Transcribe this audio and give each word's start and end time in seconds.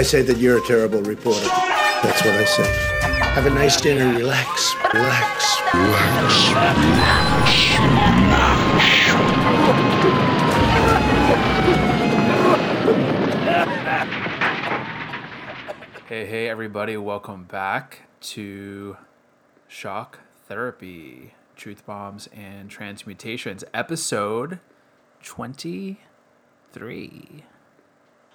I 0.00 0.02
say 0.02 0.22
that 0.22 0.38
you're 0.38 0.56
a 0.56 0.62
terrible 0.62 1.02
reporter. 1.02 1.46
That's 2.02 2.24
what 2.24 2.34
I 2.34 2.46
say. 2.46 2.64
Have 3.34 3.44
a 3.44 3.50
nice 3.50 3.78
dinner. 3.78 4.18
Relax. 4.18 4.74
Relax. 4.94 5.60
Relax. 5.74 6.48
Relax. 6.54 7.52
Hey, 16.08 16.24
hey, 16.24 16.48
everybody, 16.48 16.96
welcome 16.96 17.44
back 17.44 18.08
to 18.22 18.96
Shock 19.68 20.20
Therapy 20.48 21.34
Truth 21.56 21.84
Bombs 21.84 22.26
and 22.34 22.70
Transmutations, 22.70 23.64
episode 23.74 24.60
23. 25.22 27.44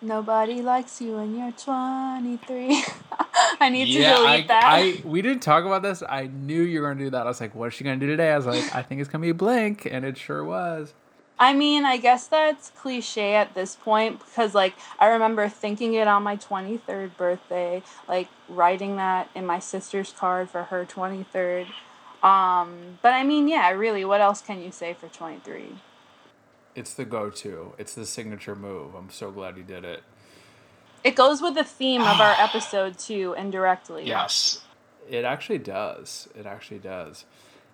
Nobody 0.01 0.61
likes 0.61 1.01
you 1.01 1.15
when 1.15 1.35
you're 1.37 1.51
23. 1.51 2.83
I 3.59 3.69
need 3.69 3.85
to 3.85 3.91
yeah, 3.91 4.15
delete 4.15 4.45
I, 4.45 4.47
that. 4.47 4.63
I 4.63 5.01
we 5.03 5.21
didn't 5.21 5.41
talk 5.41 5.65
about 5.65 5.81
this. 5.81 6.03
I 6.07 6.27
knew 6.27 6.61
you 6.61 6.81
were 6.81 6.89
gonna 6.89 7.05
do 7.05 7.09
that. 7.11 7.25
I 7.25 7.29
was 7.29 7.39
like, 7.39 7.55
"What's 7.55 7.75
she 7.75 7.83
gonna 7.83 7.97
do 7.97 8.07
today?" 8.07 8.31
I 8.31 8.37
was 8.37 8.45
like, 8.45 8.75
"I 8.75 8.81
think 8.81 9.01
it's 9.01 9.09
gonna 9.09 9.21
be 9.21 9.31
Blink," 9.31 9.85
and 9.85 10.05
it 10.05 10.17
sure 10.17 10.43
was. 10.43 10.93
I 11.37 11.53
mean, 11.53 11.83
I 11.83 11.97
guess 11.97 12.27
that's 12.27 12.69
cliche 12.71 13.35
at 13.35 13.55
this 13.55 13.75
point 13.75 14.19
because, 14.19 14.55
like, 14.55 14.73
I 14.99 15.07
remember 15.07 15.49
thinking 15.49 15.93
it 15.93 16.07
on 16.07 16.23
my 16.23 16.37
23rd 16.37 17.17
birthday, 17.17 17.83
like, 18.07 18.29
writing 18.47 18.95
that 18.95 19.29
in 19.35 19.45
my 19.45 19.59
sister's 19.59 20.13
card 20.13 20.49
for 20.49 20.63
her 20.63 20.85
23rd. 20.85 21.67
Um, 22.23 22.99
but 23.01 23.13
I 23.13 23.23
mean, 23.23 23.49
yeah, 23.49 23.69
really, 23.71 24.05
what 24.05 24.21
else 24.21 24.41
can 24.41 24.61
you 24.61 24.71
say 24.71 24.93
for 24.93 25.09
23? 25.09 25.75
It's 26.75 26.93
the 26.93 27.05
go-to. 27.05 27.73
It's 27.77 27.95
the 27.95 28.05
signature 28.05 28.55
move. 28.55 28.95
I'm 28.95 29.09
so 29.09 29.31
glad 29.31 29.57
you 29.57 29.63
did 29.63 29.85
it. 29.85 30.03
It 31.03 31.15
goes 31.15 31.41
with 31.41 31.55
the 31.55 31.63
theme 31.63 32.01
of 32.01 32.19
our 32.19 32.35
episode, 32.37 32.99
too, 32.99 33.33
indirectly. 33.37 34.05
Yes. 34.05 34.61
It 35.09 35.23
actually 35.23 35.59
does. 35.59 36.27
It 36.37 36.45
actually 36.45 36.79
does. 36.79 37.25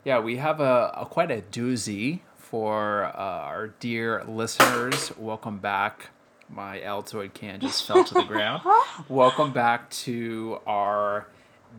Yeah, 0.04 0.20
we 0.20 0.38
have 0.38 0.60
a, 0.60 0.94
a 0.96 1.06
quite 1.06 1.32
a 1.32 1.42
doozy 1.42 2.20
for 2.36 3.06
uh, 3.06 3.18
our 3.18 3.68
dear 3.80 4.24
listeners. 4.26 5.16
Welcome 5.18 5.60
back. 5.60 6.10
My 6.50 6.80
Altoid 6.80 7.34
can 7.34 7.62
just 7.62 7.88
fell 7.88 8.04
to 8.04 8.14
the 8.14 8.24
ground. 8.24 8.64
Welcome 9.10 9.54
back 9.54 9.90
to 9.92 10.60
our 10.68 11.28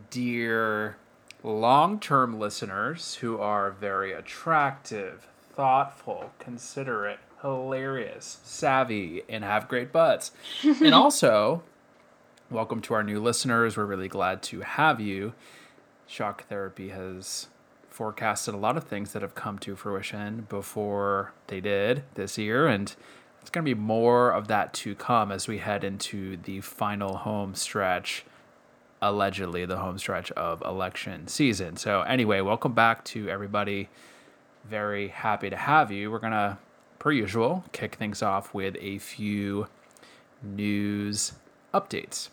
dear 0.09 0.97
long 1.43 1.99
term 1.99 2.39
listeners 2.39 3.15
who 3.15 3.37
are 3.37 3.69
very 3.71 4.13
attractive, 4.13 5.27
thoughtful, 5.55 6.31
considerate, 6.39 7.19
hilarious, 7.41 8.39
savvy, 8.43 9.21
and 9.29 9.43
have 9.43 9.67
great 9.67 9.91
butts. 9.91 10.31
and 10.63 10.93
also, 10.95 11.63
welcome 12.49 12.81
to 12.81 12.93
our 12.93 13.03
new 13.03 13.21
listeners. 13.21 13.77
We're 13.77 13.85
really 13.85 14.07
glad 14.07 14.41
to 14.43 14.61
have 14.61 14.99
you. 14.99 15.33
Shock 16.07 16.47
Therapy 16.47 16.89
has 16.89 17.47
forecasted 17.89 18.55
a 18.55 18.57
lot 18.57 18.77
of 18.77 18.85
things 18.85 19.13
that 19.13 19.21
have 19.21 19.35
come 19.35 19.59
to 19.59 19.75
fruition 19.75 20.47
before 20.49 21.33
they 21.47 21.61
did 21.61 22.03
this 22.15 22.37
year, 22.37 22.65
and 22.65 22.95
it's 23.41 23.51
going 23.51 23.63
to 23.63 23.75
be 23.75 23.79
more 23.79 24.31
of 24.31 24.47
that 24.47 24.73
to 24.73 24.95
come 24.95 25.31
as 25.31 25.47
we 25.47 25.59
head 25.59 25.83
into 25.83 26.37
the 26.37 26.61
final 26.61 27.17
home 27.17 27.53
stretch, 27.53 28.25
allegedly 29.03 29.65
the 29.65 29.77
home 29.77 29.99
stretch 29.99 30.31
of 30.31 30.63
election 30.63 31.27
season. 31.27 31.77
So, 31.77 32.01
anyway, 32.01 32.41
welcome 32.41 32.73
back 32.73 33.03
to 33.05 33.29
everybody. 33.29 33.89
Very 34.63 35.09
happy 35.09 35.49
to 35.49 35.57
have 35.57 35.91
you. 35.91 36.11
We're 36.11 36.19
going 36.19 36.31
to, 36.31 36.57
per 36.99 37.11
usual, 37.11 37.65
kick 37.71 37.95
things 37.95 38.21
off 38.21 38.53
with 38.53 38.75
a 38.79 38.97
few 38.97 39.67
news 40.41 41.33
updates. 41.73 42.29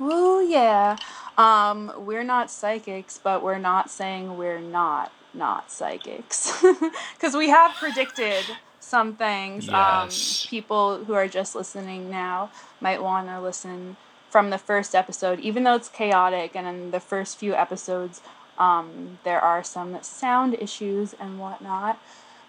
Oh, 0.00 0.40
yeah. 0.40 0.96
Um, 1.36 1.92
we're 1.98 2.24
not 2.24 2.50
psychics, 2.50 3.18
but 3.22 3.42
we're 3.42 3.58
not 3.58 3.90
saying 3.90 4.36
we're 4.36 4.60
not 4.60 5.12
not 5.34 5.70
psychics. 5.70 6.52
Because 7.14 7.34
we 7.36 7.48
have 7.50 7.72
predicted 7.74 8.44
some 8.80 9.14
things. 9.14 9.66
Yes. 9.66 10.44
Um, 10.44 10.48
people 10.48 11.04
who 11.04 11.14
are 11.14 11.28
just 11.28 11.54
listening 11.54 12.10
now 12.10 12.50
might 12.80 13.02
want 13.02 13.28
to 13.28 13.40
listen 13.40 13.96
from 14.30 14.50
the 14.50 14.58
first 14.58 14.94
episode, 14.94 15.40
even 15.40 15.64
though 15.64 15.74
it's 15.74 15.88
chaotic. 15.88 16.54
And 16.54 16.66
in 16.66 16.90
the 16.90 17.00
first 17.00 17.38
few 17.38 17.54
episodes, 17.54 18.20
um, 18.58 19.18
there 19.24 19.40
are 19.40 19.62
some 19.64 19.96
sound 20.02 20.54
issues 20.60 21.14
and 21.18 21.38
whatnot. 21.38 21.98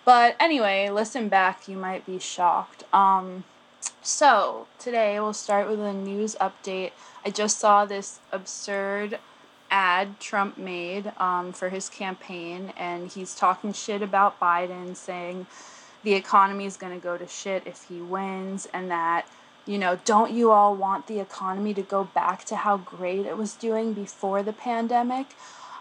But 0.05 0.35
anyway, 0.39 0.89
listen 0.89 1.29
back, 1.29 1.67
you 1.67 1.77
might 1.77 2.05
be 2.05 2.19
shocked. 2.19 2.83
Um, 2.93 3.43
so, 4.01 4.67
today 4.79 5.19
we'll 5.19 5.33
start 5.33 5.69
with 5.69 5.79
a 5.79 5.93
news 5.93 6.35
update. 6.41 6.91
I 7.23 7.29
just 7.29 7.59
saw 7.59 7.85
this 7.85 8.19
absurd 8.31 9.19
ad 9.71 10.19
Trump 10.19 10.57
made 10.57 11.11
um, 11.17 11.53
for 11.53 11.69
his 11.69 11.89
campaign, 11.89 12.73
and 12.77 13.11
he's 13.11 13.35
talking 13.35 13.73
shit 13.73 14.01
about 14.01 14.39
Biden, 14.39 14.95
saying 14.95 15.47
the 16.03 16.13
economy 16.13 16.65
is 16.65 16.77
going 16.77 16.93
to 16.93 17.03
go 17.03 17.17
to 17.17 17.27
shit 17.27 17.63
if 17.65 17.83
he 17.83 18.01
wins, 18.01 18.67
and 18.73 18.89
that, 18.89 19.27
you 19.65 19.77
know, 19.77 19.99
don't 20.05 20.31
you 20.31 20.51
all 20.51 20.75
want 20.75 21.07
the 21.07 21.19
economy 21.19 21.73
to 21.73 21.81
go 21.81 22.05
back 22.05 22.45
to 22.45 22.55
how 22.55 22.77
great 22.77 23.25
it 23.25 23.37
was 23.37 23.53
doing 23.53 23.93
before 23.93 24.41
the 24.41 24.53
pandemic? 24.53 25.27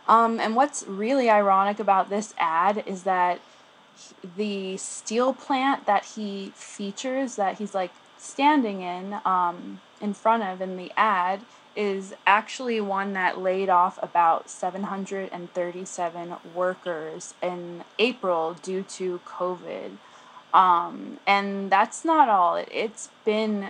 Um, 0.08 0.40
and 0.40 0.56
what's 0.56 0.84
really 0.86 1.28
ironic 1.28 1.78
about 1.78 2.08
this 2.08 2.34
ad 2.38 2.82
is 2.86 3.02
that 3.02 3.40
the 4.36 4.76
steel 4.76 5.34
plant 5.34 5.86
that 5.86 6.04
he 6.04 6.52
features 6.54 7.36
that 7.36 7.58
he's 7.58 7.74
like 7.74 7.90
standing 8.16 8.80
in 8.80 9.18
um, 9.24 9.80
in 10.00 10.14
front 10.14 10.42
of 10.42 10.60
in 10.60 10.76
the 10.76 10.90
ad 10.96 11.40
is 11.76 12.14
actually 12.26 12.80
one 12.80 13.12
that 13.12 13.38
laid 13.38 13.68
off 13.68 14.02
about 14.02 14.50
737 14.50 16.34
workers 16.54 17.34
in 17.40 17.84
April 18.00 18.56
due 18.62 18.82
to 18.82 19.20
COVID. 19.24 19.90
Um, 20.52 21.20
and 21.26 21.70
that's 21.70 22.04
not 22.04 22.28
all. 22.28 22.56
It, 22.56 22.68
it's 22.72 23.10
been 23.24 23.68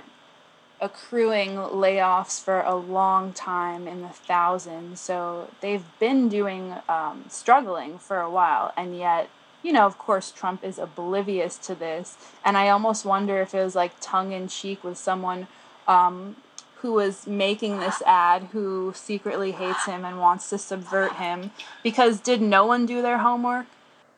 accruing 0.81 1.56
layoffs 1.56 2.43
for 2.43 2.61
a 2.61 2.75
long 2.75 3.33
time 3.33 3.89
in 3.89 4.03
the 4.03 4.09
thousands. 4.09 5.00
So 5.00 5.50
they've 5.61 5.84
been 5.99 6.28
doing, 6.28 6.75
um, 6.89 7.25
struggling 7.28 7.99
for 7.99 8.21
a 8.21 8.31
while. 8.31 8.72
And 8.77 8.97
yet, 8.97 9.28
you 9.62 9.72
know, 9.72 9.87
of 9.87 9.99
course, 9.99 10.31
Trump 10.31 10.62
is 10.62 10.78
oblivious 10.78 11.59
to 11.59 11.75
this. 11.75 12.17
And 12.44 12.56
I 12.56 12.69
almost 12.69 13.05
wonder 13.05 13.41
if 13.41 13.55
it 13.55 13.62
was 13.62 13.75
like 13.75 13.93
tongue 14.00 14.33
in 14.33 14.49
cheek 14.49 14.84
with 14.84 14.99
someone 14.99 15.49
um, 15.88 16.37
who 16.77 16.93
was 16.93 17.27
making 17.27 17.81
this 17.81 18.00
ad 18.03 18.44
who 18.53 18.93
secretly 18.94 19.53
hates 19.53 19.84
him 19.87 20.05
and 20.05 20.21
wants 20.21 20.49
to 20.50 20.59
subvert 20.59 21.15
him. 21.15 21.50
Because 21.83 22.21
did 22.21 22.41
no 22.41 22.67
one 22.67 22.87
do 22.87 23.03
their 23.03 23.19
homework? 23.19 23.67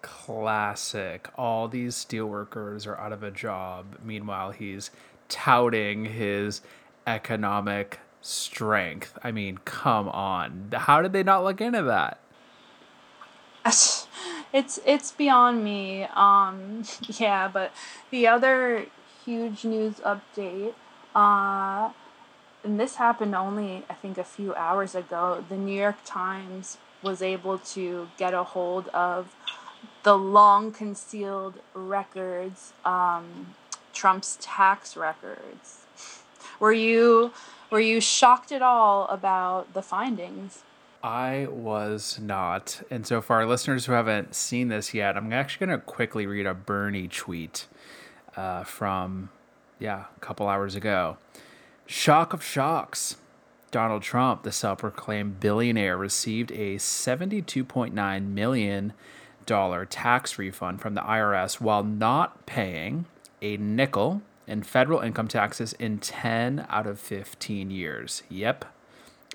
classic. 0.03 1.29
All 1.37 1.69
these 1.69 1.95
steelworkers 1.95 2.87
are 2.87 2.97
out 2.99 3.13
of 3.13 3.23
a 3.23 3.31
job. 3.31 3.97
Meanwhile, 4.05 4.53
he's 4.53 4.91
touting 5.31 6.05
his 6.05 6.61
economic 7.07 8.01
strength. 8.21 9.19
I 9.25 9.33
mean, 9.33 9.59
come 9.65 10.09
on. 10.09 10.71
How 10.75 11.01
did 11.01 11.13
they 11.13 11.23
not 11.23 11.45
look 11.45 11.61
into 11.61 11.83
that? 11.85 12.19
it's 14.53 14.81
it's 14.85 15.13
beyond 15.13 15.65
me. 15.65 16.05
Um, 16.15 16.85
yeah, 17.19 17.49
but 17.49 17.73
the 18.11 18.27
other 18.27 18.87
huge 19.25 19.65
news 19.65 19.95
update, 19.97 20.75
uh, 21.15 21.93
and 22.65 22.79
this 22.79 22.97
happened 22.97 23.35
only 23.35 23.85
I 23.89 23.95
think 23.95 24.19
a 24.19 24.25
few 24.25 24.55
hours 24.55 24.95
ago. 24.95 25.45
The 25.49 25.57
New 25.57 25.79
York 25.79 25.99
Times 26.05 26.79
was 27.03 27.23
able 27.23 27.59
to 27.59 28.09
get 28.19 28.35
a 28.35 28.45
hold 28.45 28.89
of 28.89 29.35
the 30.03 30.17
long 30.17 30.73
concealed 30.73 31.61
records, 31.75 32.73
um, 32.85 33.55
Trump's 33.93 34.39
tax 34.41 34.97
records. 34.97 35.87
Were 36.59 36.73
you 36.73 37.33
were 37.71 37.81
you 37.81 38.01
shocked 38.01 38.51
at 38.51 38.63
all 38.63 39.07
about 39.07 39.75
the 39.75 39.83
findings? 39.83 40.65
I 41.03 41.47
was 41.51 42.19
not. 42.21 42.83
And 42.91 43.07
so, 43.07 43.21
for 43.23 43.37
our 43.37 43.47
listeners 43.47 43.87
who 43.87 43.93
haven't 43.93 44.35
seen 44.35 44.69
this 44.69 44.93
yet, 44.93 45.17
I'm 45.17 45.33
actually 45.33 45.67
going 45.67 45.79
to 45.79 45.85
quickly 45.85 46.27
read 46.27 46.47
a 46.47 46.53
Bernie 46.53 47.09
tweet 47.09 47.67
uh, 48.37 48.65
from, 48.65 49.31
yeah, 49.79 50.05
a 50.15 50.21
couple 50.21 50.49
hours 50.49 50.75
ago. 50.75 51.17
Shock 51.87 52.33
of 52.33 52.43
shocks. 52.43 53.17
Donald 53.71 54.03
Trump, 54.03 54.43
the 54.43 54.53
self 54.53 54.81
proclaimed 54.81 55.39
billionaire, 55.41 55.97
received 55.97 56.51
a 56.53 56.77
$72.9 56.77 58.27
million 58.27 58.93
tax 59.47 60.39
refund 60.39 60.81
from 60.81 60.95
the 60.95 61.01
IRS 61.01 61.61
while 61.61 61.85
not 61.85 62.47
paying 62.47 63.07
a 63.43 63.57
nickel 63.57 64.23
in 64.47 64.63
federal 64.63 65.01
income 65.01 65.29
taxes 65.29 65.73
in 65.75 65.99
10 65.99 66.67
out 66.69 66.87
of 66.87 66.99
15 66.99 67.71
years. 67.71 68.23
Yep. 68.29 68.65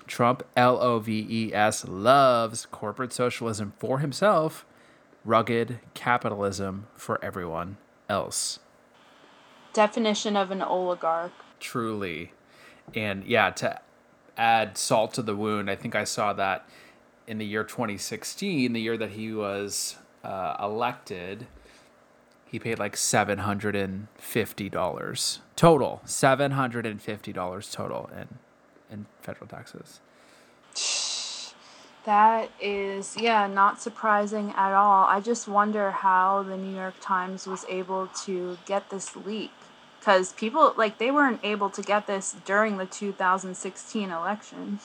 Trump, 0.06 0.44
L 0.56 0.80
O 0.80 0.98
V 0.98 1.26
E 1.28 1.54
S, 1.54 1.86
loves 1.86 2.66
corporate 2.66 3.12
socialism 3.12 3.72
for 3.78 3.98
himself, 3.98 4.64
rugged 5.24 5.80
capitalism 5.94 6.86
for 6.94 7.22
everyone 7.24 7.76
else. 8.08 8.60
Definition 9.72 10.36
of 10.36 10.50
an 10.50 10.62
oligarch. 10.62 11.32
Truly. 11.58 12.32
And 12.94 13.24
yeah, 13.24 13.50
to 13.50 13.80
add 14.36 14.78
salt 14.78 15.14
to 15.14 15.22
the 15.22 15.34
wound, 15.34 15.70
I 15.70 15.76
think 15.76 15.94
I 15.94 16.04
saw 16.04 16.32
that 16.34 16.68
in 17.26 17.38
the 17.38 17.46
year 17.46 17.64
2016, 17.64 18.72
the 18.72 18.80
year 18.80 18.96
that 18.96 19.10
he 19.10 19.32
was 19.32 19.96
uh, 20.22 20.56
elected, 20.60 21.46
he 22.46 22.58
paid 22.58 22.78
like 22.78 22.94
$750 22.94 25.38
total. 25.56 26.00
$750 26.06 27.72
total 27.72 28.10
in, 28.16 28.28
in 28.90 29.04
federal 29.20 29.46
taxes. 29.46 30.00
That 32.04 32.50
is, 32.60 33.16
yeah, 33.18 33.46
not 33.48 33.82
surprising 33.82 34.52
at 34.56 34.72
all. 34.72 35.06
I 35.06 35.20
just 35.20 35.48
wonder 35.48 35.90
how 35.90 36.44
the 36.44 36.56
New 36.56 36.76
York 36.76 36.94
Times 37.00 37.48
was 37.48 37.64
able 37.68 38.06
to 38.24 38.56
get 38.64 38.90
this 38.90 39.16
leak. 39.16 39.50
Because 39.98 40.32
people, 40.34 40.72
like, 40.76 40.98
they 40.98 41.10
weren't 41.10 41.40
able 41.42 41.68
to 41.70 41.82
get 41.82 42.06
this 42.06 42.36
during 42.44 42.76
the 42.76 42.86
2016 42.86 44.08
election. 44.08 44.78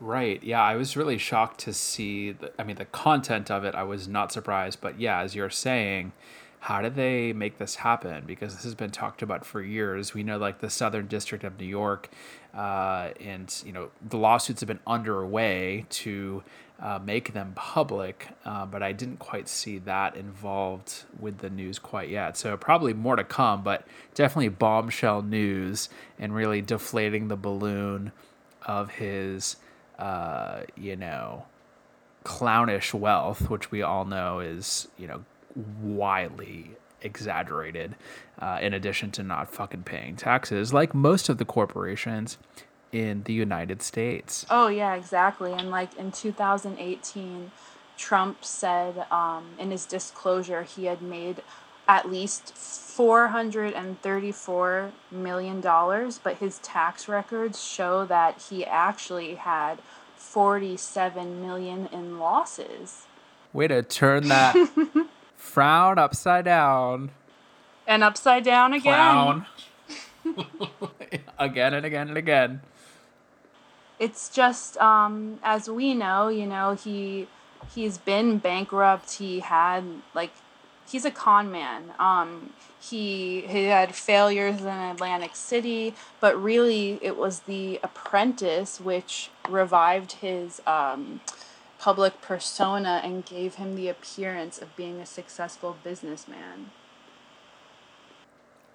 Right. 0.00 0.42
Yeah, 0.42 0.62
I 0.62 0.76
was 0.76 0.96
really 0.96 1.18
shocked 1.18 1.60
to 1.60 1.74
see. 1.74 2.32
The, 2.32 2.50
I 2.58 2.64
mean, 2.64 2.76
the 2.76 2.86
content 2.86 3.50
of 3.50 3.64
it, 3.64 3.74
I 3.74 3.82
was 3.82 4.08
not 4.08 4.32
surprised. 4.32 4.80
But 4.80 4.98
yeah, 4.98 5.20
as 5.20 5.34
you're 5.34 5.50
saying, 5.50 6.12
how 6.62 6.80
did 6.80 6.94
they 6.94 7.32
make 7.32 7.58
this 7.58 7.74
happen? 7.74 8.22
Because 8.24 8.54
this 8.54 8.62
has 8.62 8.76
been 8.76 8.92
talked 8.92 9.20
about 9.20 9.44
for 9.44 9.60
years. 9.60 10.14
We 10.14 10.22
know, 10.22 10.38
like 10.38 10.60
the 10.60 10.70
Southern 10.70 11.08
District 11.08 11.42
of 11.42 11.58
New 11.58 11.66
York, 11.66 12.08
uh, 12.54 13.10
and 13.20 13.52
you 13.66 13.72
know, 13.72 13.90
the 14.08 14.16
lawsuits 14.16 14.60
have 14.60 14.68
been 14.68 14.78
underway 14.86 15.86
to 15.90 16.44
uh, 16.78 17.00
make 17.04 17.32
them 17.32 17.54
public, 17.56 18.28
uh, 18.44 18.64
but 18.64 18.80
I 18.80 18.92
didn't 18.92 19.18
quite 19.18 19.48
see 19.48 19.78
that 19.78 20.14
involved 20.14 21.02
with 21.18 21.38
the 21.38 21.50
news 21.50 21.80
quite 21.80 22.10
yet. 22.10 22.36
So 22.36 22.56
probably 22.56 22.94
more 22.94 23.16
to 23.16 23.24
come, 23.24 23.64
but 23.64 23.84
definitely 24.14 24.50
bombshell 24.50 25.22
news 25.22 25.88
and 26.16 26.32
really 26.32 26.62
deflating 26.62 27.26
the 27.26 27.36
balloon 27.36 28.12
of 28.64 28.88
his, 28.88 29.56
uh, 29.98 30.60
you 30.76 30.94
know, 30.94 31.44
clownish 32.22 32.94
wealth, 32.94 33.50
which 33.50 33.72
we 33.72 33.82
all 33.82 34.04
know 34.04 34.38
is, 34.38 34.86
you 34.96 35.08
know, 35.08 35.24
wildly 35.54 36.76
exaggerated, 37.02 37.94
uh, 38.38 38.58
in 38.60 38.74
addition 38.74 39.10
to 39.12 39.22
not 39.22 39.52
fucking 39.52 39.82
paying 39.82 40.16
taxes, 40.16 40.72
like 40.72 40.94
most 40.94 41.28
of 41.28 41.38
the 41.38 41.44
corporations 41.44 42.38
in 42.92 43.22
the 43.24 43.32
United 43.32 43.82
States. 43.82 44.46
Oh, 44.50 44.68
yeah, 44.68 44.94
exactly. 44.94 45.52
And 45.52 45.70
like 45.70 45.96
in 45.96 46.12
2018, 46.12 47.50
Trump 47.96 48.44
said 48.44 49.06
um, 49.10 49.46
in 49.58 49.70
his 49.70 49.86
disclosure 49.86 50.62
he 50.62 50.84
had 50.86 51.02
made 51.02 51.42
at 51.88 52.08
least 52.10 52.54
$434 52.54 54.92
million, 55.10 55.60
but 55.60 56.36
his 56.38 56.58
tax 56.58 57.08
records 57.08 57.62
show 57.62 58.04
that 58.06 58.46
he 58.48 58.64
actually 58.64 59.34
had 59.34 59.80
47 60.16 61.42
million 61.42 61.88
in 61.92 62.18
losses. 62.18 63.06
Way 63.52 63.68
to 63.68 63.82
turn 63.82 64.28
that 64.28 64.54
frown 65.42 65.98
upside 65.98 66.44
down. 66.44 67.10
And 67.86 68.04
upside 68.04 68.44
down 68.44 68.72
again. 68.72 68.94
Clown. 68.94 69.46
again 71.38 71.74
and 71.74 71.84
again 71.84 72.08
and 72.08 72.16
again. 72.16 72.60
It's 73.98 74.28
just 74.28 74.78
um, 74.78 75.40
as 75.42 75.68
we 75.68 75.94
know, 75.94 76.28
you 76.28 76.46
know, 76.46 76.74
he 76.74 77.26
he's 77.74 77.98
been 77.98 78.38
bankrupt. 78.38 79.14
He 79.14 79.40
had 79.40 79.84
like 80.14 80.30
he's 80.88 81.04
a 81.04 81.10
con 81.10 81.50
man. 81.50 81.92
Um, 81.98 82.52
he 82.80 83.42
he 83.42 83.64
had 83.64 83.94
failures 83.94 84.60
in 84.60 84.68
Atlantic 84.68 85.34
City, 85.34 85.94
but 86.20 86.40
really 86.40 86.98
it 87.02 87.16
was 87.16 87.40
The 87.40 87.80
Apprentice 87.82 88.80
which 88.80 89.30
revived 89.48 90.12
his 90.12 90.62
um, 90.66 91.20
public 91.82 92.20
persona 92.20 93.00
and 93.02 93.26
gave 93.26 93.56
him 93.56 93.74
the 93.74 93.88
appearance 93.88 94.62
of 94.62 94.76
being 94.76 95.00
a 95.00 95.06
successful 95.06 95.76
businessman. 95.82 96.70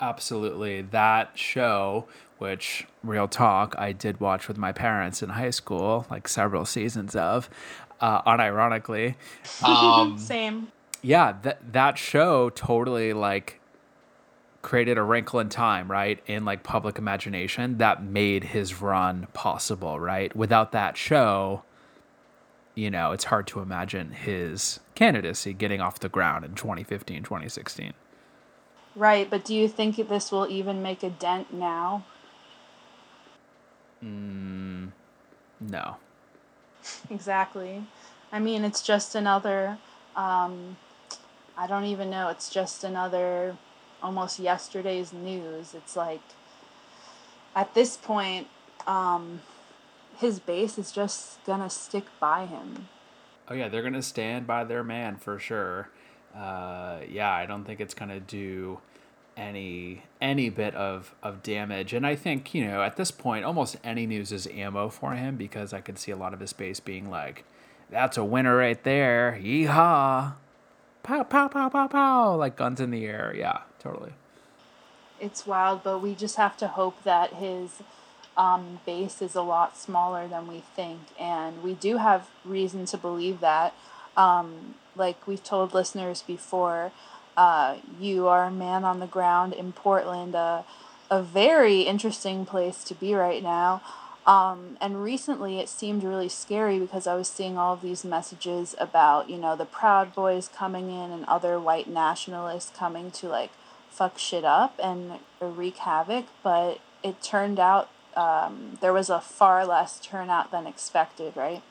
Absolutely. 0.01 0.81
That 0.81 1.31
show, 1.35 2.05
which, 2.37 2.85
real 3.01 3.29
talk, 3.29 3.73
I 3.77 3.93
did 3.93 4.19
watch 4.19 4.49
with 4.49 4.57
my 4.57 4.73
parents 4.73 5.23
in 5.23 5.29
high 5.29 5.51
school, 5.51 6.05
like 6.11 6.27
several 6.27 6.65
seasons 6.65 7.15
of, 7.15 7.49
uh, 8.01 8.21
unironically. 8.23 9.15
Um, 9.63 10.17
Same. 10.17 10.73
Yeah, 11.01 11.37
that, 11.43 11.71
that 11.71 11.97
show 11.97 12.49
totally, 12.49 13.13
like, 13.13 13.61
created 14.61 14.97
a 14.97 15.03
wrinkle 15.03 15.39
in 15.39 15.47
time, 15.47 15.89
right? 15.89 16.21
In 16.27 16.43
like 16.43 16.61
public 16.63 16.97
imagination 16.97 17.77
that 17.77 18.03
made 18.03 18.43
his 18.43 18.81
run 18.81 19.27
possible, 19.31 19.97
right? 19.97 20.35
Without 20.35 20.73
that 20.73 20.97
show, 20.97 21.63
you 22.77 22.91
know, 22.91 23.11
it's 23.11 23.23
hard 23.25 23.47
to 23.47 23.59
imagine 23.59 24.11
his 24.11 24.79
candidacy 24.93 25.51
getting 25.51 25.81
off 25.81 25.99
the 25.99 26.09
ground 26.09 26.45
in 26.45 26.53
2015, 26.53 27.23
2016. 27.23 27.93
Right, 28.95 29.27
but 29.27 29.43
do 29.43 29.55
you 29.55 29.67
think 29.67 29.95
this 30.07 30.31
will 30.31 30.47
even 30.47 30.83
make 30.83 31.01
a 31.01 31.09
dent 31.09 31.51
now? 31.51 32.05
Mm, 34.03 34.91
no. 35.59 35.97
exactly. 37.09 37.83
I 38.31 38.39
mean, 38.39 38.63
it's 38.63 38.83
just 38.83 39.15
another, 39.15 39.79
um, 40.15 40.77
I 41.57 41.65
don't 41.65 41.85
even 41.85 42.11
know, 42.11 42.29
it's 42.29 42.49
just 42.49 42.83
another 42.83 43.57
almost 44.03 44.37
yesterday's 44.37 45.11
news. 45.11 45.73
It's 45.73 45.95
like, 45.95 46.21
at 47.55 47.73
this 47.73 47.97
point, 47.97 48.47
um, 48.85 49.41
his 50.17 50.39
base 50.39 50.77
is 50.77 50.91
just 50.91 51.43
gonna 51.45 51.69
stick 51.69 52.05
by 52.19 52.45
him. 52.45 52.87
Oh 53.47 53.53
yeah, 53.53 53.69
they're 53.69 53.83
gonna 53.83 54.01
stand 54.01 54.47
by 54.47 54.63
their 54.63 54.83
man 54.83 55.17
for 55.17 55.39
sure. 55.39 55.89
Uh, 56.35 56.99
yeah, 57.09 57.31
I 57.31 57.45
don't 57.45 57.63
think 57.63 57.79
it's 57.79 57.93
gonna 57.93 58.19
do 58.19 58.79
any 59.37 60.03
any 60.19 60.49
bit 60.49 60.73
of 60.75 61.13
of 61.21 61.43
damage. 61.43 61.93
And 61.93 62.05
I 62.05 62.15
think 62.15 62.53
you 62.53 62.65
know 62.65 62.81
at 62.81 62.97
this 62.97 63.11
point, 63.11 63.45
almost 63.45 63.77
any 63.83 64.05
news 64.07 64.31
is 64.31 64.47
ammo 64.47 64.89
for 64.89 65.13
him 65.13 65.37
because 65.37 65.73
I 65.73 65.81
could 65.81 65.99
see 65.99 66.11
a 66.11 66.17
lot 66.17 66.33
of 66.33 66.39
his 66.39 66.53
base 66.53 66.79
being 66.79 67.09
like, 67.09 67.45
"That's 67.89 68.17
a 68.17 68.25
winner 68.25 68.57
right 68.57 68.83
there, 68.83 69.39
yeehaw!" 69.41 70.33
Pow 71.03 71.23
pow 71.23 71.47
pow 71.47 71.69
pow 71.69 71.87
pow, 71.87 72.35
like 72.35 72.55
guns 72.57 72.81
in 72.81 72.91
the 72.91 73.05
air. 73.05 73.33
Yeah, 73.37 73.59
totally. 73.79 74.13
It's 75.19 75.47
wild, 75.47 75.83
but 75.83 75.99
we 75.99 76.13
just 76.13 76.35
have 76.35 76.57
to 76.57 76.67
hope 76.67 77.03
that 77.03 77.33
his 77.33 77.81
um, 78.37 78.79
base 78.85 79.21
is 79.21 79.35
a 79.35 79.41
lot 79.41 79.77
smaller 79.77 80.27
than 80.27 80.47
we 80.47 80.63
think. 80.75 81.01
And 81.19 81.63
we 81.63 81.73
do 81.73 81.97
have 81.97 82.29
reason 82.45 82.85
to 82.85 82.97
believe 82.97 83.39
that. 83.41 83.73
Um, 84.15 84.75
like 84.95 85.27
we've 85.27 85.43
told 85.43 85.73
listeners 85.73 86.21
before, 86.21 86.91
uh, 87.35 87.77
you 87.99 88.27
are 88.27 88.45
a 88.45 88.51
man 88.51 88.83
on 88.83 88.99
the 88.99 89.07
ground 89.07 89.53
in 89.53 89.71
Portland, 89.71 90.35
uh, 90.35 90.63
a 91.09 91.21
very 91.21 91.81
interesting 91.81 92.45
place 92.45 92.83
to 92.85 92.95
be 92.95 93.13
right 93.13 93.43
now. 93.43 93.81
Um, 94.25 94.77
and 94.81 95.03
recently 95.03 95.59
it 95.59 95.69
seemed 95.69 96.03
really 96.03 96.27
scary 96.27 96.79
because 96.79 97.07
I 97.07 97.15
was 97.15 97.29
seeing 97.29 97.57
all 97.57 97.73
of 97.73 97.81
these 97.81 98.03
messages 98.03 98.75
about, 98.77 99.29
you 99.29 99.37
know, 99.37 99.55
the 99.55 99.65
Proud 99.65 100.13
Boys 100.13 100.49
coming 100.49 100.89
in 100.89 101.11
and 101.11 101.23
other 101.25 101.59
white 101.59 101.87
nationalists 101.87 102.71
coming 102.75 103.09
to 103.11 103.27
like 103.27 103.51
fuck 103.89 104.17
shit 104.17 104.43
up 104.43 104.77
and 104.83 105.13
wreak 105.39 105.77
havoc. 105.77 106.25
But 106.43 106.79
it 107.03 107.21
turned 107.21 107.57
out 107.57 107.89
um, 108.17 108.77
there 108.81 108.91
was 108.91 109.09
a 109.09 109.21
far 109.21 109.65
less 109.65 109.99
turnout 109.99 110.51
than 110.51 110.65
expected, 110.65 111.37
right? 111.37 111.61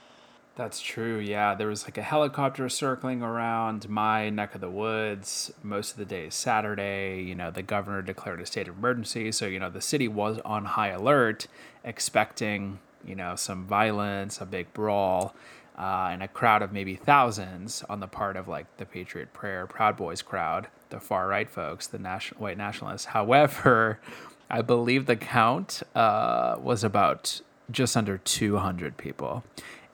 That's 0.54 0.80
true. 0.80 1.18
Yeah, 1.18 1.54
there 1.54 1.66
was 1.66 1.84
like 1.84 1.98
a 1.98 2.02
helicopter 2.02 2.70
circling 2.70 3.20
around 3.20 3.90
my 3.90 4.30
neck 4.30 4.54
of 4.54 4.62
the 4.62 4.70
woods 4.70 5.52
most 5.62 5.92
of 5.92 5.98
the 5.98 6.06
day 6.06 6.30
Saturday. 6.30 7.22
You 7.22 7.34
know, 7.34 7.50
the 7.50 7.62
governor 7.62 8.00
declared 8.00 8.40
a 8.40 8.46
state 8.46 8.68
of 8.68 8.78
emergency, 8.78 9.32
so 9.32 9.46
you 9.46 9.58
know 9.58 9.68
the 9.68 9.82
city 9.82 10.08
was 10.08 10.38
on 10.46 10.64
high 10.64 10.88
alert, 10.88 11.46
expecting 11.84 12.78
you 13.04 13.14
know 13.14 13.36
some 13.36 13.66
violence, 13.66 14.40
a 14.40 14.46
big 14.46 14.72
brawl, 14.72 15.34
uh, 15.76 16.08
and 16.10 16.22
a 16.22 16.28
crowd 16.28 16.62
of 16.62 16.72
maybe 16.72 16.94
thousands 16.94 17.82
on 17.90 18.00
the 18.00 18.06
part 18.06 18.36
of 18.36 18.48
like 18.48 18.78
the 18.78 18.86
Patriot 18.86 19.34
Prayer 19.34 19.66
Proud 19.66 19.98
Boys 19.98 20.22
crowd, 20.22 20.68
the 20.88 21.00
far 21.00 21.28
right 21.28 21.50
folks, 21.50 21.86
the 21.86 21.98
national 21.98 22.40
white 22.40 22.56
nationalists. 22.56 23.06
However, 23.06 24.00
I 24.48 24.62
believe 24.62 25.06
the 25.06 25.16
count 25.16 25.82
uh, 25.94 26.56
was 26.58 26.84
about 26.84 27.40
just 27.70 27.96
under 27.96 28.18
200 28.18 28.96
people. 28.96 29.44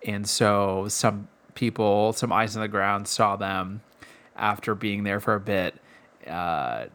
And 0.05 0.29
so 0.29 0.87
some 0.89 1.29
people, 1.55 2.13
some 2.13 2.33
eyes 2.33 2.57
on 2.57 2.63
the 2.63 2.69
ground, 2.69 3.09
saw 3.09 3.37
them 3.37 3.83
after 4.37 4.75
being 4.75 5.05
there 5.05 5.21
for 5.21 5.35
a 5.35 5.41
bit 5.41 5.77
uh, 6.27 6.87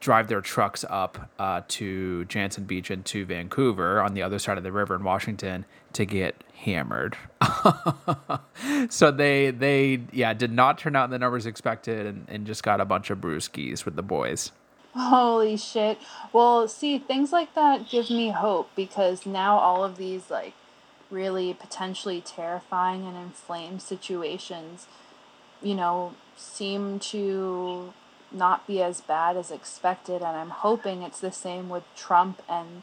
drive 0.00 0.26
their 0.26 0.40
trucks 0.40 0.84
up 0.90 1.30
uh, 1.38 1.62
to 1.68 2.26
Jantzen 2.28 2.66
Beach 2.66 2.90
and 2.90 3.04
to 3.06 3.24
Vancouver 3.24 4.00
on 4.00 4.14
the 4.14 4.22
other 4.22 4.38
side 4.38 4.58
of 4.58 4.64
the 4.64 4.72
river 4.72 4.96
in 4.96 5.04
Washington 5.04 5.64
to 5.92 6.04
get 6.04 6.42
hammered. 6.54 7.16
so 8.90 9.10
they 9.12 9.50
they 9.52 10.02
yeah 10.12 10.34
did 10.34 10.52
not 10.52 10.78
turn 10.78 10.96
out 10.96 11.04
in 11.04 11.10
the 11.10 11.18
numbers 11.18 11.46
expected 11.46 12.06
and, 12.06 12.26
and 12.28 12.46
just 12.46 12.62
got 12.62 12.80
a 12.80 12.84
bunch 12.84 13.10
of 13.10 13.18
brewskis 13.18 13.84
with 13.84 13.94
the 13.94 14.02
boys. 14.02 14.50
Holy 14.94 15.56
shit. 15.56 15.98
Well, 16.32 16.68
see, 16.68 16.98
things 16.98 17.32
like 17.32 17.54
that 17.54 17.88
give 17.88 18.10
me 18.10 18.30
hope 18.30 18.70
because 18.76 19.24
now 19.24 19.56
all 19.58 19.84
of 19.84 19.96
these, 19.96 20.30
like, 20.30 20.52
really 21.10 21.54
potentially 21.54 22.20
terrifying 22.20 23.06
and 23.06 23.16
inflamed 23.16 23.80
situations, 23.80 24.86
you 25.62 25.74
know, 25.74 26.14
seem 26.36 26.98
to 26.98 27.94
not 28.30 28.66
be 28.66 28.82
as 28.82 29.00
bad 29.00 29.36
as 29.36 29.50
expected. 29.50 30.16
And 30.16 30.36
I'm 30.36 30.50
hoping 30.50 31.02
it's 31.02 31.20
the 31.20 31.32
same 31.32 31.70
with 31.70 31.84
Trump 31.96 32.42
and 32.48 32.82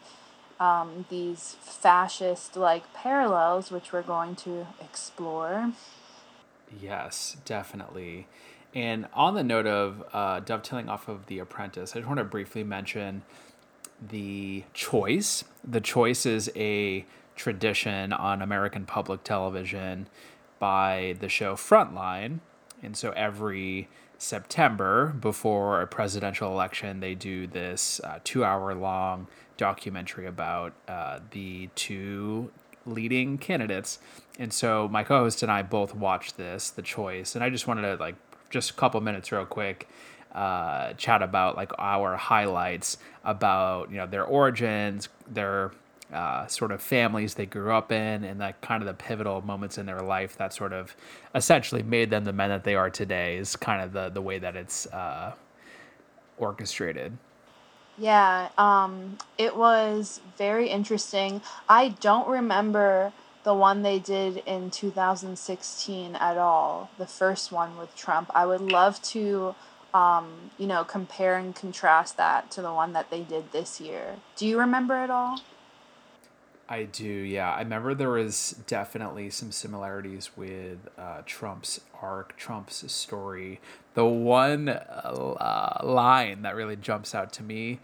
um, 0.60 1.06
these 1.10 1.58
fascist, 1.62 2.58
like, 2.58 2.92
parallels, 2.94 3.72
which 3.72 3.94
we're 3.94 4.02
going 4.02 4.36
to 4.38 4.68
explore. 4.82 5.74
Yes, 6.82 7.38
definitely. 7.46 8.28
And 8.76 9.08
on 9.14 9.34
the 9.34 9.44
note 9.44 9.66
of 9.66 10.04
uh, 10.14 10.42
dovetailing 10.42 10.90
off 10.90 11.08
of 11.08 11.26
The 11.26 11.40
Apprentice, 11.40 11.96
I 11.96 12.00
just 12.00 12.08
want 12.08 12.20
to 12.20 12.24
briefly 12.24 12.64
mention 12.64 13.24
The 14.08 14.64
Choice. 14.74 15.44
The 15.64 15.82
Choice 15.82 16.26
is 16.26 16.52
a 16.56 17.06
tradition 17.36 18.14
on 18.14 18.42
American 18.42 18.86
public 18.86 19.24
television 19.24 20.08
by 20.60 21.16
the 21.20 21.30
show 21.30 21.56
Frontline. 21.56 22.40
And 22.84 22.96
so 22.96 23.12
every 23.12 23.88
September, 24.18 25.08
before 25.20 25.82
a 25.82 25.88
presidential 25.88 26.52
election, 26.52 27.00
they 27.00 27.16
do 27.16 27.48
this 27.48 28.02
uh, 28.04 28.20
two 28.24 28.44
hour 28.44 28.76
long 28.76 29.28
documentary 29.58 30.28
about 30.28 30.74
uh, 30.88 31.20
the 31.32 31.70
two 31.76 32.52
leading 32.86 33.38
candidates. 33.38 34.00
And 34.38 34.54
so 34.54 34.88
my 34.90 35.04
co-host 35.04 35.42
and 35.44 35.52
I 35.52 35.64
both 35.64 35.96
watched 35.96 36.38
this, 36.38 36.70
The 36.70 36.82
Choice, 36.82 37.36
and 37.36 37.44
I 37.44 37.50
just 37.50 37.68
wanted 37.68 37.84
to 37.84 37.96
like 37.96 38.16
just 38.50 38.72
a 38.72 38.74
couple 38.74 39.00
minutes 39.02 39.32
real 39.32 39.46
quick 39.46 39.88
uh, 40.34 40.94
chat 40.94 41.22
about 41.22 41.56
like 41.58 41.72
our 41.80 42.16
highlights 42.16 42.98
about 43.24 43.90
you 43.92 43.98
know 43.98 44.08
their 44.08 44.24
origins, 44.24 45.10
their 45.28 45.72
uh, 46.14 46.48
sort 46.48 46.72
of 46.72 46.82
families 46.82 47.34
they 47.36 47.46
grew 47.46 47.72
up 47.72 47.92
in, 47.92 48.24
and 48.24 48.40
that 48.42 48.62
kind 48.62 48.82
of 48.82 48.88
the 48.88 48.94
pivotal 48.94 49.42
moments 49.42 49.78
in 49.78 49.86
their 49.86 50.02
life 50.02 50.38
that 50.38 50.54
sort 50.54 50.74
of 50.74 50.96
essentially 51.36 51.84
made 51.84 52.10
them 52.10 52.26
the 52.26 52.34
men 52.34 52.50
that 52.50 52.64
they 52.64 52.76
are 52.76 52.90
today. 52.90 53.38
Is 53.38 53.56
kind 53.56 53.82
of 53.82 53.94
the 53.94 54.10
the 54.10 54.22
way 54.22 54.40
that 54.40 54.56
it's 54.56 54.86
uh, 54.88 55.34
orchestrated. 56.38 57.18
Yeah, 57.98 58.50
um, 58.58 59.18
it 59.38 59.58
was 59.58 60.22
very 60.38 60.70
interesting. 60.70 61.42
I 61.68 61.90
don't 61.90 62.30
remember 62.30 63.12
the 63.50 63.56
one 63.56 63.82
they 63.82 63.98
did 63.98 64.44
in 64.46 64.70
2016 64.70 66.16
at 66.18 66.38
all, 66.38 66.92
the 67.00 67.08
first 67.08 67.52
one 67.52 67.80
with 67.80 67.96
Trump. 67.96 68.30
I 68.36 68.46
would 68.46 68.62
love 68.62 69.02
to, 69.02 69.56
um, 69.92 70.52
you 70.60 70.68
know, 70.68 70.84
compare 70.84 71.36
and 71.36 71.56
contrast 71.56 72.16
that 72.18 72.52
to 72.52 72.62
the 72.62 72.72
one 72.72 72.94
that 72.94 73.10
they 73.10 73.22
did 73.22 73.52
this 73.52 73.82
year. 73.82 74.18
Do 74.36 74.46
you 74.46 74.60
remember 74.60 75.04
it 75.04 75.10
all? 75.10 75.42
I 76.70 76.84
do, 76.84 77.08
yeah. 77.08 77.52
I 77.52 77.62
remember 77.62 77.96
there 77.96 78.12
was 78.12 78.52
definitely 78.68 79.32
some 79.32 79.52
similarities 79.52 80.30
with 80.38 80.78
uh, 80.96 81.24
Trump's 81.26 81.82
arc, 82.04 82.38
Trump's 82.38 82.92
story. 82.92 83.62
The 83.96 84.06
one 84.06 84.70
uh, 84.70 85.82
line 85.84 86.44
that 86.44 86.56
really 86.56 86.76
jumps 86.76 87.16
out 87.16 87.34
to 87.34 87.42
me 87.42 87.80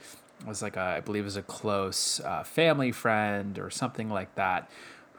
was 0.45 0.61
like 0.61 0.77
a, 0.77 0.81
I 0.81 0.99
believe, 0.99 1.23
it 1.23 1.25
was 1.25 1.37
a 1.37 1.41
close 1.41 2.19
uh, 2.19 2.43
family 2.43 2.91
friend 2.91 3.57
or 3.57 3.71
something 3.71 4.09
like 4.09 4.35
that, 4.35 4.69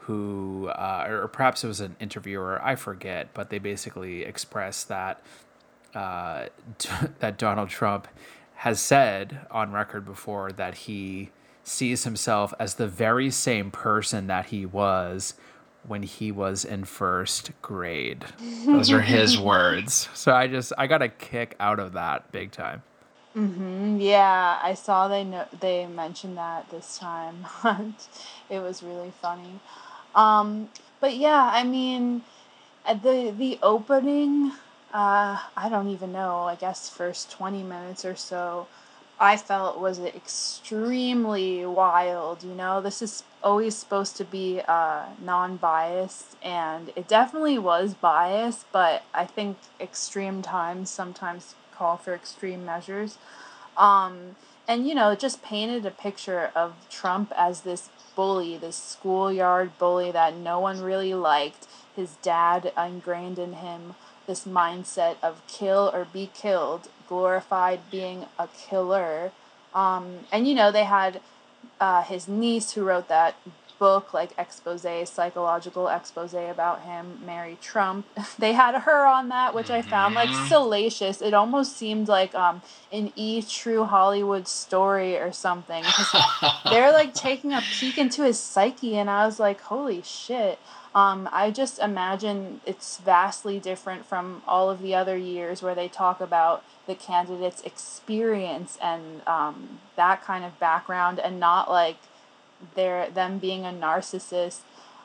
who, 0.07 0.69
uh, 0.69 1.05
or 1.09 1.27
perhaps 1.27 1.65
it 1.65 1.67
was 1.67 1.81
an 1.81 1.97
interviewer, 1.99 2.61
I 2.63 2.75
forget, 2.75 3.33
but 3.33 3.49
they 3.49 3.59
basically 3.59 4.23
expressed 4.23 4.87
that 4.87 5.21
uh, 5.93 6.45
that 7.19 7.37
Donald 7.37 7.67
Trump 7.67 8.07
has 8.55 8.79
said 8.79 9.45
on 9.51 9.73
record 9.73 10.05
before 10.05 10.53
that 10.53 10.75
he 10.75 11.29
sees 11.61 12.05
himself 12.05 12.53
as 12.57 12.75
the 12.75 12.87
very 12.87 13.29
same 13.29 13.69
person 13.69 14.27
that 14.27 14.45
he 14.45 14.65
was 14.65 15.33
when 15.85 16.03
he 16.03 16.31
was 16.31 16.63
in 16.63 16.85
first 16.85 17.51
grade. 17.61 18.23
Those 18.65 18.89
are 18.89 19.01
his 19.01 19.37
words. 19.39 20.07
So 20.13 20.33
I 20.33 20.47
just 20.47 20.71
I 20.77 20.87
got 20.87 21.01
a 21.01 21.09
kick 21.09 21.57
out 21.59 21.79
of 21.79 21.91
that 21.93 22.31
big 22.31 22.51
time. 22.51 22.81
Mm-hmm. 23.35 23.99
Yeah, 23.99 24.57
I 24.63 24.73
saw 24.73 25.09
they 25.09 25.25
know 25.25 25.45
they 25.59 25.85
mentioned 25.85 26.37
that 26.37 26.69
this 26.71 26.97
time. 26.97 27.45
it 28.49 28.59
was 28.59 28.81
really 28.81 29.11
funny. 29.21 29.59
Um, 30.17 30.69
but 30.99 31.15
yeah, 31.15 31.51
I 31.53 31.63
mean, 31.63 32.23
the 32.87 33.33
the 33.37 33.59
opening, 33.63 34.51
uh, 34.93 35.39
I 35.55 35.69
don't 35.69 35.89
even 35.89 36.11
know. 36.13 36.43
I 36.43 36.55
guess 36.55 36.89
first 36.89 37.31
twenty 37.31 37.63
minutes 37.63 38.05
or 38.05 38.15
so 38.17 38.67
I 39.19 39.37
felt 39.37 39.79
was 39.79 39.99
extremely 39.99 41.65
wild. 41.65 42.43
You 42.43 42.53
know, 42.55 42.81
this 42.81 43.01
is 43.01 43.23
always 43.43 43.75
supposed 43.75 44.17
to 44.17 44.25
be 44.25 44.61
uh, 44.67 45.05
non 45.23 45.57
biased, 45.57 46.35
and 46.43 46.91
it 46.95 47.07
definitely 47.07 47.57
was 47.59 47.95
biased, 47.95 48.71
but 48.71 49.03
I 49.13 49.25
think 49.25 49.57
extreme 49.79 50.41
times 50.41 50.89
sometimes 50.89 51.55
call 51.73 51.97
for 51.97 52.13
extreme 52.13 52.65
measures. 52.65 53.17
Um, 53.77 54.35
and, 54.67 54.87
you 54.87 54.95
know, 54.95 55.11
it 55.11 55.19
just 55.19 55.41
painted 55.43 55.85
a 55.85 55.91
picture 55.91 56.51
of 56.55 56.73
Trump 56.89 57.31
as 57.37 57.61
this 57.61 57.89
bully, 58.17 58.57
this 58.57 58.75
schoolyard 58.75 59.77
bully 59.77 60.11
that 60.11 60.35
no 60.35 60.59
one 60.59 60.81
really 60.81 61.13
liked. 61.13 61.67
His 61.95 62.17
dad 62.21 62.73
ingrained 62.77 63.39
in 63.39 63.53
him 63.53 63.95
this 64.25 64.43
mindset 64.43 65.15
of 65.23 65.41
kill 65.47 65.89
or 65.93 66.05
be 66.11 66.29
killed 66.33 66.89
glorified 67.07 67.79
being 67.89 68.25
a 68.37 68.47
killer. 68.47 69.31
Um, 69.73 70.19
and 70.31 70.47
you 70.47 70.53
know, 70.53 70.71
they 70.71 70.83
had 70.83 71.21
uh, 71.79 72.03
his 72.03 72.27
niece 72.27 72.71
who 72.71 72.83
wrote 72.83 73.07
that 73.07 73.35
book, 73.79 74.13
like 74.13 74.31
expose, 74.37 74.85
psychological 75.09 75.87
expose 75.87 76.33
about 76.33 76.81
him, 76.81 77.19
Mary 77.25 77.57
Trump. 77.61 78.05
they 78.39 78.53
had 78.53 78.75
her 78.75 79.05
on 79.05 79.29
that, 79.29 79.53
which 79.53 79.69
I 79.69 79.81
found 79.81 80.15
like 80.15 80.29
mm-hmm. 80.29 80.47
salacious. 80.47 81.21
It 81.21 81.33
almost 81.33 81.77
seemed 81.77 82.07
like 82.07 82.33
um, 82.35 82.61
an 82.91 83.11
E 83.15 83.41
True 83.41 83.83
Hollywood 83.85 84.47
story 84.47 85.17
or 85.17 85.31
something. 85.31 85.83
they're 86.69 86.91
like 86.91 87.13
taking 87.13 87.53
a 87.53 87.61
peek 87.61 87.97
into 87.97 88.23
his 88.23 88.39
psyche, 88.39 88.97
and 88.97 89.09
I 89.09 89.25
was 89.25 89.39
like, 89.39 89.61
holy 89.61 90.01
shit. 90.01 90.59
Um, 90.95 91.29
I 91.31 91.51
just 91.51 91.77
imagine 91.77 92.61
it's 92.65 92.97
vastly 92.97 93.59
different 93.59 94.05
from 94.05 94.41
all 94.47 94.71
of 94.71 94.81
the 94.81 94.95
other 94.95 95.15
years 95.15 95.61
where 95.61 95.75
they 95.75 95.87
talk 95.87 96.19
about 96.19 96.63
the 96.87 96.95
candidate's 96.95 97.61
experience 97.61 98.79
and 98.81 99.21
um, 99.27 99.79
that 99.95 100.23
kind 100.23 100.43
of 100.43 100.57
background 100.59 101.19
and 101.19 101.39
not 101.39 101.69
like 101.69 101.97
their 102.75 103.09
them 103.09 103.39
being 103.39 103.65
a 103.65 103.69
narcissist. 103.71 104.59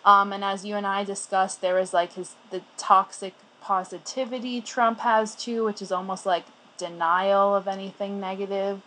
Um, 0.04 0.32
and 0.32 0.42
as 0.42 0.64
you 0.64 0.75
and 0.76 0.87
I 0.87 1.04
discussed, 1.04 1.61
there 1.61 1.75
was 1.75 1.92
like 1.92 2.14
his 2.14 2.35
the 2.50 2.62
toxic 2.76 3.35
positivity 3.61 4.61
Trump 4.61 5.00
has 5.00 5.35
too, 5.35 5.64
which 5.64 5.80
is 5.80 5.92
almost 5.92 6.26
like 6.26 6.44
denial 6.76 7.54
of 7.54 7.68
anything 7.68 8.18
negative 8.18 8.82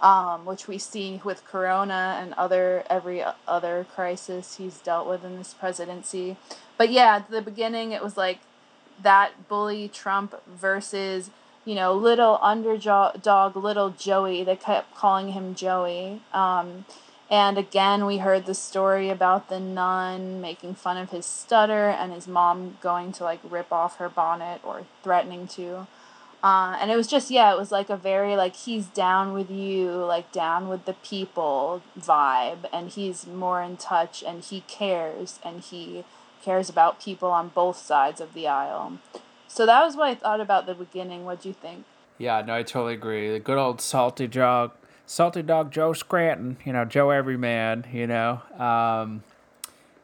um, 0.00 0.44
which 0.44 0.68
we 0.68 0.78
see 0.78 1.20
with 1.24 1.44
Corona 1.44 2.18
and 2.20 2.34
other 2.34 2.84
every 2.90 3.22
other 3.46 3.86
crisis 3.94 4.56
he's 4.56 4.78
dealt 4.78 5.08
with 5.08 5.24
in 5.24 5.36
this 5.36 5.54
presidency. 5.54 6.36
But 6.76 6.90
yeah, 6.90 7.16
at 7.16 7.30
the 7.30 7.42
beginning 7.42 7.92
it 7.92 8.02
was 8.02 8.16
like 8.16 8.40
that 9.02 9.48
bully 9.48 9.88
Trump 9.88 10.34
versus 10.46 11.30
you 11.64 11.74
know 11.74 11.94
little 11.94 12.38
underdog 12.42 13.56
little 13.56 13.90
Joey. 13.90 14.44
They 14.44 14.56
kept 14.56 14.94
calling 14.94 15.32
him 15.32 15.54
Joey. 15.54 16.20
Um, 16.32 16.84
and 17.28 17.58
again, 17.58 18.06
we 18.06 18.18
heard 18.18 18.46
the 18.46 18.54
story 18.54 19.10
about 19.10 19.48
the 19.48 19.58
nun 19.58 20.40
making 20.40 20.76
fun 20.76 20.96
of 20.96 21.10
his 21.10 21.26
stutter 21.26 21.88
and 21.88 22.12
his 22.12 22.28
mom 22.28 22.78
going 22.80 23.10
to 23.12 23.24
like 23.24 23.40
rip 23.42 23.72
off 23.72 23.96
her 23.96 24.08
bonnet 24.08 24.60
or 24.62 24.82
threatening 25.02 25.48
to. 25.48 25.88
Uh, 26.42 26.76
and 26.80 26.92
it 26.92 26.96
was 26.96 27.08
just 27.08 27.30
yeah 27.30 27.52
it 27.52 27.58
was 27.58 27.72
like 27.72 27.90
a 27.90 27.96
very 27.96 28.36
like 28.36 28.54
he's 28.54 28.86
down 28.86 29.32
with 29.32 29.50
you 29.50 29.90
like 29.90 30.30
down 30.30 30.68
with 30.68 30.84
the 30.84 30.92
people 30.92 31.82
vibe. 31.98 32.66
And 32.72 32.90
he's 32.90 33.26
more 33.26 33.60
in 33.60 33.76
touch 33.76 34.22
and 34.22 34.44
he 34.44 34.60
cares 34.68 35.40
and 35.42 35.62
he 35.62 36.04
cares 36.42 36.68
about 36.68 37.02
people 37.02 37.30
on 37.32 37.48
both 37.48 37.78
sides 37.78 38.20
of 38.20 38.34
the 38.34 38.46
aisle. 38.46 38.98
So 39.48 39.66
that 39.66 39.84
was 39.84 39.96
what 39.96 40.08
i 40.08 40.14
thought 40.14 40.40
about 40.40 40.66
the 40.66 40.74
beginning. 40.74 41.24
What 41.24 41.40
do 41.40 41.48
you 41.48 41.54
think? 41.54 41.86
Yeah 42.18 42.40
no 42.42 42.54
i 42.54 42.62
totally 42.62 42.94
agree. 42.94 43.32
The 43.32 43.40
good 43.40 43.58
old 43.58 43.80
salty 43.80 44.28
dog 44.28 44.70
salty 45.06 45.42
dog 45.42 45.70
joe 45.70 45.92
scranton 45.92 46.56
you 46.64 46.72
know 46.72 46.84
joe 46.84 47.10
everyman 47.10 47.86
you 47.92 48.06
know? 48.06 48.42
Um, 48.58 49.22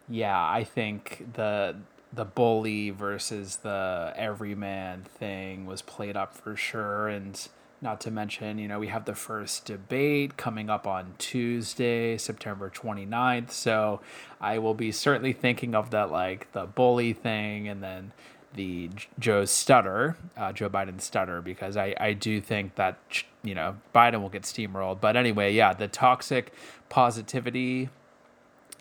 yeah 0.09 0.49
i 0.49 0.65
think 0.65 1.27
the 1.35 1.77
the 2.13 2.25
bully 2.25 2.91
versus 2.91 3.57
the 3.57 4.13
everyman 4.17 5.03
thing 5.03 5.65
was 5.65 5.81
played 5.81 6.17
up 6.17 6.35
for 6.35 6.55
sure. 6.55 7.09
And 7.09 7.49
not 7.81 8.01
to 8.01 8.11
mention 8.13 8.59
you 8.59 8.69
know 8.69 8.79
we 8.79 8.87
have 8.87 9.07
the 9.07 9.15
first 9.15 9.65
debate 9.65 10.37
coming 10.37 10.71
up 10.71 10.87
on 10.87 11.15
tuesday 11.19 12.17
september 12.17 12.71
29th 12.71 13.51
so 13.51 14.01
i 14.41 14.57
will 14.57 14.73
be 14.73 14.93
certainly 14.93 15.33
thinking 15.33 15.75
of 15.75 15.91
that 15.91 16.09
like 16.09 16.51
the 16.53 16.65
bully 16.65 17.13
thing 17.13 17.67
and 17.67 17.83
then 17.83 18.13
the 18.55 18.91
Joe 19.19 19.45
stutter, 19.45 20.17
uh, 20.37 20.53
Joe 20.53 20.69
Biden 20.69 21.01
stutter, 21.01 21.41
because 21.41 21.77
I, 21.77 21.95
I 21.99 22.13
do 22.13 22.41
think 22.41 22.75
that, 22.77 22.99
you 23.43 23.55
know, 23.55 23.77
Biden 23.95 24.21
will 24.21 24.29
get 24.29 24.43
steamrolled. 24.43 25.01
But 25.01 25.17
anyway, 25.17 25.53
yeah, 25.55 25.73
the 25.73 25.89
toxic 25.89 26.53
positivity 26.89 27.89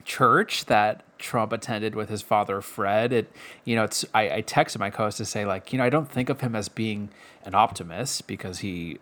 church 0.03 0.65
that 0.65 1.03
Trump 1.17 1.53
attended 1.53 1.95
with 1.95 2.09
his 2.09 2.21
father 2.21 2.61
Fred. 2.61 3.13
It, 3.13 3.31
you 3.63 3.75
know, 3.75 3.83
it's 3.83 4.03
I, 4.13 4.37
I 4.37 4.41
texted 4.41 4.79
my 4.79 4.89
co-host 4.89 5.17
to 5.17 5.25
say 5.25 5.45
like, 5.45 5.71
you 5.71 5.77
know, 5.77 5.83
I 5.85 5.89
don't 5.89 6.09
think 6.09 6.29
of 6.29 6.41
him 6.41 6.55
as 6.55 6.69
being 6.69 7.09
an 7.45 7.55
optimist 7.55 8.27
because 8.27 8.59
he 8.59 8.97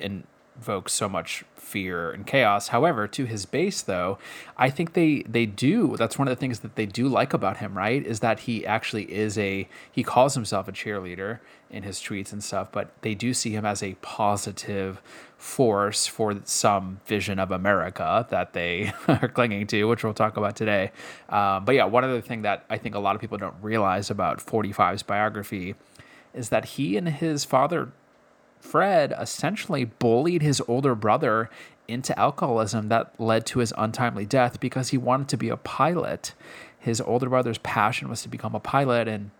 invokes 0.59 0.91
so 0.91 1.07
much 1.07 1.45
fear 1.55 2.11
and 2.11 2.27
chaos. 2.27 2.67
However, 2.69 3.07
to 3.07 3.25
his 3.25 3.45
base 3.45 3.81
though, 3.81 4.17
I 4.57 4.69
think 4.69 4.93
they 4.93 5.23
they 5.23 5.45
do. 5.45 5.95
That's 5.95 6.19
one 6.19 6.27
of 6.27 6.31
the 6.35 6.39
things 6.39 6.59
that 6.59 6.75
they 6.75 6.85
do 6.85 7.07
like 7.07 7.33
about 7.33 7.57
him, 7.57 7.77
right? 7.77 8.05
Is 8.05 8.19
that 8.19 8.41
he 8.41 8.65
actually 8.65 9.11
is 9.11 9.37
a 9.37 9.67
he 9.89 10.03
calls 10.03 10.33
himself 10.33 10.67
a 10.67 10.71
cheerleader 10.71 11.39
in 11.69 11.83
his 11.83 11.99
tweets 11.99 12.33
and 12.33 12.43
stuff, 12.43 12.69
but 12.71 12.91
they 13.01 13.15
do 13.15 13.33
see 13.33 13.51
him 13.51 13.65
as 13.65 13.81
a 13.81 13.93
positive 14.01 15.01
force 15.37 16.07
for 16.07 16.41
some 16.43 16.99
vision 17.05 17.39
of 17.39 17.51
America 17.51 18.27
that 18.29 18.51
they 18.53 18.91
are 19.07 19.29
clinging 19.29 19.67
to, 19.67 19.85
which 19.85 20.03
we'll 20.03 20.13
talk 20.13 20.35
about 20.35 20.55
today. 20.55 20.91
Um, 21.29 21.63
but 21.63 21.75
yeah, 21.75 21.85
one 21.85 22.03
other 22.03 22.21
thing 22.21 22.41
that 22.41 22.65
I 22.69 22.77
think 22.77 22.95
a 22.95 22.99
lot 22.99 23.15
of 23.15 23.21
people 23.21 23.37
don't 23.37 23.55
realize 23.61 24.09
about 24.09 24.39
45's 24.39 25.03
biography 25.03 25.75
is 26.33 26.49
that 26.49 26.65
he 26.65 26.97
and 26.97 27.07
his 27.07 27.45
father, 27.45 27.91
Fred, 28.59 29.13
essentially 29.17 29.85
bullied 29.85 30.41
his 30.41 30.61
older 30.67 30.95
brother 30.95 31.49
into 31.87 32.17
alcoholism 32.19 32.89
that 32.89 33.19
led 33.19 33.45
to 33.47 33.59
his 33.59 33.73
untimely 33.77 34.25
death 34.25 34.59
because 34.59 34.89
he 34.89 34.97
wanted 34.97 35.27
to 35.29 35.37
be 35.37 35.49
a 35.49 35.57
pilot. 35.57 36.33
His 36.77 37.01
older 37.01 37.29
brother's 37.29 37.57
passion 37.57 38.09
was 38.09 38.21
to 38.21 38.29
become 38.29 38.55
a 38.55 38.59
pilot, 38.59 39.07
and 39.07 39.31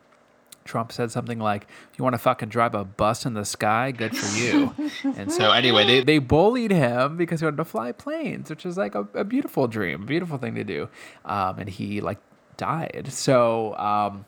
Trump 0.65 0.91
said 0.91 1.11
something 1.11 1.39
like, 1.39 1.67
"You 1.97 2.03
want 2.03 2.15
to 2.15 2.17
fucking 2.17 2.49
drive 2.49 2.75
a 2.75 2.83
bus 2.83 3.25
in 3.25 3.33
the 3.33 3.45
sky? 3.45 3.91
Good 3.91 4.15
for 4.15 4.38
you." 4.38 4.75
and 5.15 5.31
so 5.31 5.51
anyway, 5.51 5.85
they, 5.85 6.03
they 6.03 6.17
bullied 6.17 6.71
him 6.71 7.17
because 7.17 7.39
he 7.39 7.45
wanted 7.45 7.57
to 7.57 7.65
fly 7.65 7.91
planes, 7.91 8.49
which 8.49 8.65
is 8.65 8.77
like 8.77 8.95
a, 8.95 9.07
a 9.13 9.23
beautiful 9.23 9.67
dream, 9.67 10.05
beautiful 10.05 10.38
thing 10.38 10.55
to 10.55 10.63
do. 10.63 10.89
Um, 11.25 11.59
and 11.59 11.69
he 11.69 12.01
like 12.01 12.19
died. 12.57 13.07
So 13.09 13.75
um, 13.77 14.25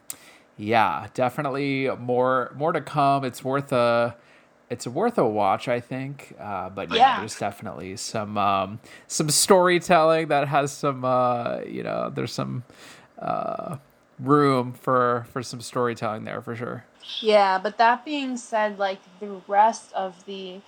yeah, 0.58 1.08
definitely 1.14 1.90
more 2.00 2.54
more 2.56 2.72
to 2.72 2.82
come. 2.82 3.26
It's 3.26 3.44
worth 3.44 3.72
a 3.72 4.16
it's 4.72 4.88
worth 4.88 5.18
a 5.18 5.28
watch, 5.28 5.68
I 5.68 5.80
think. 5.80 6.34
Uh, 6.40 6.70
but 6.70 6.90
yeah, 6.90 6.96
yeah, 6.96 7.20
there's 7.20 7.38
definitely 7.38 7.98
some 7.98 8.38
um, 8.38 8.80
some 9.08 9.30
storytelling 9.30 10.30
that 10.30 10.48
has 10.48 10.72
some 10.72 11.06
uh, 11.06 11.60
you 11.68 11.84
know 11.84 12.10
there's 12.10 12.34
some. 12.34 12.64
Uh, 13.20 13.78
room 14.22 14.72
for 14.74 15.26
for 15.32 15.42
some 15.42 15.62
storytelling 15.62 16.24
there 16.24 16.42
for 16.42 16.56
sure. 16.56 16.86
Yeah, 17.20 17.58
but 17.58 17.78
that 17.78 18.06
being 18.06 18.38
said, 18.38 18.78
like 18.78 19.00
the 19.20 19.42
rest 19.48 19.92
of 19.94 20.26
the 20.26 20.62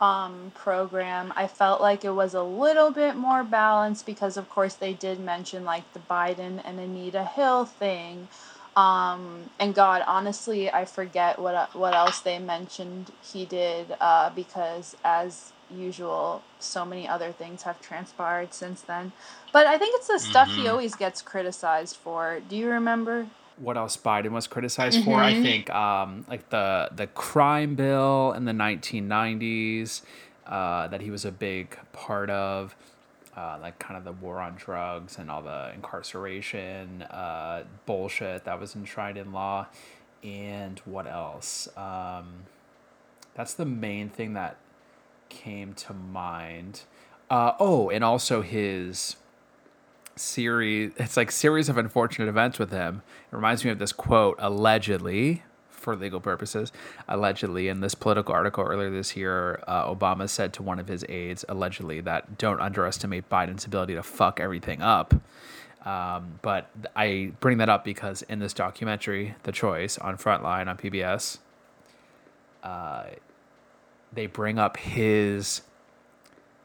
um, 0.00 0.52
program, 0.54 1.32
I 1.36 1.46
felt 1.46 1.80
like 1.80 2.04
it 2.04 2.12
was 2.12 2.34
a 2.34 2.42
little 2.42 2.90
bit 2.90 3.16
more 3.16 3.44
balanced 3.44 4.06
because, 4.06 4.36
of 4.36 4.48
course, 4.48 4.74
they 4.74 4.94
did 4.94 5.20
mention 5.20 5.64
like 5.64 5.92
the 5.92 6.00
Biden 6.00 6.62
and 6.64 6.80
Anita 6.80 7.24
Hill 7.24 7.66
thing. 7.66 8.28
Um, 8.76 9.50
and 9.58 9.74
God, 9.74 10.02
honestly, 10.06 10.70
I 10.70 10.84
forget 10.84 11.38
what 11.38 11.74
what 11.74 11.94
else 11.94 12.20
they 12.20 12.38
mentioned 12.38 13.12
he 13.22 13.44
did 13.44 13.94
uh, 14.00 14.30
because, 14.30 14.96
as 15.04 15.52
usual, 15.70 16.42
so 16.58 16.84
many 16.84 17.08
other 17.08 17.32
things 17.32 17.62
have 17.62 17.80
transpired 17.80 18.54
since 18.54 18.82
then. 18.82 19.12
But 19.52 19.66
I 19.66 19.78
think 19.78 19.96
it's 19.96 20.08
the 20.08 20.18
stuff 20.18 20.48
mm-hmm. 20.48 20.62
he 20.62 20.68
always 20.68 20.94
gets 20.94 21.22
criticized 21.22 21.96
for. 21.96 22.40
Do 22.48 22.56
you 22.56 22.68
remember? 22.68 23.26
What 23.56 23.76
else 23.76 23.96
Biden 23.96 24.30
was 24.30 24.46
criticized 24.46 25.00
mm-hmm. 25.00 25.10
for? 25.10 25.16
I 25.16 25.32
mm-hmm. 25.32 25.42
think 25.42 25.70
um, 25.70 26.24
like 26.28 26.48
the 26.50 26.90
the 26.94 27.08
crime 27.08 27.74
bill 27.74 28.32
in 28.32 28.44
the 28.44 28.52
1990s 28.52 30.02
uh, 30.46 30.88
that 30.88 31.00
he 31.00 31.10
was 31.10 31.24
a 31.24 31.32
big 31.32 31.76
part 31.92 32.30
of. 32.30 32.76
Uh, 33.40 33.58
like 33.62 33.78
kind 33.78 33.96
of 33.96 34.04
the 34.04 34.12
war 34.12 34.38
on 34.38 34.54
drugs 34.54 35.16
and 35.16 35.30
all 35.30 35.40
the 35.40 35.72
incarceration 35.74 37.00
uh, 37.04 37.64
bullshit 37.86 38.44
that 38.44 38.60
was 38.60 38.76
enshrined 38.76 39.16
in 39.16 39.32
law, 39.32 39.66
and 40.22 40.78
what 40.84 41.06
else? 41.06 41.66
Um, 41.74 42.44
that's 43.34 43.54
the 43.54 43.64
main 43.64 44.10
thing 44.10 44.34
that 44.34 44.58
came 45.30 45.72
to 45.72 45.94
mind. 45.94 46.82
Uh, 47.30 47.52
oh, 47.58 47.88
and 47.88 48.04
also 48.04 48.42
his 48.42 49.16
series. 50.16 50.92
It's 50.98 51.16
like 51.16 51.30
series 51.30 51.70
of 51.70 51.78
unfortunate 51.78 52.28
events 52.28 52.58
with 52.58 52.70
him. 52.70 53.00
It 53.32 53.34
reminds 53.34 53.64
me 53.64 53.70
of 53.70 53.78
this 53.78 53.92
quote, 53.92 54.36
allegedly, 54.38 55.44
for 55.80 55.96
legal 55.96 56.20
purposes, 56.20 56.72
allegedly 57.08 57.68
in 57.68 57.80
this 57.80 57.94
Politico 57.94 58.32
article 58.32 58.64
earlier 58.64 58.90
this 58.90 59.16
year, 59.16 59.62
uh, 59.66 59.92
Obama 59.92 60.28
said 60.28 60.52
to 60.54 60.62
one 60.62 60.78
of 60.78 60.88
his 60.88 61.04
aides, 61.08 61.44
allegedly, 61.48 62.00
that 62.00 62.38
don't 62.38 62.60
underestimate 62.60 63.28
Biden's 63.28 63.64
ability 63.64 63.94
to 63.94 64.02
fuck 64.02 64.38
everything 64.38 64.82
up. 64.82 65.14
Um, 65.84 66.38
but 66.42 66.70
I 66.94 67.32
bring 67.40 67.58
that 67.58 67.70
up 67.70 67.84
because 67.84 68.22
in 68.22 68.38
this 68.38 68.52
documentary, 68.52 69.34
The 69.44 69.52
Choice 69.52 69.96
on 69.98 70.18
Frontline 70.18 70.68
on 70.68 70.76
PBS, 70.76 71.38
uh, 72.62 73.04
they 74.12 74.26
bring 74.26 74.58
up 74.58 74.76
his 74.76 75.62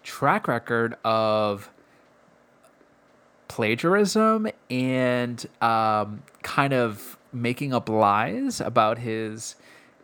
track 0.04 0.48
record 0.48 0.98
of 1.04 1.70
plagiarism 3.48 4.48
and 4.70 5.46
um, 5.62 6.24
kind 6.44 6.74
of 6.74 7.15
making 7.36 7.74
up 7.74 7.90
lies 7.90 8.62
about 8.62 9.00
his 9.00 9.56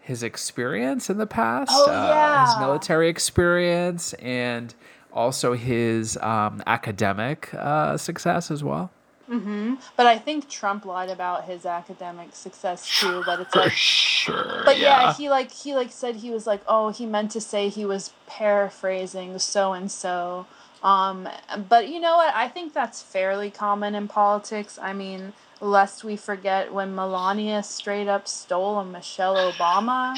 his 0.01 0.23
experience 0.23 1.09
in 1.09 1.17
the 1.17 1.27
past, 1.27 1.71
oh, 1.73 1.85
yeah. 1.87 2.43
uh, 2.43 2.45
his 2.45 2.59
military 2.59 3.07
experience, 3.07 4.13
and 4.13 4.73
also 5.13 5.53
his 5.53 6.17
um, 6.17 6.61
academic 6.65 7.53
uh, 7.53 7.95
success 7.97 8.49
as 8.49 8.63
well. 8.63 8.91
Mm-hmm. 9.29 9.75
But 9.95 10.07
I 10.07 10.17
think 10.17 10.49
Trump 10.49 10.85
lied 10.85 11.09
about 11.09 11.45
his 11.45 11.65
academic 11.65 12.35
success 12.35 12.99
too. 12.99 13.23
But 13.25 13.39
it's 13.39 13.53
For 13.53 13.59
like, 13.59 13.71
sure. 13.71 14.63
But 14.65 14.77
yeah. 14.77 15.03
yeah, 15.03 15.13
he 15.13 15.29
like 15.29 15.51
he 15.51 15.73
like 15.73 15.91
said 15.91 16.17
he 16.17 16.31
was 16.31 16.45
like, 16.45 16.61
oh, 16.67 16.89
he 16.89 17.05
meant 17.05 17.31
to 17.31 17.41
say 17.41 17.69
he 17.69 17.85
was 17.85 18.11
paraphrasing 18.27 19.39
so 19.39 19.71
and 19.71 19.89
so. 19.89 20.47
Um, 20.83 21.29
but 21.69 21.87
you 21.87 21.99
know 21.99 22.17
what? 22.17 22.33
I 22.35 22.47
think 22.47 22.73
that's 22.73 23.01
fairly 23.01 23.51
common 23.51 23.95
in 23.95 24.07
politics. 24.07 24.79
I 24.81 24.93
mean, 24.93 25.33
lest 25.61 26.03
we 26.03 26.17
forget 26.17 26.73
when 26.73 26.93
Melania 26.93 27.63
straight 27.63 28.07
up 28.07 28.27
stole 28.27 28.79
a 28.79 28.85
Michelle 28.85 29.35
Obama. 29.51 30.17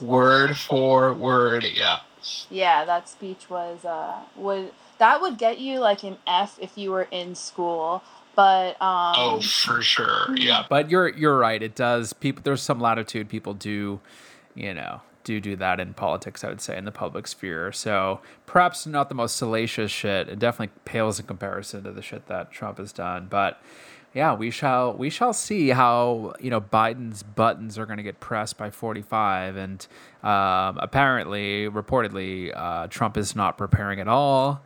Word 0.00 0.56
for 0.56 1.12
word, 1.12 1.64
yeah. 1.74 1.98
Yeah, 2.48 2.84
that 2.84 3.08
speech 3.08 3.50
was 3.50 3.84
uh 3.84 4.20
would 4.36 4.70
that 4.98 5.20
would 5.20 5.38
get 5.38 5.58
you 5.58 5.80
like 5.80 6.04
an 6.04 6.16
F 6.26 6.58
if 6.60 6.78
you 6.78 6.90
were 6.90 7.08
in 7.10 7.34
school. 7.34 8.02
But 8.36 8.80
um, 8.82 9.14
oh, 9.16 9.40
for 9.40 9.80
sure, 9.82 10.34
yeah. 10.34 10.64
But 10.68 10.90
you're 10.90 11.08
you're 11.08 11.38
right. 11.38 11.62
It 11.62 11.76
does. 11.76 12.12
People, 12.12 12.42
there's 12.42 12.62
some 12.62 12.80
latitude. 12.80 13.28
People 13.28 13.54
do, 13.54 14.00
you 14.56 14.74
know, 14.74 15.02
do 15.22 15.40
do 15.40 15.54
that 15.56 15.78
in 15.78 15.94
politics. 15.94 16.42
I 16.42 16.48
would 16.48 16.60
say 16.60 16.76
in 16.76 16.84
the 16.84 16.90
public 16.90 17.28
sphere. 17.28 17.70
So 17.70 18.20
perhaps 18.46 18.86
not 18.86 19.08
the 19.08 19.14
most 19.14 19.36
salacious 19.36 19.92
shit. 19.92 20.28
It 20.28 20.40
definitely 20.40 20.74
pales 20.84 21.20
in 21.20 21.26
comparison 21.26 21.84
to 21.84 21.92
the 21.92 22.02
shit 22.02 22.26
that 22.26 22.50
Trump 22.50 22.78
has 22.78 22.92
done. 22.92 23.28
But 23.30 23.62
yeah, 24.14 24.34
we 24.34 24.50
shall 24.50 24.94
we 24.94 25.10
shall 25.10 25.32
see 25.32 25.70
how 25.70 26.34
you 26.40 26.48
know 26.48 26.60
Biden's 26.60 27.22
buttons 27.22 27.78
are 27.78 27.86
going 27.86 27.96
to 27.96 28.02
get 28.02 28.20
pressed 28.20 28.56
by 28.56 28.70
45, 28.70 29.56
and 29.56 29.86
um, 30.22 30.78
apparently, 30.80 31.68
reportedly, 31.68 32.52
uh, 32.54 32.86
Trump 32.86 33.16
is 33.16 33.34
not 33.34 33.58
preparing 33.58 34.00
at 34.00 34.06
all 34.08 34.62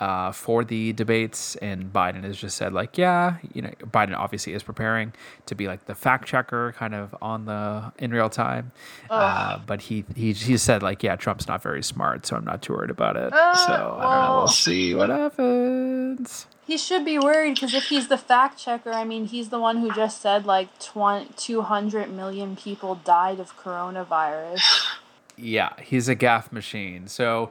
uh, 0.00 0.32
for 0.32 0.64
the 0.64 0.92
debates, 0.94 1.54
and 1.56 1.92
Biden 1.92 2.24
has 2.24 2.36
just 2.36 2.56
said 2.56 2.72
like, 2.72 2.98
yeah, 2.98 3.36
you 3.54 3.62
know, 3.62 3.70
Biden 3.84 4.16
obviously 4.16 4.52
is 4.52 4.64
preparing 4.64 5.12
to 5.46 5.54
be 5.54 5.68
like 5.68 5.84
the 5.86 5.94
fact 5.94 6.26
checker, 6.26 6.74
kind 6.76 6.92
of 6.92 7.14
on 7.22 7.44
the 7.44 7.92
in 7.98 8.10
real 8.10 8.28
time. 8.28 8.72
Uh, 9.08 9.60
but 9.64 9.82
he 9.82 10.04
he 10.16 10.32
he 10.32 10.56
said 10.56 10.82
like, 10.82 11.04
yeah, 11.04 11.14
Trump's 11.14 11.46
not 11.46 11.62
very 11.62 11.84
smart, 11.84 12.26
so 12.26 12.34
I'm 12.34 12.44
not 12.44 12.62
too 12.62 12.72
worried 12.72 12.90
about 12.90 13.16
it. 13.16 13.32
Uh, 13.32 13.54
so 13.54 13.72
I 13.72 13.76
don't 13.76 14.24
know. 14.24 14.36
We'll 14.38 14.48
see 14.48 14.92
what 14.92 15.08
happens. 15.08 16.48
He 16.72 16.78
should 16.78 17.04
be 17.04 17.18
worried 17.18 17.56
because 17.56 17.74
if 17.74 17.88
he's 17.88 18.08
the 18.08 18.16
fact 18.16 18.58
checker, 18.58 18.92
I 18.92 19.04
mean, 19.04 19.26
he's 19.26 19.50
the 19.50 19.60
one 19.60 19.76
who 19.76 19.92
just 19.92 20.22
said 20.22 20.46
like 20.46 20.78
20, 20.78 21.34
200 21.36 22.10
million 22.10 22.56
people 22.56 22.94
died 22.94 23.38
of 23.40 23.54
coronavirus. 23.58 24.62
Yeah, 25.36 25.74
he's 25.82 26.08
a 26.08 26.16
gaffe 26.16 26.50
machine. 26.50 27.08
So, 27.08 27.50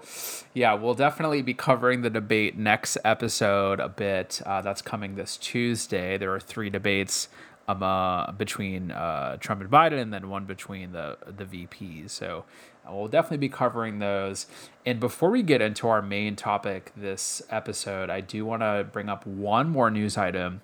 yeah, 0.56 0.74
we'll 0.74 0.96
definitely 0.96 1.44
be 1.44 1.54
covering 1.54 2.02
the 2.02 2.10
debate 2.10 2.58
next 2.58 2.98
episode 3.06 3.80
a 3.80 3.90
bit. 3.90 4.42
Uh, 4.44 4.64
that's 4.64 4.82
coming 4.82 5.14
this 5.14 5.38
Tuesday. 5.38 6.18
There 6.18 6.34
are 6.34 6.40
three 6.40 6.72
debates 6.72 7.30
um, 7.68 7.84
uh, 7.84 8.32
between 8.32 8.90
uh, 8.90 9.38
Trump 9.38 9.62
and 9.62 9.70
Biden, 9.70 10.02
and 10.02 10.12
then 10.12 10.30
one 10.30 10.46
between 10.46 10.94
the 10.94 11.18
the 11.28 11.46
VPs. 11.46 12.10
So, 12.10 12.46
we'll 12.90 13.08
definitely 13.08 13.38
be 13.38 13.50
covering 13.50 14.00
those. 14.00 14.48
And 14.86 15.00
before 15.00 15.30
we 15.30 15.44
get 15.44 15.62
into 15.62 15.88
our 15.88 16.02
main 16.02 16.36
topic 16.36 16.92
this 16.96 17.42
episode, 17.50 18.10
I 18.10 18.22
do 18.22 18.46
want 18.46 18.62
to 18.62 18.88
bring 18.92 19.10
up 19.10 19.26
one 19.26 19.70
more 19.70 19.92
news 19.92 20.18
item, 20.18 20.62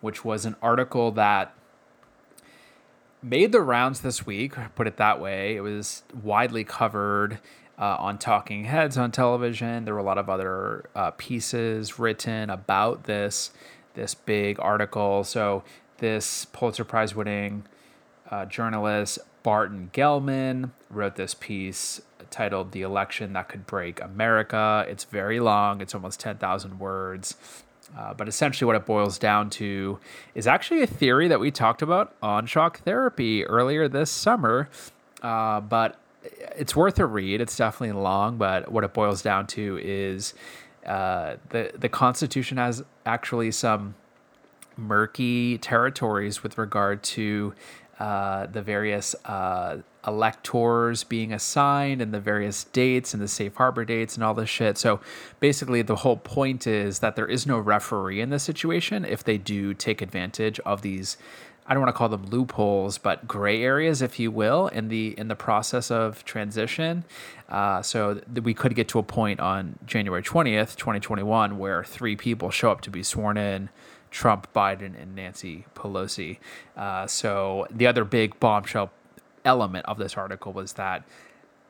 which 0.00 0.24
was 0.24 0.44
an 0.44 0.56
article 0.62 1.10
that 1.12 1.54
made 3.22 3.52
the 3.52 3.60
rounds 3.60 4.00
this 4.00 4.26
week, 4.26 4.54
put 4.74 4.86
it 4.86 4.96
that 4.96 5.20
way. 5.20 5.56
It 5.56 5.60
was 5.60 6.02
widely 6.22 6.64
covered 6.64 7.38
uh, 7.78 7.96
on 7.98 8.18
talking 8.18 8.64
heads 8.64 8.98
on 8.98 9.10
television. 9.10 9.84
There 9.84 9.94
were 9.94 10.00
a 10.00 10.04
lot 10.04 10.18
of 10.18 10.28
other 10.28 10.84
uh, 10.94 11.12
pieces 11.12 11.98
written 11.98 12.50
about 12.50 13.04
this 13.04 13.50
this 13.94 14.14
big 14.14 14.58
article. 14.58 15.22
So 15.22 15.64
this 15.98 16.46
Pulitzer 16.46 16.84
Prize 16.84 17.14
winning 17.14 17.64
uh, 18.30 18.46
journalist 18.46 19.18
Barton 19.42 19.90
Gellman 19.92 20.70
wrote 20.90 21.16
this 21.16 21.34
piece 21.34 22.00
titled 22.30 22.72
"The 22.72 22.82
Election 22.82 23.32
That 23.32 23.48
Could 23.48 23.66
Break 23.66 24.00
America." 24.00 24.84
It's 24.88 25.04
very 25.04 25.40
long. 25.40 25.80
It's 25.80 25.94
almost 25.94 26.20
ten 26.20 26.38
thousand 26.38 26.78
words. 26.78 27.36
Uh, 27.96 28.14
but 28.14 28.26
essentially, 28.26 28.66
what 28.66 28.76
it 28.76 28.86
boils 28.86 29.18
down 29.18 29.50
to 29.50 29.98
is 30.34 30.46
actually 30.46 30.82
a 30.82 30.86
theory 30.86 31.28
that 31.28 31.40
we 31.40 31.50
talked 31.50 31.82
about 31.82 32.14
on 32.22 32.46
shock 32.46 32.80
therapy 32.80 33.44
earlier 33.44 33.86
this 33.88 34.10
summer. 34.10 34.68
Uh, 35.20 35.60
but 35.60 35.98
it's 36.56 36.74
worth 36.74 36.98
a 36.98 37.06
read. 37.06 37.40
It's 37.40 37.56
definitely 37.56 38.00
long, 38.00 38.38
but 38.38 38.70
what 38.70 38.84
it 38.84 38.94
boils 38.94 39.22
down 39.22 39.46
to 39.48 39.78
is 39.82 40.34
uh, 40.86 41.36
the 41.50 41.72
the 41.76 41.88
Constitution 41.88 42.56
has 42.58 42.82
actually 43.04 43.50
some 43.50 43.94
murky 44.76 45.58
territories 45.58 46.42
with 46.42 46.56
regard 46.56 47.02
to 47.02 47.52
uh, 48.02 48.46
the 48.56 48.62
various 48.74 49.14
uh, 49.24 49.78
electors 50.04 51.04
being 51.04 51.32
assigned 51.32 52.02
and 52.02 52.12
the 52.12 52.24
various 52.32 52.64
dates 52.64 53.14
and 53.14 53.22
the 53.22 53.28
safe 53.28 53.54
harbor 53.54 53.84
dates 53.84 54.16
and 54.16 54.24
all 54.24 54.34
this 54.34 54.50
shit. 54.50 54.76
So 54.76 55.00
basically, 55.38 55.82
the 55.82 56.00
whole 56.04 56.16
point 56.16 56.66
is 56.66 56.98
that 56.98 57.14
there 57.14 57.30
is 57.36 57.46
no 57.46 57.58
referee 57.74 58.20
in 58.20 58.30
this 58.30 58.42
situation 58.42 59.04
if 59.04 59.22
they 59.22 59.38
do 59.38 59.72
take 59.74 60.02
advantage 60.02 60.58
of 60.66 60.82
these. 60.82 61.16
I 61.64 61.74
don't 61.74 61.82
want 61.84 61.94
to 61.94 61.98
call 61.98 62.08
them 62.08 62.26
loopholes, 62.26 62.98
but 62.98 63.28
gray 63.28 63.62
areas, 63.62 64.02
if 64.02 64.18
you 64.18 64.32
will, 64.32 64.66
in 64.78 64.88
the 64.88 65.14
in 65.16 65.28
the 65.28 65.36
process 65.36 65.90
of 65.92 66.24
transition. 66.24 67.04
Uh, 67.48 67.82
so 67.82 68.14
th- 68.14 68.42
we 68.42 68.52
could 68.52 68.74
get 68.74 68.88
to 68.88 68.98
a 68.98 69.04
point 69.04 69.38
on 69.38 69.78
January 69.86 70.22
twentieth, 70.22 70.76
twenty 70.76 70.98
twenty 70.98 71.22
one, 71.22 71.58
where 71.62 71.84
three 71.84 72.16
people 72.16 72.50
show 72.50 72.72
up 72.72 72.80
to 72.80 72.90
be 72.90 73.02
sworn 73.04 73.36
in 73.36 73.68
Trump, 74.12 74.46
Biden, 74.54 75.00
and 75.00 75.16
Nancy 75.16 75.64
Pelosi. 75.74 76.38
Uh, 76.76 77.06
so 77.06 77.66
the 77.70 77.88
other 77.88 78.04
big 78.04 78.38
bombshell 78.38 78.92
element 79.44 79.84
of 79.86 79.98
this 79.98 80.16
article 80.16 80.52
was 80.52 80.74
that 80.74 81.02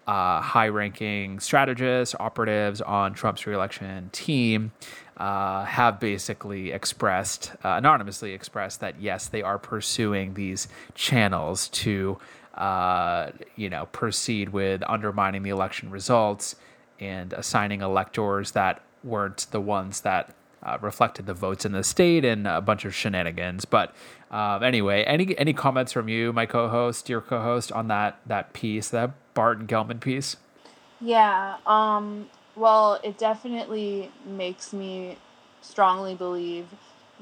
uh, 0.06 0.40
high 0.40 0.68
ranking 0.68 1.38
strategists, 1.38 2.14
operatives 2.18 2.80
on 2.80 3.14
Trump's 3.14 3.46
reelection 3.46 4.10
team 4.12 4.72
uh, 5.16 5.64
have 5.64 6.00
basically 6.00 6.72
expressed, 6.72 7.52
uh, 7.64 7.76
anonymously 7.76 8.32
expressed, 8.32 8.80
that 8.80 9.00
yes, 9.00 9.28
they 9.28 9.42
are 9.42 9.58
pursuing 9.58 10.34
these 10.34 10.66
channels 10.94 11.68
to, 11.68 12.18
uh, 12.54 13.30
you 13.54 13.70
know, 13.70 13.86
proceed 13.92 14.48
with 14.48 14.82
undermining 14.88 15.44
the 15.44 15.50
election 15.50 15.90
results 15.90 16.56
and 16.98 17.32
assigning 17.32 17.80
electors 17.80 18.50
that 18.52 18.82
weren't 19.04 19.46
the 19.52 19.60
ones 19.60 20.00
that 20.00 20.34
uh, 20.62 20.78
reflected 20.80 21.26
the 21.26 21.34
votes 21.34 21.64
in 21.64 21.72
the 21.72 21.84
state 21.84 22.24
and 22.24 22.46
a 22.46 22.60
bunch 22.60 22.84
of 22.84 22.94
shenanigans. 22.94 23.64
But 23.64 23.94
um, 24.30 24.62
anyway, 24.62 25.04
any 25.04 25.36
any 25.38 25.52
comments 25.52 25.92
from 25.92 26.08
you, 26.08 26.32
my 26.32 26.46
co-host, 26.46 27.08
your 27.08 27.20
co-host, 27.20 27.72
on 27.72 27.88
that 27.88 28.20
that 28.26 28.52
piece, 28.52 28.88
that 28.90 29.12
Barton 29.34 29.66
Gellman 29.66 30.00
piece? 30.00 30.36
Yeah. 31.00 31.56
Um, 31.66 32.28
well, 32.54 33.00
it 33.02 33.18
definitely 33.18 34.10
makes 34.24 34.72
me 34.72 35.18
strongly 35.60 36.14
believe 36.14 36.66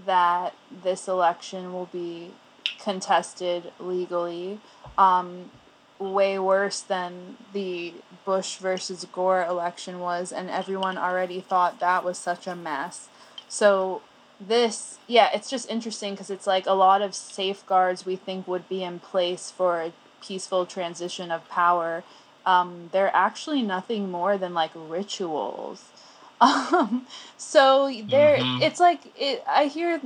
that 0.07 0.55
this 0.83 1.09
election 1.09 1.72
will 1.72 1.87
be 1.87 2.33
contested 2.79 3.72
legally. 3.79 4.61
Um, 4.98 5.50
way 5.98 6.38
worse 6.38 6.81
than 6.81 7.37
the 7.53 7.92
Bush 8.24 8.57
versus 8.57 9.07
Gore 9.12 9.44
election 9.44 9.98
was, 9.98 10.33
and 10.33 10.48
everyone 10.48 10.96
already 10.96 11.40
thought 11.40 11.79
that 11.81 12.05
was 12.05 12.18
such 12.18 12.46
a 12.46 12.57
mess. 12.57 13.10
So 13.51 14.01
this, 14.41 14.99
yeah, 15.09 15.29
it's 15.35 15.51
just 15.51 15.69
interesting 15.69 16.15
because 16.15 16.31
it's 16.31 16.47
like 16.47 16.67
a 16.67 16.73
lot 16.73 17.03
of 17.03 17.17
safeguards 17.17 18.07
we 18.07 18.15
think 18.15 18.47
would 18.47 18.69
be 18.69 18.85
in 18.85 19.01
place 19.01 19.51
for 19.51 19.83
a 19.83 19.93
peaceful 20.23 20.65
transition 20.67 21.33
of 21.33 21.47
power. 21.49 22.05
Um, 22.47 22.89
they're 22.93 23.15
actually 23.15 23.63
nothing 23.63 24.09
more 24.11 24.39
than 24.39 24.55
like 24.55 24.71
rituals. 24.75 25.85
Um, 26.43 27.07
so 27.37 27.93
there, 28.09 28.39
mm-hmm. 28.39 28.63
it's 28.63 28.81
like 28.81 29.13
it. 29.15 29.45
I 29.47 29.67
hear, 29.67 30.01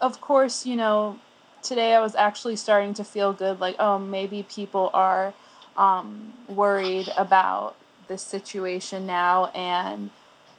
of 0.00 0.20
course, 0.20 0.64
you 0.64 0.76
know, 0.76 1.18
today 1.60 1.92
I 1.96 2.00
was 2.00 2.14
actually 2.14 2.54
starting 2.54 2.94
to 2.94 3.02
feel 3.02 3.32
good. 3.32 3.58
Like, 3.58 3.74
oh, 3.80 3.98
maybe 3.98 4.44
people 4.44 4.90
are 4.94 5.34
um, 5.76 6.34
worried 6.48 7.08
about 7.16 7.74
this 8.06 8.22
situation 8.22 9.06
now, 9.06 9.46
and 9.46 10.10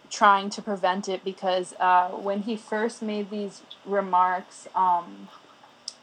trying 0.09 0.49
to 0.49 0.61
prevent 0.61 1.09
it 1.09 1.23
because 1.23 1.73
uh, 1.79 2.09
when 2.09 2.43
he 2.43 2.55
first 2.55 3.01
made 3.01 3.29
these 3.29 3.61
remarks 3.85 4.67
um, 4.75 5.27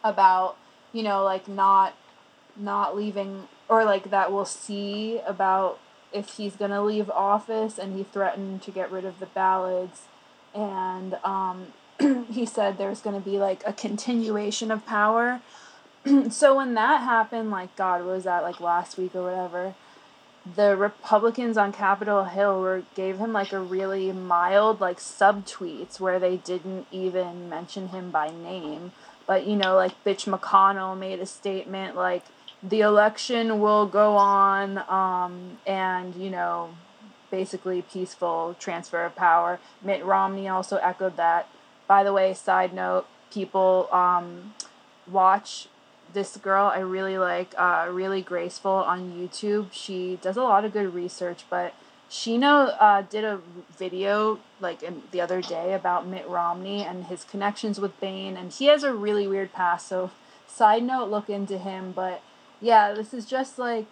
about 0.03 0.57
you 0.93 1.03
know 1.03 1.25
like 1.25 1.49
not 1.49 1.95
not 2.57 2.97
leaving 2.97 3.49
or 3.69 3.85
like 3.85 4.11
that 4.11 4.33
we'll 4.33 4.45
see 4.45 5.21
about 5.27 5.79
if 6.13 6.37
he's 6.37 6.55
gonna 6.55 6.83
leave 6.83 7.11
office 7.11 7.79
and 7.79 7.97
he 7.97 8.05
threatened 8.05 8.63
to 8.63 8.71
get 8.71 8.91
rid 8.91 9.05
of 9.05 9.19
the 9.19 9.27
ballots 9.27 10.03
and 10.55 11.15
um, 11.25 11.69
he 12.31 12.47
said 12.47 12.79
there's 12.79 13.01
gonna 13.01 13.21
be 13.21 13.39
like 13.39 13.63
a 13.67 13.73
continuation 13.73 14.71
of 14.71 14.87
power. 14.87 15.41
So 16.31 16.57
when 16.57 16.75
that 16.75 17.01
happened 17.01 17.51
like 17.51 17.75
god 17.77 18.05
was 18.05 18.25
that 18.25 18.43
like 18.43 18.61
last 18.61 18.99
week 18.99 19.15
or 19.15 19.23
whatever 19.23 19.75
the 20.47 20.77
Republicans 20.77 21.57
on 21.57 21.73
Capitol 21.73 22.25
Hill 22.25 22.61
were 22.61 22.83
gave 22.95 23.19
him 23.19 23.33
like 23.33 23.53
a 23.53 23.61
really 23.61 24.13
mild 24.13 24.81
like 24.81 24.99
subtweets 24.99 25.99
where 25.99 26.19
they 26.19 26.37
didn't 26.37 26.87
even 26.91 27.49
mention 27.49 27.89
him 27.89 28.11
by 28.11 28.31
name. 28.31 28.93
But 29.27 29.47
you 29.47 29.57
know, 29.57 29.75
like 29.75 30.05
Bitch 30.05 30.29
McConnell 30.29 30.99
made 30.99 31.21
a 31.21 31.27
statement 31.27 31.97
like 31.97 32.25
the 32.63 32.81
election 32.81 33.61
will 33.61 33.87
go 33.87 34.17
on 34.17 34.79
um, 34.89 35.59
and 35.67 36.15
you 36.15 36.31
know 36.31 36.71
basically 37.31 37.83
peaceful 37.83 38.55
transfer 38.59 39.05
of 39.05 39.17
power. 39.17 39.59
Mitt 39.83 40.05
Romney 40.05 40.47
also 40.47 40.77
echoed 40.77 41.17
that. 41.17 41.49
By 41.87 42.05
the 42.05 42.13
way, 42.13 42.35
side 42.35 42.73
note, 42.75 43.07
people 43.31 43.89
um, 43.93 44.55
watch 45.11 45.69
this 46.15 46.37
girl 46.37 46.67
I 46.67 46.79
really 46.79 47.19
like, 47.19 47.55
uh, 47.59 47.89
really 47.91 48.23
graceful 48.23 48.71
on 48.73 49.13
YouTube. 49.13 49.69
She 49.73 50.19
does 50.23 50.37
a 50.37 50.43
lot 50.43 50.65
of 50.65 50.73
good 50.73 50.95
research, 50.95 51.45
but 51.51 51.75
Sheena 52.11 52.77
uh, 52.81 53.03
did 53.03 53.25
a 53.25 53.41
video 53.77 54.39
like 54.61 54.83
in, 54.83 55.03
the 55.11 55.21
other 55.21 55.43
day 55.43 55.75
about 55.75 56.07
Mitt 56.07 56.29
Romney 56.29 56.83
and 56.83 57.07
his 57.07 57.25
connections 57.25 57.81
with 57.81 57.99
Bain, 58.01 58.37
and 58.37 58.53
he 58.53 58.67
has 58.67 58.85
a 58.85 58.95
really 58.95 59.27
weird 59.27 59.53
past. 59.53 59.89
So, 59.89 60.11
side 60.47 60.85
note, 60.85 61.11
look 61.11 61.29
into 61.29 61.59
him. 61.59 61.93
But 61.93 62.23
yeah, 62.61 62.93
this 62.93 63.13
is 63.13 63.27
just 63.27 63.59
like 63.59 63.87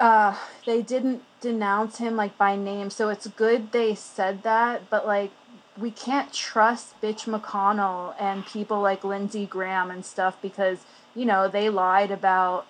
uh, 0.00 0.36
they 0.66 0.82
didn't 0.82 1.22
denounce 1.40 1.98
him 1.98 2.16
like 2.16 2.36
by 2.36 2.56
name, 2.56 2.90
so 2.90 3.08
it's 3.08 3.26
good 3.28 3.72
they 3.72 3.94
said 3.94 4.42
that. 4.42 4.90
But 4.90 5.06
like 5.06 5.30
we 5.78 5.90
can't 5.90 6.32
trust 6.32 7.00
bitch 7.00 7.24
McConnell 7.24 8.14
and 8.20 8.46
people 8.46 8.80
like 8.80 9.04
Lindsey 9.04 9.46
Graham 9.46 9.90
and 9.90 10.04
stuff 10.04 10.36
because 10.40 10.78
you 11.14 11.24
know, 11.24 11.48
they 11.48 11.68
lied 11.68 12.10
about 12.10 12.66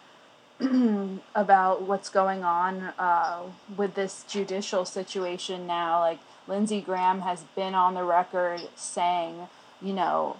about 1.34 1.82
what's 1.82 2.08
going 2.08 2.44
on 2.44 2.92
uh, 2.98 3.42
with 3.76 3.94
this 3.94 4.24
judicial 4.28 4.84
situation 4.84 5.66
now. 5.66 6.00
Like 6.00 6.20
Lindsey 6.46 6.80
Graham 6.80 7.22
has 7.22 7.42
been 7.56 7.74
on 7.74 7.94
the 7.94 8.04
record 8.04 8.60
saying, 8.76 9.48
you 9.82 9.92
know, 9.92 10.36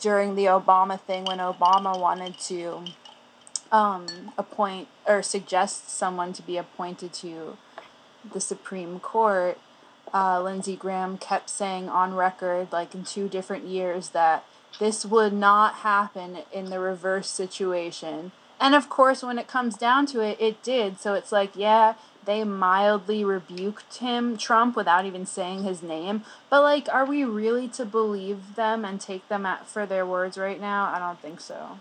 during 0.00 0.34
the 0.34 0.46
Obama 0.46 1.00
thing 1.00 1.24
when 1.24 1.38
Obama 1.38 1.98
wanted 1.98 2.38
to 2.38 2.84
um, 3.70 4.32
appoint 4.36 4.88
or 5.06 5.22
suggest 5.22 5.90
someone 5.90 6.32
to 6.32 6.42
be 6.42 6.56
appointed 6.56 7.12
to 7.12 7.56
the 8.32 8.40
Supreme 8.40 8.98
Court, 8.98 9.58
uh, 10.12 10.42
Lindsey 10.42 10.74
Graham 10.74 11.18
kept 11.18 11.50
saying 11.50 11.88
on 11.88 12.14
record, 12.14 12.72
like 12.72 12.94
in 12.94 13.04
two 13.04 13.28
different 13.28 13.66
years, 13.66 14.10
that 14.10 14.44
this 14.78 15.04
would 15.04 15.32
not 15.32 15.76
happen 15.76 16.38
in 16.52 16.70
the 16.70 16.80
reverse 16.80 17.28
situation. 17.28 18.32
And 18.60 18.74
of 18.74 18.88
course, 18.88 19.22
when 19.22 19.38
it 19.38 19.46
comes 19.46 19.76
down 19.76 20.06
to 20.06 20.20
it, 20.20 20.36
it 20.40 20.62
did. 20.62 21.00
So 21.00 21.14
it's 21.14 21.30
like, 21.30 21.52
yeah, 21.54 21.94
they 22.24 22.44
mildly 22.44 23.24
rebuked 23.24 23.98
him, 23.98 24.36
Trump, 24.36 24.76
without 24.76 25.06
even 25.06 25.26
saying 25.26 25.62
his 25.64 25.82
name. 25.82 26.24
But 26.50 26.62
like, 26.62 26.88
are 26.88 27.04
we 27.04 27.24
really 27.24 27.68
to 27.68 27.84
believe 27.84 28.56
them 28.56 28.84
and 28.84 29.00
take 29.00 29.28
them 29.28 29.46
at 29.46 29.66
for 29.66 29.86
their 29.86 30.04
words 30.04 30.36
right 30.36 30.60
now? 30.60 30.92
I 30.92 30.98
don't 30.98 31.20
think 31.20 31.40
so. 31.40 31.78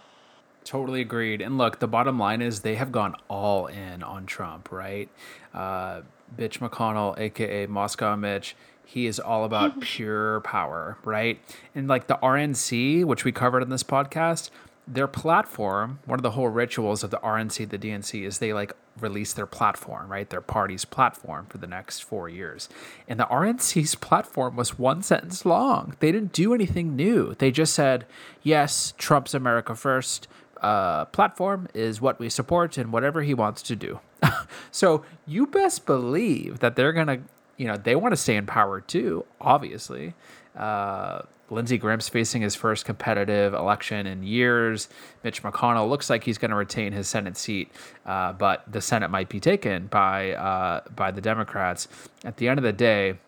Totally 0.63 1.01
agreed. 1.01 1.41
And 1.41 1.57
look, 1.57 1.79
the 1.79 1.87
bottom 1.87 2.19
line 2.19 2.41
is 2.41 2.61
they 2.61 2.75
have 2.75 2.91
gone 2.91 3.15
all 3.27 3.67
in 3.67 4.03
on 4.03 4.25
Trump, 4.25 4.71
right? 4.71 5.09
Uh, 5.53 6.01
Bitch 6.37 6.59
McConnell, 6.59 7.17
aka 7.17 7.65
Moscow 7.67 8.15
Mitch, 8.15 8.55
he 8.87 9.05
is 9.05 9.19
all 9.19 9.43
about 9.43 9.81
pure 9.81 10.39
power, 10.39 10.97
right? 11.03 11.41
And 11.75 11.89
like 11.89 12.07
the 12.07 12.17
RNC, 12.23 13.03
which 13.03 13.25
we 13.25 13.33
covered 13.33 13.61
in 13.61 13.69
this 13.69 13.83
podcast, 13.83 14.49
their 14.87 15.07
platform, 15.07 15.99
one 16.05 16.17
of 16.17 16.23
the 16.23 16.31
whole 16.31 16.47
rituals 16.47 17.03
of 17.03 17.11
the 17.11 17.17
RNC, 17.17 17.67
the 17.67 17.77
DNC, 17.77 18.25
is 18.25 18.39
they 18.39 18.53
like 18.53 18.71
release 19.01 19.33
their 19.33 19.45
platform, 19.45 20.09
right? 20.09 20.29
Their 20.29 20.39
party's 20.39 20.85
platform 20.85 21.47
for 21.49 21.57
the 21.57 21.67
next 21.67 21.99
four 21.99 22.29
years. 22.29 22.69
And 23.09 23.19
the 23.19 23.25
RNC's 23.25 23.95
platform 23.95 24.55
was 24.55 24.79
one 24.79 25.03
sentence 25.03 25.45
long. 25.45 25.97
They 25.99 26.13
didn't 26.13 26.31
do 26.31 26.53
anything 26.53 26.95
new. 26.95 27.35
They 27.37 27.51
just 27.51 27.73
said, 27.73 28.05
yes, 28.41 28.93
Trump's 28.97 29.33
America 29.33 29.75
First 29.75 30.29
uh, 30.61 31.05
platform 31.05 31.67
is 31.73 31.99
what 31.99 32.19
we 32.19 32.29
support 32.29 32.77
and 32.77 32.93
whatever 32.93 33.21
he 33.21 33.33
wants 33.33 33.61
to 33.63 33.75
do. 33.75 33.99
so 34.71 35.03
you 35.25 35.45
best 35.45 35.85
believe 35.85 36.59
that 36.59 36.77
they're 36.77 36.93
going 36.93 37.07
to, 37.07 37.19
you 37.57 37.67
know, 37.67 37.75
they 37.75 37.95
want 37.95 38.13
to 38.13 38.17
stay 38.17 38.35
in 38.35 38.45
power 38.45 38.81
too, 38.81 39.25
obviously. 39.41 40.13
Uh, 40.55 41.21
Lindsey 41.49 41.77
Graham's 41.77 42.09
facing 42.09 42.41
his 42.41 42.55
first 42.55 42.85
competitive 42.85 43.53
election 43.53 44.05
in 44.05 44.23
years. 44.23 44.89
Mitch 45.23 45.43
McConnell 45.43 45.87
looks 45.89 46.09
like 46.09 46.23
he's 46.23 46.37
going 46.37 46.51
to 46.51 46.57
retain 46.57 46.91
his 46.91 47.07
Senate 47.07 47.37
seat, 47.37 47.71
uh, 48.05 48.33
but 48.33 48.63
the 48.69 48.81
Senate 48.81 49.09
might 49.09 49.29
be 49.29 49.39
taken 49.39 49.87
by 49.87 50.33
uh, 50.33 50.81
by 50.95 51.11
the 51.11 51.21
Democrats. 51.21 51.87
At 52.25 52.37
the 52.37 52.49
end 52.49 52.59
of 52.59 52.63
the 52.63 52.73
day, 52.73 53.19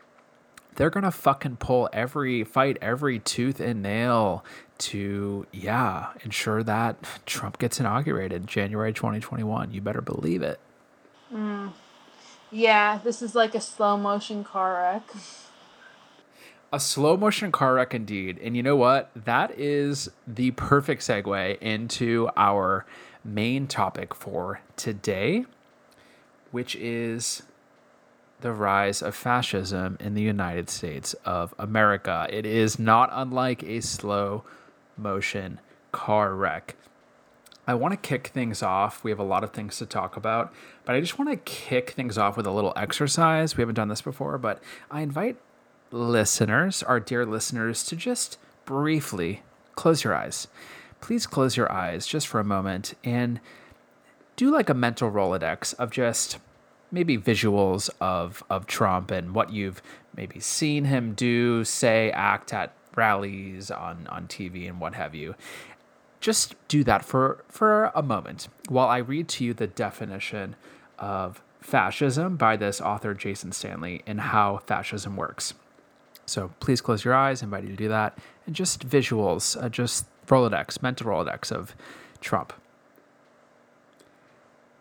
they're 0.76 0.90
going 0.90 1.06
to 1.06 1.12
fucking 1.12 1.58
pull 1.58 1.90
every 1.94 2.44
fight, 2.44 2.78
every 2.82 3.20
tooth 3.20 3.60
and 3.60 3.82
nail 3.82 4.44
to 4.80 5.46
yeah 5.52 6.08
ensure 6.24 6.64
that 6.64 6.98
Trump 7.26 7.58
gets 7.58 7.80
inaugurated 7.80 8.48
January 8.48 8.94
2021. 8.94 9.72
You 9.72 9.82
better 9.82 10.02
believe 10.02 10.42
it. 10.42 10.60
Mm. 11.34 11.72
Yeah, 12.52 13.00
this 13.04 13.22
is 13.22 13.36
like 13.36 13.54
a 13.54 13.62
slow 13.62 13.98
motion 13.98 14.44
car 14.44 14.74
wreck. 14.74 15.04
A 16.72 16.80
slow 16.80 17.16
motion 17.16 17.52
car 17.52 17.76
wreck 17.76 17.94
indeed. 17.94 18.40
And 18.42 18.58
you 18.58 18.64
know 18.64 18.76
what? 18.76 19.12
That 19.16 19.52
is 19.58 20.10
the 20.28 20.52
perfect 20.52 21.02
segue 21.02 21.60
into 21.60 22.30
our 22.36 22.86
main 23.24 23.68
topic 23.68 24.16
for 24.16 24.62
today, 24.76 25.46
which 26.52 26.76
is 26.76 27.44
the 28.42 28.52
rise 28.52 29.02
of 29.02 29.16
fascism 29.16 29.98
in 30.00 30.14
the 30.14 30.22
United 30.22 30.70
States 30.70 31.14
of 31.26 31.54
America. 31.60 32.28
It 32.30 32.46
is 32.46 32.80
not 32.80 33.10
unlike 33.12 33.64
a 33.64 33.82
slow 33.82 34.44
motion 34.98 35.60
car 35.92 36.34
wreck. 36.34 36.76
I 37.70 37.76
want 37.76 37.92
to 37.92 37.98
kick 37.98 38.30
things 38.30 38.64
off. 38.64 39.04
We 39.04 39.12
have 39.12 39.20
a 39.20 39.24
lot 39.24 39.44
of 39.44 39.52
things 39.52 39.78
to 39.78 39.86
talk 39.86 40.18
about, 40.18 40.52
but 40.86 40.96
I 40.96 41.00
just 41.00 41.20
want 41.20 41.30
to 41.30 41.38
kick 41.38 41.92
things 41.92 42.18
off 42.18 42.36
with 42.36 42.48
a 42.48 42.52
little 42.52 42.74
exercise. 42.76 43.56
We 43.56 43.62
haven't 43.62 43.76
done 43.76 43.90
this 43.90 44.02
before, 44.02 44.40
but 44.40 44.60
I 44.90 45.02
invite 45.02 45.38
listeners, 45.92 46.82
our 46.82 47.00
dear 47.00 47.28
listeners, 47.28 47.84
to 47.84 47.96
just 47.96 48.40
briefly 48.66 49.44
close 49.76 50.04
your 50.04 50.16
eyes. 50.16 50.48
Please 51.00 51.28
close 51.28 51.56
your 51.56 51.72
eyes 51.72 52.08
just 52.08 52.28
for 52.28 52.40
a 52.40 52.44
moment 52.44 52.96
and 53.04 53.40
do 54.36 54.50
like 54.50 54.70
a 54.70 54.74
mental 54.74 55.12
Rolodex 55.12 55.76
of 55.76 55.92
just 55.92 56.40
maybe 56.92 57.20
visuals 57.20 57.92
of, 58.02 58.44
of 58.50 58.66
Trump 58.66 59.12
and 59.12 59.36
what 59.36 59.54
you've 59.54 59.84
maybe 60.16 60.40
seen 60.40 60.86
him 60.86 61.14
do, 61.14 61.64
say, 61.64 62.10
act 62.14 62.52
at 62.52 62.74
rallies 62.96 63.70
on, 63.70 64.08
on 64.08 64.28
TV 64.28 64.68
and 64.68 64.82
what 64.82 64.96
have 64.96 65.14
you. 65.14 65.36
Just 66.20 66.56
do 66.68 66.84
that 66.84 67.06
for, 67.06 67.44
for 67.48 67.92
a 67.96 68.02
moment 68.02 68.50
while 68.68 68.88
I 68.88 68.98
read 68.98 69.28
to 69.30 69.46
you 69.46 69.54
the 69.54 69.68
definition 69.68 70.56
of 70.98 71.42
fascism 71.62 72.36
by 72.36 72.58
this 72.58 72.82
author, 72.82 73.14
Jason 73.14 73.52
Stanley, 73.52 74.04
and 74.06 74.20
how 74.20 74.58
fascism 74.58 75.16
works. 75.16 75.54
So 76.26 76.52
please 76.60 76.82
close 76.82 77.04
your 77.04 77.14
eyes. 77.14 77.42
I 77.42 77.46
invite 77.46 77.64
you 77.64 77.70
to 77.70 77.76
do 77.76 77.88
that. 77.88 78.18
And 78.46 78.56
just 78.56 78.88
visuals, 78.88 79.62
uh, 79.62 79.70
just 79.70 80.06
Rolodex, 80.28 80.82
mental 80.82 81.08
Rolodex 81.08 81.52
of 81.52 81.76
Trump. 82.22 82.54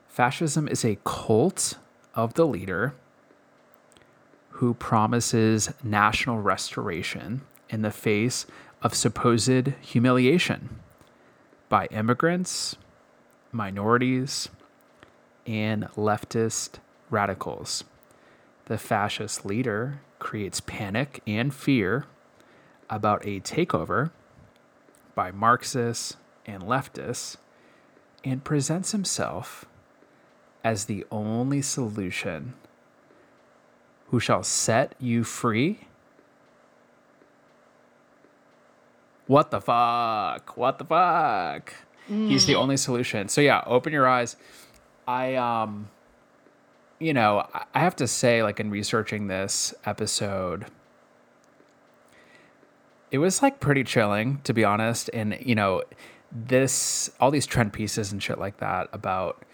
Fascism 0.09 0.69
is 0.69 0.85
a 0.85 0.99
cult 1.05 1.79
of 2.15 2.35
the 2.35 2.47
leader 2.47 2.95
who 4.51 4.75
promises 4.75 5.73
national 5.85 6.41
restoration 6.41 7.43
in 7.71 7.83
the 7.83 7.93
face 7.93 8.45
of 8.83 8.95
supposed 8.95 9.69
humiliation 9.81 10.81
by 11.69 11.87
immigrants, 11.87 12.77
minorities, 13.53 14.49
and 15.47 15.85
leftist 15.97 16.79
radicals. 17.11 17.85
The 18.67 18.79
fascist 18.79 19.45
leader 19.45 20.01
creates 20.19 20.61
panic 20.61 21.23
and 21.27 21.55
fear 21.55 22.05
about 22.91 23.27
a 23.27 23.41
takeover 23.41 24.11
by 25.15 25.31
Marxists 25.31 26.17
and 26.47 26.63
leftists 26.63 27.37
and 28.25 28.45
presents 28.45 28.93
himself 28.93 29.65
as 30.65 30.85
the 30.85 31.05
only 31.11 31.63
solution 31.63 32.55
who 34.09 34.21
shall 34.21 34.43
set 34.43 34.95
you 34.99 35.25
free. 35.25 35.88
What 39.29 39.53
the 39.53 39.61
fuck? 39.61 40.57
What 40.57 40.79
the 40.79 40.85
fuck? 40.85 41.73
Mm. 42.11 42.29
He's 42.29 42.47
the 42.47 42.57
only 42.57 42.77
solution. 42.77 43.29
So 43.29 43.41
yeah, 43.41 43.63
open 43.67 43.93
your 43.93 44.09
eyes. 44.09 44.37
I 45.07 45.37
um 45.37 45.89
you 46.99 47.15
know, 47.15 47.47
I 47.75 47.81
have 47.81 47.97
to 47.97 48.09
say, 48.09 48.43
like 48.43 48.59
in 48.59 48.71
researching 48.71 49.29
this 49.29 49.73
episode, 49.85 50.67
it 53.11 53.19
was 53.19 53.43
like 53.43 53.61
pretty 53.61 53.85
chilling, 53.85 54.41
to 54.45 54.53
be 54.53 54.65
honest. 54.65 55.09
And, 55.13 55.39
you 55.41 55.55
know, 55.55 55.83
this, 56.33 57.11
all 57.21 57.31
these 57.31 57.47
trend 57.47 57.73
pieces 57.73 58.13
and 58.13 58.23
shit 58.23 58.39
like 58.39 58.59
that 58.59 58.89
about 58.93 59.45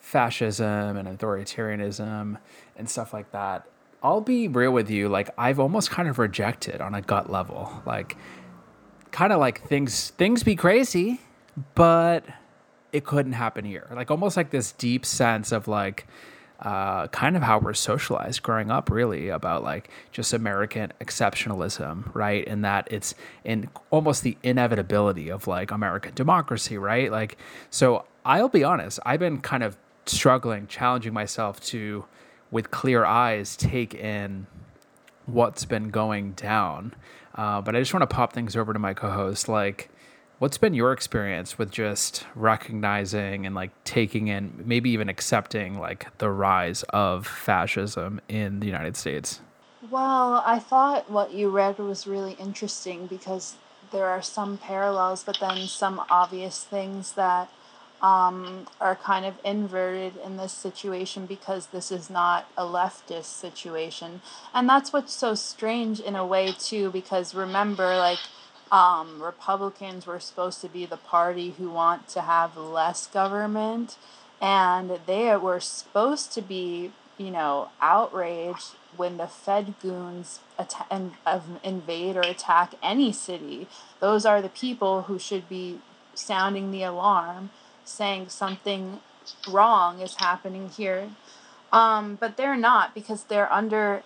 fascism 0.00 0.96
and 0.96 1.08
authoritarianism 1.08 2.38
and 2.76 2.90
stuff 2.90 3.12
like 3.12 3.30
that. 3.32 3.64
I'll 4.02 4.20
be 4.20 4.46
real 4.46 4.72
with 4.72 4.90
you, 4.90 5.08
like, 5.08 5.30
I've 5.36 5.58
almost 5.58 5.90
kind 5.90 6.08
of 6.08 6.18
rejected 6.18 6.80
on 6.80 6.94
a 6.94 7.02
gut 7.02 7.30
level. 7.30 7.82
Like, 7.84 8.16
kind 9.12 9.32
of 9.32 9.40
like 9.40 9.66
things, 9.66 10.10
things 10.10 10.42
be 10.42 10.56
crazy, 10.56 11.20
but 11.74 12.24
it 12.92 13.04
couldn't 13.04 13.32
happen 13.32 13.64
here. 13.64 13.88
Like, 13.94 14.10
almost 14.10 14.36
like 14.36 14.50
this 14.50 14.72
deep 14.72 15.04
sense 15.04 15.52
of 15.52 15.68
like, 15.68 16.06
uh, 16.60 17.06
kind 17.08 17.36
of 17.36 17.42
how 17.42 17.58
we're 17.58 17.72
socialized 17.72 18.42
growing 18.42 18.70
up, 18.70 18.90
really, 18.90 19.28
about 19.28 19.62
like 19.62 19.90
just 20.10 20.32
American 20.32 20.92
exceptionalism, 21.00 22.12
right? 22.14 22.46
And 22.48 22.64
that 22.64 22.88
it's 22.90 23.14
in 23.44 23.70
almost 23.90 24.24
the 24.24 24.36
inevitability 24.42 25.30
of 25.30 25.46
like 25.46 25.70
American 25.70 26.14
democracy, 26.14 26.76
right? 26.76 27.12
Like, 27.12 27.38
so 27.70 28.06
I'll 28.24 28.48
be 28.48 28.64
honest, 28.64 28.98
I've 29.06 29.20
been 29.20 29.40
kind 29.40 29.62
of 29.62 29.76
struggling, 30.06 30.66
challenging 30.66 31.12
myself 31.12 31.60
to, 31.66 32.06
with 32.50 32.70
clear 32.70 33.04
eyes, 33.04 33.56
take 33.56 33.94
in 33.94 34.48
what's 35.26 35.64
been 35.64 35.90
going 35.90 36.32
down. 36.32 36.94
Uh, 37.38 37.62
but 37.62 37.74
I 37.74 37.78
just 37.78 37.94
want 37.94 38.02
to 38.02 38.14
pop 38.14 38.34
things 38.34 38.54
over 38.54 38.74
to 38.74 38.78
my 38.78 38.92
co 38.92 39.10
host. 39.10 39.48
Like, 39.48 39.88
What's 40.38 40.56
been 40.56 40.72
your 40.72 40.92
experience 40.92 41.58
with 41.58 41.72
just 41.72 42.24
recognizing 42.36 43.44
and 43.44 43.56
like 43.56 43.72
taking 43.82 44.28
in, 44.28 44.62
maybe 44.64 44.90
even 44.90 45.08
accepting 45.08 45.80
like 45.80 46.16
the 46.18 46.30
rise 46.30 46.84
of 46.90 47.26
fascism 47.26 48.20
in 48.28 48.60
the 48.60 48.66
United 48.66 48.96
States? 48.96 49.40
Well, 49.90 50.44
I 50.46 50.60
thought 50.60 51.10
what 51.10 51.32
you 51.32 51.50
read 51.50 51.78
was 51.78 52.06
really 52.06 52.34
interesting 52.34 53.08
because 53.08 53.56
there 53.90 54.06
are 54.06 54.22
some 54.22 54.58
parallels, 54.58 55.24
but 55.24 55.38
then 55.40 55.66
some 55.66 56.00
obvious 56.08 56.62
things 56.62 57.14
that 57.14 57.50
um, 58.00 58.66
are 58.80 58.96
kind 58.96 59.24
of 59.26 59.34
inverted 59.44 60.14
in 60.24 60.36
this 60.36 60.52
situation 60.52 61.26
because 61.26 61.66
this 61.66 61.90
is 61.90 62.08
not 62.08 62.48
a 62.56 62.62
leftist 62.62 63.24
situation. 63.24 64.20
And 64.54 64.68
that's 64.68 64.92
what's 64.92 65.12
so 65.12 65.34
strange 65.34 66.00
in 66.00 66.14
a 66.14 66.26
way, 66.26 66.52
too, 66.52 66.90
because 66.90 67.34
remember, 67.34 67.96
like, 67.96 68.20
um, 68.70 69.22
Republicans 69.22 70.06
were 70.06 70.20
supposed 70.20 70.60
to 70.60 70.68
be 70.68 70.86
the 70.86 70.96
party 70.96 71.54
who 71.58 71.70
want 71.70 72.08
to 72.08 72.20
have 72.20 72.56
less 72.56 73.06
government, 73.06 73.96
and 74.40 75.00
they 75.06 75.34
were 75.36 75.60
supposed 75.60 76.32
to 76.34 76.42
be, 76.42 76.92
you 77.16 77.30
know, 77.30 77.70
outraged 77.80 78.74
when 78.96 79.16
the 79.16 79.26
Fed 79.26 79.74
goons 79.80 80.40
atta- 80.58 81.10
invade 81.64 82.16
or 82.16 82.20
attack 82.20 82.74
any 82.82 83.12
city. 83.12 83.66
Those 84.00 84.26
are 84.26 84.42
the 84.42 84.48
people 84.48 85.02
who 85.02 85.18
should 85.18 85.48
be 85.48 85.80
sounding 86.14 86.70
the 86.70 86.82
alarm, 86.82 87.50
saying 87.88 88.28
something 88.28 89.00
wrong 89.48 90.00
is 90.00 90.16
happening 90.16 90.68
here. 90.68 91.10
Um, 91.72 92.16
but 92.16 92.36
they're 92.36 92.56
not 92.56 92.94
because 92.94 93.24
they're 93.24 93.52
under 93.52 94.02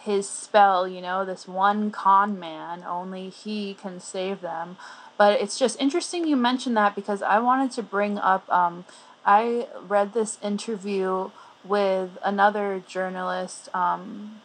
his 0.00 0.28
spell, 0.28 0.88
you 0.88 1.00
know, 1.00 1.24
this 1.24 1.46
one 1.46 1.90
con 1.90 2.38
man, 2.38 2.82
only 2.84 3.28
he 3.28 3.74
can 3.74 4.00
save 4.00 4.40
them. 4.40 4.76
But 5.18 5.40
it's 5.40 5.58
just 5.58 5.80
interesting 5.80 6.26
you 6.26 6.36
mentioned 6.36 6.76
that 6.76 6.94
because 6.94 7.22
I 7.22 7.38
wanted 7.38 7.70
to 7.72 7.82
bring 7.82 8.18
up 8.18 8.50
um, 8.50 8.84
I 9.24 9.68
read 9.86 10.14
this 10.14 10.38
interview 10.42 11.30
with 11.64 12.18
another 12.24 12.82
journalist. 12.86 13.68
Um, 13.74 14.40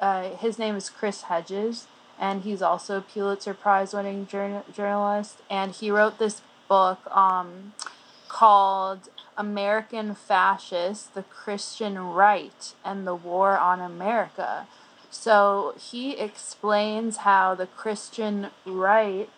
uh, 0.00 0.36
his 0.36 0.58
name 0.58 0.76
is 0.76 0.90
Chris 0.90 1.22
Hedges, 1.22 1.86
and 2.18 2.42
he's 2.42 2.60
also 2.60 2.98
a 2.98 3.00
Pulitzer 3.00 3.54
Prize 3.54 3.94
winning 3.94 4.26
journal- 4.26 4.64
journalist. 4.72 5.38
And 5.48 5.72
he 5.72 5.90
wrote 5.90 6.18
this 6.18 6.42
book 6.74 7.16
um, 7.16 7.72
called 8.26 9.02
American 9.36 10.12
Fascists, 10.16 11.06
the 11.06 11.22
Christian 11.22 11.98
Right, 11.98 12.74
and 12.84 13.06
the 13.06 13.14
War 13.14 13.56
on 13.56 13.80
America. 13.80 14.66
So 15.08 15.74
he 15.78 16.18
explains 16.18 17.18
how 17.18 17.54
the 17.54 17.68
Christian 17.68 18.48
right 18.66 19.28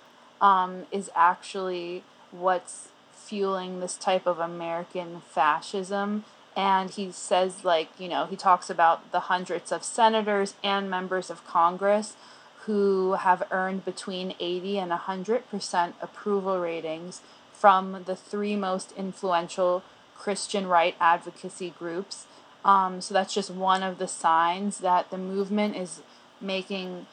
um, 0.40 0.86
is 0.90 1.10
actually 1.14 2.04
what's 2.30 2.88
fueling 3.12 3.80
this 3.80 3.96
type 3.96 4.26
of 4.26 4.38
American 4.38 5.20
fascism. 5.20 6.24
And 6.56 6.88
he 6.90 7.12
says, 7.12 7.64
like, 7.64 7.90
you 7.98 8.08
know, 8.08 8.24
he 8.24 8.36
talks 8.36 8.70
about 8.70 9.12
the 9.12 9.28
hundreds 9.32 9.70
of 9.72 9.84
senators 9.84 10.54
and 10.64 10.88
members 10.88 11.28
of 11.28 11.46
Congress 11.46 12.16
who 12.66 13.14
have 13.14 13.42
earned 13.50 13.84
between 13.84 14.34
80 14.38 14.78
and 14.78 14.92
100% 14.92 15.92
approval 16.02 16.60
ratings 16.60 17.20
from 17.52 18.04
the 18.04 18.16
three 18.16 18.56
most 18.56 18.92
influential 18.96 19.82
Christian 20.16 20.66
right 20.66 20.96
advocacy 21.00 21.72
groups. 21.78 22.26
Um, 22.64 23.00
so 23.00 23.14
that's 23.14 23.32
just 23.32 23.50
one 23.50 23.82
of 23.82 23.98
the 23.98 24.08
signs 24.08 24.78
that 24.78 25.10
the 25.10 25.18
movement 25.18 25.76
is 25.76 26.02
making 26.40 27.06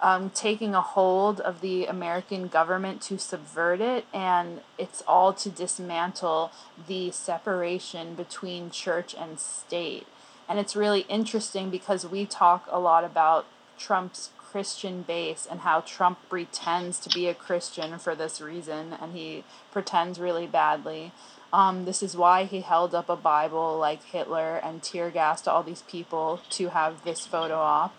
um, 0.00 0.28
taking 0.30 0.74
a 0.74 0.82
hold 0.82 1.40
of 1.40 1.62
the 1.62 1.86
American 1.86 2.48
government 2.48 3.00
to 3.02 3.18
subvert 3.18 3.80
it, 3.80 4.04
and 4.12 4.60
it's 4.76 5.02
all 5.08 5.32
to 5.32 5.48
dismantle 5.48 6.52
the 6.86 7.10
separation 7.10 8.14
between 8.14 8.70
church 8.70 9.14
and 9.18 9.40
state. 9.40 10.06
And 10.46 10.58
it's 10.58 10.76
really 10.76 11.06
interesting 11.08 11.70
because 11.70 12.04
we 12.04 12.26
talk 12.26 12.68
a 12.70 12.78
lot 12.78 13.02
about 13.02 13.46
Trump's 13.78 14.30
Christian 14.54 15.02
base 15.02 15.48
and 15.50 15.62
how 15.62 15.80
Trump 15.80 16.16
pretends 16.28 17.00
to 17.00 17.08
be 17.08 17.26
a 17.26 17.34
Christian 17.34 17.98
for 17.98 18.14
this 18.14 18.40
reason, 18.40 18.92
and 19.00 19.12
he 19.12 19.42
pretends 19.72 20.20
really 20.20 20.46
badly. 20.46 21.10
Um, 21.52 21.86
this 21.86 22.04
is 22.04 22.16
why 22.16 22.44
he 22.44 22.60
held 22.60 22.94
up 22.94 23.08
a 23.08 23.16
Bible 23.16 23.76
like 23.76 24.04
Hitler 24.04 24.54
and 24.62 24.80
tear 24.80 25.10
gassed 25.10 25.48
all 25.48 25.64
these 25.64 25.82
people 25.82 26.40
to 26.50 26.68
have 26.68 27.02
this 27.02 27.26
photo 27.26 27.56
op. 27.56 27.96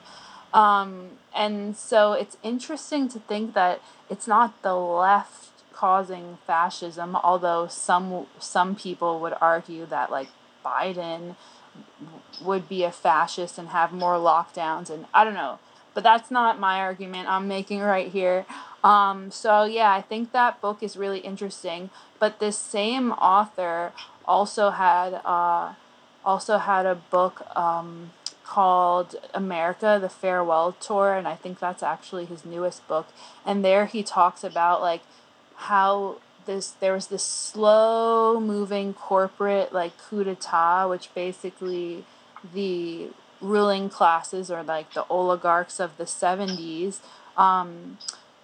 Um, 0.54 1.18
and 1.36 1.76
so 1.76 2.14
it's 2.14 2.38
interesting 2.42 3.10
to 3.10 3.20
think 3.20 3.54
that 3.54 3.82
it's 4.10 4.26
not 4.26 4.62
the 4.62 4.76
left 4.76 5.50
causing 5.74 6.38
fascism, 6.48 7.18
although 7.18 7.68
some 7.68 8.28
some 8.40 8.78
people 8.78 9.20
would 9.20 9.34
argue 9.42 9.86
that 9.88 10.10
like 10.10 10.30
Biden 10.66 11.36
would 12.42 12.70
be 12.70 12.86
a 12.86 12.94
fascist 12.94 13.58
and 13.58 13.68
have 13.70 13.92
more 13.92 14.16
lockdowns 14.16 14.90
and 14.90 15.06
I 15.14 15.26
don't 15.26 15.34
know. 15.34 15.60
But 15.96 16.04
that's 16.04 16.30
not 16.30 16.60
my 16.60 16.80
argument 16.80 17.28
I'm 17.28 17.48
making 17.48 17.80
right 17.80 18.12
here. 18.12 18.46
Um, 18.84 19.32
so 19.32 19.64
yeah, 19.64 19.92
I 19.92 20.02
think 20.02 20.32
that 20.34 20.62
book 20.62 20.84
is 20.84 20.96
really 20.96 21.20
interesting. 21.20 21.90
But 22.20 22.40
this 22.40 22.58
same 22.58 23.14
author 23.14 23.94
also 24.26 24.70
had 24.70 25.22
uh, 25.26 25.74
also 26.24 26.60
had 26.60 26.86
a 26.86 26.96
book 26.96 27.42
um, 27.56 28.12
called 28.44 29.16
America, 29.34 29.98
the 30.00 30.10
Farewell 30.10 30.74
Tour, 30.74 31.16
and 31.16 31.28
I 31.28 31.36
think 31.36 31.60
that's 31.60 31.82
actually 31.82 32.26
his 32.26 32.46
newest 32.46 32.88
book. 32.88 33.08
And 33.44 33.66
there 33.66 33.88
he 33.88 34.04
talks 34.04 34.44
about 34.44 34.82
like 34.82 35.02
how 35.56 36.18
this 36.46 36.70
there 36.80 36.94
was 36.94 37.08
this 37.08 37.24
slow 37.24 38.40
moving 38.40 38.94
corporate 38.94 39.74
like 39.74 39.98
coup 39.98 40.24
d'etat, 40.24 40.88
which 40.88 41.14
basically 41.16 42.06
the 42.54 43.10
ruling 43.46 43.90
classes 43.90 44.50
or 44.50 44.64
like 44.64 44.94
the 44.94 45.06
oligarchs 45.08 45.80
of 45.80 45.98
the 45.98 46.06
70s 46.06 47.00
um, 47.38 47.98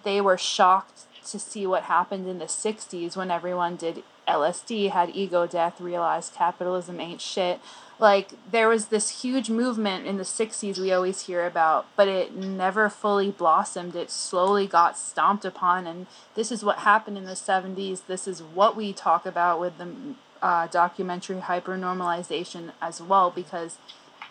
they 0.04 0.20
were 0.20 0.38
shocked 0.38 1.06
to 1.26 1.38
see 1.38 1.66
what 1.66 1.84
happened 1.84 2.26
in 2.28 2.38
the 2.38 2.46
60s 2.46 3.16
when 3.16 3.30
everyone 3.30 3.76
did 3.76 4.02
LSD, 4.26 4.90
had 4.90 5.10
ego 5.14 5.46
death, 5.46 5.80
realized 5.80 6.34
capitalism 6.34 7.00
ain't 7.00 7.20
shit. 7.20 7.60
Like 7.98 8.30
there 8.50 8.68
was 8.68 8.86
this 8.86 9.22
huge 9.22 9.48
movement 9.48 10.06
in 10.06 10.16
the 10.16 10.24
60s 10.24 10.78
we 10.78 10.92
always 10.92 11.26
hear 11.26 11.46
about 11.46 11.86
but 11.96 12.08
it 12.08 12.34
never 12.34 12.88
fully 12.88 13.30
blossomed. 13.30 13.94
It 13.94 14.10
slowly 14.10 14.66
got 14.66 14.98
stomped 14.98 15.44
upon 15.44 15.86
and 15.86 16.06
this 16.34 16.50
is 16.50 16.64
what 16.64 16.78
happened 16.78 17.16
in 17.16 17.24
the 17.24 17.32
70s 17.32 18.06
this 18.06 18.26
is 18.26 18.42
what 18.42 18.76
we 18.76 18.92
talk 18.92 19.24
about 19.24 19.60
with 19.60 19.78
the 19.78 19.94
uh, 20.40 20.66
documentary 20.66 21.36
hypernormalization 21.36 22.72
as 22.80 23.00
well 23.00 23.30
because 23.30 23.78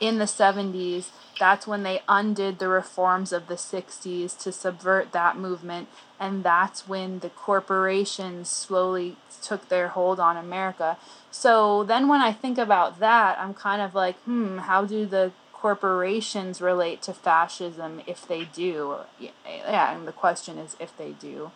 in 0.02 0.18
the 0.18 0.26
70s 0.26 1.12
that's 1.40 1.66
when 1.66 1.84
they 1.84 2.02
undid 2.10 2.60
the 2.60 2.68
reforms 2.68 3.32
of 3.32 3.48
the 3.48 3.56
60s 3.56 4.38
to 4.38 4.52
subvert 4.52 5.14
that 5.14 5.38
movement 5.38 5.88
and 6.20 6.44
that's 6.44 6.88
when 6.88 7.20
the 7.20 7.30
corporations 7.30 8.50
slowly 8.50 9.16
took 9.42 9.70
their 9.70 9.90
hold 9.90 10.20
on 10.20 10.36
america 10.36 10.98
so 11.32 11.86
then 11.86 12.10
when 12.10 12.22
I 12.22 12.34
think 12.34 12.58
about 12.58 13.00
that, 13.00 13.40
I'm 13.40 13.54
kind 13.54 13.82
of 13.82 13.96
like, 13.96 14.18
hmm, 14.24 14.60
how 14.60 14.86
do 14.86 15.06
the 15.06 15.32
corporations 15.54 16.62
relate 16.62 17.02
to 17.04 17.14
fascism 17.14 18.02
if 18.06 18.28
they 18.28 18.44
do? 18.44 18.98
Yeah, 19.20 19.96
and 19.96 20.06
the 20.08 20.12
question 20.12 20.58
is 20.58 20.76
if 20.80 20.96
they 20.98 21.12
do. 21.14 21.52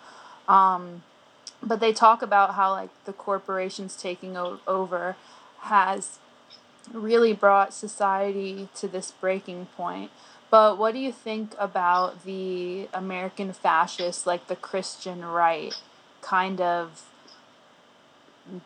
Um, 0.48 1.04
but 1.62 1.82
they 1.82 1.92
talk 1.92 2.22
about 2.22 2.54
how 2.54 2.72
like 2.72 2.90
the 3.04 3.14
corporations 3.14 3.98
taking 3.98 4.38
o- 4.38 4.60
over 4.66 5.18
has 5.62 6.20
really 6.92 7.34
brought 7.34 7.74
society 7.74 8.70
to 8.76 8.88
this 8.88 9.12
breaking 9.12 9.68
point. 9.78 10.12
But 10.52 10.78
what 10.78 10.94
do 10.94 11.00
you 11.00 11.12
think 11.12 11.54
about 11.58 12.24
the 12.24 12.88
American 12.94 13.52
fascists, 13.52 14.26
like 14.26 14.48
the 14.48 14.56
Christian 14.56 15.26
right, 15.26 15.74
kind 16.22 16.62
of 16.62 17.04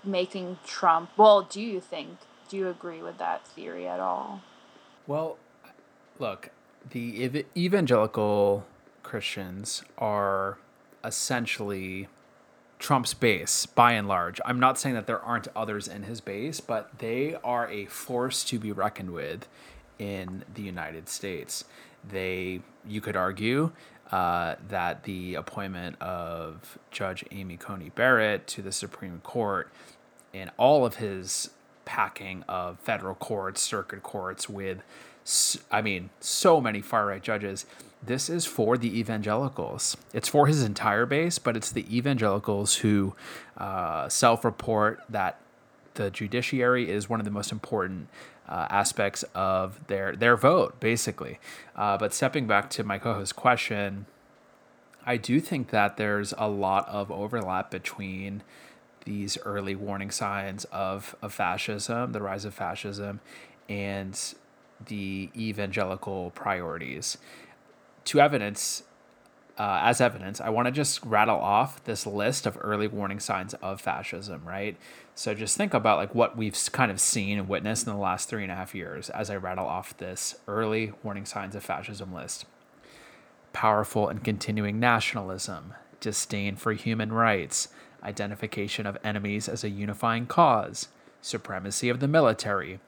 making 0.04 0.58
Trump. 0.66 1.12
Well, 1.18 1.42
do 1.44 1.62
you 1.62 1.80
think? 1.80 2.18
Do 2.50 2.58
you 2.58 2.68
agree 2.68 3.02
with 3.02 3.18
that 3.18 3.46
theory 3.46 3.88
at 3.88 4.00
all? 4.00 4.42
Well, 5.08 5.38
look, 6.18 6.50
the 6.90 7.46
evangelical 7.56 8.66
Christians 9.04 9.84
are 9.98 10.58
essentially 11.04 12.08
Trump's 12.80 13.14
base 13.14 13.66
by 13.66 13.92
and 13.92 14.08
large. 14.08 14.40
I'm 14.46 14.60
not 14.60 14.80
saying 14.80 14.96
that 14.96 15.06
there 15.06 15.22
aren't 15.22 15.50
others 15.56 15.88
in 15.88 16.04
his 16.04 16.22
base, 16.22 16.62
but 16.62 16.98
they 17.00 17.36
are 17.44 17.68
a 17.70 17.86
force 17.86 18.44
to 18.46 18.58
be 18.58 18.72
reckoned 18.72 19.12
with 19.12 19.48
in 20.00 20.46
the 20.54 20.62
United 20.62 21.10
States. 21.10 21.66
They, 22.10 22.62
you 22.88 23.02
could 23.02 23.18
argue, 23.18 23.72
uh, 24.12 24.56
that 24.70 25.04
the 25.04 25.36
appointment 25.36 26.02
of 26.02 26.80
Judge 26.90 27.24
Amy 27.32 27.58
Coney 27.58 27.90
Barrett 27.90 28.48
to 28.48 28.62
the 28.62 28.72
Supreme 28.72 29.20
Court 29.24 29.70
and 30.34 30.50
all 30.58 30.86
of 30.86 30.96
his 30.96 31.52
packing 31.86 32.44
of 32.48 32.80
federal 32.80 33.16
courts, 33.16 33.62
circuit 33.62 34.04
courts 34.04 34.48
with, 34.48 34.80
I 35.72 35.82
mean, 35.82 36.10
so 36.20 36.60
many 36.60 36.82
far 36.82 37.08
right 37.08 37.22
judges. 37.22 37.66
This 38.02 38.30
is 38.30 38.46
for 38.46 38.78
the 38.78 38.98
evangelicals. 38.98 39.98
It's 40.14 40.30
for 40.30 40.48
his 40.48 40.64
entire 40.64 41.06
base, 41.06 41.38
but 41.38 41.58
it's 41.58 41.72
the 41.72 41.86
evangelicals 41.96 42.76
who 42.76 43.14
uh, 43.58 44.08
self 44.08 44.46
report 44.46 45.02
that 45.10 45.40
the 45.96 46.10
judiciary 46.10 46.90
is 46.90 47.10
one 47.10 47.20
of 47.20 47.26
the 47.26 47.32
most 47.32 47.52
important 47.52 48.08
uh, 48.48 48.68
aspects 48.70 49.24
of 49.36 49.86
their 49.88 50.16
their 50.16 50.38
vote, 50.38 50.80
basically. 50.80 51.40
Uh, 51.76 51.98
but 51.98 52.14
stepping 52.14 52.48
back 52.48 52.70
to 52.72 52.84
my 52.84 52.98
co-host 52.98 53.36
question, 53.36 54.06
I 55.06 55.18
do 55.18 55.40
think 55.40 55.70
that 55.70 55.98
there's 55.98 56.34
a 56.38 56.48
lot 56.48 56.88
of 56.88 57.12
overlap 57.12 57.70
between 57.70 58.44
these 59.06 59.38
early 59.46 59.76
warning 59.76 60.12
signs 60.12 60.66
of, 60.66 61.16
of 61.22 61.34
fascism, 61.34 62.12
the 62.12 62.22
rise 62.22 62.46
of 62.46 62.54
fascism, 62.54 63.20
and 63.68 64.36
the 64.86 65.30
evangelical 65.36 66.32
priorities. 66.32 67.18
To 68.06 68.20
evidence 68.20 68.84
uh, 69.60 69.80
as 69.84 70.00
evidence, 70.00 70.40
I 70.40 70.50
want 70.50 70.68
to 70.68 70.72
just 70.72 71.04
rattle 71.04 71.38
off 71.38 71.84
this 71.84 72.08
list 72.08 72.46
of 72.46 72.58
early 72.62 72.88
warning 72.88 73.20
signs 73.20 73.54
of 73.56 73.82
fascism, 73.82 74.42
right? 74.46 74.78
So 75.16 75.34
just 75.34 75.58
think 75.58 75.74
about 75.74 75.98
like 75.98 76.16
what 76.16 76.38
we've 76.38 76.58
kind 76.72 76.90
of 76.90 77.02
seen 77.02 77.38
and 77.38 77.50
witnessed 77.50 77.86
in 77.86 77.92
the 77.92 78.00
last 78.00 78.30
three 78.30 78.44
and 78.44 78.54
a 78.54 78.56
half 78.56 78.74
years 78.74 79.10
as 79.10 79.30
I 79.30 79.36
rattle 79.36 79.66
off 79.66 79.98
this 79.98 80.36
early 80.48 80.94
warning 81.04 81.26
signs 81.26 81.56
of 81.56 81.64
fascism 81.64 82.14
list. 82.14 82.46
Powerful 83.52 84.08
and 84.08 84.24
continuing 84.24 84.80
nationalism, 84.80 85.74
disdain 86.00 86.56
for 86.56 86.72
human 86.72 87.12
rights, 87.12 87.68
identification 88.02 88.86
of 88.86 88.98
enemies 89.04 89.50
as 89.50 89.66
a 89.66 89.70
unifying 89.70 90.26
cause, 90.26 90.88
supremacy 91.22 91.90
of 91.90 92.00
the 92.00 92.08
military, 92.08 92.80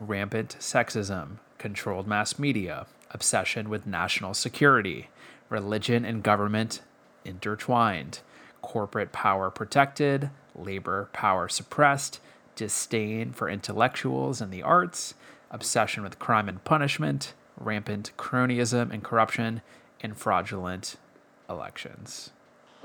rampant 0.00 0.56
sexism, 0.60 1.38
controlled 1.58 2.06
mass 2.06 2.38
media, 2.38 2.86
obsession 3.10 3.68
with 3.68 3.86
national 3.86 4.34
security, 4.34 5.08
religion 5.48 6.04
and 6.04 6.22
government 6.22 6.80
intertwined, 7.24 8.20
corporate 8.62 9.12
power 9.12 9.50
protected, 9.50 10.30
labor 10.54 11.08
power 11.12 11.48
suppressed, 11.48 12.20
disdain 12.56 13.32
for 13.32 13.48
intellectuals 13.48 14.40
and 14.40 14.52
the 14.52 14.62
arts, 14.62 15.14
obsession 15.50 16.02
with 16.02 16.18
crime 16.18 16.48
and 16.48 16.62
punishment, 16.64 17.32
rampant 17.58 18.12
cronyism 18.16 18.92
and 18.92 19.02
corruption, 19.04 19.62
and 20.00 20.16
fraudulent 20.16 20.96
elections. 21.48 22.30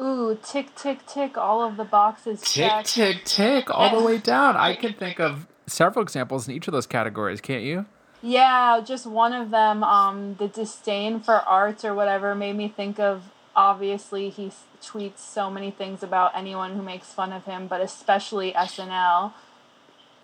Ooh, 0.02 0.38
tick, 0.42 0.74
tick, 0.76 1.06
tick, 1.06 1.38
all 1.38 1.62
of 1.62 1.76
the 1.76 1.84
boxes 1.84 2.40
Tick, 2.42 2.70
checked. 2.70 2.88
tick, 2.94 3.26
tick, 3.26 3.70
all 3.70 4.00
the 4.00 4.06
way 4.06 4.18
down. 4.18 4.56
I 4.56 4.76
can 4.76 4.94
think 4.94 5.20
of 5.20 5.46
several 5.72 6.04
examples 6.04 6.48
in 6.48 6.54
each 6.54 6.68
of 6.68 6.74
those 6.74 6.88
categories, 6.88 7.42
can't 7.42 7.64
you? 7.64 7.86
Yeah, 8.22 8.82
just 8.86 9.06
one 9.06 9.34
of 9.34 9.50
them, 9.50 9.84
um, 9.84 10.36
the 10.36 10.48
disdain 10.48 11.22
for 11.22 11.36
arts 11.36 11.86
or 11.86 11.94
whatever 11.94 12.36
made 12.36 12.56
me 12.56 12.68
think 12.68 13.00
of 13.00 13.32
obviously 13.56 14.30
he 14.30 14.52
tweets 14.82 15.20
so 15.20 15.50
many 15.50 15.72
things 15.72 16.04
about 16.04 16.32
anyone 16.36 16.76
who 16.76 16.82
makes 16.82 17.08
fun 17.14 17.32
of 17.32 17.46
him, 17.46 17.68
but 17.68 17.82
especially 17.82 18.54
SNL. 18.54 19.34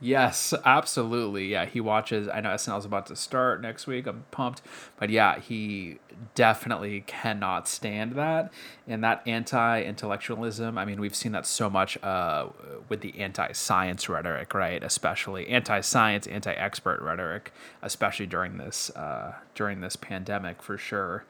Yes, 0.01 0.53
absolutely. 0.65 1.47
Yeah, 1.47 1.65
he 1.65 1.79
watches. 1.79 2.27
I 2.27 2.41
know 2.41 2.49
SNL's 2.49 2.85
about 2.85 3.05
to 3.07 3.15
start 3.15 3.61
next 3.61 3.87
week. 3.87 4.07
I'm 4.07 4.25
pumped. 4.29 4.61
But 4.97 5.09
yeah, 5.09 5.39
he 5.39 5.99
definitely 6.35 7.03
cannot 7.07 7.67
stand 7.67 8.13
that. 8.13 8.51
And 8.87 9.03
that 9.03 9.23
anti 9.25 9.81
intellectualism, 9.81 10.77
I 10.77 10.83
mean, 10.85 10.99
we've 10.99 11.15
seen 11.15 11.31
that 11.31 11.45
so 11.45 11.69
much 11.69 12.01
uh, 12.03 12.47
with 12.89 13.01
the 13.01 13.17
anti 13.19 13.53
science 13.53 14.09
rhetoric, 14.09 14.53
right? 14.53 14.83
Especially 14.83 15.47
anti 15.47 15.79
science, 15.79 16.27
anti 16.27 16.51
expert 16.51 17.01
rhetoric, 17.01 17.53
especially 17.81 18.27
during 18.27 18.57
this, 18.57 18.89
uh, 18.91 19.35
during 19.55 19.79
this 19.79 19.95
pandemic 19.95 20.61
for 20.61 20.77
sure. 20.77 21.23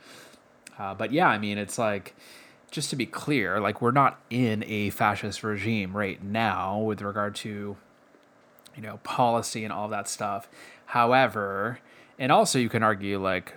Uh, 0.79 0.93
but 0.93 1.11
yeah, 1.11 1.27
I 1.27 1.37
mean, 1.37 1.57
it's 1.57 1.77
like, 1.77 2.15
just 2.71 2.89
to 2.89 2.95
be 2.95 3.05
clear, 3.05 3.61
like, 3.61 3.81
we're 3.81 3.91
not 3.91 4.19
in 4.29 4.63
a 4.67 4.89
fascist 4.89 5.43
regime 5.43 5.95
right 5.95 6.21
now 6.21 6.79
with 6.79 7.01
regard 7.01 7.35
to 7.35 7.77
you 8.75 8.81
know, 8.81 8.97
policy 9.03 9.63
and 9.63 9.71
all 9.71 9.87
that 9.89 10.07
stuff. 10.07 10.47
However, 10.87 11.79
and 12.19 12.31
also 12.31 12.59
you 12.59 12.69
can 12.69 12.83
argue 12.83 13.21
like 13.21 13.53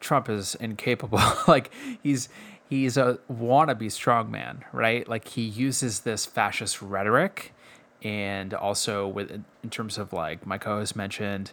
Trump 0.00 0.28
is 0.28 0.54
incapable. 0.56 1.20
like 1.48 1.70
he's 2.02 2.28
he's 2.68 2.96
a 2.96 3.18
wannabe 3.30 3.86
strongman, 3.86 4.62
right? 4.72 5.08
Like 5.08 5.28
he 5.28 5.42
uses 5.42 6.00
this 6.00 6.26
fascist 6.26 6.82
rhetoric, 6.82 7.52
and 8.02 8.54
also 8.54 9.06
with 9.06 9.30
in 9.30 9.70
terms 9.70 9.98
of 9.98 10.12
like 10.12 10.46
my 10.46 10.58
co-host 10.58 10.96
mentioned, 10.96 11.52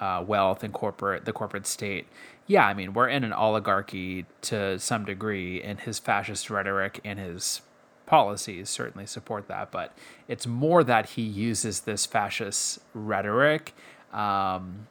uh, 0.00 0.24
wealth 0.26 0.62
and 0.62 0.72
corporate 0.72 1.24
the 1.24 1.32
corporate 1.32 1.66
state. 1.66 2.06
Yeah, 2.46 2.66
I 2.66 2.74
mean 2.74 2.94
we're 2.94 3.08
in 3.08 3.24
an 3.24 3.32
oligarchy 3.32 4.26
to 4.42 4.78
some 4.78 5.04
degree, 5.04 5.62
and 5.62 5.80
his 5.80 5.98
fascist 5.98 6.50
rhetoric 6.50 7.00
and 7.04 7.18
his 7.18 7.62
policies 8.10 8.68
certainly 8.68 9.06
support 9.06 9.46
that, 9.46 9.70
but 9.70 9.96
it's 10.26 10.44
more 10.44 10.82
that 10.82 11.10
he 11.10 11.22
uses 11.22 11.82
this 11.82 12.06
fascist 12.06 12.80
rhetoric 12.92 13.72
um, 14.12 14.88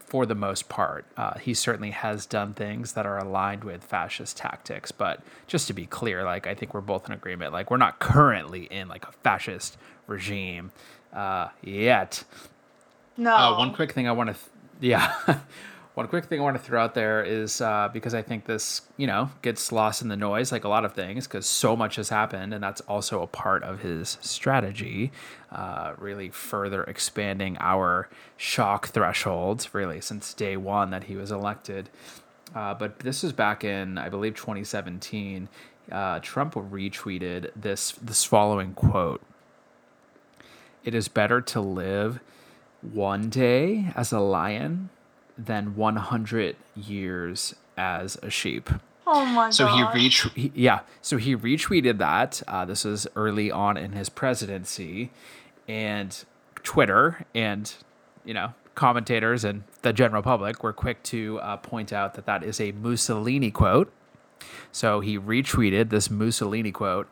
for 0.00 0.26
the 0.26 0.34
most 0.34 0.68
part. 0.68 1.06
Uh, 1.16 1.38
he 1.38 1.54
certainly 1.54 1.92
has 1.92 2.26
done 2.26 2.54
things 2.54 2.94
that 2.94 3.06
are 3.06 3.16
aligned 3.16 3.62
with 3.62 3.84
fascist 3.84 4.36
tactics, 4.36 4.90
but 4.90 5.22
just 5.46 5.68
to 5.68 5.72
be 5.72 5.86
clear, 5.86 6.24
like 6.24 6.48
I 6.48 6.54
think 6.56 6.74
we're 6.74 6.80
both 6.80 7.06
in 7.06 7.14
agreement, 7.14 7.52
like 7.52 7.70
we're 7.70 7.76
not 7.76 8.00
currently 8.00 8.64
in 8.64 8.88
like 8.88 9.06
a 9.06 9.12
fascist 9.12 9.78
regime 10.08 10.72
uh, 11.12 11.50
yet. 11.62 12.24
No. 13.16 13.36
Uh, 13.36 13.58
one 13.58 13.72
quick 13.72 13.92
thing 13.92 14.08
I 14.08 14.12
want 14.12 14.30
to, 14.30 14.34
th- 14.34 14.50
yeah. 14.80 15.14
one 15.98 16.06
quick 16.06 16.26
thing 16.26 16.38
I 16.38 16.44
want 16.44 16.56
to 16.56 16.62
throw 16.62 16.80
out 16.80 16.94
there 16.94 17.24
is 17.24 17.60
uh, 17.60 17.88
because 17.92 18.14
I 18.14 18.22
think 18.22 18.44
this, 18.44 18.82
you 18.96 19.08
know, 19.08 19.32
gets 19.42 19.72
lost 19.72 20.00
in 20.00 20.06
the 20.06 20.16
noise, 20.16 20.52
like 20.52 20.62
a 20.62 20.68
lot 20.68 20.84
of 20.84 20.92
things, 20.92 21.26
because 21.26 21.44
so 21.44 21.74
much 21.74 21.96
has 21.96 22.08
happened, 22.08 22.54
and 22.54 22.62
that's 22.62 22.80
also 22.82 23.20
a 23.20 23.26
part 23.26 23.64
of 23.64 23.80
his 23.80 24.16
strategy, 24.20 25.10
uh, 25.50 25.94
really 25.98 26.28
further 26.28 26.84
expanding 26.84 27.56
our 27.58 28.08
shock 28.36 28.90
thresholds, 28.90 29.74
really 29.74 30.00
since 30.00 30.32
day 30.34 30.56
one 30.56 30.90
that 30.90 31.02
he 31.04 31.16
was 31.16 31.32
elected. 31.32 31.90
Uh, 32.54 32.74
but 32.74 33.00
this 33.00 33.24
was 33.24 33.32
back 33.32 33.64
in, 33.64 33.98
I 33.98 34.08
believe, 34.08 34.36
2017. 34.36 35.48
Uh, 35.90 36.20
Trump 36.20 36.54
retweeted 36.54 37.50
this 37.56 37.90
this 38.00 38.22
following 38.22 38.72
quote: 38.72 39.20
"It 40.84 40.94
is 40.94 41.08
better 41.08 41.40
to 41.40 41.60
live." 41.60 42.20
one 42.80 43.28
day 43.28 43.92
as 43.96 44.12
a 44.12 44.20
lion 44.20 44.88
than 45.38 45.76
100 45.76 46.56
years 46.76 47.54
as 47.76 48.16
a 48.22 48.30
sheep. 48.30 48.70
oh 49.06 49.24
my 49.26 49.50
So 49.50 49.68
he 49.68 49.80
god. 49.82 49.94
reach 49.94 50.26
he, 50.34 50.52
yeah, 50.54 50.80
so 51.00 51.16
he 51.16 51.36
retweeted 51.36 51.98
that. 51.98 52.42
Uh, 52.48 52.64
this 52.64 52.84
was 52.84 53.06
early 53.16 53.50
on 53.50 53.76
in 53.76 53.92
his 53.92 54.08
presidency, 54.08 55.10
and 55.68 56.24
Twitter 56.62 57.24
and 57.34 57.72
you 58.24 58.34
know 58.34 58.54
commentators 58.74 59.44
and 59.44 59.64
the 59.82 59.92
general 59.92 60.22
public 60.22 60.62
were 60.62 60.72
quick 60.72 61.02
to 61.04 61.38
uh, 61.40 61.56
point 61.56 61.92
out 61.92 62.14
that 62.14 62.26
that 62.26 62.42
is 62.44 62.60
a 62.60 62.72
Mussolini 62.72 63.50
quote. 63.50 63.92
So 64.70 65.00
he 65.00 65.18
retweeted 65.18 65.90
this 65.90 66.10
Mussolini 66.10 66.70
quote, 66.72 67.08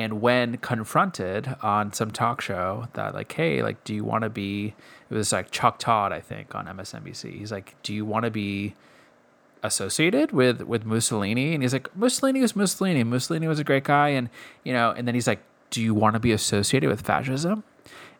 and 0.00 0.22
when 0.22 0.56
confronted 0.56 1.56
on 1.62 1.92
some 1.92 2.10
talk 2.10 2.40
show 2.40 2.88
that 2.94 3.14
like, 3.14 3.30
hey, 3.32 3.62
like, 3.62 3.84
do 3.84 3.94
you 3.94 4.02
want 4.02 4.22
to 4.22 4.30
be? 4.30 4.74
It 5.10 5.14
was 5.14 5.32
like 5.32 5.50
Chuck 5.50 5.78
Todd, 5.78 6.12
I 6.12 6.20
think, 6.20 6.54
on 6.54 6.66
MSNBC. 6.66 7.38
He's 7.38 7.52
like, 7.52 7.74
do 7.82 7.92
you 7.92 8.04
want 8.04 8.24
to 8.24 8.30
be 8.30 8.74
associated 9.62 10.32
with 10.32 10.62
with 10.62 10.84
Mussolini? 10.86 11.52
And 11.52 11.62
he's 11.62 11.72
like, 11.72 11.94
Mussolini 11.94 12.40
was 12.40 12.56
Mussolini. 12.56 13.04
Mussolini 13.04 13.46
was 13.46 13.58
a 13.58 13.64
great 13.64 13.84
guy, 13.84 14.08
and 14.08 14.30
you 14.64 14.72
know. 14.72 14.90
And 14.90 15.06
then 15.06 15.14
he's 15.14 15.26
like, 15.26 15.40
do 15.68 15.82
you 15.82 15.94
want 15.94 16.14
to 16.14 16.20
be 16.20 16.32
associated 16.32 16.88
with 16.88 17.02
fascism? 17.02 17.62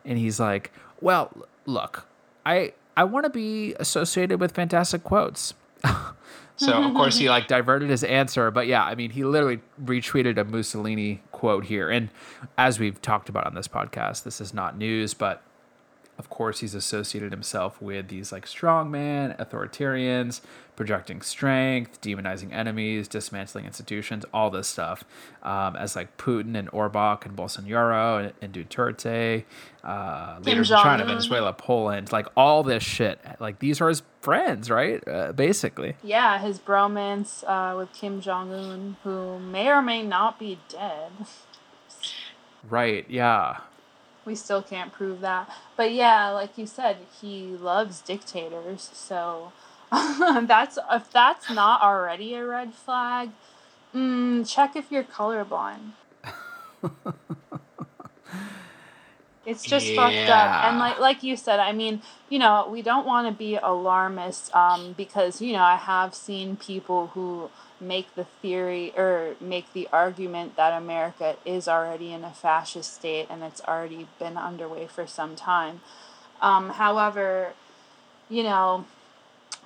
And 0.05 0.17
he's 0.17 0.39
like, 0.39 0.71
well, 0.99 1.31
look, 1.65 2.05
I 2.45 2.73
I 2.95 3.05
want 3.05 3.25
to 3.25 3.29
be 3.31 3.73
associated 3.79 4.39
with 4.39 4.51
fantastic 4.51 5.03
quotes. 5.03 5.53
so 6.65 6.83
of 6.83 6.93
course 6.93 7.17
he 7.17 7.29
like 7.35 7.47
diverted 7.47 7.89
his 7.89 8.03
answer, 8.03 8.51
but 8.51 8.67
yeah, 8.67 8.83
I 8.83 8.95
mean 8.95 9.11
he 9.11 9.23
literally 9.23 9.61
retweeted 9.83 10.37
a 10.37 10.43
Mussolini 10.43 11.21
quote 11.31 11.65
here, 11.65 11.89
and 11.89 12.09
as 12.57 12.79
we've 12.79 13.01
talked 13.01 13.29
about 13.29 13.45
on 13.45 13.55
this 13.55 13.67
podcast, 13.67 14.23
this 14.23 14.39
is 14.39 14.53
not 14.53 14.77
news, 14.77 15.13
but 15.13 15.41
of 16.17 16.29
course 16.29 16.59
he's 16.59 16.75
associated 16.75 17.31
himself 17.31 17.81
with 17.81 18.09
these 18.09 18.31
like 18.31 18.45
strongman 18.45 19.35
authoritarians 19.39 20.41
projecting 20.81 21.21
strength 21.21 22.01
demonizing 22.01 22.51
enemies 22.51 23.07
dismantling 23.07 23.65
institutions 23.65 24.25
all 24.33 24.49
this 24.49 24.67
stuff 24.67 25.03
um, 25.43 25.75
as 25.75 25.95
like 25.95 26.17
putin 26.17 26.57
and 26.57 26.67
orban 26.73 27.19
and 27.23 27.35
bolsonaro 27.35 28.19
and, 28.19 28.33
and 28.41 28.51
duterte 28.51 29.43
uh, 29.83 30.39
leaders 30.41 30.71
in 30.71 30.77
china 30.77 31.05
venezuela 31.05 31.53
poland 31.53 32.11
like 32.11 32.25
all 32.35 32.63
this 32.63 32.81
shit 32.81 33.19
like 33.39 33.59
these 33.59 33.79
are 33.79 33.89
his 33.89 34.01
friends 34.21 34.71
right 34.71 35.07
uh, 35.07 35.31
basically 35.33 35.95
Yeah, 36.03 36.39
his 36.39 36.57
bromance 36.59 37.43
uh, 37.47 37.75
with 37.77 37.91
Kim 37.93 38.21
Jong 38.21 38.51
Un, 38.53 38.97
who 39.03 39.39
may 39.39 39.67
or 39.69 39.81
may 39.81 40.01
not 40.03 40.39
be 40.39 40.59
dead. 40.69 41.11
right 42.69 43.05
yeah 43.07 43.61
We 44.25 44.35
still 44.35 44.61
can't 44.61 44.91
prove 44.93 45.21
that. 45.21 45.49
But 45.75 45.91
yeah, 45.93 46.29
like 46.29 46.57
you 46.57 46.67
said, 46.67 46.97
he 47.19 47.47
loves 47.47 48.01
dictators. 48.01 48.91
So 48.93 49.51
that's 50.47 50.77
if 50.91 51.11
that's 51.11 51.49
not 51.49 51.81
already 51.81 52.33
a 52.35 52.45
red 52.45 52.73
flag, 52.73 53.31
mm, 53.93 54.47
check 54.49 54.75
if 54.75 54.91
you're 54.91 55.03
colorblind. 55.03 55.91
It's 59.43 59.65
just 59.65 59.93
fucked 59.95 60.29
up. 60.29 60.63
And 60.65 60.77
like 60.77 60.99
like 60.99 61.23
you 61.23 61.35
said, 61.35 61.59
I 61.59 61.71
mean, 61.71 62.01
you 62.29 62.37
know, 62.37 62.67
we 62.69 62.81
don't 62.83 63.07
want 63.07 63.27
to 63.27 63.33
be 63.33 63.55
alarmist 63.55 64.53
um, 64.55 64.93
because, 64.95 65.41
you 65.41 65.53
know, 65.53 65.63
I 65.63 65.77
have 65.77 66.13
seen 66.13 66.57
people 66.57 67.07
who 67.07 67.49
make 67.79 68.13
the 68.13 68.25
theory 68.25 68.93
or 68.95 69.35
make 69.41 69.73
the 69.73 69.87
argument 69.91 70.55
that 70.57 70.79
America 70.79 71.37
is 71.43 71.67
already 71.67 72.13
in 72.13 72.23
a 72.23 72.29
fascist 72.29 72.93
state 72.93 73.25
and 73.31 73.41
it's 73.41 73.61
already 73.61 74.07
been 74.19 74.37
underway 74.37 74.85
for 74.85 75.07
some 75.07 75.35
time. 75.35 75.81
Um, 76.39 76.69
however, 76.69 77.53
you 78.29 78.43
know, 78.43 78.85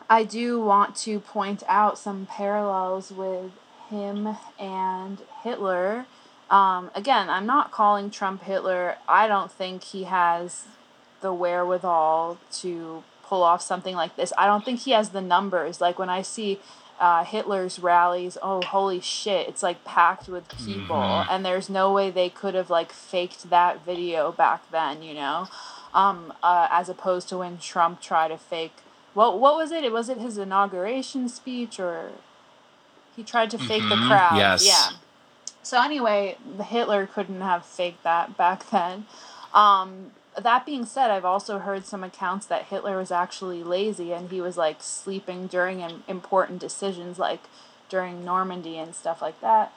I 0.09 0.23
do 0.23 0.61
want 0.61 0.95
to 0.97 1.19
point 1.19 1.63
out 1.67 1.97
some 1.97 2.27
parallels 2.27 3.11
with 3.11 3.51
him 3.89 4.37
and 4.59 5.19
Hitler. 5.43 6.05
Um, 6.49 6.91
again, 6.93 7.29
I'm 7.29 7.45
not 7.45 7.71
calling 7.71 8.11
Trump 8.11 8.43
Hitler. 8.43 8.97
I 9.07 9.27
don't 9.27 9.51
think 9.51 9.83
he 9.83 10.03
has 10.03 10.65
the 11.21 11.33
wherewithal 11.33 12.37
to 12.53 13.03
pull 13.23 13.41
off 13.41 13.61
something 13.61 13.95
like 13.95 14.15
this. 14.15 14.31
I 14.37 14.45
don't 14.45 14.63
think 14.63 14.81
he 14.81 14.91
has 14.91 15.09
the 15.09 15.21
numbers. 15.21 15.81
Like 15.81 15.97
when 15.97 16.09
I 16.09 16.21
see 16.21 16.59
uh, 16.99 17.23
Hitler's 17.23 17.79
rallies, 17.79 18.37
oh 18.43 18.61
holy 18.61 19.01
shit, 19.01 19.49
it's 19.49 19.63
like 19.63 19.83
packed 19.83 20.27
with 20.27 20.47
people, 20.49 20.95
and 21.29 21.43
there's 21.43 21.69
no 21.69 21.91
way 21.91 22.11
they 22.11 22.29
could 22.29 22.53
have 22.53 22.69
like 22.69 22.91
faked 22.91 23.49
that 23.49 23.83
video 23.83 24.31
back 24.31 24.69
then, 24.71 25.01
you 25.01 25.13
know. 25.15 25.47
Um, 25.93 26.33
uh, 26.43 26.67
as 26.69 26.89
opposed 26.89 27.29
to 27.29 27.37
when 27.37 27.57
Trump 27.57 28.01
tried 28.01 28.27
to 28.27 28.37
fake. 28.37 28.75
What 29.15 29.39
what 29.39 29.55
was 29.55 29.71
it? 29.71 29.83
It 29.83 29.91
was 29.91 30.09
it 30.09 30.19
his 30.19 30.37
inauguration 30.37 31.27
speech 31.29 31.79
or 31.79 32.11
he 33.15 33.23
tried 33.23 33.49
to 33.51 33.57
fake 33.57 33.83
the 33.89 33.95
crowd. 34.07 34.37
Yes. 34.37 34.65
Yeah. 34.65 34.97
So 35.63 35.81
anyway, 35.81 36.37
Hitler 36.63 37.07
couldn't 37.07 37.41
have 37.41 37.65
faked 37.65 38.03
that 38.03 38.37
back 38.37 38.69
then. 38.71 39.07
Um, 39.53 40.11
that 40.39 40.65
being 40.65 40.85
said, 40.85 41.11
I've 41.11 41.25
also 41.25 41.59
heard 41.59 41.85
some 41.85 42.03
accounts 42.03 42.45
that 42.47 42.63
Hitler 42.63 42.97
was 42.97 43.09
actually 43.09 43.63
lazy 43.63 44.11
and 44.11 44.29
he 44.29 44.41
was 44.41 44.57
like 44.57 44.83
sleeping 44.83 45.47
during 45.47 45.81
important 46.07 46.59
decisions, 46.59 47.17
like 47.17 47.39
during 47.87 48.25
Normandy 48.25 48.77
and 48.77 48.93
stuff 48.93 49.21
like 49.21 49.39
that. 49.39 49.71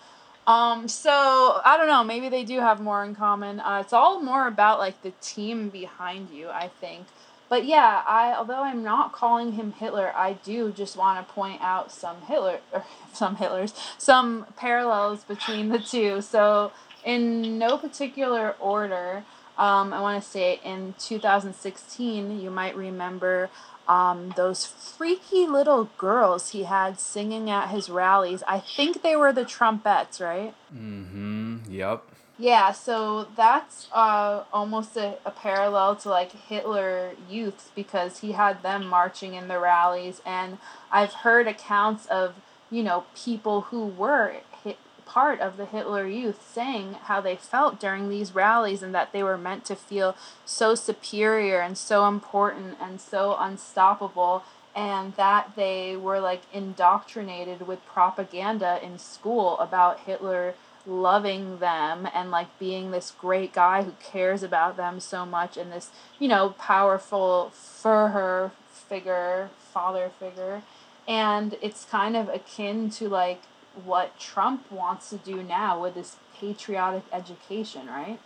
Um, 0.48 0.88
so 0.88 1.60
I 1.64 1.76
don't 1.76 1.86
know. 1.86 2.02
Maybe 2.02 2.28
they 2.28 2.42
do 2.42 2.60
have 2.60 2.80
more 2.80 3.04
in 3.04 3.14
common. 3.14 3.60
Uh, 3.60 3.80
it's 3.82 3.92
all 3.92 4.20
more 4.20 4.48
about 4.48 4.78
like 4.78 5.02
the 5.02 5.12
team 5.20 5.68
behind 5.68 6.30
you, 6.30 6.48
I 6.48 6.68
think. 6.80 7.06
But 7.48 7.64
yeah, 7.64 8.02
I 8.06 8.34
although 8.36 8.62
I'm 8.62 8.82
not 8.82 9.12
calling 9.12 9.52
him 9.52 9.72
Hitler, 9.72 10.12
I 10.14 10.34
do 10.34 10.72
just 10.72 10.96
want 10.96 11.26
to 11.26 11.32
point 11.34 11.60
out 11.62 11.90
some 11.90 12.20
Hitler 12.22 12.60
or 12.72 12.84
some 13.12 13.36
Hitlers, 13.36 13.74
some 13.98 14.46
parallels 14.56 15.24
between 15.24 15.68
the 15.70 15.78
two. 15.78 16.20
So 16.20 16.72
in 17.04 17.58
no 17.58 17.78
particular 17.78 18.54
order, 18.60 19.24
um, 19.56 19.92
I 19.92 20.00
want 20.00 20.22
to 20.22 20.28
say 20.28 20.60
in 20.64 20.94
2016, 20.98 22.40
you 22.40 22.50
might 22.50 22.76
remember 22.76 23.50
um, 23.88 24.34
those 24.36 24.66
freaky 24.66 25.46
little 25.46 25.90
girls 25.96 26.50
he 26.50 26.64
had 26.64 27.00
singing 27.00 27.50
at 27.50 27.70
his 27.70 27.88
rallies. 27.88 28.42
I 28.46 28.60
think 28.60 29.02
they 29.02 29.16
were 29.16 29.32
the 29.32 29.44
trumpets, 29.44 30.20
right? 30.20 30.54
Mm-hmm. 30.72 31.56
Yep. 31.70 32.04
Yeah, 32.40 32.70
so 32.70 33.26
that's 33.36 33.88
uh, 33.92 34.44
almost 34.52 34.96
a, 34.96 35.18
a 35.26 35.30
parallel 35.32 35.96
to 35.96 36.08
like 36.08 36.30
Hitler 36.30 37.12
Youths 37.28 37.70
because 37.74 38.20
he 38.20 38.32
had 38.32 38.62
them 38.62 38.86
marching 38.86 39.34
in 39.34 39.48
the 39.48 39.58
rallies, 39.58 40.22
and 40.24 40.58
I've 40.92 41.12
heard 41.12 41.48
accounts 41.48 42.06
of 42.06 42.36
you 42.70 42.84
know 42.84 43.04
people 43.16 43.62
who 43.62 43.86
were 43.86 44.36
hit, 44.62 44.78
part 45.04 45.40
of 45.40 45.56
the 45.56 45.64
Hitler 45.66 46.06
Youth 46.06 46.46
saying 46.48 46.94
how 47.04 47.20
they 47.20 47.34
felt 47.34 47.80
during 47.80 48.08
these 48.08 48.34
rallies 48.34 48.82
and 48.84 48.94
that 48.94 49.12
they 49.12 49.22
were 49.24 49.38
meant 49.38 49.64
to 49.64 49.74
feel 49.74 50.14
so 50.44 50.76
superior 50.76 51.58
and 51.60 51.76
so 51.76 52.06
important 52.06 52.76
and 52.80 53.00
so 53.00 53.34
unstoppable 53.38 54.44
and 54.76 55.14
that 55.14 55.52
they 55.56 55.96
were 55.96 56.20
like 56.20 56.42
indoctrinated 56.52 57.66
with 57.66 57.84
propaganda 57.86 58.78
in 58.82 58.98
school 58.98 59.58
about 59.58 60.00
Hitler 60.00 60.54
loving 60.88 61.58
them 61.58 62.08
and 62.14 62.30
like 62.30 62.58
being 62.58 62.90
this 62.90 63.12
great 63.20 63.52
guy 63.52 63.82
who 63.82 63.92
cares 64.02 64.42
about 64.42 64.76
them 64.76 64.98
so 64.98 65.26
much 65.26 65.56
and 65.56 65.70
this, 65.70 65.90
you 66.18 66.26
know, 66.26 66.50
powerful 66.58 67.50
for 67.52 68.08
her 68.08 68.50
figure, 68.70 69.50
father 69.58 70.10
figure. 70.18 70.62
And 71.06 71.56
it's 71.62 71.84
kind 71.84 72.16
of 72.16 72.28
akin 72.28 72.90
to 72.90 73.08
like 73.08 73.42
what 73.84 74.18
Trump 74.18 74.70
wants 74.72 75.10
to 75.10 75.16
do 75.16 75.42
now 75.42 75.80
with 75.80 75.94
this 75.94 76.16
patriotic 76.34 77.04
education, 77.12 77.86
right? 77.86 78.18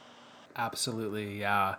Absolutely, 0.57 1.41
yeah. 1.41 1.77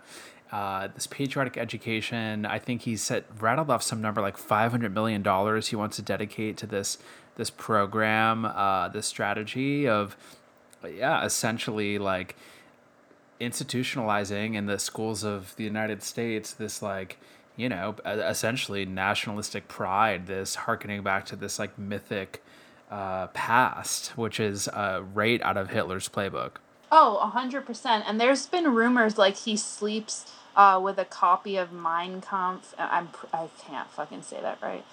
Uh, 0.52 0.88
this 0.94 1.06
patriotic 1.06 1.56
education, 1.56 2.46
I 2.46 2.58
think 2.58 2.82
he 2.82 2.96
said 2.96 3.24
rattled 3.40 3.70
off 3.70 3.82
some 3.82 4.00
number 4.00 4.20
like 4.20 4.36
five 4.36 4.70
hundred 4.70 4.94
million 4.94 5.22
dollars 5.22 5.68
he 5.68 5.76
wants 5.76 5.96
to 5.96 6.02
dedicate 6.02 6.56
to 6.58 6.66
this 6.66 6.98
this 7.36 7.50
program, 7.50 8.44
uh, 8.44 8.88
this 8.88 9.06
strategy 9.06 9.88
of, 9.88 10.16
yeah, 10.92 11.24
essentially 11.24 11.98
like 11.98 12.36
institutionalizing 13.40 14.54
in 14.54 14.66
the 14.66 14.78
schools 14.78 15.24
of 15.24 15.54
the 15.56 15.64
United 15.64 16.02
States 16.02 16.52
this 16.52 16.80
like 16.80 17.18
you 17.56 17.68
know 17.68 17.96
essentially 18.04 18.84
nationalistic 18.84 19.68
pride, 19.68 20.26
this 20.26 20.54
harkening 20.54 21.02
back 21.02 21.26
to 21.26 21.36
this 21.36 21.58
like 21.58 21.78
mythic 21.78 22.42
uh, 22.90 23.28
past, 23.28 24.16
which 24.16 24.38
is 24.38 24.68
uh, 24.68 25.02
right 25.14 25.40
out 25.42 25.56
of 25.56 25.70
Hitler's 25.70 26.08
playbook. 26.08 26.52
Oh, 26.92 27.32
100%. 27.34 28.04
And 28.06 28.20
there's 28.20 28.46
been 28.46 28.72
rumors 28.72 29.18
like 29.18 29.36
he 29.36 29.56
sleeps 29.56 30.32
uh, 30.54 30.80
with 30.82 30.98
a 30.98 31.04
copy 31.04 31.56
of 31.56 31.72
Mein 31.72 32.20
Kampf. 32.20 32.72
I'm, 32.78 33.08
I 33.32 33.48
can't 33.66 33.90
fucking 33.90 34.22
say 34.22 34.40
that 34.40 34.58
right. 34.62 34.84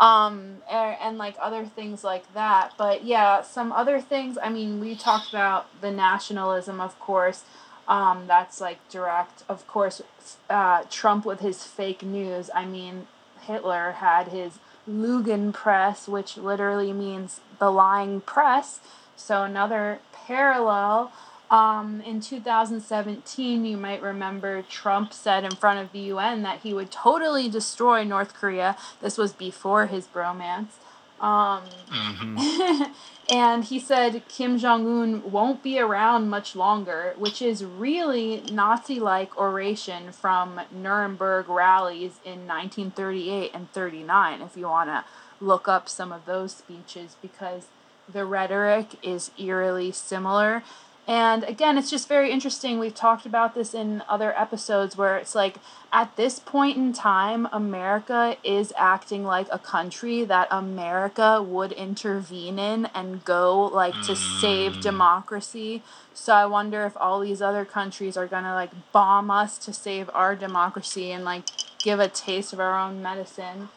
Um, 0.00 0.58
and, 0.70 0.96
and 1.00 1.18
like 1.18 1.34
other 1.40 1.66
things 1.66 2.04
like 2.04 2.32
that. 2.34 2.72
But 2.78 3.04
yeah, 3.04 3.42
some 3.42 3.72
other 3.72 4.00
things. 4.00 4.38
I 4.40 4.48
mean, 4.48 4.78
we 4.80 4.94
talked 4.94 5.30
about 5.30 5.80
the 5.80 5.90
nationalism, 5.90 6.80
of 6.80 6.98
course. 7.00 7.44
Um, 7.88 8.24
that's 8.26 8.60
like 8.60 8.86
direct. 8.90 9.42
Of 9.48 9.66
course, 9.66 10.02
uh, 10.48 10.84
Trump 10.90 11.24
with 11.24 11.40
his 11.40 11.64
fake 11.64 12.02
news. 12.02 12.50
I 12.54 12.64
mean, 12.64 13.08
Hitler 13.40 13.92
had 13.92 14.28
his 14.28 14.58
Lügenpresse, 14.88 16.06
which 16.06 16.36
literally 16.36 16.92
means 16.92 17.40
the 17.58 17.70
lying 17.70 18.20
press. 18.20 18.80
So 19.16 19.42
another 19.42 20.00
parallel. 20.12 21.12
Um, 21.50 22.02
in 22.02 22.20
2017, 22.20 23.64
you 23.64 23.76
might 23.76 24.02
remember 24.02 24.62
Trump 24.62 25.12
said 25.12 25.44
in 25.44 25.52
front 25.52 25.80
of 25.80 25.92
the 25.92 26.00
UN 26.00 26.42
that 26.42 26.60
he 26.60 26.74
would 26.74 26.90
totally 26.90 27.48
destroy 27.48 28.04
North 28.04 28.34
Korea. 28.34 28.76
This 29.00 29.16
was 29.16 29.32
before 29.32 29.86
his 29.86 30.06
bromance. 30.06 30.72
Um, 31.20 31.62
mm-hmm. 31.90 32.92
and 33.34 33.64
he 33.64 33.80
said 33.80 34.22
Kim 34.28 34.58
Jong 34.58 34.86
un 34.86 35.32
won't 35.32 35.62
be 35.62 35.78
around 35.80 36.28
much 36.28 36.54
longer, 36.54 37.14
which 37.16 37.42
is 37.42 37.64
really 37.64 38.42
Nazi 38.52 39.00
like 39.00 39.36
oration 39.36 40.12
from 40.12 40.60
Nuremberg 40.70 41.48
rallies 41.48 42.20
in 42.24 42.46
1938 42.46 43.50
and 43.52 43.70
39, 43.72 44.42
if 44.42 44.56
you 44.56 44.66
want 44.66 44.90
to 44.90 45.04
look 45.40 45.66
up 45.66 45.88
some 45.88 46.12
of 46.12 46.24
those 46.24 46.54
speeches, 46.54 47.16
because 47.20 47.66
the 48.10 48.24
rhetoric 48.24 48.94
is 49.02 49.30
eerily 49.38 49.92
similar. 49.92 50.62
And 51.08 51.42
again, 51.44 51.78
it's 51.78 51.90
just 51.90 52.06
very 52.06 52.30
interesting. 52.30 52.78
We've 52.78 52.94
talked 52.94 53.24
about 53.24 53.54
this 53.54 53.72
in 53.72 54.02
other 54.10 54.38
episodes 54.38 54.98
where 54.98 55.16
it's 55.16 55.34
like 55.34 55.56
at 55.90 56.14
this 56.16 56.38
point 56.38 56.76
in 56.76 56.92
time, 56.92 57.48
America 57.50 58.36
is 58.44 58.74
acting 58.76 59.24
like 59.24 59.48
a 59.50 59.58
country 59.58 60.22
that 60.24 60.48
America 60.50 61.42
would 61.42 61.72
intervene 61.72 62.58
in 62.58 62.86
and 62.94 63.24
go 63.24 63.58
like 63.58 63.94
to 64.02 64.14
save 64.14 64.72
mm. 64.72 64.82
democracy. 64.82 65.82
So 66.12 66.34
I 66.34 66.44
wonder 66.44 66.84
if 66.84 66.94
all 66.98 67.20
these 67.20 67.40
other 67.40 67.64
countries 67.64 68.18
are 68.18 68.26
going 68.26 68.44
to 68.44 68.52
like 68.52 68.92
bomb 68.92 69.30
us 69.30 69.56
to 69.58 69.72
save 69.72 70.10
our 70.12 70.36
democracy 70.36 71.10
and 71.10 71.24
like 71.24 71.44
give 71.78 72.00
a 72.00 72.08
taste 72.08 72.52
of 72.52 72.60
our 72.60 72.78
own 72.78 73.00
medicine. 73.00 73.70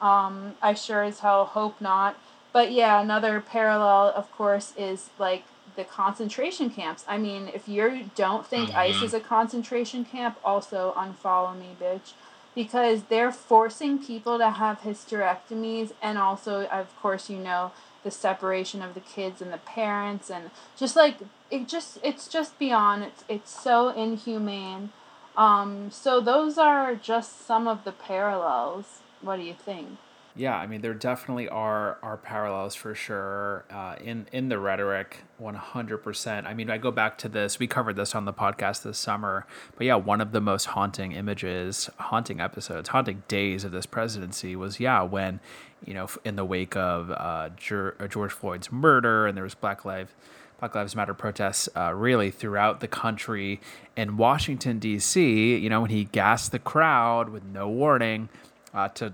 Um, 0.00 0.54
I 0.62 0.72
sure 0.72 1.02
as 1.02 1.20
hell 1.20 1.44
hope 1.44 1.82
not. 1.82 2.16
But 2.50 2.72
yeah, 2.72 3.00
another 3.00 3.42
parallel, 3.42 4.14
of 4.16 4.32
course, 4.32 4.72
is 4.76 5.10
like 5.18 5.44
the 5.76 5.84
concentration 5.84 6.70
camps. 6.70 7.04
I 7.08 7.18
mean, 7.18 7.50
if 7.54 7.68
you 7.68 8.10
don't 8.14 8.46
think 8.46 8.70
mm-hmm. 8.70 8.78
ICE 8.78 9.02
is 9.02 9.14
a 9.14 9.20
concentration 9.20 10.04
camp, 10.04 10.38
also 10.44 10.94
unfollow 10.96 11.58
me, 11.58 11.76
bitch. 11.80 12.12
Because 12.54 13.04
they're 13.04 13.30
forcing 13.30 13.98
people 13.98 14.38
to 14.38 14.50
have 14.50 14.80
hysterectomies, 14.80 15.92
and 16.02 16.18
also, 16.18 16.66
of 16.66 16.94
course, 17.00 17.30
you 17.30 17.38
know, 17.38 17.70
the 18.02 18.10
separation 18.10 18.82
of 18.82 18.94
the 18.94 19.00
kids 19.00 19.40
and 19.40 19.52
the 19.52 19.58
parents, 19.58 20.30
and 20.30 20.50
just 20.76 20.96
like 20.96 21.16
it 21.50 21.68
just 21.68 21.98
it's 22.02 22.26
just 22.26 22.58
beyond. 22.58 23.04
It's 23.04 23.24
it's 23.28 23.62
so 23.62 23.90
inhumane. 23.90 24.90
Um, 25.36 25.90
so 25.90 26.20
those 26.20 26.58
are 26.58 26.94
just 26.96 27.46
some 27.46 27.68
of 27.68 27.84
the 27.84 27.92
parallels. 27.92 29.00
What 29.20 29.36
do 29.36 29.42
you 29.42 29.54
think? 29.54 29.98
Yeah, 30.40 30.56
I 30.56 30.66
mean 30.66 30.80
there 30.80 30.94
definitely 30.94 31.50
are 31.50 31.98
are 32.02 32.16
parallels 32.16 32.74
for 32.74 32.94
sure 32.94 33.66
uh, 33.70 33.96
in 34.02 34.26
in 34.32 34.48
the 34.48 34.58
rhetoric, 34.58 35.18
one 35.36 35.54
hundred 35.54 35.98
percent. 35.98 36.46
I 36.46 36.54
mean, 36.54 36.70
I 36.70 36.78
go 36.78 36.90
back 36.90 37.18
to 37.18 37.28
this. 37.28 37.58
We 37.58 37.66
covered 37.66 37.96
this 37.96 38.14
on 38.14 38.24
the 38.24 38.32
podcast 38.32 38.82
this 38.82 38.96
summer, 38.96 39.46
but 39.76 39.86
yeah, 39.86 39.96
one 39.96 40.22
of 40.22 40.32
the 40.32 40.40
most 40.40 40.64
haunting 40.64 41.12
images, 41.12 41.90
haunting 41.98 42.40
episodes, 42.40 42.88
haunting 42.88 43.22
days 43.28 43.64
of 43.64 43.72
this 43.72 43.84
presidency 43.84 44.56
was 44.56 44.80
yeah 44.80 45.02
when, 45.02 45.40
you 45.84 45.92
know, 45.92 46.08
in 46.24 46.36
the 46.36 46.44
wake 46.46 46.74
of 46.74 47.10
uh, 47.10 47.50
George 47.58 48.32
Floyd's 48.32 48.72
murder 48.72 49.26
and 49.26 49.36
there 49.36 49.44
was 49.44 49.54
Black 49.54 49.84
Lives 49.84 50.12
Black 50.58 50.74
Lives 50.74 50.96
Matter 50.96 51.12
protests 51.12 51.68
uh, 51.76 51.92
really 51.92 52.30
throughout 52.30 52.80
the 52.80 52.88
country. 52.88 53.60
In 53.94 54.16
Washington 54.16 54.78
D.C., 54.78 55.56
you 55.58 55.68
know, 55.68 55.82
when 55.82 55.90
he 55.90 56.04
gassed 56.04 56.50
the 56.50 56.58
crowd 56.58 57.28
with 57.28 57.44
no 57.44 57.68
warning 57.68 58.30
uh, 58.72 58.88
to 58.88 59.12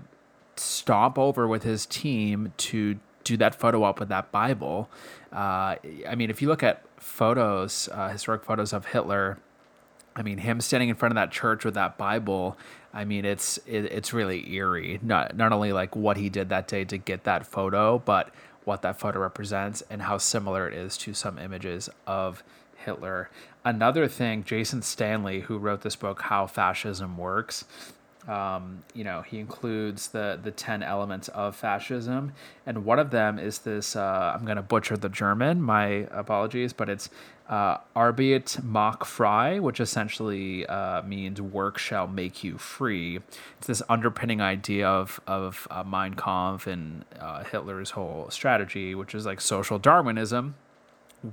stomp 0.59 1.17
over 1.17 1.47
with 1.47 1.63
his 1.63 1.85
team 1.85 2.53
to 2.57 2.99
do 3.23 3.37
that 3.37 3.55
photo 3.55 3.83
op 3.83 3.99
with 3.99 4.09
that 4.09 4.31
Bible. 4.31 4.89
Uh, 5.31 5.75
I 6.07 6.15
mean, 6.15 6.29
if 6.29 6.41
you 6.41 6.47
look 6.47 6.63
at 6.63 6.83
photos, 6.97 7.89
uh, 7.91 8.09
historic 8.09 8.43
photos 8.43 8.73
of 8.73 8.85
Hitler, 8.87 9.37
I 10.15 10.21
mean, 10.23 10.39
him 10.39 10.61
standing 10.61 10.89
in 10.89 10.95
front 10.95 11.11
of 11.11 11.15
that 11.15 11.31
church 11.31 11.65
with 11.65 11.75
that 11.75 11.97
Bible. 11.97 12.57
I 12.93 13.05
mean, 13.05 13.25
it's 13.25 13.57
it, 13.67 13.85
it's 13.85 14.13
really 14.13 14.51
eerie. 14.53 14.99
Not 15.03 15.35
not 15.35 15.51
only 15.51 15.73
like 15.73 15.95
what 15.95 16.17
he 16.17 16.29
did 16.29 16.49
that 16.49 16.67
day 16.67 16.85
to 16.85 16.97
get 16.97 17.25
that 17.25 17.45
photo, 17.45 17.99
but 17.99 18.33
what 18.63 18.81
that 18.81 18.99
photo 18.99 19.19
represents 19.19 19.83
and 19.89 20.01
how 20.03 20.17
similar 20.17 20.67
it 20.67 20.73
is 20.73 20.97
to 20.97 21.13
some 21.13 21.37
images 21.37 21.89
of 22.05 22.43
Hitler. 22.75 23.29
Another 23.63 24.07
thing, 24.07 24.43
Jason 24.43 24.81
Stanley, 24.81 25.41
who 25.41 25.57
wrote 25.57 25.81
this 25.81 25.95
book, 25.95 26.23
How 26.23 26.47
Fascism 26.47 27.17
Works, 27.17 27.65
um, 28.27 28.83
you 28.93 29.03
know, 29.03 29.21
he 29.21 29.39
includes 29.39 30.09
the 30.09 30.39
the 30.41 30.51
ten 30.51 30.83
elements 30.83 31.29
of 31.29 31.55
fascism, 31.55 32.33
and 32.65 32.83
one 32.83 32.99
of 32.99 33.11
them 33.11 33.39
is 33.39 33.59
this. 33.59 33.95
Uh, 33.95 34.33
I'm 34.35 34.43
going 34.43 34.57
to 34.57 34.61
butcher 34.61 34.97
the 34.97 35.09
German. 35.09 35.61
My 35.61 36.07
apologies, 36.11 36.73
but 36.73 36.89
it's 36.89 37.09
uh, 37.47 37.77
Arbeit 37.95 38.61
macht 38.61 39.05
frei, 39.05 39.59
which 39.59 39.79
essentially 39.79 40.65
uh, 40.65 41.01
means 41.03 41.41
work 41.41 41.77
shall 41.77 42.07
make 42.07 42.43
you 42.43 42.57
free. 42.57 43.19
It's 43.57 43.67
this 43.67 43.81
underpinning 43.87 44.41
idea 44.41 44.87
of 44.87 45.21
of 45.25 45.67
uh, 45.71 45.83
Mein 45.83 46.15
Kampf 46.15 46.67
and 46.67 47.05
uh, 47.19 47.45
Hitler's 47.45 47.91
whole 47.91 48.29
strategy, 48.29 48.93
which 48.93 49.15
is 49.15 49.25
like 49.25 49.39
social 49.39 49.79
Darwinism, 49.79 50.55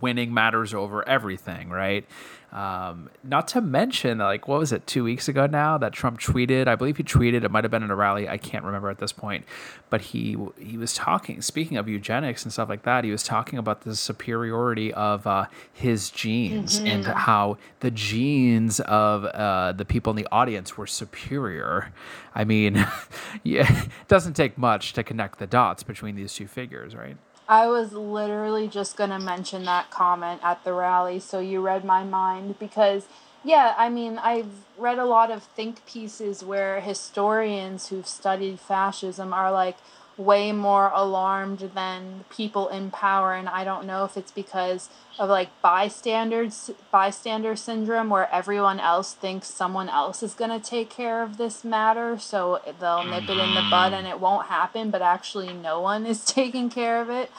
winning 0.01 0.33
matters 0.33 0.73
over 0.73 1.07
everything, 1.09 1.71
right? 1.71 2.07
Um, 2.55 3.11
not 3.25 3.49
to 3.49 3.61
mention, 3.61 4.19
like, 4.19 4.47
what 4.47 4.61
was 4.61 4.71
it, 4.71 4.87
two 4.87 5.03
weeks 5.03 5.27
ago 5.27 5.47
now 5.47 5.77
that 5.79 5.93
Trump 5.93 6.21
tweeted? 6.21 6.69
I 6.69 6.77
believe 6.77 6.97
he 6.97 7.03
tweeted. 7.03 7.43
It 7.43 7.51
might 7.51 7.65
have 7.65 7.73
been 7.73 7.83
in 7.83 7.91
a 7.91 7.97
rally. 7.97 8.29
I 8.29 8.39
can't 8.39 8.65
remember 8.65 8.91
at 8.91 8.99
this 8.99 9.11
point, 9.11 9.45
but 9.91 10.01
he 10.01 10.37
he 10.57 10.79
was 10.79 10.95
talking. 10.95 11.43
Speaking 11.43 11.79
of 11.79 11.89
eugenics 11.89 12.45
and 12.45 12.53
stuff 12.53 12.69
like 12.69 12.85
that, 12.85 13.03
he 13.03 13.11
was 13.11 13.25
talking 13.25 13.59
about 13.59 13.81
the 13.81 13.97
superiority 13.97 14.95
of 14.95 15.27
uh, 15.27 15.47
his 15.73 16.11
genes 16.11 16.79
mm-hmm. 16.79 16.87
and 16.87 17.07
how 17.07 17.59
the 17.81 17.91
genes 17.91 18.79
of 18.79 19.25
uh, 19.25 19.73
the 19.73 19.85
people 19.85 20.11
in 20.11 20.17
the 20.17 20.29
audience 20.31 20.77
were 20.77 20.87
superior. 20.87 21.93
I 22.37 22.45
mean, 22.45 22.87
yeah, 23.43 23.85
it 23.85 24.07
doesn't 24.07 24.35
take 24.35 24.57
much 24.57 24.93
to 24.93 25.03
connect 25.03 25.41
the 25.41 25.49
dots 25.49 25.83
between 25.83 26.15
these 26.15 26.33
two 26.33 26.47
figures, 26.47 26.95
right? 26.95 27.17
I 27.49 27.67
was 27.67 27.93
literally 27.93 28.69
just 28.69 28.97
going 28.97 29.11
to 29.11 29.19
mention 29.19 29.65
that 29.65 29.91
comment 29.91 30.41
at 30.43 30.65
the 30.65 30.73
rally, 30.73 31.21
so 31.21 31.41
you 31.41 31.61
read 31.61 31.85
my 31.85 32.03
mind 32.05 32.59
because 32.59 33.07
yeah, 33.45 33.75
I 33.77 33.91
mean, 33.91 34.17
I've 34.19 34.65
read 34.79 34.99
a 34.99 35.05
lot 35.05 35.31
of 35.31 35.43
think 35.43 35.85
pieces 35.85 36.43
where 36.43 36.81
historians 36.81 37.89
who've 37.89 38.07
studied 38.07 38.59
fascism 38.59 39.35
are 39.35 39.53
like, 39.53 39.77
way 40.17 40.53
more 40.53 40.91
alarmed 40.95 41.71
than 41.75 42.25
people 42.31 42.69
in 42.69 42.91
power 42.91 43.35
and 43.35 43.49
I 43.49 43.65
don't 43.65 43.87
know 43.87 44.05
if 44.05 44.17
it's 44.17 44.31
because 44.31 44.89
of 45.19 45.29
like 45.29 45.49
bystanders 45.61 46.71
bystander 46.93 47.57
syndrome 47.57 48.11
where 48.11 48.33
everyone 48.33 48.79
else 48.79 49.13
thinks 49.13 49.49
someone 49.49 49.89
else 49.89 50.23
is 50.23 50.35
going 50.35 50.51
to 50.51 50.65
take 50.65 50.89
care 50.89 51.23
of 51.23 51.37
this 51.37 51.65
matter 51.65 52.19
so 52.19 52.61
they'll 52.81 53.05
nip 53.05 53.25
it 53.25 53.39
in 53.39 53.55
the 53.55 53.67
bud 53.71 53.93
and 53.93 54.07
it 54.07 54.21
won't 54.21 54.47
happen 54.47 54.91
but 54.91 55.03
actually 55.03 55.53
no 55.53 55.81
one 55.81 56.07
is 56.07 56.25
taking 56.25 56.71
care 56.71 57.01
of 57.01 57.11
it. 57.11 57.31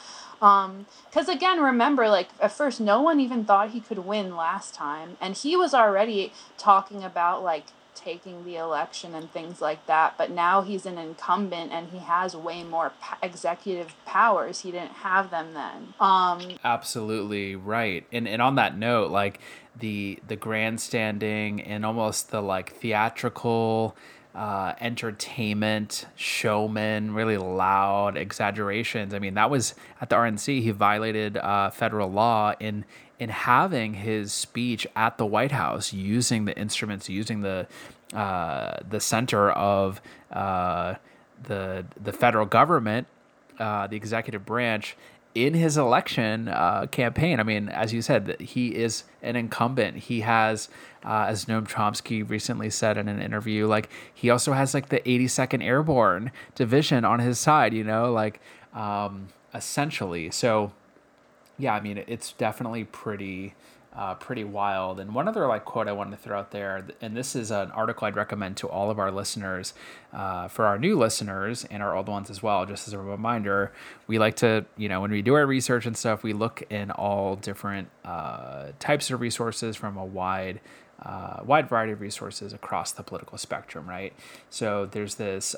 Um 0.42 0.84
cuz 1.12 1.30
again 1.30 1.62
remember 1.62 2.10
like 2.10 2.28
at 2.40 2.52
first 2.52 2.78
no 2.78 3.00
one 3.00 3.20
even 3.20 3.46
thought 3.46 3.70
he 3.70 3.80
could 3.80 4.00
win 4.00 4.36
last 4.36 4.74
time 4.74 5.16
and 5.18 5.34
he 5.34 5.56
was 5.56 5.72
already 5.72 6.30
talking 6.58 7.02
about 7.02 7.42
like 7.42 7.68
taking 7.96 8.44
the 8.44 8.56
election 8.56 9.14
and 9.14 9.30
things 9.32 9.60
like 9.60 9.86
that. 9.86 10.16
But 10.16 10.30
now 10.30 10.62
he's 10.62 10.86
an 10.86 10.98
incumbent 10.98 11.72
and 11.72 11.88
he 11.88 11.98
has 11.98 12.36
way 12.36 12.62
more 12.62 12.92
executive 13.22 13.94
powers. 14.04 14.60
He 14.60 14.70
didn't 14.70 14.92
have 14.92 15.30
them 15.30 15.54
then. 15.54 15.94
Um, 15.98 16.58
Absolutely 16.62 17.56
right. 17.56 18.06
And 18.12 18.28
and 18.28 18.40
on 18.40 18.54
that 18.56 18.76
note, 18.76 19.10
like 19.10 19.40
the 19.78 20.18
the 20.28 20.36
grandstanding 20.36 21.60
and 21.62 21.84
almost 21.84 22.30
the 22.30 22.40
like 22.40 22.74
theatrical. 22.74 23.96
Uh, 24.34 24.74
entertainment, 24.82 26.04
showman, 26.14 27.14
really 27.14 27.38
loud 27.38 28.18
exaggerations. 28.18 29.14
I 29.14 29.18
mean, 29.18 29.32
that 29.32 29.48
was 29.48 29.74
at 29.98 30.10
the 30.10 30.16
RNC. 30.16 30.60
He 30.60 30.72
violated 30.72 31.38
uh, 31.38 31.70
federal 31.70 32.10
law 32.10 32.52
in 32.60 32.84
in 33.18 33.28
having 33.28 33.94
his 33.94 34.32
speech 34.32 34.86
at 34.94 35.18
the 35.18 35.26
White 35.26 35.52
House, 35.52 35.92
using 35.92 36.44
the 36.44 36.56
instruments, 36.56 37.08
using 37.08 37.40
the 37.40 37.66
uh, 38.14 38.78
the 38.88 39.00
center 39.00 39.50
of 39.50 40.00
uh, 40.30 40.94
the 41.42 41.84
the 42.02 42.12
federal 42.12 42.46
government, 42.46 43.06
uh, 43.58 43.86
the 43.86 43.96
executive 43.96 44.44
branch, 44.44 44.96
in 45.36 45.52
his 45.52 45.76
election 45.76 46.48
uh, 46.48 46.86
campaign. 46.90 47.38
I 47.38 47.42
mean, 47.42 47.68
as 47.68 47.92
you 47.92 48.00
said, 48.00 48.40
he 48.40 48.68
is 48.74 49.04
an 49.22 49.36
incumbent. 49.36 49.98
He 49.98 50.20
has, 50.22 50.70
uh, 51.04 51.26
as 51.28 51.44
Noam 51.44 51.68
Chomsky 51.68 52.28
recently 52.28 52.70
said 52.70 52.96
in 52.96 53.06
an 53.06 53.20
interview, 53.20 53.66
like 53.66 53.90
he 54.14 54.30
also 54.30 54.54
has 54.54 54.72
like 54.72 54.88
the 54.88 55.00
82nd 55.00 55.62
Airborne 55.62 56.32
Division 56.54 57.04
on 57.04 57.20
his 57.20 57.38
side. 57.38 57.74
You 57.74 57.84
know, 57.84 58.12
like 58.12 58.40
um, 58.72 59.28
essentially. 59.54 60.30
So, 60.30 60.72
yeah, 61.58 61.74
I 61.74 61.80
mean, 61.80 62.02
it's 62.06 62.32
definitely 62.32 62.84
pretty 62.84 63.54
uh, 63.96 64.14
pretty 64.14 64.44
wild. 64.44 65.00
And 65.00 65.14
one 65.14 65.26
other 65.26 65.46
like 65.46 65.64
quote 65.64 65.88
I 65.88 65.92
wanted 65.92 66.10
to 66.10 66.16
throw 66.18 66.38
out 66.38 66.50
there, 66.50 66.86
and 67.00 67.16
this 67.16 67.34
is 67.34 67.50
an 67.50 67.70
article 67.70 68.06
I'd 68.06 68.14
recommend 68.14 68.58
to 68.58 68.68
all 68.68 68.90
of 68.90 68.98
our 68.98 69.10
listeners, 69.10 69.72
uh, 70.12 70.48
for 70.48 70.66
our 70.66 70.78
new 70.78 70.98
listeners 70.98 71.64
and 71.70 71.82
our 71.82 71.96
old 71.96 72.08
ones 72.08 72.28
as 72.28 72.42
well. 72.42 72.66
Just 72.66 72.86
as 72.86 72.92
a 72.92 72.98
reminder, 72.98 73.72
we 74.06 74.18
like 74.18 74.36
to, 74.36 74.66
you 74.76 74.88
know, 74.88 75.00
when 75.00 75.10
we 75.10 75.22
do 75.22 75.34
our 75.34 75.46
research 75.46 75.86
and 75.86 75.96
stuff, 75.96 76.22
we 76.22 76.34
look 76.34 76.62
in 76.68 76.90
all 76.90 77.36
different 77.36 77.88
uh, 78.04 78.66
types 78.78 79.10
of 79.10 79.20
resources 79.20 79.76
from 79.76 79.96
a 79.96 80.04
wide. 80.04 80.60
Uh, 81.02 81.40
wide 81.44 81.68
variety 81.68 81.92
of 81.92 82.00
resources 82.00 82.54
across 82.54 82.90
the 82.92 83.02
political 83.02 83.36
spectrum, 83.36 83.86
right? 83.86 84.14
So 84.48 84.86
there's 84.86 85.16
this 85.16 85.54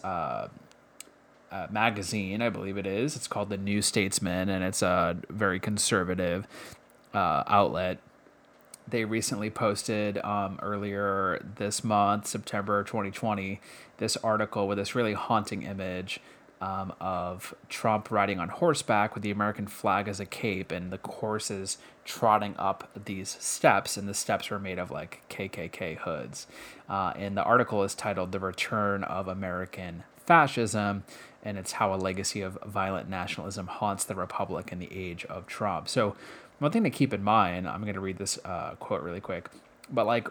uh, 1.51 1.66
magazine, 1.70 2.42
I 2.42 2.49
believe 2.49 2.76
it 2.76 2.86
is. 2.86 3.16
It's 3.16 3.28
called 3.28 3.51
the 3.51 3.57
New 3.57 3.82
Statesman, 3.82 4.49
and 4.49 4.64
it's 4.64 4.82
a 4.82 5.16
very 5.30 5.61
conservative 5.61 6.46
uh, 7.14 7.44
outlet 7.46 7.99
they 8.90 9.05
recently 9.05 9.51
posted 9.51 10.18
um, 10.18 10.59
earlier 10.62 11.44
this 11.57 11.84
month, 11.84 12.26
September 12.26 12.82
2020, 12.84 13.61
this 13.99 14.16
article 14.18 14.68
with 14.68 14.78
this 14.78 14.94
really 14.94 15.14
haunting 15.14 15.62
image 15.62 16.20
um, 16.61 16.92
of 17.01 17.55
Trump 17.68 18.11
riding 18.11 18.40
on 18.40 18.49
horseback 18.49 19.14
with 19.14 19.22
the 19.22 19.30
American 19.30 19.66
flag 19.66 20.09
as 20.09 20.20
a 20.20 20.26
cape, 20.26 20.72
and 20.72 20.90
the 20.90 20.99
horses 21.05 21.78
trotting 22.05 22.57
up 22.59 22.90
these 23.05 23.36
steps, 23.40 23.96
and 23.96 24.09
the 24.09 24.14
steps 24.14 24.51
were 24.51 24.59
made 24.59 24.78
of 24.78 24.90
like 24.90 25.22
KKK 25.28 25.99
hoods. 25.99 26.46
Uh, 26.88 27.12
and 27.16 27.36
the 27.36 27.42
article 27.42 27.84
is 27.84 27.94
titled 27.94 28.32
"The 28.32 28.40
Return 28.40 29.05
of 29.05 29.28
American 29.28 30.03
Fascism." 30.16 31.05
And 31.43 31.57
it's 31.57 31.72
how 31.72 31.95
a 31.95 31.97
legacy 31.97 32.41
of 32.41 32.59
violent 32.66 33.09
nationalism 33.09 33.68
haunts 33.68 34.05
the 34.05 34.14
republic 34.14 34.70
in 34.72 34.78
the 34.78 34.89
age 34.93 35.24
of 35.26 35.47
Trump. 35.47 35.89
So, 35.89 36.16
one 36.59 36.72
thing 36.72 36.82
to 36.82 36.91
keep 36.91 37.14
in 37.14 37.22
mind, 37.22 37.68
I'm 37.68 37.82
going 37.82 37.95
to 37.95 38.01
read 38.01 38.18
this 38.18 38.39
uh, 38.45 38.74
quote 38.80 39.03
really 39.03 39.20
quick, 39.20 39.49
but 39.89 40.07
like 40.07 40.28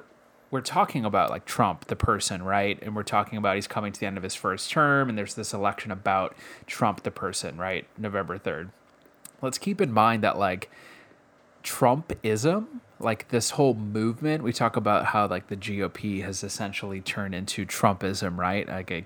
we're 0.49 0.61
talking 0.61 1.05
about 1.05 1.29
like 1.29 1.45
Trump, 1.45 1.85
the 1.85 1.95
person, 1.95 2.43
right? 2.43 2.79
And 2.81 2.95
we're 2.95 3.03
talking 3.03 3.37
about 3.37 3.55
he's 3.55 3.67
coming 3.67 3.91
to 3.91 3.99
the 3.99 4.05
end 4.05 4.17
of 4.17 4.23
his 4.23 4.35
first 4.35 4.71
term, 4.71 5.09
and 5.09 5.17
there's 5.17 5.33
this 5.33 5.53
election 5.53 5.91
about 5.91 6.35
Trump, 6.65 7.03
the 7.03 7.11
person, 7.11 7.57
right? 7.57 7.85
November 7.97 8.37
3rd. 8.37 8.69
Let's 9.41 9.57
keep 9.57 9.81
in 9.81 9.91
mind 9.91 10.23
that 10.23 10.37
like 10.37 10.69
Trumpism, 11.63 12.65
like 12.99 13.27
this 13.29 13.51
whole 13.51 13.73
movement, 13.73 14.41
we 14.43 14.53
talk 14.53 14.77
about 14.77 15.05
how 15.07 15.27
like 15.27 15.47
the 15.47 15.57
GOP 15.57 16.23
has 16.23 16.43
essentially 16.43 17.01
turned 17.01 17.35
into 17.35 17.65
Trumpism, 17.65 18.37
right? 18.37 18.67
Like 18.67 18.91
a, 18.91 19.05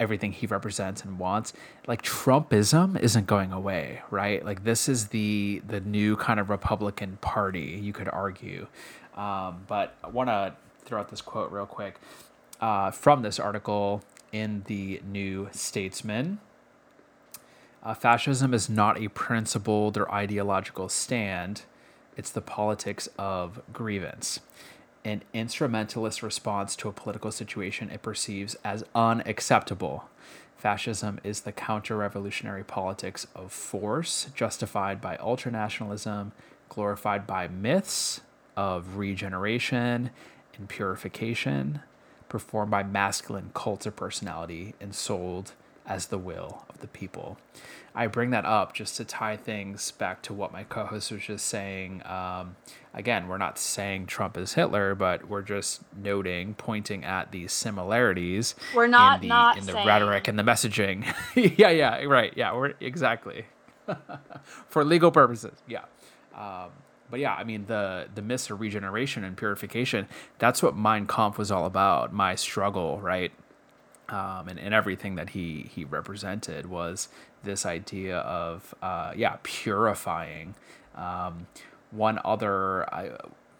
everything 0.00 0.32
he 0.32 0.46
represents 0.46 1.02
and 1.02 1.18
wants. 1.18 1.52
Like 1.86 2.02
trumpism 2.02 2.98
isn't 3.00 3.26
going 3.26 3.52
away 3.52 4.02
right? 4.10 4.44
Like 4.44 4.64
this 4.64 4.88
is 4.88 5.08
the 5.08 5.62
the 5.66 5.80
new 5.80 6.16
kind 6.16 6.40
of 6.40 6.50
republican 6.50 7.18
party 7.20 7.80
you 7.82 7.92
could 7.92 8.08
argue. 8.08 8.66
Um, 9.14 9.64
but 9.66 9.94
i 10.04 10.08
want 10.08 10.28
to 10.28 10.54
throw 10.84 11.00
out 11.00 11.08
this 11.08 11.22
quote 11.22 11.50
real 11.50 11.66
quick 11.66 11.98
uh, 12.60 12.90
from 12.90 13.22
this 13.22 13.38
article 13.38 14.02
in 14.32 14.62
the 14.66 15.00
new 15.04 15.48
statesman. 15.52 16.38
Uh, 17.82 17.94
fascism 17.94 18.52
is 18.52 18.68
not 18.68 19.00
a 19.00 19.08
principled 19.08 19.96
or 19.96 20.10
ideological 20.12 20.88
stand. 20.88 21.62
It's 22.16 22.30
the 22.30 22.40
politics 22.40 23.08
of 23.18 23.60
grievance 23.72 24.40
an 25.06 25.22
instrumentalist 25.32 26.20
response 26.20 26.74
to 26.74 26.88
a 26.88 26.92
political 26.92 27.30
situation 27.30 27.90
it 27.90 28.02
perceives 28.02 28.56
as 28.64 28.84
unacceptable. 28.92 30.08
Fascism 30.56 31.20
is 31.22 31.42
the 31.42 31.52
counter 31.52 31.96
revolutionary 31.96 32.64
politics 32.64 33.28
of 33.32 33.52
force, 33.52 34.28
justified 34.34 35.00
by 35.00 35.16
ultranationalism, 35.18 36.32
glorified 36.68 37.24
by 37.24 37.46
myths 37.46 38.20
of 38.56 38.96
regeneration 38.96 40.10
and 40.58 40.68
purification, 40.68 41.80
performed 42.28 42.72
by 42.72 42.82
masculine 42.82 43.52
cults 43.54 43.86
of 43.86 43.94
personality, 43.94 44.74
and 44.80 44.92
sold 44.92 45.52
as 45.86 46.06
the 46.06 46.18
will 46.18 46.64
of 46.68 46.80
the 46.80 46.88
people. 46.88 47.38
I 47.94 48.08
bring 48.08 48.30
that 48.30 48.44
up 48.44 48.74
just 48.74 48.96
to 48.96 49.04
tie 49.04 49.36
things 49.36 49.90
back 49.92 50.20
to 50.22 50.34
what 50.34 50.52
my 50.52 50.64
co 50.64 50.84
host 50.84 51.12
was 51.12 51.22
just 51.22 51.46
saying. 51.46 52.02
Um, 52.04 52.56
again, 52.96 53.28
we're 53.28 53.38
not 53.38 53.58
saying 53.58 54.06
Trump 54.06 54.36
is 54.36 54.54
Hitler, 54.54 54.96
but 54.96 55.28
we're 55.28 55.42
just 55.42 55.82
noting, 55.96 56.54
pointing 56.54 57.04
at 57.04 57.30
these 57.30 57.52
similarities. 57.52 58.56
We're 58.74 58.88
not 58.88 59.16
in 59.16 59.20
the, 59.22 59.28
not 59.28 59.58
in 59.58 59.66
the 59.66 59.72
saying... 59.72 59.86
rhetoric 59.86 60.26
and 60.26 60.38
the 60.38 60.42
messaging. 60.42 61.04
yeah, 61.58 61.70
yeah, 61.70 62.02
right. 62.04 62.32
Yeah, 62.36 62.54
we're 62.54 62.74
exactly 62.80 63.46
for 64.68 64.84
legal 64.84 65.12
purposes. 65.12 65.62
Yeah. 65.68 65.84
Um, 66.34 66.70
but 67.08 67.20
yeah, 67.20 67.34
I 67.34 67.44
mean 67.44 67.66
the 67.66 68.08
the 68.12 68.22
myths 68.22 68.50
of 68.50 68.60
regeneration 68.60 69.22
and 69.22 69.36
purification. 69.36 70.08
That's 70.38 70.60
what 70.62 70.76
Mein 70.76 71.06
Kampf 71.06 71.38
was 71.38 71.52
all 71.52 71.66
about. 71.66 72.12
My 72.12 72.34
struggle, 72.34 72.98
right? 73.00 73.30
um, 74.08 74.48
and, 74.48 74.58
and 74.58 74.72
everything 74.72 75.16
that 75.16 75.30
he 75.30 75.68
he 75.74 75.84
represented 75.84 76.66
was 76.66 77.08
this 77.42 77.66
idea 77.66 78.18
of 78.18 78.74
uh, 78.82 79.12
yeah 79.16 79.36
purifying. 79.42 80.54
Um, 80.94 81.46
one 81.90 82.20
other, 82.24 82.92
I, 82.92 83.10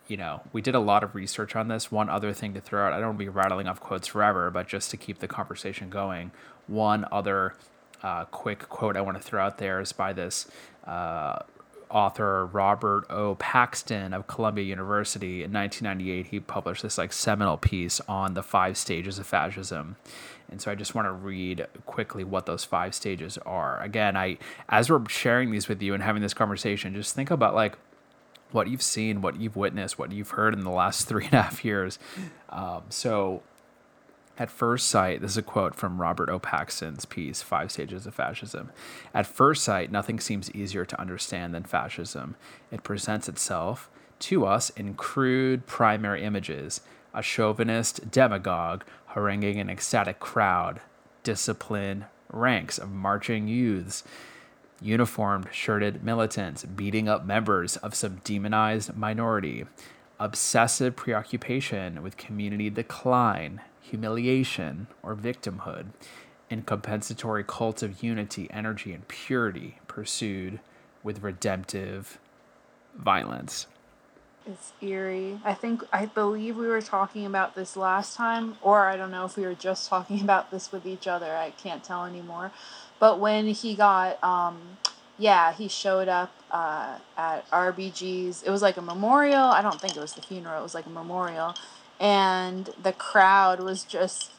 you 0.08 0.16
know, 0.16 0.42
we 0.52 0.62
did 0.62 0.74
a 0.74 0.80
lot 0.80 1.02
of 1.02 1.14
research 1.14 1.56
on 1.56 1.68
this. 1.68 1.90
One 1.90 2.08
other 2.08 2.32
thing 2.32 2.54
to 2.54 2.60
throw 2.60 2.86
out, 2.86 2.92
I 2.92 2.96
don't 2.98 3.08
want 3.08 3.18
to 3.18 3.24
be 3.24 3.28
rattling 3.28 3.66
off 3.66 3.80
quotes 3.80 4.08
forever, 4.08 4.50
but 4.50 4.68
just 4.68 4.90
to 4.90 4.96
keep 4.96 5.18
the 5.18 5.28
conversation 5.28 5.90
going, 5.90 6.30
one 6.66 7.06
other 7.10 7.54
uh, 8.02 8.24
quick 8.26 8.68
quote 8.68 8.96
I 8.96 9.00
want 9.00 9.16
to 9.16 9.22
throw 9.22 9.44
out 9.44 9.58
there 9.58 9.80
is 9.80 9.92
by 9.92 10.12
this 10.12 10.46
uh, 10.86 11.40
author 11.90 12.46
Robert 12.46 13.06
O. 13.10 13.36
Paxton 13.36 14.12
of 14.12 14.26
Columbia 14.26 14.64
University 14.64 15.42
in 15.42 15.52
1998, 15.52 16.26
he 16.26 16.40
published 16.40 16.82
this 16.82 16.98
like 16.98 17.12
seminal 17.12 17.56
piece 17.56 18.00
on 18.08 18.34
the 18.34 18.42
five 18.42 18.76
stages 18.76 19.18
of 19.18 19.26
fascism. 19.26 19.96
And 20.50 20.60
so 20.60 20.70
I 20.70 20.74
just 20.74 20.94
want 20.94 21.06
to 21.06 21.12
read 21.12 21.66
quickly 21.86 22.22
what 22.22 22.46
those 22.46 22.64
five 22.64 22.94
stages 22.94 23.38
are. 23.38 23.82
Again, 23.82 24.16
I 24.16 24.38
as 24.68 24.90
we're 24.90 25.08
sharing 25.08 25.50
these 25.50 25.68
with 25.68 25.82
you 25.82 25.94
and 25.94 26.02
having 26.02 26.22
this 26.22 26.34
conversation, 26.34 26.94
just 26.94 27.14
think 27.14 27.30
about 27.30 27.54
like 27.54 27.76
what 28.52 28.68
you've 28.68 28.82
seen, 28.82 29.22
what 29.22 29.40
you've 29.40 29.56
witnessed, 29.56 29.98
what 29.98 30.12
you've 30.12 30.30
heard 30.30 30.54
in 30.54 30.60
the 30.60 30.70
last 30.70 31.08
three 31.08 31.24
and 31.26 31.34
a 31.34 31.42
half 31.42 31.64
years. 31.64 31.98
Um, 32.48 32.84
so 32.88 33.42
at 34.38 34.50
first 34.50 34.88
sight, 34.88 35.20
this 35.22 35.32
is 35.32 35.36
a 35.38 35.42
quote 35.42 35.74
from 35.74 36.00
Robert 36.00 36.28
O. 36.28 36.38
Piece, 36.38 37.42
Five 37.42 37.72
Stages 37.72 38.06
of 38.06 38.14
Fascism. 38.14 38.70
At 39.14 39.26
first 39.26 39.64
sight, 39.64 39.90
nothing 39.90 40.20
seems 40.20 40.50
easier 40.50 40.84
to 40.84 41.00
understand 41.00 41.54
than 41.54 41.64
fascism. 41.64 42.36
It 42.70 42.82
presents 42.82 43.28
itself 43.28 43.88
to 44.18 44.46
us 44.46 44.70
in 44.70 44.94
crude 44.94 45.66
primary 45.66 46.22
images 46.22 46.80
a 47.14 47.22
chauvinist 47.22 48.10
demagogue 48.10 48.84
haranguing 49.08 49.58
an 49.58 49.70
ecstatic 49.70 50.20
crowd, 50.20 50.80
discipline, 51.22 52.04
ranks 52.30 52.76
of 52.76 52.90
marching 52.90 53.48
youths, 53.48 54.04
uniformed, 54.80 55.48
shirted 55.52 56.04
militants 56.04 56.64
beating 56.64 57.08
up 57.08 57.24
members 57.24 57.76
of 57.78 57.94
some 57.94 58.20
demonized 58.24 58.96
minority, 58.96 59.66
obsessive 60.18 60.96
preoccupation 60.96 62.02
with 62.02 62.16
community 62.16 62.70
decline 62.70 63.60
humiliation, 63.90 64.88
or 65.02 65.14
victimhood, 65.14 65.86
and 66.50 66.66
compensatory 66.66 67.44
cult 67.44 67.82
of 67.82 68.02
unity, 68.02 68.48
energy, 68.50 68.92
and 68.92 69.06
purity 69.08 69.78
pursued 69.86 70.60
with 71.02 71.22
redemptive 71.22 72.18
violence. 72.96 73.66
It's 74.46 74.72
eerie. 74.80 75.40
I 75.44 75.54
think, 75.54 75.82
I 75.92 76.06
believe 76.06 76.56
we 76.56 76.68
were 76.68 76.82
talking 76.82 77.26
about 77.26 77.54
this 77.54 77.76
last 77.76 78.16
time, 78.16 78.56
or 78.62 78.86
I 78.86 78.96
don't 78.96 79.10
know 79.10 79.24
if 79.24 79.36
we 79.36 79.44
were 79.44 79.54
just 79.54 79.88
talking 79.88 80.20
about 80.26 80.50
this 80.50 80.72
with 80.72 80.86
each 80.86 81.06
other. 81.06 81.34
I 81.34 81.50
can't 81.50 81.82
tell 81.82 82.04
anymore. 82.04 82.52
But 82.98 83.20
when 83.20 83.48
he 83.48 83.74
got, 83.74 84.22
um, 84.22 84.78
yeah, 85.18 85.52
he 85.52 85.68
showed 85.68 86.08
up 86.08 86.32
uh, 86.50 86.98
at 87.16 87.50
RBG's. 87.50 88.42
It 88.42 88.50
was 88.50 88.62
like 88.62 88.76
a 88.76 88.82
memorial. 88.82 89.44
I 89.44 89.62
don't 89.62 89.80
think 89.80 89.96
it 89.96 90.00
was 90.00 90.14
the 90.14 90.22
funeral. 90.22 90.60
It 90.60 90.62
was 90.62 90.74
like 90.74 90.86
a 90.86 90.90
memorial 90.90 91.54
and 91.98 92.70
the 92.82 92.92
crowd 92.92 93.60
was 93.60 93.84
just 93.84 94.30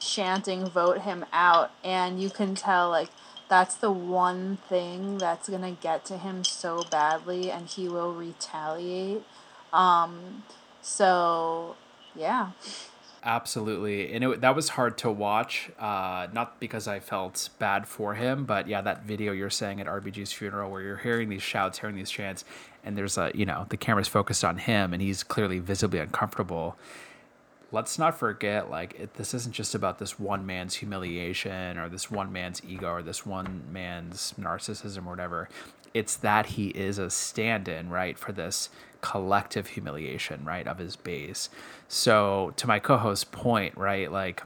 chanting 0.00 0.66
vote 0.66 1.02
him 1.02 1.24
out 1.32 1.70
and 1.82 2.20
you 2.20 2.28
can 2.28 2.54
tell 2.54 2.90
like 2.90 3.08
that's 3.48 3.76
the 3.76 3.90
one 3.90 4.58
thing 4.68 5.18
that's 5.18 5.48
to 5.62 5.76
get 5.80 6.04
to 6.04 6.18
him 6.18 6.42
so 6.42 6.82
badly 6.90 7.50
and 7.50 7.68
he 7.68 7.88
will 7.88 8.12
retaliate 8.12 9.22
um 9.72 10.42
so 10.82 11.76
yeah 12.14 12.50
absolutely 13.24 14.12
and 14.12 14.22
it, 14.22 14.40
that 14.42 14.54
was 14.54 14.68
hard 14.70 14.98
to 14.98 15.10
watch 15.10 15.70
uh, 15.78 16.26
not 16.32 16.60
because 16.60 16.86
i 16.86 17.00
felt 17.00 17.48
bad 17.58 17.86
for 17.86 18.14
him 18.14 18.44
but 18.44 18.68
yeah 18.68 18.80
that 18.80 19.04
video 19.04 19.32
you're 19.32 19.50
saying 19.50 19.80
at 19.80 19.86
rbg's 19.86 20.32
funeral 20.32 20.70
where 20.70 20.82
you're 20.82 20.98
hearing 20.98 21.28
these 21.28 21.42
shouts 21.42 21.78
hearing 21.78 21.96
these 21.96 22.10
chants 22.10 22.44
and 22.84 22.96
there's 22.96 23.18
a 23.18 23.32
you 23.34 23.46
know 23.46 23.66
the 23.70 23.76
camera's 23.76 24.08
focused 24.08 24.44
on 24.44 24.58
him 24.58 24.92
and 24.92 25.02
he's 25.02 25.22
clearly 25.22 25.58
visibly 25.58 25.98
uncomfortable. 25.98 26.76
Let's 27.72 27.98
not 27.98 28.16
forget 28.16 28.70
like 28.70 28.94
it, 29.00 29.14
this 29.14 29.34
isn't 29.34 29.52
just 29.52 29.74
about 29.74 29.98
this 29.98 30.18
one 30.18 30.46
man's 30.46 30.74
humiliation 30.74 31.76
or 31.78 31.88
this 31.88 32.10
one 32.10 32.32
man's 32.32 32.62
ego 32.64 32.88
or 32.92 33.02
this 33.02 33.26
one 33.26 33.64
man's 33.72 34.34
narcissism 34.38 35.06
or 35.06 35.10
whatever 35.10 35.48
it's 35.94 36.16
that 36.16 36.46
he 36.46 36.68
is 36.68 36.98
a 36.98 37.08
stand-in 37.08 37.88
right 37.88 38.18
for 38.18 38.32
this 38.32 38.68
collective 39.00 39.68
humiliation 39.68 40.44
right 40.44 40.66
of 40.66 40.78
his 40.78 40.96
base. 40.96 41.48
So 41.88 42.52
to 42.56 42.66
my 42.66 42.78
co-host's 42.78 43.24
point 43.24 43.76
right 43.76 44.10
like 44.10 44.42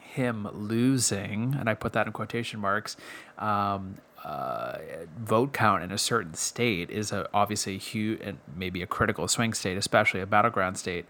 him 0.00 0.48
losing 0.52 1.54
and 1.60 1.68
i 1.68 1.74
put 1.74 1.92
that 1.92 2.06
in 2.06 2.12
quotation 2.12 2.58
marks 2.58 2.96
um, 3.38 3.98
uh, 4.24 4.78
vote 5.18 5.52
count 5.52 5.82
in 5.82 5.92
a 5.92 5.98
certain 5.98 6.34
state 6.34 6.90
is 6.90 7.12
a, 7.12 7.28
obviously 7.32 7.76
a 7.76 7.78
huge 7.78 8.20
and 8.22 8.38
maybe 8.56 8.82
a 8.82 8.86
critical 8.86 9.28
swing 9.28 9.52
state, 9.54 9.76
especially 9.76 10.20
a 10.20 10.26
battleground 10.26 10.76
state, 10.76 11.06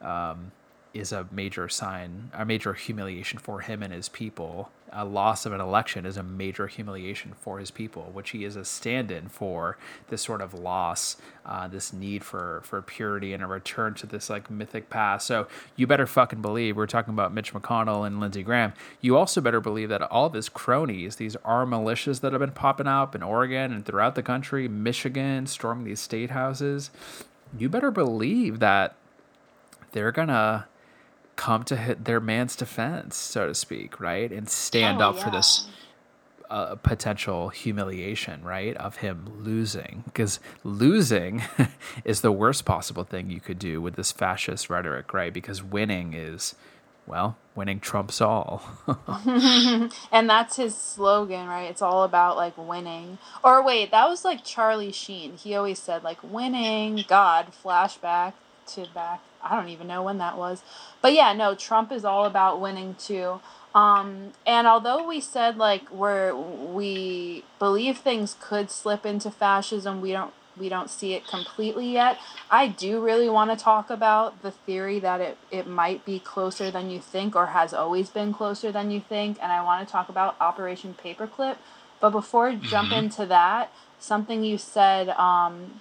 um, 0.00 0.52
is 0.94 1.12
a 1.12 1.26
major 1.30 1.68
sign, 1.68 2.30
a 2.34 2.44
major 2.44 2.74
humiliation 2.74 3.38
for 3.38 3.60
him 3.60 3.82
and 3.82 3.92
his 3.92 4.08
people. 4.08 4.70
A 4.94 5.06
loss 5.06 5.46
of 5.46 5.54
an 5.54 5.60
election 5.60 6.04
is 6.04 6.18
a 6.18 6.22
major 6.22 6.66
humiliation 6.66 7.32
for 7.40 7.58
his 7.58 7.70
people, 7.70 8.10
which 8.12 8.30
he 8.30 8.44
is 8.44 8.56
a 8.56 8.64
stand-in 8.64 9.28
for 9.28 9.78
this 10.08 10.20
sort 10.20 10.42
of 10.42 10.52
loss, 10.52 11.16
uh, 11.46 11.66
this 11.66 11.94
need 11.94 12.22
for 12.22 12.60
for 12.62 12.82
purity 12.82 13.32
and 13.32 13.42
a 13.42 13.46
return 13.46 13.94
to 13.94 14.06
this 14.06 14.28
like 14.28 14.50
mythic 14.50 14.90
past. 14.90 15.26
So 15.26 15.46
you 15.76 15.86
better 15.86 16.06
fucking 16.06 16.42
believe 16.42 16.76
we're 16.76 16.86
talking 16.86 17.14
about 17.14 17.32
Mitch 17.32 17.54
McConnell 17.54 18.06
and 18.06 18.20
Lindsey 18.20 18.42
Graham. 18.42 18.74
You 19.00 19.16
also 19.16 19.40
better 19.40 19.60
believe 19.60 19.88
that 19.88 20.02
all 20.02 20.26
of 20.26 20.34
his 20.34 20.50
cronies, 20.50 21.16
these 21.16 21.36
are 21.36 21.64
militias 21.64 22.20
that 22.20 22.32
have 22.34 22.40
been 22.40 22.50
popping 22.50 22.86
up 22.86 23.14
in 23.14 23.22
Oregon 23.22 23.72
and 23.72 23.86
throughout 23.86 24.14
the 24.14 24.22
country, 24.22 24.68
Michigan, 24.68 25.46
storming 25.46 25.84
these 25.84 26.00
state 26.00 26.30
houses. 26.30 26.90
You 27.56 27.70
better 27.70 27.90
believe 27.90 28.58
that 28.58 28.94
they're 29.92 30.12
gonna 30.12 30.66
come 31.36 31.64
to 31.64 31.76
hit 31.76 32.04
their 32.04 32.20
man's 32.20 32.56
defense, 32.56 33.16
so 33.16 33.48
to 33.48 33.54
speak, 33.54 34.00
right? 34.00 34.30
And 34.30 34.48
stand 34.48 35.00
oh, 35.00 35.10
up 35.10 35.16
yeah. 35.16 35.24
for 35.24 35.30
this 35.30 35.68
uh, 36.52 36.74
potential 36.76 37.48
humiliation, 37.48 38.44
right? 38.44 38.76
Of 38.76 38.96
him 38.96 39.42
losing. 39.42 40.02
Because 40.04 40.38
losing 40.62 41.42
is 42.04 42.20
the 42.20 42.30
worst 42.30 42.64
possible 42.64 43.04
thing 43.04 43.30
you 43.30 43.40
could 43.40 43.58
do 43.58 43.80
with 43.80 43.96
this 43.96 44.12
fascist 44.12 44.68
rhetoric, 44.68 45.14
right? 45.14 45.32
Because 45.32 45.62
winning 45.62 46.12
is, 46.12 46.54
well, 47.06 47.38
winning 47.54 47.80
trumps 47.80 48.20
all. 48.20 48.62
and 50.12 50.28
that's 50.28 50.56
his 50.56 50.76
slogan, 50.76 51.46
right? 51.48 51.70
It's 51.70 51.82
all 51.82 52.04
about 52.04 52.36
like 52.36 52.58
winning. 52.58 53.16
Or 53.42 53.64
wait, 53.64 53.90
that 53.90 54.08
was 54.08 54.24
like 54.24 54.44
Charlie 54.44 54.92
Sheen. 54.92 55.38
He 55.38 55.54
always 55.54 55.78
said 55.78 56.04
like 56.04 56.22
winning, 56.22 57.04
God, 57.08 57.48
flashback 57.64 58.34
to 58.74 58.86
back 58.94 59.22
I 59.42 59.56
don't 59.56 59.70
even 59.70 59.86
know 59.86 60.02
when 60.02 60.18
that 60.18 60.36
was. 60.36 60.62
But 61.00 61.12
yeah, 61.12 61.32
no, 61.32 61.54
Trump 61.54 61.92
is 61.92 62.04
all 62.04 62.24
about 62.24 62.60
winning 62.60 62.94
too. 62.94 63.40
Um, 63.74 64.32
and 64.46 64.66
although 64.66 65.06
we 65.06 65.20
said 65.20 65.56
like 65.56 65.90
we're 65.90 66.34
we 66.34 67.44
believe 67.58 67.98
things 67.98 68.36
could 68.40 68.70
slip 68.70 69.06
into 69.06 69.30
fascism, 69.30 70.00
we 70.00 70.12
don't 70.12 70.34
we 70.56 70.68
don't 70.68 70.90
see 70.90 71.14
it 71.14 71.26
completely 71.26 71.90
yet. 71.90 72.18
I 72.50 72.68
do 72.68 73.00
really 73.00 73.30
want 73.30 73.50
to 73.50 73.62
talk 73.62 73.88
about 73.90 74.42
the 74.42 74.50
theory 74.50 74.98
that 75.00 75.20
it, 75.20 75.38
it 75.50 75.66
might 75.66 76.04
be 76.04 76.18
closer 76.18 76.70
than 76.70 76.90
you 76.90 77.00
think 77.00 77.34
or 77.34 77.46
has 77.46 77.72
always 77.72 78.10
been 78.10 78.34
closer 78.34 78.70
than 78.70 78.90
you 78.90 79.00
think, 79.00 79.38
and 79.42 79.50
I 79.50 79.64
want 79.64 79.86
to 79.86 79.90
talk 79.90 80.08
about 80.08 80.36
Operation 80.40 80.94
Paperclip. 81.02 81.56
But 82.00 82.10
before 82.10 82.48
I 82.48 82.56
jump 82.56 82.90
mm-hmm. 82.90 83.06
into 83.06 83.26
that, 83.26 83.72
something 83.98 84.44
you 84.44 84.58
said 84.58 85.08
um, 85.10 85.80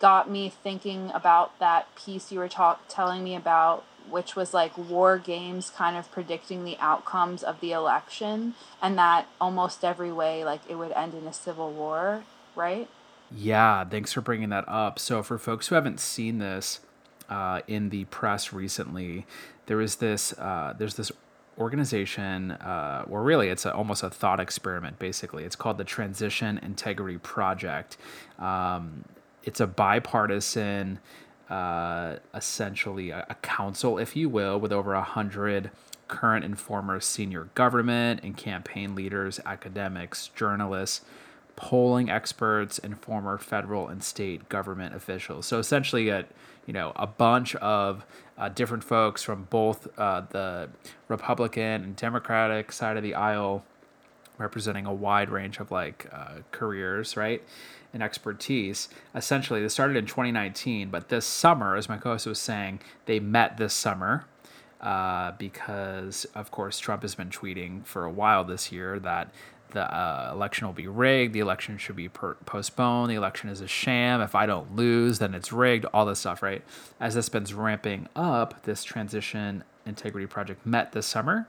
got 0.00 0.30
me 0.30 0.48
thinking 0.48 1.10
about 1.12 1.58
that 1.58 1.94
piece 1.96 2.30
you 2.30 2.38
were 2.38 2.48
talk- 2.48 2.82
telling 2.88 3.24
me 3.24 3.34
about 3.34 3.84
which 4.10 4.34
was 4.34 4.54
like 4.54 4.76
war 4.78 5.18
games 5.18 5.70
kind 5.70 5.96
of 5.96 6.10
predicting 6.10 6.64
the 6.64 6.76
outcomes 6.78 7.42
of 7.42 7.60
the 7.60 7.72
election 7.72 8.54
and 8.80 8.96
that 8.96 9.26
almost 9.40 9.84
every 9.84 10.12
way 10.12 10.44
like 10.44 10.60
it 10.68 10.76
would 10.76 10.92
end 10.92 11.14
in 11.14 11.26
a 11.26 11.32
civil 11.32 11.72
war 11.72 12.24
right? 12.54 12.88
Yeah 13.30 13.84
thanks 13.84 14.12
for 14.12 14.20
bringing 14.20 14.48
that 14.50 14.64
up. 14.68 14.98
So 14.98 15.22
for 15.22 15.38
folks 15.38 15.68
who 15.68 15.74
haven't 15.74 16.00
seen 16.00 16.38
this 16.38 16.80
uh, 17.28 17.60
in 17.66 17.90
the 17.90 18.04
press 18.06 18.52
recently 18.52 19.26
there 19.66 19.80
is 19.80 19.96
this 19.96 20.32
uh, 20.38 20.74
there's 20.78 20.94
this 20.94 21.12
organization 21.58 22.52
uh, 22.52 23.04
or 23.10 23.22
really 23.22 23.48
it's 23.48 23.66
a, 23.66 23.74
almost 23.74 24.02
a 24.02 24.10
thought 24.10 24.40
experiment 24.40 24.98
basically. 24.98 25.44
It's 25.44 25.56
called 25.56 25.76
the 25.76 25.84
transition 25.84 26.58
integrity 26.62 27.18
project. 27.18 27.96
Um, 28.38 29.04
it's 29.48 29.60
a 29.60 29.66
bipartisan, 29.66 30.98
uh, 31.48 32.16
essentially 32.34 33.08
a, 33.08 33.24
a, 33.30 33.34
council, 33.36 33.96
if 33.96 34.14
you 34.14 34.28
will, 34.28 34.60
with 34.60 34.72
over 34.72 34.92
a 34.92 35.02
hundred 35.02 35.70
current 36.06 36.44
and 36.44 36.58
former 36.58 37.00
senior 37.00 37.44
government 37.54 38.20
and 38.22 38.36
campaign 38.36 38.94
leaders, 38.94 39.40
academics, 39.46 40.28
journalists, 40.36 41.00
polling 41.56 42.10
experts, 42.10 42.78
and 42.78 43.00
former 43.00 43.38
federal 43.38 43.88
and 43.88 44.04
state 44.04 44.50
government 44.50 44.94
officials. 44.94 45.46
So 45.46 45.58
essentially, 45.58 46.10
a 46.10 46.26
you 46.66 46.74
know 46.74 46.92
a 46.94 47.06
bunch 47.06 47.54
of 47.56 48.04
uh, 48.36 48.50
different 48.50 48.84
folks 48.84 49.22
from 49.22 49.44
both 49.44 49.88
uh, 49.98 50.24
the 50.28 50.68
Republican 51.08 51.84
and 51.84 51.96
Democratic 51.96 52.70
side 52.70 52.98
of 52.98 53.02
the 53.02 53.14
aisle, 53.14 53.64
representing 54.36 54.84
a 54.84 54.92
wide 54.92 55.30
range 55.30 55.58
of 55.58 55.70
like 55.70 56.06
uh, 56.12 56.40
careers, 56.50 57.16
right? 57.16 57.42
And 57.92 58.02
expertise. 58.02 58.88
Essentially, 59.14 59.60
this 59.60 59.72
started 59.74 59.96
in 59.96 60.06
2019, 60.06 60.90
but 60.90 61.08
this 61.08 61.24
summer, 61.24 61.76
as 61.76 61.88
my 61.88 61.96
co-host 61.96 62.26
was 62.26 62.38
saying, 62.38 62.80
they 63.06 63.20
met 63.20 63.56
this 63.56 63.74
summer 63.74 64.26
uh, 64.80 65.32
because, 65.38 66.24
of 66.34 66.50
course, 66.50 66.78
Trump 66.78 67.02
has 67.02 67.14
been 67.14 67.30
tweeting 67.30 67.84
for 67.84 68.04
a 68.04 68.10
while 68.10 68.44
this 68.44 68.70
year 68.70 68.98
that 69.00 69.32
the 69.70 69.82
uh, 69.82 70.30
election 70.32 70.66
will 70.66 70.74
be 70.74 70.86
rigged. 70.86 71.34
The 71.34 71.40
election 71.40 71.76
should 71.78 71.96
be 71.96 72.08
per- 72.08 72.34
postponed. 72.46 73.10
The 73.10 73.16
election 73.16 73.50
is 73.50 73.60
a 73.60 73.66
sham. 73.66 74.20
If 74.20 74.34
I 74.34 74.46
don't 74.46 74.76
lose, 74.76 75.18
then 75.18 75.34
it's 75.34 75.52
rigged. 75.52 75.84
All 75.92 76.06
this 76.06 76.20
stuff, 76.20 76.42
right? 76.42 76.62
As 77.00 77.14
this 77.14 77.26
has 77.26 77.48
been 77.48 77.56
ramping 77.56 78.08
up, 78.16 78.62
this 78.62 78.84
transition 78.84 79.64
integrity 79.84 80.26
project 80.26 80.64
met 80.64 80.92
this 80.92 81.06
summer 81.06 81.48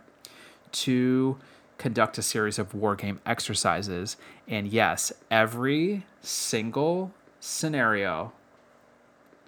to 0.71 1.37
conduct 1.79 2.17
a 2.19 2.21
series 2.21 2.59
of 2.59 2.75
war 2.75 2.95
game 2.95 3.19
exercises. 3.25 4.17
And 4.47 4.67
yes, 4.67 5.11
every 5.31 6.05
single 6.21 7.11
scenario 7.39 8.33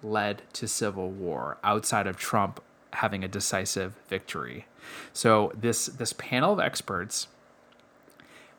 led 0.02 0.42
to 0.54 0.66
civil 0.66 1.10
war 1.10 1.58
outside 1.62 2.08
of 2.08 2.16
Trump 2.16 2.60
having 2.94 3.22
a 3.22 3.28
decisive 3.28 3.94
victory. 4.08 4.66
So 5.12 5.52
this 5.54 5.86
this 5.86 6.12
panel 6.12 6.54
of 6.54 6.58
experts 6.58 7.28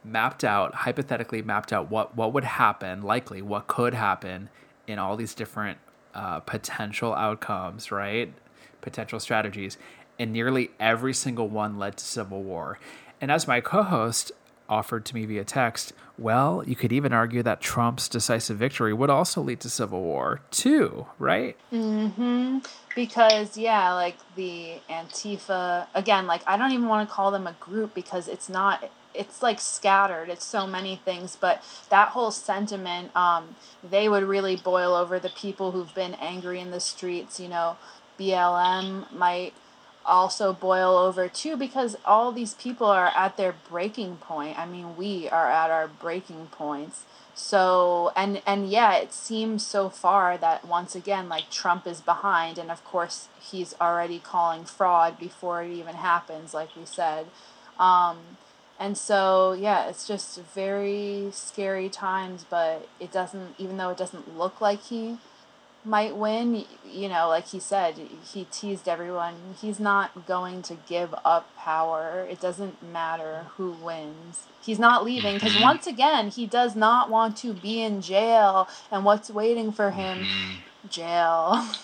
mapped 0.03 0.43
out 0.43 0.74
hypothetically 0.76 1.41
mapped 1.41 1.74
out 1.74 1.89
what 1.89 2.15
what 2.15 2.34
would 2.34 2.43
happen 2.43 3.01
likely 3.01 3.41
what 3.41 3.67
could 3.67 3.93
happen 3.93 4.49
in 4.86 4.99
all 4.99 5.15
these 5.15 5.34
different 5.34 5.78
uh, 6.13 6.39
potential 6.41 7.13
outcomes 7.13 7.89
right 7.89 8.34
potential 8.82 9.17
strategies 9.17 9.78
and 10.19 10.34
nearly 10.34 10.71
every 10.78 11.13
single 11.13 11.47
one 11.47 11.78
led 11.80 11.95
to 11.95 12.03
civil 12.03 12.43
war 12.43 12.78
and 13.24 13.32
as 13.32 13.47
my 13.47 13.61
co-host 13.61 14.34
offered 14.67 15.05
to 15.05 15.15
me 15.15 15.26
via 15.26 15.45
text 15.45 15.93
well 16.17 16.61
you 16.67 16.76
could 16.76 16.91
even 16.91 17.13
argue 17.13 17.41
that 17.41 17.61
trump's 17.61 18.09
decisive 18.09 18.57
victory 18.57 18.93
would 18.93 19.09
also 19.09 19.41
lead 19.41 19.61
to 19.61 19.69
civil 19.69 20.01
war 20.01 20.41
too 20.51 21.07
right? 21.19 21.57
Mm-hmm. 21.71 22.59
Because 22.93 23.57
yeah 23.57 23.93
like 23.93 24.17
the 24.36 24.74
antifa 24.89 25.88
again 25.95 26.28
like 26.28 26.41
i 26.45 26.57
don't 26.57 26.74
even 26.74 26.88
want 26.88 27.07
to 27.07 27.15
call 27.15 27.32
them 27.32 27.47
a 27.47 27.53
group 27.61 27.93
because 27.93 28.28
it's 28.28 28.49
not 28.49 28.91
it's 29.13 29.41
like 29.41 29.59
scattered 29.61 30.30
it's 30.30 30.45
so 30.45 30.67
many 30.67 30.97
things 30.97 31.38
but 31.39 31.63
that 31.89 32.09
whole 32.09 32.32
sentiment 32.32 33.15
um, 33.15 33.55
they 33.89 34.09
would 34.09 34.24
really 34.24 34.57
boil 34.57 34.93
over 34.95 35.17
the 35.17 35.30
people 35.30 35.71
who've 35.71 35.95
been 35.95 36.13
angry 36.15 36.59
in 36.59 36.71
the 36.71 36.80
streets 36.80 37.39
you 37.39 37.47
know 37.47 37.78
blm 38.19 39.11
might 39.13 39.53
also 40.05 40.53
boil 40.53 40.97
over 40.97 41.27
too 41.27 41.55
because 41.57 41.97
all 42.05 42.31
these 42.31 42.53
people 42.55 42.87
are 42.87 43.11
at 43.15 43.37
their 43.37 43.55
breaking 43.69 44.17
point. 44.17 44.57
I 44.57 44.65
mean 44.65 44.95
we 44.97 45.29
are 45.29 45.49
at 45.49 45.71
our 45.71 45.87
breaking 45.87 46.47
points. 46.51 47.05
So 47.35 48.11
and 48.15 48.41
and 48.45 48.69
yeah 48.69 48.95
it 48.95 49.13
seems 49.13 49.65
so 49.65 49.89
far 49.89 50.37
that 50.37 50.65
once 50.67 50.95
again 50.95 51.29
like 51.29 51.49
trump 51.49 51.87
is 51.87 52.01
behind 52.01 52.57
and 52.57 52.69
of 52.69 52.83
course 52.85 53.27
he's 53.41 53.73
already 53.81 54.19
calling 54.19 54.65
fraud 54.65 55.19
before 55.19 55.63
it 55.63 55.71
even 55.71 55.95
happens 55.95 56.53
like 56.53 56.75
we 56.75 56.85
said. 56.85 57.27
Um, 57.79 58.37
and 58.79 58.97
so, 58.97 59.53
yeah, 59.53 59.87
it's 59.87 60.07
just 60.07 60.39
very 60.41 61.29
scary 61.31 61.89
times, 61.89 62.45
but 62.49 62.87
it 62.99 63.11
doesn't, 63.11 63.55
even 63.57 63.77
though 63.77 63.91
it 63.91 63.97
doesn't 63.97 64.37
look 64.37 64.59
like 64.59 64.83
he 64.83 65.17
might 65.86 66.15
win, 66.15 66.65
you 66.86 67.09
know, 67.09 67.27
like 67.27 67.47
he 67.47 67.59
said, 67.59 67.95
he 68.23 68.45
teased 68.45 68.88
everyone. 68.88 69.36
He's 69.59 69.79
not 69.79 70.25
going 70.25 70.61
to 70.63 70.77
give 70.88 71.13
up 71.25 71.55
power. 71.57 72.25
It 72.29 72.39
doesn't 72.39 72.81
matter 72.84 73.47
who 73.57 73.71
wins. 73.71 74.47
He's 74.61 74.79
not 74.79 75.03
leaving 75.03 75.36
because 75.36 75.53
mm-hmm. 75.53 75.63
once 75.63 75.88
again, 75.88 76.29
he 76.29 76.47
does 76.47 76.75
not 76.75 77.09
want 77.09 77.38
to 77.38 77.53
be 77.53 77.81
in 77.81 78.01
jail. 78.01 78.67
And 78.91 79.03
what's 79.03 79.29
waiting 79.29 79.71
for 79.71 79.91
him? 79.91 80.19
Mm-hmm. 80.19 80.88
Jail. 80.89 81.65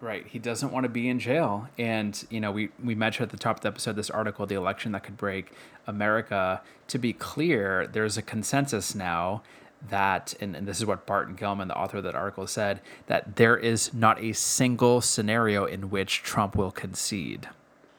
Right. 0.00 0.24
He 0.28 0.38
doesn't 0.38 0.70
want 0.70 0.84
to 0.84 0.88
be 0.88 1.08
in 1.08 1.18
jail. 1.18 1.68
And, 1.76 2.24
you 2.30 2.38
know, 2.40 2.52
we, 2.52 2.68
we 2.82 2.94
mentioned 2.94 3.24
at 3.24 3.30
the 3.30 3.36
top 3.36 3.56
of 3.56 3.62
the 3.62 3.68
episode 3.68 3.96
this 3.96 4.10
article, 4.10 4.46
The 4.46 4.54
Election 4.54 4.92
That 4.92 5.02
Could 5.02 5.16
Break 5.16 5.52
America. 5.88 6.60
To 6.86 6.98
be 6.98 7.12
clear, 7.12 7.88
there's 7.88 8.16
a 8.16 8.22
consensus 8.22 8.94
now 8.94 9.42
that, 9.88 10.34
and, 10.40 10.56
and 10.56 10.66
this 10.66 10.78
is 10.78 10.86
what 10.86 11.06
Barton 11.06 11.36
Gellman, 11.36 11.68
the 11.68 11.76
author 11.76 11.98
of 11.98 12.04
that 12.04 12.14
article, 12.14 12.46
said, 12.46 12.80
that 13.06 13.36
there 13.36 13.56
is 13.56 13.94
not 13.94 14.20
a 14.20 14.32
single 14.32 15.00
scenario 15.00 15.64
in 15.64 15.90
which 15.90 16.22
Trump 16.22 16.56
will 16.56 16.70
concede. 16.70 17.48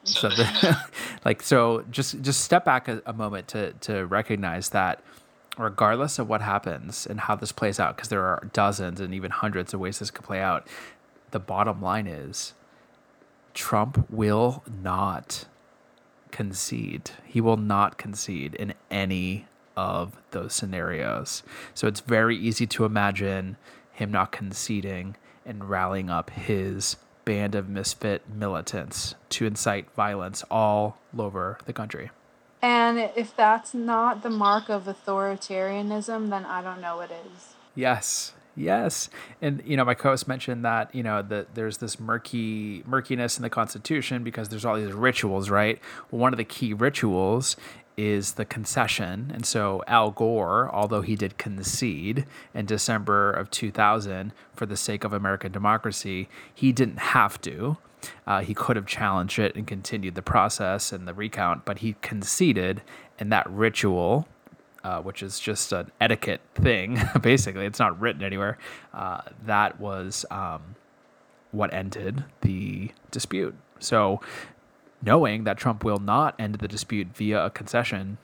So, 0.04 0.28
the, 0.28 0.78
like, 1.24 1.42
so 1.42 1.84
just 1.90 2.22
just 2.22 2.42
step 2.42 2.64
back 2.64 2.88
a, 2.88 3.02
a 3.06 3.12
moment 3.12 3.48
to 3.48 3.72
to 3.72 4.06
recognize 4.06 4.70
that 4.70 5.02
regardless 5.58 6.18
of 6.18 6.28
what 6.28 6.40
happens 6.40 7.06
and 7.06 7.20
how 7.20 7.36
this 7.36 7.52
plays 7.52 7.78
out, 7.78 7.96
because 7.96 8.08
there 8.08 8.24
are 8.24 8.48
dozens 8.52 9.00
and 9.00 9.14
even 9.14 9.30
hundreds 9.30 9.74
of 9.74 9.80
ways 9.80 9.98
this 9.98 10.10
could 10.10 10.24
play 10.24 10.40
out, 10.40 10.66
the 11.32 11.38
bottom 11.38 11.82
line 11.82 12.06
is 12.06 12.54
Trump 13.52 14.06
will 14.10 14.62
not 14.82 15.46
concede. 16.30 17.10
He 17.24 17.40
will 17.40 17.56
not 17.56 17.98
concede 17.98 18.54
in 18.54 18.74
any 18.90 19.46
of 19.80 20.18
those 20.32 20.52
scenarios. 20.52 21.42
So 21.72 21.88
it's 21.88 22.00
very 22.00 22.36
easy 22.36 22.66
to 22.66 22.84
imagine 22.84 23.56
him 23.90 24.12
not 24.12 24.30
conceding 24.30 25.16
and 25.46 25.70
rallying 25.70 26.10
up 26.10 26.28
his 26.28 26.96
band 27.24 27.54
of 27.54 27.68
misfit 27.70 28.28
militants 28.28 29.14
to 29.30 29.46
incite 29.46 29.90
violence 29.94 30.44
all 30.50 30.98
over 31.18 31.56
the 31.64 31.72
country. 31.72 32.10
And 32.60 33.10
if 33.16 33.34
that's 33.34 33.72
not 33.72 34.22
the 34.22 34.28
mark 34.28 34.68
of 34.68 34.84
authoritarianism, 34.84 36.28
then 36.28 36.44
I 36.44 36.60
don't 36.60 36.82
know 36.82 36.96
what 36.96 37.10
is. 37.10 37.54
Yes, 37.74 38.34
Yes, 38.56 39.08
and 39.40 39.62
you 39.64 39.76
know 39.76 39.84
my 39.84 39.94
co-host 39.94 40.26
mentioned 40.26 40.64
that 40.64 40.94
you 40.94 41.02
know 41.02 41.22
that 41.22 41.54
there's 41.54 41.78
this 41.78 42.00
murky 42.00 42.82
murkiness 42.84 43.38
in 43.38 43.42
the 43.42 43.48
Constitution 43.48 44.24
because 44.24 44.48
there's 44.48 44.64
all 44.64 44.76
these 44.76 44.92
rituals, 44.92 45.48
right? 45.48 45.78
Well, 46.10 46.20
one 46.20 46.34
of 46.34 46.36
the 46.36 46.44
key 46.44 46.74
rituals 46.74 47.56
is 47.96 48.32
the 48.32 48.44
concession, 48.44 49.30
and 49.34 49.44
so 49.44 49.82
Al 49.86 50.10
Gore, 50.10 50.70
although 50.72 51.02
he 51.02 51.16
did 51.16 51.38
concede 51.38 52.24
in 52.54 52.66
December 52.66 53.30
of 53.30 53.50
2000 53.50 54.32
for 54.54 54.66
the 54.66 54.76
sake 54.76 55.04
of 55.04 55.12
American 55.12 55.52
democracy, 55.52 56.28
he 56.54 56.72
didn't 56.72 56.98
have 56.98 57.40
to. 57.42 57.76
Uh, 58.26 58.40
he 58.40 58.54
could 58.54 58.76
have 58.76 58.86
challenged 58.86 59.38
it 59.38 59.54
and 59.54 59.66
continued 59.66 60.14
the 60.14 60.22
process 60.22 60.92
and 60.92 61.06
the 61.06 61.12
recount, 61.12 61.64
but 61.64 61.78
he 61.78 61.96
conceded, 62.00 62.82
and 63.18 63.30
that 63.30 63.48
ritual 63.50 64.26
uh, 64.84 65.00
which 65.00 65.22
is 65.22 65.38
just 65.38 65.72
an 65.72 65.90
etiquette 66.00 66.40
thing, 66.54 66.98
basically. 67.20 67.66
It's 67.66 67.78
not 67.78 68.00
written 68.00 68.22
anywhere. 68.22 68.58
Uh, 68.94 69.20
that 69.44 69.78
was 69.80 70.24
um, 70.30 70.76
what 71.52 71.72
ended 71.74 72.24
the 72.40 72.90
dispute. 73.10 73.54
So, 73.78 74.20
knowing 75.02 75.44
that 75.44 75.56
Trump 75.56 75.84
will 75.84 75.98
not 75.98 76.34
end 76.38 76.56
the 76.56 76.68
dispute 76.68 77.08
via 77.14 77.46
a 77.46 77.50
concession 77.50 78.18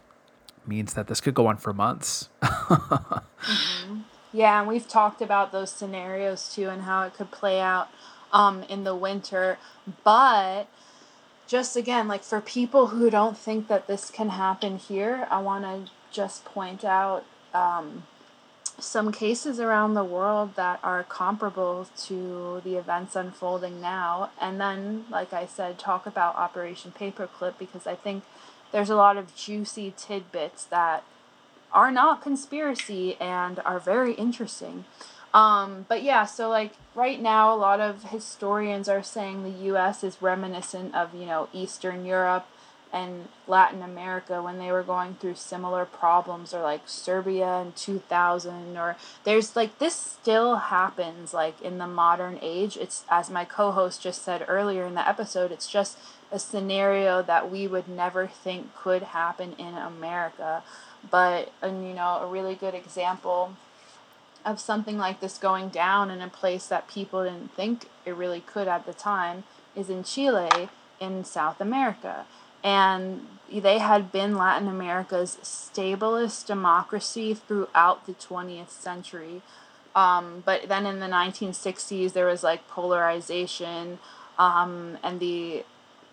means 0.66 0.94
that 0.94 1.06
this 1.06 1.20
could 1.20 1.34
go 1.34 1.46
on 1.46 1.56
for 1.56 1.72
months. 1.72 2.28
mm-hmm. 2.42 4.00
Yeah, 4.32 4.58
and 4.60 4.68
we've 4.68 4.86
talked 4.86 5.22
about 5.22 5.52
those 5.52 5.70
scenarios 5.70 6.52
too 6.54 6.68
and 6.68 6.82
how 6.82 7.04
it 7.04 7.14
could 7.14 7.30
play 7.30 7.60
out 7.60 7.88
um, 8.32 8.64
in 8.64 8.84
the 8.84 8.94
winter. 8.94 9.58
But 10.04 10.68
just 11.46 11.76
again, 11.76 12.08
like 12.08 12.22
for 12.22 12.40
people 12.40 12.88
who 12.88 13.08
don't 13.08 13.38
think 13.38 13.68
that 13.68 13.86
this 13.86 14.10
can 14.10 14.30
happen 14.30 14.76
here, 14.76 15.26
I 15.30 15.40
want 15.40 15.64
to 15.64 15.90
just 16.10 16.44
point 16.44 16.84
out 16.84 17.24
um, 17.54 18.04
some 18.78 19.10
cases 19.10 19.58
around 19.58 19.94
the 19.94 20.04
world 20.04 20.54
that 20.56 20.78
are 20.82 21.02
comparable 21.04 21.88
to 21.96 22.60
the 22.62 22.76
events 22.76 23.16
unfolding 23.16 23.80
now. 23.80 24.30
And 24.40 24.60
then, 24.60 25.06
like 25.10 25.32
I 25.32 25.46
said, 25.46 25.78
talk 25.78 26.06
about 26.06 26.36
Operation 26.36 26.92
Paperclip 26.98 27.54
because 27.58 27.86
I 27.86 27.94
think 27.94 28.24
there's 28.72 28.90
a 28.90 28.96
lot 28.96 29.16
of 29.16 29.34
juicy 29.34 29.94
tidbits 29.96 30.64
that 30.64 31.04
are 31.72 31.90
not 31.90 32.22
conspiracy 32.22 33.16
and 33.20 33.60
are 33.64 33.80
very 33.80 34.12
interesting. 34.14 34.84
Um, 35.32 35.86
but 35.88 36.02
yeah, 36.02 36.24
so 36.24 36.48
like 36.48 36.72
right 36.94 37.20
now, 37.20 37.54
a 37.54 37.56
lot 37.56 37.80
of 37.80 38.04
historians 38.04 38.88
are 38.88 39.02
saying 39.02 39.42
the 39.42 39.64
U.S. 39.66 40.02
is 40.02 40.22
reminiscent 40.22 40.94
of 40.94 41.14
you 41.14 41.26
know 41.26 41.48
Eastern 41.52 42.04
Europe 42.04 42.46
and 42.92 43.28
Latin 43.46 43.82
America 43.82 44.42
when 44.42 44.58
they 44.58 44.70
were 44.70 44.82
going 44.82 45.14
through 45.14 45.34
similar 45.34 45.84
problems 45.84 46.54
or 46.54 46.62
like 46.62 46.82
Serbia 46.86 47.60
in 47.60 47.72
2000 47.72 48.76
or 48.76 48.96
there's 49.24 49.56
like 49.56 49.78
this 49.78 49.94
still 49.94 50.56
happens 50.56 51.34
like 51.34 51.60
in 51.60 51.78
the 51.78 51.86
modern 51.86 52.38
age. 52.40 52.76
It's 52.76 53.04
as 53.10 53.30
my 53.30 53.44
co-host 53.44 54.02
just 54.02 54.22
said 54.22 54.44
earlier 54.48 54.84
in 54.86 54.94
the 54.94 55.06
episode 55.06 55.52
it's 55.52 55.68
just 55.68 55.98
a 56.30 56.38
scenario 56.38 57.22
that 57.22 57.50
we 57.50 57.66
would 57.66 57.88
never 57.88 58.26
think 58.26 58.74
could 58.74 59.02
happen 59.02 59.54
in 59.58 59.74
America. 59.74 60.62
But 61.08 61.52
and 61.62 61.86
you 61.86 61.94
know 61.94 62.20
a 62.22 62.26
really 62.26 62.54
good 62.54 62.74
example 62.74 63.56
of 64.44 64.60
something 64.60 64.96
like 64.96 65.20
this 65.20 65.38
going 65.38 65.68
down 65.68 66.08
in 66.08 66.20
a 66.20 66.28
place 66.28 66.68
that 66.68 66.88
people 66.88 67.24
didn't 67.24 67.52
think 67.54 67.88
it 68.04 68.14
really 68.14 68.40
could 68.40 68.68
at 68.68 68.86
the 68.86 68.94
time 68.94 69.42
is 69.74 69.90
in 69.90 70.04
Chile 70.04 70.68
in 71.00 71.24
South 71.24 71.60
America 71.60 72.24
and 72.66 73.24
they 73.48 73.78
had 73.78 74.10
been 74.10 74.34
Latin 74.34 74.66
America's 74.66 75.38
stablest 75.40 76.46
democracy 76.46 77.32
throughout 77.32 78.06
the 78.06 78.14
20th 78.14 78.70
century. 78.70 79.40
Um, 79.94 80.42
but 80.44 80.68
then 80.68 80.84
in 80.84 80.98
the 80.98 81.06
1960s, 81.06 82.12
there 82.12 82.26
was 82.26 82.42
like 82.42 82.66
polarization, 82.66 84.00
um, 84.36 84.98
and 85.04 85.20
the 85.20 85.64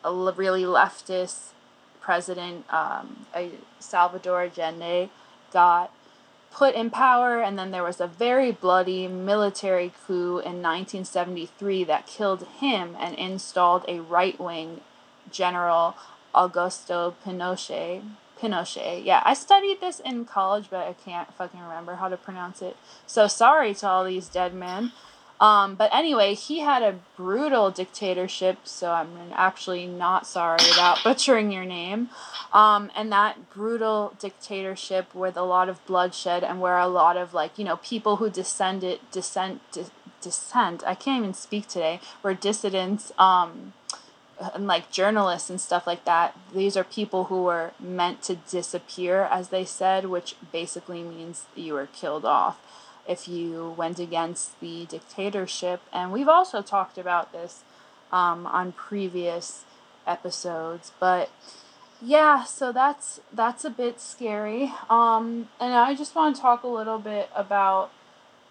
really 0.05 0.61
leftist 0.61 1.53
president, 1.99 2.71
um, 2.71 3.25
Salvador 3.79 4.47
Allende, 4.55 5.09
got 5.51 5.91
put 6.51 6.75
in 6.75 6.91
power, 6.91 7.41
and 7.41 7.57
then 7.57 7.71
there 7.71 7.83
was 7.83 7.99
a 7.99 8.05
very 8.05 8.51
bloody 8.51 9.07
military 9.07 9.91
coup 10.05 10.37
in 10.37 10.61
1973 10.61 11.83
that 11.85 12.05
killed 12.05 12.45
him 12.59 12.95
and 12.99 13.15
installed 13.15 13.83
a 13.87 14.01
right 14.01 14.39
wing 14.39 14.81
general, 15.31 15.95
Augusto 16.33 17.13
Pinochet. 17.25 18.01
Pinochet. 18.39 19.03
Yeah, 19.05 19.21
I 19.25 19.33
studied 19.33 19.79
this 19.79 19.99
in 19.99 20.25
college, 20.25 20.67
but 20.69 20.87
I 20.87 20.93
can't 20.93 21.33
fucking 21.33 21.59
remember 21.59 21.95
how 21.95 22.09
to 22.09 22.17
pronounce 22.17 22.61
it. 22.61 22.75
So 23.07 23.27
sorry 23.27 23.73
to 23.75 23.87
all 23.87 24.03
these 24.03 24.27
dead 24.27 24.53
men. 24.53 24.91
Um, 25.43 25.75
but 25.75 25.93
anyway, 25.93 26.35
he 26.35 26.59
had 26.59 26.83
a 26.83 26.99
brutal 27.17 27.69
dictatorship, 27.69 28.59
so 28.63 28.91
I'm 28.91 29.09
actually 29.33 29.85
not 29.85 30.25
sorry 30.25 30.59
about 30.73 30.99
butchering 31.03 31.51
your 31.51 31.65
name. 31.65 32.09
Um, 32.53 32.91
and 32.95 33.11
that 33.11 33.49
brutal 33.53 34.13
dictatorship 34.19 35.13
with 35.13 35.35
a 35.35 35.41
lot 35.41 35.67
of 35.67 35.85
bloodshed 35.85 36.43
and 36.45 36.61
where 36.61 36.77
a 36.77 36.87
lot 36.87 37.17
of 37.17 37.33
like 37.33 37.57
you 37.57 37.65
know 37.65 37.77
people 37.77 38.17
who 38.17 38.29
descended 38.29 38.99
descent 39.11 39.59
dis, 39.71 39.91
dissent 40.21 40.83
I 40.87 40.95
can't 40.95 41.23
even 41.23 41.33
speak 41.33 41.67
today 41.67 41.99
were 42.21 42.33
dissidents 42.33 43.11
um, 43.17 43.73
and 44.53 44.67
like 44.67 44.91
journalists 44.91 45.49
and 45.49 45.59
stuff 45.61 45.87
like 45.87 46.05
that. 46.05 46.37
These 46.53 46.75
are 46.75 46.83
people 46.83 47.25
who 47.25 47.43
were 47.43 47.71
meant 47.79 48.21
to 48.23 48.35
disappear, 48.35 49.23
as 49.23 49.49
they 49.49 49.65
said, 49.65 50.05
which 50.05 50.35
basically 50.51 51.03
means 51.03 51.45
you 51.55 51.73
were 51.73 51.87
killed 51.87 52.25
off 52.25 52.59
if 53.07 53.27
you 53.27 53.73
went 53.77 53.99
against 53.99 54.59
the 54.59 54.85
dictatorship. 54.85 55.81
And 55.91 56.11
we've 56.11 56.27
also 56.27 56.61
talked 56.61 56.97
about 56.97 57.31
this 57.31 57.63
um, 58.11 58.45
on 58.47 58.71
previous 58.71 59.65
episodes, 60.05 60.91
but 60.99 61.29
yeah, 62.01 62.43
so 62.43 62.73
that's 62.73 63.21
that's 63.31 63.63
a 63.63 63.69
bit 63.69 64.01
scary. 64.01 64.73
Um, 64.89 65.47
and 65.59 65.73
I 65.73 65.95
just 65.95 66.15
want 66.15 66.35
to 66.35 66.41
talk 66.41 66.63
a 66.63 66.67
little 66.67 66.99
bit 66.99 67.29
about 67.33 67.91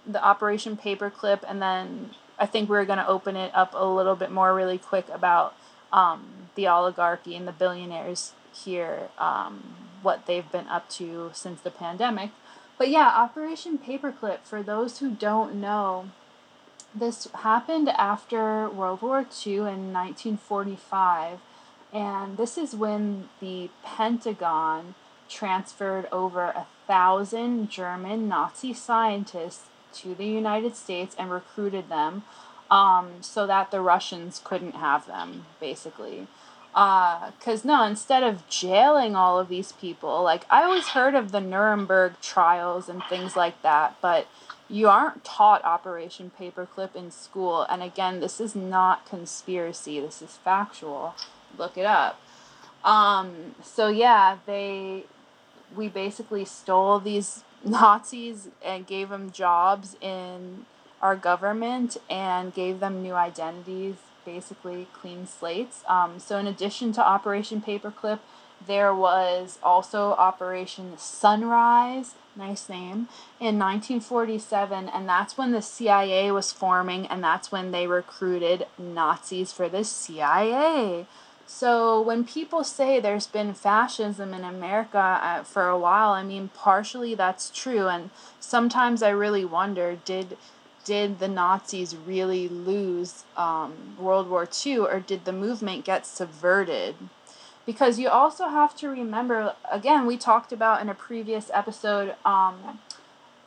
the 0.07 0.23
Operation 0.25 0.77
Paperclip, 0.77 1.41
and 1.47 1.61
then 1.61 2.11
I 2.39 2.47
think 2.47 2.71
we're 2.71 2.87
going 2.87 2.99
to 2.99 3.07
open 3.07 3.37
it 3.37 3.53
up 3.55 3.73
a 3.75 3.85
little 3.85 4.17
bit 4.17 4.31
more 4.31 4.55
really 4.55 4.79
quick 4.79 5.07
about 5.13 5.55
um, 5.93 6.49
the 6.55 6.67
oligarchy 6.67 7.37
and 7.37 7.47
the 7.47 7.53
billionaires 7.53 8.33
here, 8.53 9.09
um, 9.19 9.77
what 10.03 10.27
they've 10.27 10.51
been 10.51 10.69
up 10.69 10.89
to 10.91 11.31
since 11.33 11.61
the 11.61 11.71
pandemic. 11.71 12.31
But 12.79 12.89
yeah, 12.89 13.13
Operation 13.15 13.79
Paperclip, 13.79 14.41
for 14.45 14.63
those 14.63 14.99
who 14.99 15.11
don't 15.11 15.55
know, 15.55 16.11
this 16.95 17.29
happened 17.33 17.89
after 17.89 18.69
World 18.69 19.03
War 19.03 19.21
II 19.47 19.55
in 19.55 19.93
1945, 19.93 21.39
and 21.93 22.37
this 22.37 22.59
is 22.59 22.75
when 22.75 23.29
the 23.41 23.71
Pentagon 23.85 24.95
transferred 25.29 26.07
over 26.13 26.45
a 26.45 26.67
thousand 26.87 27.71
German 27.71 28.29
Nazi 28.29 28.75
scientists 28.75 29.69
to 29.95 30.15
the 30.15 30.27
United 30.27 30.77
States 30.77 31.15
and 31.19 31.31
recruited 31.31 31.89
them 31.89 32.25
um, 32.73 33.11
so 33.21 33.47
that 33.47 33.71
the 33.71 33.83
Russians 33.83 34.41
couldn't 34.43 34.77
have 34.77 35.07
them, 35.07 35.45
basically. 35.61 36.27
Because, 36.73 37.67
uh, 37.67 37.69
no, 37.69 37.83
instead 37.83 38.23
of 38.23 38.49
jailing 38.49 39.15
all 39.15 39.39
of 39.39 39.51
these 39.51 39.73
people, 39.73 40.23
like, 40.23 40.47
I 40.49 40.63
always 40.63 40.89
heard 40.89 41.15
of 41.15 41.33
the 41.33 41.41
Nuremberg 41.41 42.15
trials 42.23 42.89
and 42.89 43.03
things 43.11 43.37
like 43.37 43.61
that, 43.61 43.97
but 44.01 44.27
you 44.71 44.89
aren't 44.89 45.23
taught 45.23 45.63
Operation 45.67 46.31
Paperclip 46.41 46.97
in 46.97 47.11
school. 47.11 47.67
And 47.69 47.83
again, 47.83 48.21
this 48.21 48.41
is 48.41 48.55
not 48.57 49.05
conspiracy, 49.05 50.01
this 50.01 50.23
is 50.23 50.39
factual. 50.39 51.15
Look 51.59 51.77
it 51.77 51.85
up. 51.85 52.19
Um, 52.83 53.55
so, 53.63 53.89
yeah, 53.89 54.39
they. 54.47 55.05
We 55.77 55.89
basically 55.89 56.45
stole 56.47 56.99
these 57.01 57.45
Nazis 57.65 58.49
and 58.65 58.87
gave 58.87 59.11
them 59.11 59.31
jobs 59.31 59.95
in 60.01 60.65
our 61.03 61.17
government 61.17 61.97
and 62.09 62.55
gave 62.55 62.81
them 62.81 63.03
new 63.03 63.15
identities, 63.15 63.97
basically 64.25 64.87
clean 64.93 65.27
slates. 65.27 65.83
Um, 65.89 66.19
so, 66.19 66.39
in 66.39 66.47
addition 66.47 66.93
to 66.93 67.07
Operation 67.07 67.61
Paperclip, 67.61 68.21
there 68.67 68.95
was 68.95 69.59
also 69.63 70.13
Operation 70.13 70.97
Sunrise, 70.97 72.15
nice 72.37 72.69
name, 72.69 73.09
in 73.41 73.59
1947, 73.59 74.89
and 74.89 75.09
that's 75.09 75.37
when 75.37 75.51
the 75.51 75.63
CIA 75.63 76.31
was 76.31 76.53
forming, 76.53 77.07
and 77.09 77.23
that's 77.23 77.51
when 77.51 77.73
they 77.73 77.87
recruited 77.87 78.67
Nazis 78.79 79.53
for 79.53 79.69
the 79.69 79.85
CIA. 79.85 81.07
So 81.45 82.01
when 82.01 82.25
people 82.25 82.63
say 82.63 83.01
there's 83.01 83.27
been 83.27 83.53
fascism 83.53 84.33
in 84.33 84.45
America 84.45 84.99
uh, 84.99 85.43
for 85.43 85.69
a 85.69 85.79
while, 85.79 86.13
I 86.13 86.23
mean, 86.23 86.51
partially 86.55 87.15
that's 87.15 87.51
true, 87.51 87.89
and 87.89 88.11
sometimes 88.39 89.03
I 89.03 89.11
really 89.11 89.45
wonder 89.45 89.99
did 90.05 90.39
did 90.85 91.19
the 91.19 91.29
Nazis 91.29 91.97
really 91.97 92.49
lose 92.49 93.25
um, 93.37 93.97
World 93.99 94.29
War 94.29 94.49
II 94.65 94.79
or 94.79 95.01
did 95.01 95.25
the 95.25 95.33
movement 95.33 95.85
get 95.85 96.07
subverted? 96.07 96.97
Because 97.65 97.99
you 97.99 98.09
also 98.09 98.49
have 98.49 98.77
to 98.79 98.89
remember, 98.89 99.55
again, 99.71 100.07
we 100.07 100.17
talked 100.17 100.53
about 100.53 100.81
in 100.81 100.89
a 100.89 100.95
previous 100.95 101.51
episode, 101.55 102.17
um, 102.25 102.81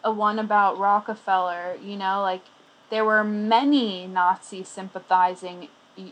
a 0.03 0.11
one 0.11 0.39
about 0.39 0.77
Rockefeller, 0.77 1.77
you 1.83 1.97
know, 1.97 2.21
like 2.21 2.43
there 2.89 3.03
were 3.03 3.23
many 3.23 4.07
Nazi 4.07 4.63
sympathizing 4.63 5.67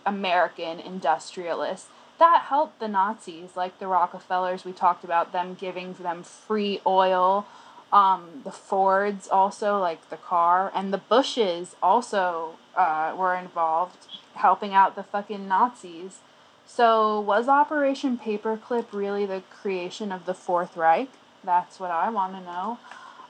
American 0.05 0.79
industrialists. 0.79 1.87
That 2.19 2.43
helped 2.49 2.79
the 2.79 2.87
Nazis, 2.87 3.55
like 3.55 3.79
the 3.79 3.87
Rockefellers, 3.87 4.65
we 4.65 4.73
talked 4.73 5.03
about 5.03 5.31
them 5.31 5.55
giving 5.59 5.93
them 5.93 6.23
free 6.23 6.81
oil 6.85 7.45
um, 7.93 8.41
the 8.43 8.51
Fords 8.51 9.27
also, 9.27 9.79
like 9.79 10.09
the 10.09 10.17
car, 10.17 10.71
and 10.75 10.91
the 10.91 10.97
Bushes 10.97 11.75
also 11.81 12.55
uh, 12.75 13.15
were 13.15 13.35
involved 13.35 14.07
helping 14.33 14.73
out 14.73 14.95
the 14.95 15.03
fucking 15.03 15.47
Nazis. 15.47 16.17
So, 16.65 17.19
was 17.19 17.47
Operation 17.47 18.17
Paperclip 18.17 18.87
really 18.91 19.27
the 19.27 19.43
creation 19.51 20.11
of 20.11 20.25
the 20.25 20.33
Fourth 20.33 20.75
Reich? 20.75 21.09
That's 21.43 21.79
what 21.79 21.91
I 21.91 22.09
want 22.09 22.33
to 22.33 22.41
know. 22.41 22.79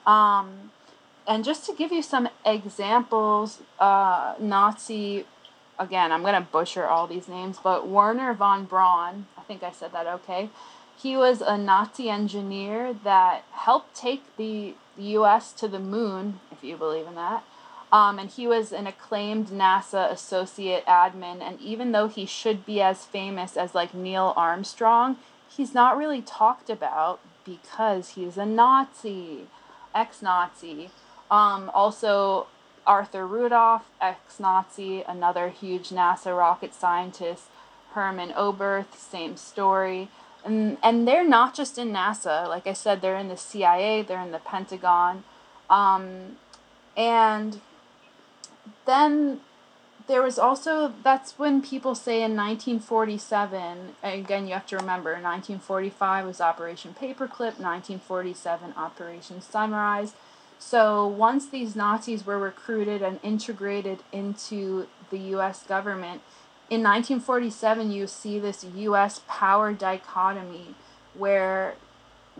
Um, 0.09 0.71
and 1.27 1.43
just 1.43 1.65
to 1.65 1.73
give 1.73 1.91
you 1.91 2.01
some 2.01 2.29
examples, 2.45 3.59
uh, 3.79 4.35
Nazi, 4.39 5.25
again, 5.77 6.13
I'm 6.13 6.21
going 6.21 6.35
to 6.35 6.47
butcher 6.49 6.85
all 6.85 7.05
these 7.05 7.27
names, 7.27 7.57
but 7.61 7.87
Wernher 7.87 8.33
von 8.33 8.63
Braun, 8.63 9.27
I 9.37 9.41
think 9.41 9.61
I 9.61 9.71
said 9.71 9.91
that 9.91 10.07
okay. 10.07 10.49
He 10.97 11.17
was 11.17 11.41
a 11.41 11.57
Nazi 11.57 12.09
engineer 12.09 12.95
that 13.03 13.43
helped 13.51 13.95
take 13.95 14.23
the 14.37 14.75
U.S. 14.97 15.51
to 15.53 15.67
the 15.67 15.79
moon, 15.79 16.39
if 16.51 16.63
you 16.63 16.77
believe 16.77 17.07
in 17.07 17.15
that. 17.15 17.43
Um, 17.91 18.17
and 18.17 18.29
he 18.29 18.47
was 18.47 18.71
an 18.71 18.87
acclaimed 18.87 19.47
NASA 19.47 20.11
associate 20.11 20.85
admin. 20.85 21.41
And 21.41 21.59
even 21.59 21.91
though 21.91 22.07
he 22.07 22.25
should 22.25 22.65
be 22.65 22.81
as 22.81 23.05
famous 23.05 23.55
as 23.55 23.75
like 23.75 23.93
Neil 23.93 24.33
Armstrong, 24.35 25.17
he's 25.47 25.73
not 25.73 25.97
really 25.97 26.21
talked 26.21 26.69
about 26.69 27.19
because 27.45 28.09
he's 28.09 28.37
a 28.37 28.45
Nazi, 28.45 29.47
ex 29.93 30.21
Nazi. 30.21 30.89
Um, 31.29 31.69
also, 31.73 32.47
Arthur 32.87 33.27
Rudolph, 33.27 33.89
ex 34.01 34.39
Nazi, 34.39 35.03
another 35.03 35.49
huge 35.49 35.89
NASA 35.89 36.35
rocket 36.35 36.73
scientist. 36.73 37.43
Hermann 37.93 38.31
Oberth, 38.31 38.95
same 38.95 39.37
story 39.37 40.09
and 40.43 40.77
and 40.83 41.07
they're 41.07 41.27
not 41.27 41.55
just 41.55 41.77
in 41.77 41.91
NASA. 41.91 42.47
Like 42.47 42.67
I 42.67 42.73
said, 42.73 43.01
they're 43.01 43.17
in 43.17 43.29
the 43.29 43.37
CIA, 43.37 44.01
they're 44.01 44.21
in 44.21 44.31
the 44.31 44.39
Pentagon, 44.39 45.23
um, 45.69 46.37
and 46.95 47.61
then 48.85 49.41
there 50.07 50.21
was 50.21 50.37
also 50.37 50.93
that's 51.03 51.39
when 51.39 51.61
people 51.61 51.95
say 51.95 52.15
in 52.17 52.35
1947 52.35 53.95
again 54.03 54.47
you 54.47 54.53
have 54.53 54.67
to 54.67 54.75
remember 54.75 55.11
1945 55.11 56.25
was 56.25 56.41
operation 56.41 56.93
paperclip 56.99 57.57
1947 57.59 58.73
operation 58.75 59.41
sunrise 59.41 60.13
so 60.59 61.07
once 61.07 61.47
these 61.47 61.75
nazis 61.75 62.25
were 62.25 62.39
recruited 62.39 63.01
and 63.01 63.19
integrated 63.23 63.99
into 64.11 64.87
the 65.09 65.17
us 65.17 65.63
government 65.63 66.21
in 66.73 66.81
1947, 66.81 67.91
you 67.91 68.07
see 68.07 68.39
this 68.39 68.63
U.S. 68.63 69.21
power 69.27 69.71
dichotomy 69.73 70.73
where 71.13 71.75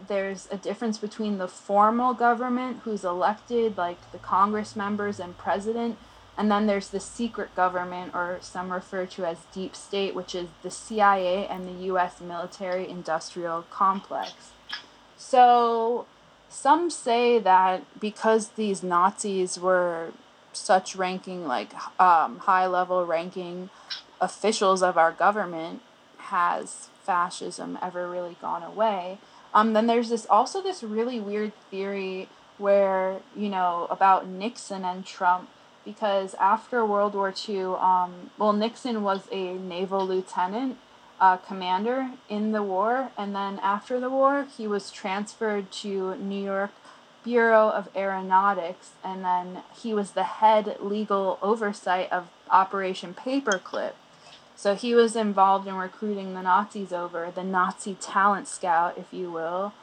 there's 0.08 0.48
a 0.50 0.58
difference 0.58 0.98
between 0.98 1.38
the 1.38 1.48
formal 1.48 2.16
government, 2.16 2.80
who's 2.84 3.04
elected, 3.04 3.78
like 3.78 4.12
the 4.12 4.18
Congress 4.18 4.76
members 4.76 5.20
and 5.20 5.38
president, 5.38 6.00
and 6.36 6.50
then 6.50 6.66
there's 6.66 6.88
the 6.88 7.00
secret 7.00 7.54
government, 7.56 8.16
or 8.16 8.40
some 8.42 8.72
refer 8.72 9.06
to 9.06 9.24
as 9.24 9.38
deep 9.54 9.76
state, 9.76 10.16
which 10.16 10.34
is 10.34 10.48
the 10.64 10.72
CIA 10.72 11.46
and 11.46 11.68
the 11.68 11.86
U.S. 11.86 12.20
military 12.20 12.90
industrial 12.90 13.66
complex. 13.70 14.34
So, 15.16 16.08
some 16.50 16.90
say 16.90 17.38
that 17.38 17.84
because 18.00 18.50
these 18.50 18.82
Nazis 18.82 19.60
were 19.60 20.12
such 20.54 20.96
ranking, 20.96 21.46
like 21.48 21.72
um, 22.02 22.40
high 22.40 22.66
level 22.66 23.06
ranking 23.06 23.70
officials 24.22 24.82
of 24.82 24.98
our 24.98 25.12
government 25.12 25.82
has 26.18 26.90
fascism 27.04 27.78
ever 27.82 28.10
really 28.10 28.38
gone 28.42 28.64
away. 28.64 29.18
Um, 29.54 29.74
then 29.74 29.88
there's 29.88 30.10
this 30.10 30.26
also 30.30 30.62
this 30.62 30.82
really 30.84 31.20
weird 31.20 31.54
theory 31.70 32.30
where 32.58 33.20
you 33.36 33.50
know 33.50 33.88
about 33.90 34.28
Nixon 34.28 34.84
and 34.86 35.06
Trump 35.06 35.50
because 35.86 36.34
after 36.36 36.86
World 36.86 37.14
War 37.14 37.34
II, 37.48 37.64
um, 37.80 38.32
well 38.38 38.54
Nixon 38.54 39.04
was 39.04 39.28
a 39.32 39.54
naval 39.54 40.08
lieutenant 40.08 40.78
uh, 41.20 41.38
commander 41.38 42.12
in 42.30 42.52
the 42.52 42.64
war, 42.64 43.12
and 43.18 43.36
then 43.36 43.60
after 43.60 44.00
the 44.00 44.10
war 44.10 44.48
he 44.58 44.68
was 44.68 44.92
transferred 44.92 45.72
to 45.72 46.16
New 46.16 46.44
York 46.44 46.72
Bureau 47.24 47.70
of 47.70 47.90
Aeronautics, 47.96 48.92
and 49.04 49.24
then 49.24 49.64
he 49.82 49.94
was 49.94 50.12
the 50.12 50.24
head 50.24 50.78
legal 50.82 51.38
oversight 51.42 52.12
of 52.12 52.30
Operation 52.50 53.14
Paperclip. 53.14 53.94
So 54.56 54.76
he 54.76 54.94
was 54.94 55.16
involved 55.16 55.68
in 55.68 55.76
recruiting 55.76 56.34
the 56.34 56.42
Nazis 56.42 56.94
over, 56.94 57.32
the 57.34 57.44
Nazi 57.44 57.96
talent 57.96 58.48
scout, 58.48 58.98
if 58.98 59.12
you 59.12 59.32
will. 59.32 59.74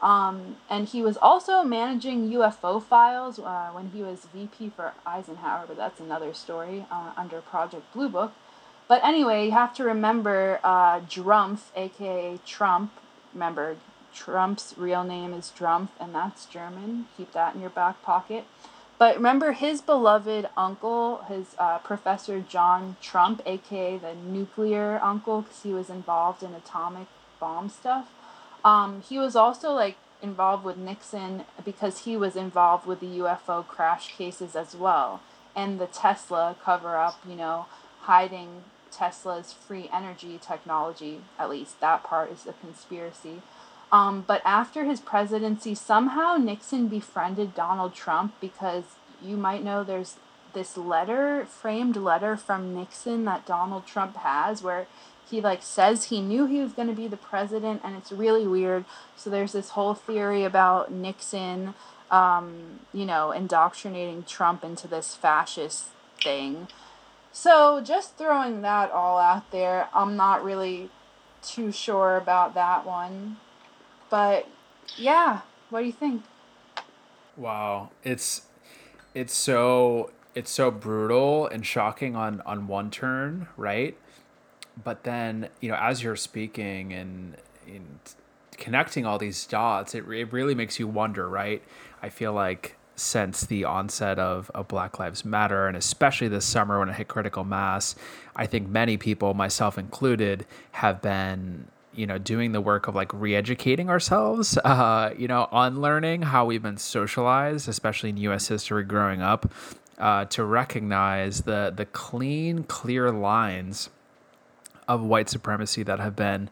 Um, 0.00 0.56
and 0.70 0.88
he 0.88 1.02
was 1.02 1.18
also 1.18 1.62
managing 1.62 2.30
UFO 2.30 2.82
files 2.82 3.38
uh, 3.38 3.70
when 3.72 3.90
he 3.90 4.02
was 4.02 4.26
VP 4.32 4.70
for 4.70 4.94
Eisenhower, 5.04 5.64
but 5.66 5.76
that's 5.76 6.00
another 6.00 6.32
story 6.32 6.86
uh, 6.90 7.12
under 7.16 7.40
Project 7.40 7.92
Blue 7.92 8.08
Book. 8.08 8.32
But 8.88 9.04
anyway, 9.04 9.44
you 9.46 9.52
have 9.52 9.74
to 9.74 9.84
remember 9.84 10.58
uh, 10.64 11.00
Drumpf, 11.00 11.64
aka 11.76 12.38
Trump. 12.46 12.92
Remember, 13.34 13.76
Trump's 14.14 14.74
real 14.76 15.04
name 15.04 15.32
is 15.32 15.52
Drumpf, 15.56 15.90
and 16.00 16.14
that's 16.14 16.46
German. 16.46 17.06
Keep 17.16 17.32
that 17.32 17.54
in 17.54 17.60
your 17.60 17.70
back 17.70 18.02
pocket. 18.02 18.44
But 19.00 19.16
remember 19.16 19.52
his 19.52 19.80
beloved 19.80 20.50
uncle, 20.58 21.24
his 21.26 21.54
uh, 21.58 21.78
Professor 21.78 22.40
John 22.40 22.98
Trump, 23.00 23.40
aka 23.46 23.96
the 23.96 24.14
nuclear 24.14 25.00
uncle, 25.02 25.40
because 25.40 25.62
he 25.62 25.72
was 25.72 25.88
involved 25.88 26.42
in 26.42 26.52
atomic 26.52 27.06
bomb 27.40 27.70
stuff. 27.70 28.10
Um, 28.62 29.00
he 29.00 29.18
was 29.18 29.34
also 29.34 29.72
like 29.72 29.96
involved 30.20 30.64
with 30.64 30.76
Nixon 30.76 31.44
because 31.64 32.00
he 32.00 32.14
was 32.14 32.36
involved 32.36 32.86
with 32.86 33.00
the 33.00 33.20
UFO 33.20 33.66
crash 33.66 34.14
cases 34.14 34.54
as 34.54 34.76
well, 34.76 35.22
and 35.56 35.80
the 35.80 35.86
Tesla 35.86 36.54
cover 36.62 36.98
up. 36.98 37.20
You 37.26 37.36
know, 37.36 37.64
hiding 38.02 38.64
Tesla's 38.92 39.54
free 39.54 39.88
energy 39.90 40.38
technology. 40.38 41.22
At 41.38 41.48
least 41.48 41.80
that 41.80 42.04
part 42.04 42.30
is 42.30 42.46
a 42.46 42.52
conspiracy. 42.52 43.40
Um, 43.92 44.24
but 44.26 44.40
after 44.44 44.84
his 44.84 45.00
presidency, 45.00 45.74
somehow 45.74 46.36
Nixon 46.36 46.88
befriended 46.88 47.54
Donald 47.54 47.94
Trump 47.94 48.34
because 48.40 48.84
you 49.22 49.36
might 49.36 49.64
know 49.64 49.82
there's 49.82 50.16
this 50.52 50.76
letter, 50.76 51.44
framed 51.44 51.96
letter 51.96 52.36
from 52.36 52.74
Nixon 52.74 53.24
that 53.24 53.46
Donald 53.46 53.86
Trump 53.86 54.16
has 54.18 54.62
where 54.62 54.86
he 55.28 55.40
like 55.40 55.62
says 55.62 56.04
he 56.04 56.20
knew 56.20 56.46
he 56.46 56.60
was 56.60 56.72
going 56.72 56.88
to 56.88 56.94
be 56.94 57.06
the 57.06 57.16
president 57.16 57.80
and 57.84 57.96
it's 57.96 58.12
really 58.12 58.46
weird. 58.46 58.84
So 59.16 59.30
there's 59.30 59.52
this 59.52 59.70
whole 59.70 59.94
theory 59.94 60.44
about 60.44 60.92
Nixon 60.92 61.74
um, 62.10 62.80
you 62.92 63.06
know, 63.06 63.30
indoctrinating 63.30 64.24
Trump 64.24 64.64
into 64.64 64.88
this 64.88 65.14
fascist 65.14 65.86
thing. 66.22 66.68
So 67.32 67.80
just 67.80 68.16
throwing 68.16 68.62
that 68.62 68.90
all 68.90 69.18
out 69.18 69.50
there, 69.52 69.88
I'm 69.94 70.16
not 70.16 70.44
really 70.44 70.90
too 71.42 71.70
sure 71.70 72.16
about 72.16 72.54
that 72.54 72.84
one. 72.84 73.36
But 74.10 74.46
yeah, 74.96 75.42
what 75.70 75.80
do 75.80 75.86
you 75.86 75.92
think? 75.92 76.22
Wow, 77.36 77.90
it's 78.02 78.42
it's 79.14 79.32
so 79.32 80.10
it's 80.34 80.50
so 80.50 80.70
brutal 80.70 81.46
and 81.46 81.64
shocking 81.64 82.16
on 82.16 82.40
on 82.42 82.66
one 82.66 82.90
turn, 82.90 83.48
right? 83.56 83.96
But 84.82 85.04
then 85.04 85.48
you 85.60 85.70
know, 85.70 85.76
as 85.76 86.02
you're 86.02 86.16
speaking 86.16 86.92
and 86.92 87.36
in 87.66 88.00
connecting 88.52 89.06
all 89.06 89.18
these 89.18 89.46
dots, 89.46 89.94
it 89.94 90.04
it 90.08 90.32
really 90.32 90.54
makes 90.54 90.78
you 90.78 90.88
wonder, 90.88 91.28
right? 91.28 91.62
I 92.02 92.08
feel 92.08 92.32
like 92.32 92.76
since 92.96 93.46
the 93.46 93.64
onset 93.64 94.18
of, 94.18 94.50
of 94.54 94.68
Black 94.68 94.98
Lives 94.98 95.24
Matter, 95.24 95.66
and 95.66 95.76
especially 95.76 96.28
this 96.28 96.44
summer 96.44 96.78
when 96.78 96.90
it 96.90 96.96
hit 96.96 97.08
critical 97.08 97.44
mass, 97.44 97.94
I 98.36 98.46
think 98.46 98.68
many 98.68 98.98
people, 98.98 99.32
myself 99.32 99.78
included, 99.78 100.44
have 100.72 101.00
been 101.00 101.68
you 101.94 102.06
know 102.06 102.18
doing 102.18 102.52
the 102.52 102.60
work 102.60 102.88
of 102.88 102.94
like 102.94 103.12
re-educating 103.12 103.90
ourselves 103.90 104.56
uh, 104.64 105.12
you 105.16 105.28
know 105.28 105.48
unlearning 105.52 106.22
how 106.22 106.44
we've 106.44 106.62
been 106.62 106.76
socialized 106.76 107.68
especially 107.68 108.10
in 108.10 108.16
us 108.18 108.48
history 108.48 108.84
growing 108.84 109.22
up 109.22 109.52
uh, 109.98 110.24
to 110.26 110.44
recognize 110.44 111.42
the 111.42 111.72
the 111.74 111.86
clean 111.86 112.64
clear 112.64 113.10
lines 113.10 113.90
of 114.88 115.02
white 115.02 115.28
supremacy 115.28 115.82
that 115.82 116.00
have 116.00 116.16
been 116.16 116.48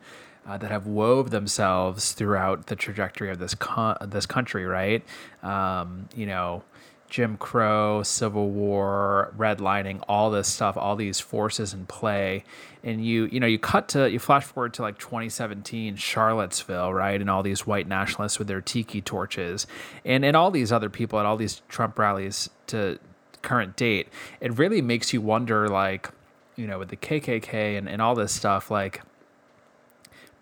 uh, 0.46 0.56
that 0.56 0.70
have 0.70 0.86
wove 0.86 1.30
themselves 1.30 2.12
throughout 2.12 2.66
the 2.66 2.76
trajectory 2.76 3.30
of 3.30 3.38
this 3.38 3.54
con- 3.54 3.96
this 4.02 4.26
country 4.26 4.64
right? 4.64 5.04
Um, 5.42 6.08
you 6.14 6.26
know 6.26 6.62
Jim 7.08 7.36
Crow, 7.38 8.02
Civil 8.02 8.50
War, 8.50 9.32
redlining, 9.36 10.02
all 10.08 10.30
this 10.30 10.48
stuff, 10.48 10.76
all 10.76 10.94
these 10.94 11.20
forces 11.20 11.72
in 11.72 11.86
play. 11.86 12.44
And 12.84 13.04
you, 13.04 13.24
you 13.26 13.40
know, 13.40 13.46
you 13.46 13.58
cut 13.58 13.88
to, 13.90 14.10
you 14.10 14.18
flash 14.18 14.44
forward 14.44 14.74
to 14.74 14.82
like 14.82 14.98
2017, 14.98 15.96
Charlottesville, 15.96 16.92
right? 16.92 17.20
And 17.20 17.30
all 17.30 17.42
these 17.42 17.66
white 17.66 17.88
nationalists 17.88 18.38
with 18.38 18.48
their 18.48 18.60
tiki 18.60 19.00
torches 19.00 19.66
and, 20.04 20.24
and 20.24 20.36
all 20.36 20.50
these 20.50 20.70
other 20.70 20.90
people 20.90 21.18
at 21.18 21.26
all 21.26 21.36
these 21.36 21.62
Trump 21.68 21.98
rallies 21.98 22.50
to 22.68 22.98
current 23.40 23.76
date. 23.76 24.08
It 24.40 24.58
really 24.58 24.82
makes 24.82 25.12
you 25.12 25.22
wonder, 25.22 25.68
like, 25.68 26.10
you 26.56 26.66
know, 26.66 26.78
with 26.78 26.90
the 26.90 26.96
KKK 26.96 27.78
and, 27.78 27.88
and 27.88 28.02
all 28.02 28.14
this 28.14 28.32
stuff, 28.32 28.70
like, 28.70 29.00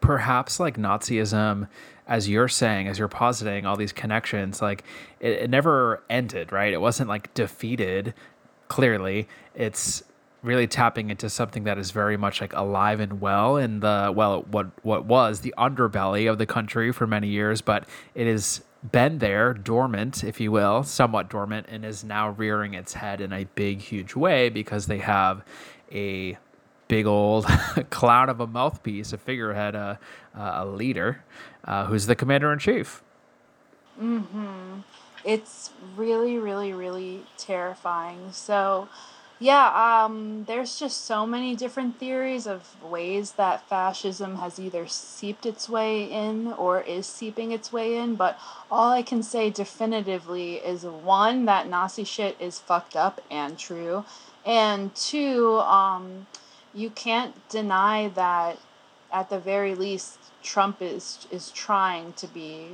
perhaps 0.01 0.61
like 0.61 0.77
Nazism 0.77 1.69
as 2.07 2.29
you're 2.29 2.49
saying, 2.49 2.89
as 2.89 2.99
you're 2.99 3.09
positing 3.09 3.67
all 3.67 3.77
these 3.77 3.93
connections, 3.93 4.63
like 4.63 4.85
it, 5.21 5.33
it 5.33 5.51
never 5.51 6.03
ended, 6.09 6.53
right? 6.53 6.73
It 6.73 6.81
wasn't 6.81 7.09
like 7.09 7.33
defeated. 7.35 8.15
Clearly, 8.69 9.29
it's 9.55 10.03
really 10.43 10.67
tapping 10.67 11.11
into 11.11 11.29
something 11.29 11.65
that 11.65 11.79
is 11.79 11.91
very 11.91 12.17
much 12.17 12.41
like 12.41 12.53
alive 12.53 13.01
and 13.01 13.21
well 13.21 13.57
in 13.57 13.81
the 13.81 14.13
well 14.15 14.43
what 14.43 14.67
what 14.85 15.05
was 15.05 15.41
the 15.41 15.53
underbelly 15.59 16.31
of 16.31 16.39
the 16.39 16.47
country 16.47 16.93
for 16.93 17.05
many 17.07 17.27
years 17.27 17.61
but 17.61 17.89
it 18.15 18.29
has 18.29 18.63
been 18.93 19.19
there 19.19 19.53
dormant 19.53 20.23
if 20.23 20.39
you 20.39 20.53
will 20.53 20.85
somewhat 20.85 21.29
dormant 21.29 21.67
and 21.69 21.85
is 21.85 22.05
now 22.05 22.31
rearing 22.31 22.75
its 22.75 22.95
head 22.95 23.21
in 23.21 23.33
a 23.33 23.45
big 23.57 23.81
huge 23.81 24.15
way 24.15 24.49
because 24.49 24.87
they 24.87 24.99
have 24.99 25.43
a 25.91 26.39
big 26.89 27.07
old 27.07 27.45
clown 27.91 28.29
of 28.29 28.41
a 28.41 28.47
mouthpiece, 28.47 29.13
a 29.13 29.19
figurehead, 29.19 29.75
a, 29.75 29.99
a 30.35 30.65
leader, 30.65 31.25
uh, 31.67 31.87
who's 31.87 32.07
the 32.07 32.14
commander 32.14 32.53
in 32.53 32.59
chief. 32.59 33.03
Mm-hmm. 34.01 34.81
It's 35.25 35.71
really, 35.97 36.39
really, 36.39 36.73
really 36.73 37.25
terrifying. 37.37 38.29
So, 38.33 38.88
yeah, 39.38 40.05
um, 40.05 40.45
there's 40.47 40.79
just 40.79 41.05
so 41.05 41.26
many 41.26 41.57
different 41.57 41.99
theories 41.99 42.47
of 42.47 42.83
ways 42.83 43.33
that 43.33 43.68
fascism 43.68 44.37
has 44.37 44.59
either 44.59 44.87
seeped 44.87 45.45
its 45.45 45.68
way 45.68 46.05
in 46.05 46.53
or 46.53 46.80
is 46.80 47.07
seeping 47.07 47.53
its 47.53 47.72
way 47.72 47.97
in. 47.97 48.14
But 48.14 48.38
all 48.71 48.93
I 48.93 49.03
can 49.03 49.22
say 49.22 49.51
definitively 49.51 50.55
is 50.57 50.84
one, 50.84 51.45
that 51.47 51.68
Nazi 51.68 52.05
shit 52.05 52.37
is 52.41 52.61
fucked 52.61 52.97
up 52.97 53.21
and 53.30 53.59
true. 53.59 54.05
And 54.45 54.95
two, 54.95 55.59
um, 55.59 56.29
you 56.72 56.88
can't 56.91 57.34
deny 57.49 58.09
that 58.09 58.59
at 59.13 59.29
the 59.29 59.41
very 59.41 59.75
least 59.75 60.18
Trump 60.47 60.81
is 60.81 61.27
is 61.31 61.51
trying 61.51 62.13
to 62.14 62.27
be 62.29 62.68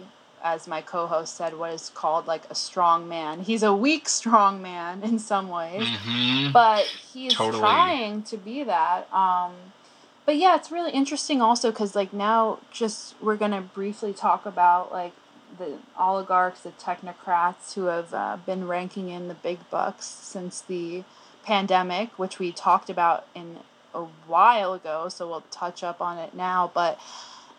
as 0.44 0.68
my 0.68 0.80
co-host 0.82 1.36
said 1.36 1.56
what 1.56 1.72
is 1.72 1.90
called 1.94 2.26
like 2.26 2.44
a 2.50 2.54
strong 2.54 3.08
man. 3.08 3.40
He's 3.40 3.62
a 3.62 3.74
weak 3.74 4.08
strong 4.08 4.60
man 4.60 5.02
in 5.02 5.18
some 5.18 5.48
ways. 5.48 5.82
Mm-hmm. 5.82 6.52
But 6.52 6.84
he's 6.84 7.32
totally. 7.32 7.60
trying 7.60 8.22
to 8.24 8.36
be 8.36 8.62
that 8.64 9.12
um 9.12 9.54
but 10.24 10.36
yeah, 10.36 10.54
it's 10.54 10.70
really 10.70 10.92
interesting 10.92 11.40
also 11.40 11.72
cuz 11.72 11.96
like 11.96 12.12
now 12.12 12.58
just 12.70 13.14
we're 13.20 13.36
going 13.36 13.50
to 13.50 13.60
briefly 13.60 14.12
talk 14.12 14.46
about 14.46 14.92
like 14.92 15.14
the 15.58 15.78
oligarchs, 15.98 16.60
the 16.60 16.70
technocrats 16.72 17.74
who 17.74 17.84
have 17.86 18.14
uh, 18.14 18.36
been 18.46 18.66
ranking 18.68 19.08
in 19.08 19.28
the 19.28 19.34
big 19.34 19.58
bucks 19.70 20.06
since 20.06 20.60
the 20.62 21.04
pandemic, 21.42 22.18
which 22.18 22.38
we 22.38 22.52
talked 22.52 22.88
about 22.88 23.26
in 23.34 23.58
a 23.94 24.04
while 24.26 24.72
ago, 24.72 25.08
so 25.08 25.28
we'll 25.28 25.44
touch 25.50 25.82
up 25.82 26.00
on 26.00 26.18
it 26.18 26.34
now. 26.34 26.70
But 26.72 26.98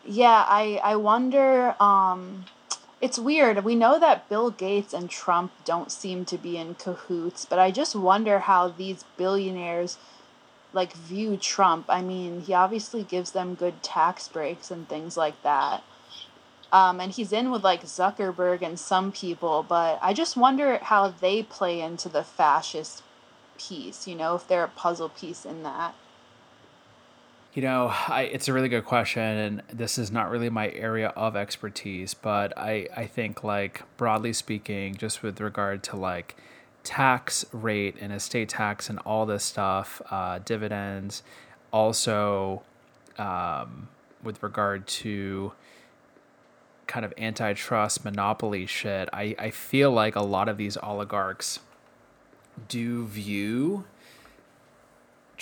yeah, 0.06 0.44
I 0.48 0.80
I 0.82 0.96
wonder. 0.96 1.74
Um, 1.80 2.46
it's 3.00 3.18
weird. 3.18 3.64
We 3.64 3.74
know 3.74 3.98
that 4.00 4.28
Bill 4.30 4.50
Gates 4.50 4.94
and 4.94 5.10
Trump 5.10 5.52
don't 5.64 5.92
seem 5.92 6.24
to 6.24 6.38
be 6.38 6.56
in 6.56 6.74
cahoots, 6.74 7.44
but 7.44 7.58
I 7.58 7.70
just 7.70 7.94
wonder 7.94 8.38
how 8.40 8.68
these 8.68 9.04
billionaires 9.18 9.98
like 10.72 10.94
view 10.94 11.36
Trump. 11.36 11.86
I 11.88 12.02
mean, 12.02 12.42
he 12.42 12.54
obviously 12.54 13.02
gives 13.02 13.32
them 13.32 13.54
good 13.54 13.82
tax 13.82 14.28
breaks 14.28 14.70
and 14.70 14.88
things 14.88 15.16
like 15.16 15.40
that. 15.42 15.84
Um, 16.72 16.98
and 16.98 17.12
he's 17.12 17.32
in 17.32 17.50
with 17.50 17.62
like 17.62 17.84
Zuckerberg 17.84 18.62
and 18.62 18.78
some 18.78 19.12
people, 19.12 19.64
but 19.68 19.98
I 20.02 20.12
just 20.12 20.36
wonder 20.36 20.78
how 20.78 21.08
they 21.08 21.42
play 21.42 21.80
into 21.80 22.08
the 22.08 22.24
fascist 22.24 23.02
piece, 23.56 24.08
you 24.08 24.16
know, 24.16 24.34
if 24.34 24.48
they're 24.48 24.64
a 24.64 24.68
puzzle 24.68 25.08
piece 25.08 25.44
in 25.44 25.62
that. 25.62 25.94
You 27.54 27.62
know, 27.62 27.92
I, 28.08 28.22
it's 28.22 28.48
a 28.48 28.52
really 28.52 28.68
good 28.68 28.84
question, 28.84 29.22
and 29.22 29.62
this 29.72 29.96
is 29.96 30.10
not 30.10 30.28
really 30.28 30.50
my 30.50 30.70
area 30.70 31.10
of 31.10 31.36
expertise, 31.36 32.12
but 32.12 32.56
I, 32.58 32.88
I 32.96 33.06
think, 33.06 33.44
like, 33.44 33.82
broadly 33.96 34.32
speaking, 34.32 34.96
just 34.96 35.22
with 35.22 35.40
regard 35.40 35.84
to 35.84 35.96
like 35.96 36.34
tax 36.82 37.46
rate 37.52 37.94
and 38.00 38.12
estate 38.12 38.48
tax 38.48 38.90
and 38.90 38.98
all 39.00 39.24
this 39.24 39.44
stuff, 39.44 40.02
uh, 40.10 40.40
dividends, 40.44 41.22
also 41.70 42.64
um, 43.18 43.86
with 44.20 44.42
regard 44.42 44.88
to 44.88 45.52
kind 46.88 47.04
of 47.04 47.14
antitrust 47.16 48.04
monopoly 48.04 48.66
shit, 48.66 49.08
I, 49.12 49.36
I 49.38 49.50
feel 49.50 49.92
like 49.92 50.16
a 50.16 50.22
lot 50.22 50.48
of 50.48 50.56
these 50.56 50.76
oligarchs 50.76 51.60
do 52.66 53.06
view 53.06 53.84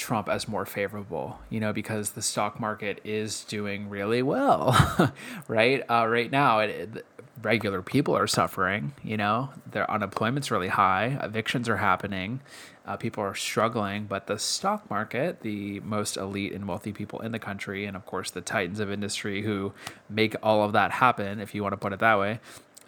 Trump 0.02 0.28
as 0.28 0.48
more 0.48 0.66
favorable, 0.66 1.38
you 1.48 1.60
know, 1.60 1.72
because 1.72 2.10
the 2.10 2.22
stock 2.22 2.58
market 2.58 3.00
is 3.04 3.44
doing 3.44 3.88
really 3.88 4.20
well, 4.20 5.12
right? 5.48 5.82
Uh, 5.88 6.06
right 6.08 6.30
now, 6.30 6.58
it, 6.58 6.70
it, 6.70 7.06
regular 7.40 7.82
people 7.82 8.16
are 8.16 8.26
suffering, 8.26 8.92
you 9.04 9.16
know, 9.16 9.50
their 9.70 9.88
unemployment's 9.88 10.50
really 10.50 10.68
high, 10.68 11.18
evictions 11.22 11.68
are 11.68 11.76
happening, 11.76 12.40
uh, 12.84 12.96
people 12.96 13.22
are 13.22 13.34
struggling, 13.34 14.06
but 14.06 14.26
the 14.26 14.38
stock 14.40 14.90
market, 14.90 15.40
the 15.42 15.78
most 15.80 16.16
elite 16.16 16.52
and 16.52 16.66
wealthy 16.66 16.92
people 16.92 17.20
in 17.20 17.30
the 17.30 17.38
country, 17.38 17.84
and 17.84 17.96
of 17.96 18.04
course 18.04 18.32
the 18.32 18.40
titans 18.40 18.80
of 18.80 18.90
industry 18.90 19.42
who 19.42 19.72
make 20.10 20.34
all 20.42 20.64
of 20.64 20.72
that 20.72 20.90
happen, 20.90 21.40
if 21.40 21.54
you 21.54 21.62
want 21.62 21.72
to 21.72 21.76
put 21.76 21.92
it 21.92 22.00
that 22.00 22.18
way, 22.18 22.40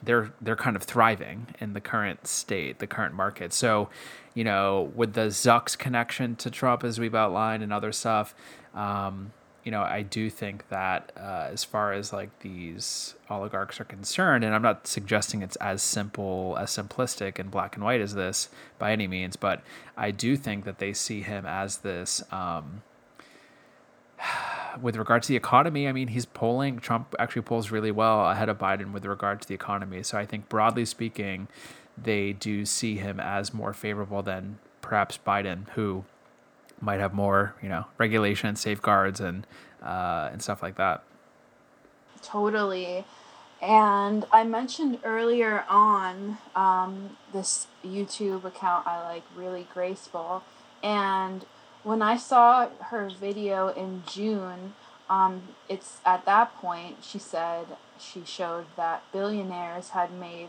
they're 0.04 0.32
they're 0.40 0.56
kind 0.56 0.76
of 0.76 0.82
thriving 0.82 1.48
in 1.60 1.72
the 1.72 1.80
current 1.80 2.26
state, 2.26 2.78
the 2.78 2.86
current 2.86 3.14
market. 3.14 3.52
So, 3.52 3.88
you 4.34 4.44
know, 4.44 4.92
with 4.94 5.14
the 5.14 5.28
Zucks 5.28 5.76
connection 5.76 6.36
to 6.36 6.50
Trump, 6.50 6.84
as 6.84 6.98
we've 6.98 7.14
outlined, 7.14 7.62
and 7.62 7.72
other 7.72 7.92
stuff, 7.92 8.34
um, 8.74 9.32
you 9.64 9.70
know, 9.70 9.82
I 9.82 10.02
do 10.02 10.28
think 10.28 10.68
that 10.68 11.10
uh, 11.16 11.48
as 11.50 11.64
far 11.64 11.92
as 11.92 12.12
like 12.12 12.40
these 12.40 13.14
oligarchs 13.30 13.80
are 13.80 13.84
concerned, 13.84 14.44
and 14.44 14.54
I'm 14.54 14.62
not 14.62 14.86
suggesting 14.86 15.40
it's 15.40 15.56
as 15.56 15.82
simple, 15.82 16.56
as 16.60 16.70
simplistic 16.70 17.38
and 17.38 17.50
black 17.50 17.74
and 17.74 17.84
white 17.84 18.02
as 18.02 18.14
this 18.14 18.50
by 18.78 18.92
any 18.92 19.06
means, 19.06 19.36
but 19.36 19.62
I 19.96 20.10
do 20.10 20.36
think 20.36 20.64
that 20.64 20.78
they 20.78 20.92
see 20.92 21.22
him 21.22 21.46
as 21.46 21.78
this. 21.78 22.22
Um, 22.30 22.82
with 24.80 24.96
regard 24.96 25.22
to 25.22 25.28
the 25.28 25.36
economy, 25.36 25.88
I 25.88 25.92
mean, 25.92 26.08
he's 26.08 26.26
polling, 26.26 26.78
Trump 26.78 27.14
actually 27.18 27.42
polls 27.42 27.70
really 27.70 27.90
well 27.90 28.28
ahead 28.30 28.48
of 28.48 28.58
Biden 28.58 28.92
with 28.92 29.04
regard 29.04 29.40
to 29.42 29.48
the 29.48 29.54
economy. 29.54 30.02
So 30.02 30.18
I 30.18 30.26
think 30.26 30.48
broadly 30.48 30.84
speaking, 30.84 31.48
they 31.96 32.32
do 32.32 32.64
see 32.64 32.96
him 32.96 33.20
as 33.20 33.54
more 33.54 33.72
favorable 33.72 34.22
than 34.22 34.58
perhaps 34.80 35.18
Biden, 35.24 35.68
who 35.70 36.04
might 36.80 37.00
have 37.00 37.14
more, 37.14 37.54
you 37.62 37.68
know, 37.68 37.86
regulation, 37.98 38.56
safeguards, 38.56 39.20
and 39.20 39.46
uh, 39.82 40.30
and 40.32 40.42
stuff 40.42 40.62
like 40.62 40.76
that. 40.76 41.02
Totally. 42.22 43.04
And 43.62 44.26
I 44.32 44.44
mentioned 44.44 44.98
earlier 45.04 45.64
on 45.68 46.38
um, 46.54 47.16
this 47.32 47.66
YouTube 47.84 48.44
account 48.44 48.86
I 48.86 49.02
like, 49.04 49.22
really 49.36 49.66
graceful. 49.72 50.42
And 50.82 51.46
when 51.84 52.02
I 52.02 52.16
saw 52.16 52.68
her 52.90 53.08
video 53.08 53.68
in 53.68 54.02
June, 54.06 54.74
um, 55.08 55.42
it's 55.68 55.98
at 56.04 56.24
that 56.24 56.56
point 56.56 56.96
she 57.02 57.18
said 57.18 57.66
she 57.98 58.24
showed 58.24 58.66
that 58.76 59.04
billionaires 59.12 59.90
had 59.90 60.12
made 60.12 60.48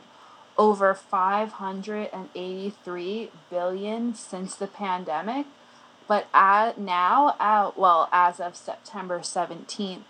over 0.58 0.94
583 0.94 3.32
billion 3.52 4.16
since 4.16 4.56
the 4.56 4.68
pandemic 4.68 5.46
but 6.08 6.28
at 6.34 6.78
now, 6.78 7.36
at, 7.40 7.78
well, 7.78 8.10
as 8.12 8.40
of 8.40 8.56
September 8.56 9.20
17th, 9.20 10.04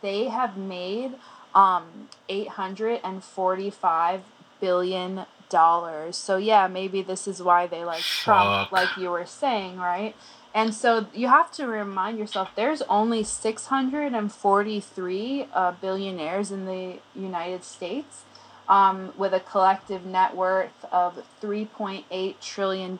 they 0.00 0.28
have 0.28 0.56
made 0.56 1.14
um, 1.54 2.08
845 2.28 4.20
billion 4.60 5.26
dollars. 5.48 6.16
So 6.16 6.36
yeah, 6.38 6.66
maybe 6.66 7.02
this 7.02 7.28
is 7.28 7.42
why 7.42 7.66
they 7.66 7.84
like 7.84 8.02
Fuck. 8.02 8.24
Trump, 8.24 8.72
like 8.72 8.96
you 8.96 9.10
were 9.10 9.26
saying, 9.26 9.76
right? 9.78 10.16
And 10.54 10.74
so 10.74 11.06
you 11.14 11.28
have 11.28 11.50
to 11.52 11.66
remind 11.66 12.18
yourself 12.18 12.50
there's 12.54 12.82
only 12.82 13.24
643 13.24 15.48
uh, 15.52 15.72
billionaires 15.80 16.50
in 16.50 16.66
the 16.66 16.98
United 17.14 17.64
States 17.64 18.24
um, 18.68 19.12
with 19.16 19.32
a 19.32 19.40
collective 19.40 20.04
net 20.04 20.36
worth 20.36 20.84
of 20.90 21.24
$3.8 21.40 22.40
trillion. 22.40 22.98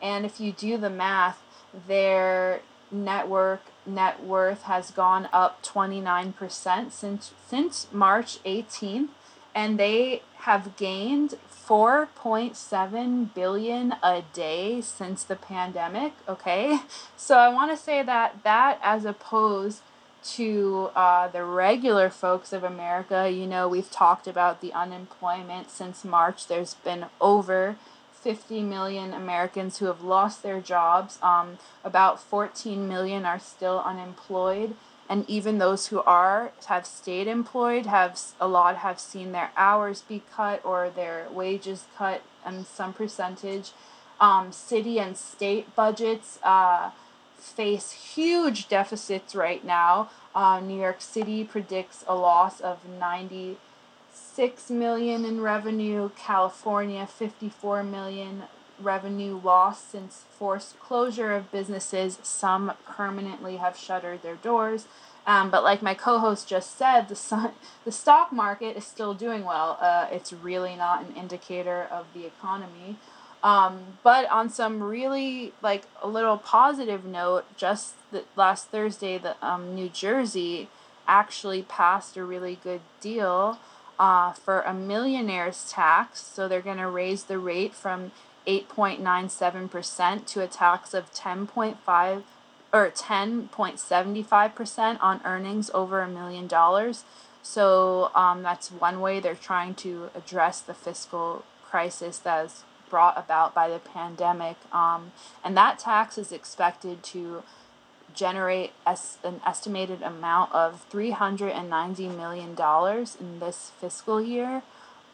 And 0.00 0.24
if 0.24 0.40
you 0.40 0.52
do 0.52 0.78
the 0.78 0.90
math, 0.90 1.42
their 1.86 2.62
network 2.90 3.60
net 3.84 4.24
worth 4.24 4.62
has 4.62 4.90
gone 4.90 5.28
up 5.32 5.62
29% 5.62 6.90
since 6.90 7.32
since 7.46 7.86
March 7.92 8.42
18th 8.44 9.08
and 9.54 9.78
they 9.78 10.22
have 10.38 10.76
gained 10.76 11.34
4.7 11.68 13.34
billion 13.34 13.94
a 14.02 14.22
day 14.32 14.80
since 14.80 15.22
the 15.22 15.36
pandemic 15.36 16.14
okay 16.26 16.80
so 17.16 17.36
i 17.36 17.48
want 17.48 17.70
to 17.70 17.76
say 17.76 18.02
that 18.02 18.42
that 18.42 18.78
as 18.82 19.04
opposed 19.04 19.82
to 20.24 20.90
uh, 20.96 21.28
the 21.28 21.44
regular 21.44 22.08
folks 22.08 22.52
of 22.52 22.64
america 22.64 23.30
you 23.30 23.46
know 23.46 23.68
we've 23.68 23.90
talked 23.90 24.26
about 24.26 24.62
the 24.62 24.72
unemployment 24.72 25.70
since 25.70 26.04
march 26.04 26.46
there's 26.46 26.74
been 26.74 27.04
over 27.20 27.76
50 28.20 28.62
million 28.62 29.14
Americans 29.14 29.78
who 29.78 29.86
have 29.86 30.02
lost 30.02 30.42
their 30.42 30.60
jobs. 30.60 31.18
Um, 31.22 31.58
about 31.84 32.20
14 32.20 32.88
million 32.88 33.24
are 33.24 33.38
still 33.38 33.80
unemployed. 33.80 34.74
And 35.08 35.28
even 35.28 35.58
those 35.58 35.86
who 35.88 36.00
are 36.02 36.52
have 36.66 36.86
stayed 36.86 37.26
employed 37.26 37.86
have 37.86 38.20
a 38.40 38.46
lot 38.46 38.76
have 38.78 39.00
seen 39.00 39.32
their 39.32 39.50
hours 39.56 40.02
be 40.02 40.22
cut 40.34 40.60
or 40.64 40.90
their 40.90 41.26
wages 41.30 41.86
cut 41.96 42.22
and 42.44 42.66
some 42.66 42.92
percentage. 42.92 43.72
Um, 44.20 44.52
city 44.52 44.98
and 44.98 45.16
state 45.16 45.74
budgets 45.74 46.38
uh, 46.42 46.90
face 47.36 47.92
huge 47.92 48.68
deficits 48.68 49.34
right 49.34 49.64
now. 49.64 50.10
Uh, 50.34 50.60
New 50.60 50.78
York 50.78 51.00
City 51.00 51.44
predicts 51.44 52.04
a 52.06 52.14
loss 52.14 52.60
of 52.60 52.86
90 52.86 53.56
six 54.12 54.70
million 54.70 55.24
in 55.24 55.40
revenue. 55.40 56.10
California, 56.16 57.06
fifty-four 57.06 57.82
million 57.82 58.44
revenue 58.80 59.40
loss 59.42 59.82
since 59.82 60.24
forced 60.30 60.78
closure 60.80 61.32
of 61.32 61.52
businesses. 61.52 62.18
Some 62.22 62.72
permanently 62.86 63.56
have 63.56 63.76
shuttered 63.76 64.22
their 64.22 64.36
doors. 64.36 64.86
Um, 65.26 65.50
but 65.50 65.62
like 65.62 65.82
my 65.82 65.92
co-host 65.92 66.48
just 66.48 66.78
said, 66.78 67.08
the 67.08 67.14
sun, 67.14 67.52
the 67.84 67.92
stock 67.92 68.32
market 68.32 68.76
is 68.76 68.86
still 68.86 69.14
doing 69.14 69.44
well. 69.44 69.78
Uh, 69.80 70.06
it's 70.10 70.32
really 70.32 70.74
not 70.74 71.04
an 71.04 71.14
indicator 71.14 71.86
of 71.90 72.06
the 72.14 72.26
economy. 72.26 72.96
Um, 73.42 73.98
but 74.02 74.28
on 74.30 74.50
some 74.50 74.82
really 74.82 75.52
like 75.62 75.84
a 76.02 76.08
little 76.08 76.38
positive 76.38 77.04
note, 77.04 77.44
just 77.56 77.94
the, 78.10 78.24
last 78.36 78.68
Thursday, 78.68 79.18
the 79.18 79.36
um, 79.46 79.74
New 79.74 79.88
Jersey 79.88 80.68
actually 81.06 81.62
passed 81.62 82.16
a 82.16 82.24
really 82.24 82.58
good 82.62 82.80
deal 83.00 83.58
uh, 83.98 84.32
for 84.32 84.62
a 84.62 84.72
millionaire's 84.72 85.70
tax. 85.70 86.20
So 86.22 86.48
they're 86.48 86.60
going 86.60 86.78
to 86.78 86.88
raise 86.88 87.24
the 87.24 87.38
rate 87.38 87.74
from 87.74 88.12
8.97% 88.48 90.26
to 90.26 90.42
a 90.42 90.48
tax 90.48 90.94
of 90.94 91.12
10.5 91.12 92.22
or 92.72 92.90
10.75% 92.90 94.98
on 95.00 95.20
earnings 95.24 95.70
over 95.72 96.00
a 96.00 96.08
million 96.08 96.46
dollars. 96.46 97.04
So 97.42 98.10
um, 98.14 98.42
that's 98.42 98.70
one 98.70 99.00
way 99.00 99.20
they're 99.20 99.34
trying 99.34 99.74
to 99.76 100.10
address 100.14 100.60
the 100.60 100.74
fiscal 100.74 101.44
crisis 101.64 102.18
that's 102.18 102.64
brought 102.90 103.18
about 103.18 103.54
by 103.54 103.68
the 103.68 103.78
pandemic. 103.78 104.56
Um, 104.72 105.12
and 105.44 105.56
that 105.56 105.78
tax 105.78 106.18
is 106.18 106.32
expected 106.32 107.02
to 107.04 107.42
generate 108.14 108.72
as 108.86 109.18
an 109.22 109.40
estimated 109.46 110.02
amount 110.02 110.52
of 110.52 110.84
$390 110.90 112.16
million 112.16 112.56
in 113.20 113.40
this 113.40 113.72
fiscal 113.80 114.20
year, 114.20 114.62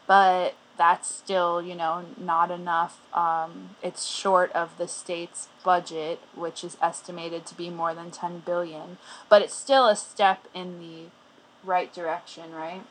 but 0.07 0.55
that's 0.77 1.09
still, 1.09 1.61
you 1.61 1.75
know, 1.75 2.05
not 2.17 2.51
enough. 2.51 2.99
Um, 3.13 3.71
it's 3.81 4.05
short 4.05 4.51
of 4.53 4.77
the 4.77 4.87
state's 4.87 5.47
budget, 5.63 6.19
which 6.35 6.63
is 6.63 6.77
estimated 6.81 7.45
to 7.47 7.55
be 7.55 7.69
more 7.69 7.93
than 7.93 8.11
10 8.11 8.43
billion, 8.45 8.97
but 9.29 9.41
it's 9.41 9.55
still 9.55 9.87
a 9.87 9.95
step 9.95 10.47
in 10.53 10.79
the 10.79 11.09
right 11.63 11.93
direction, 11.93 12.51
right? 12.51 12.83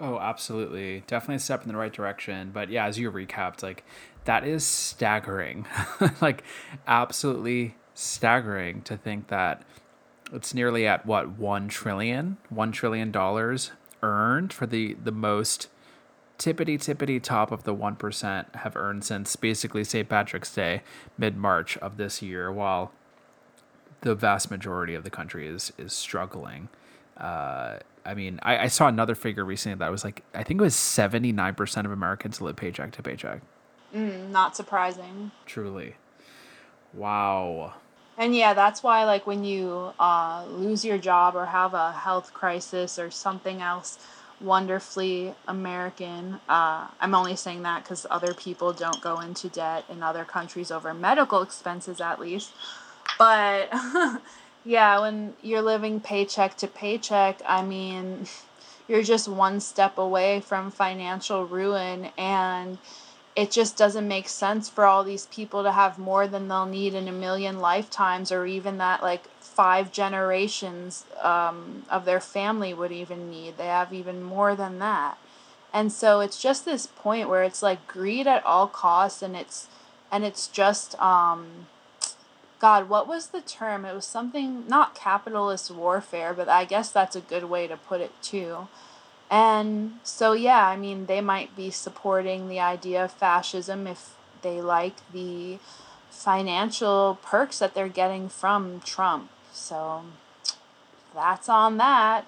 Oh, 0.00 0.18
absolutely. 0.18 1.04
Definitely 1.06 1.36
a 1.36 1.40
step 1.40 1.62
in 1.62 1.68
the 1.68 1.76
right 1.76 1.92
direction. 1.92 2.50
But 2.52 2.70
yeah, 2.70 2.86
as 2.86 2.98
you 2.98 3.10
recapped, 3.10 3.62
like 3.62 3.84
that 4.24 4.44
is 4.44 4.64
staggering. 4.64 5.66
like 6.20 6.42
absolutely 6.86 7.76
staggering 7.94 8.82
to 8.82 8.96
think 8.96 9.28
that 9.28 9.62
it's 10.32 10.54
nearly 10.54 10.86
at 10.86 11.06
what 11.06 11.38
one 11.38 11.68
trillion, 11.68 12.38
one 12.48 12.72
trillion 12.72 13.12
dollars 13.12 13.70
earned 14.02 14.52
for 14.52 14.66
the 14.66 14.94
the 14.94 15.12
most 15.12 15.68
tippity 16.42 16.76
tippity 16.76 17.22
top 17.22 17.52
of 17.52 17.62
the 17.62 17.72
one 17.72 17.94
percent 17.94 18.48
have 18.56 18.76
earned 18.76 19.04
since 19.04 19.36
basically 19.36 19.84
St. 19.84 20.08
Patrick's 20.08 20.52
Day, 20.52 20.82
mid 21.16 21.36
March 21.36 21.76
of 21.78 21.96
this 21.96 22.20
year. 22.20 22.50
While 22.50 22.92
the 24.00 24.14
vast 24.14 24.50
majority 24.50 24.94
of 24.94 25.04
the 25.04 25.10
country 25.10 25.46
is 25.46 25.72
is 25.78 25.92
struggling. 25.92 26.68
Uh, 27.16 27.78
I 28.04 28.14
mean, 28.14 28.40
I, 28.42 28.58
I 28.58 28.66
saw 28.66 28.88
another 28.88 29.14
figure 29.14 29.44
recently 29.44 29.78
that 29.78 29.90
was 29.90 30.04
like 30.04 30.22
I 30.34 30.42
think 30.42 30.60
it 30.60 30.64
was 30.64 30.74
seventy 30.74 31.32
nine 31.32 31.54
percent 31.54 31.86
of 31.86 31.92
Americans 31.92 32.40
live 32.40 32.56
paycheck 32.56 32.92
to 32.92 33.02
paycheck. 33.02 33.40
Mm, 33.94 34.30
not 34.30 34.56
surprising. 34.56 35.30
Truly, 35.46 35.96
wow. 36.92 37.74
And 38.18 38.36
yeah, 38.36 38.54
that's 38.54 38.82
why 38.82 39.04
like 39.04 39.26
when 39.26 39.44
you 39.44 39.92
uh, 39.98 40.44
lose 40.48 40.84
your 40.84 40.98
job 40.98 41.36
or 41.36 41.46
have 41.46 41.74
a 41.74 41.92
health 41.92 42.34
crisis 42.34 42.98
or 42.98 43.10
something 43.10 43.62
else 43.62 43.98
wonderfully 44.42 45.34
American. 45.46 46.40
Uh, 46.48 46.86
I'm 47.00 47.14
only 47.14 47.36
saying 47.36 47.62
that 47.62 47.84
because 47.84 48.06
other 48.10 48.34
people 48.34 48.72
don't 48.72 49.00
go 49.00 49.20
into 49.20 49.48
debt 49.48 49.84
in 49.88 50.02
other 50.02 50.24
countries 50.24 50.70
over 50.70 50.92
medical 50.92 51.42
expenses, 51.42 52.00
at 52.00 52.20
least. 52.20 52.52
But 53.18 53.70
yeah, 54.64 55.00
when 55.00 55.34
you're 55.42 55.62
living 55.62 56.00
paycheck 56.00 56.56
to 56.58 56.66
paycheck, 56.66 57.40
I 57.46 57.62
mean, 57.62 58.26
you're 58.88 59.02
just 59.02 59.28
one 59.28 59.60
step 59.60 59.98
away 59.98 60.40
from 60.40 60.70
financial 60.70 61.44
ruin 61.46 62.10
and 62.18 62.78
it 63.34 63.50
just 63.50 63.78
doesn't 63.78 64.06
make 64.06 64.28
sense 64.28 64.68
for 64.68 64.84
all 64.84 65.04
these 65.04 65.26
people 65.26 65.62
to 65.62 65.72
have 65.72 65.98
more 65.98 66.26
than 66.28 66.48
they'll 66.48 66.66
need 66.66 66.94
in 66.94 67.08
a 67.08 67.12
million 67.12 67.60
lifetimes 67.60 68.30
or 68.30 68.44
even 68.44 68.78
that 68.78 69.02
like 69.02 69.24
five 69.54 69.92
generations 69.92 71.04
um, 71.20 71.84
of 71.90 72.04
their 72.04 72.20
family 72.20 72.72
would 72.72 72.92
even 72.92 73.30
need. 73.30 73.56
They 73.56 73.66
have 73.66 73.92
even 73.92 74.22
more 74.22 74.54
than 74.56 74.78
that. 74.78 75.18
And 75.72 75.92
so 75.92 76.20
it's 76.20 76.40
just 76.40 76.64
this 76.64 76.86
point 76.86 77.28
where 77.28 77.42
it's 77.42 77.62
like 77.62 77.86
greed 77.86 78.26
at 78.26 78.44
all 78.44 78.66
costs 78.66 79.22
and 79.22 79.34
it's 79.36 79.68
and 80.10 80.24
it's 80.24 80.46
just 80.46 81.00
um 81.00 81.66
god 82.58 82.90
what 82.90 83.08
was 83.08 83.28
the 83.28 83.40
term? 83.40 83.84
It 83.86 83.94
was 83.94 84.04
something 84.04 84.68
not 84.68 84.94
capitalist 84.94 85.70
warfare 85.70 86.34
but 86.34 86.48
i 86.48 86.66
guess 86.66 86.90
that's 86.90 87.16
a 87.16 87.22
good 87.22 87.44
way 87.44 87.66
to 87.66 87.76
put 87.76 88.02
it 88.02 88.12
too. 88.20 88.68
And 89.32 89.94
so, 90.02 90.34
yeah, 90.34 90.68
I 90.68 90.76
mean, 90.76 91.06
they 91.06 91.22
might 91.22 91.56
be 91.56 91.70
supporting 91.70 92.48
the 92.50 92.60
idea 92.60 93.02
of 93.02 93.12
fascism 93.12 93.86
if 93.86 94.14
they 94.42 94.60
like 94.60 94.96
the 95.10 95.58
financial 96.10 97.18
perks 97.22 97.58
that 97.60 97.72
they're 97.72 97.88
getting 97.88 98.28
from 98.28 98.80
Trump. 98.80 99.30
So 99.52 100.02
that's 101.14 101.48
on 101.48 101.76
that. 101.76 102.24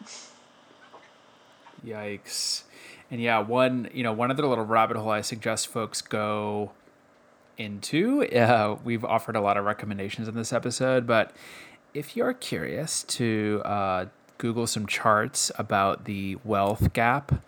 Yikes. 1.84 2.62
And 3.10 3.20
yeah, 3.20 3.38
one, 3.38 3.88
you 3.92 4.02
know, 4.02 4.12
one 4.12 4.30
other 4.30 4.46
little 4.46 4.64
rabbit 4.64 4.96
hole 4.96 5.10
I 5.10 5.20
suggest 5.20 5.68
folks 5.68 6.00
go 6.00 6.72
into. 7.56 8.24
Uh, 8.24 8.76
we've 8.84 9.04
offered 9.04 9.36
a 9.36 9.40
lot 9.40 9.56
of 9.56 9.64
recommendations 9.64 10.28
in 10.28 10.34
this 10.34 10.52
episode, 10.52 11.06
but 11.06 11.32
if 11.92 12.16
you're 12.16 12.32
curious 12.32 13.02
to 13.04 13.62
uh, 13.64 14.06
Google 14.38 14.66
some 14.66 14.86
charts 14.86 15.52
about 15.58 16.04
the 16.04 16.36
wealth 16.44 16.92
gap, 16.92 17.42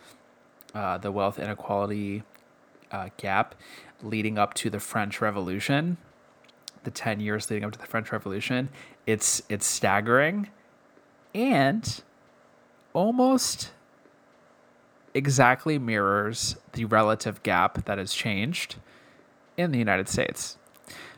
uh, 0.75 0.99
the 0.99 1.11
wealth 1.11 1.39
inequality 1.39 2.23
uh, 2.93 3.09
gap 3.17 3.55
leading 4.03 4.39
up 4.39 4.55
to 4.55 4.71
the 4.71 4.79
French 4.79 5.21
Revolution, 5.21 5.97
the 6.87 6.91
10 6.91 7.21
years 7.21 7.51
leading 7.51 7.65
up 7.65 7.73
to 7.73 7.79
the 7.79 7.87
French 7.87 8.11
Revolution. 8.11 8.71
It's, 9.07 9.43
it's 9.51 9.67
staggering 9.67 10.49
and 11.35 12.03
almost 12.95 13.73
exactly 15.13 15.79
mirrors 15.79 16.57
the 16.73 16.87
relative 16.87 17.43
gap 17.43 17.85
that 17.85 17.99
has 17.99 18.15
changed 18.15 18.77
in 19.59 19.73
the 19.73 19.79
United 19.79 20.09
States. 20.09 20.57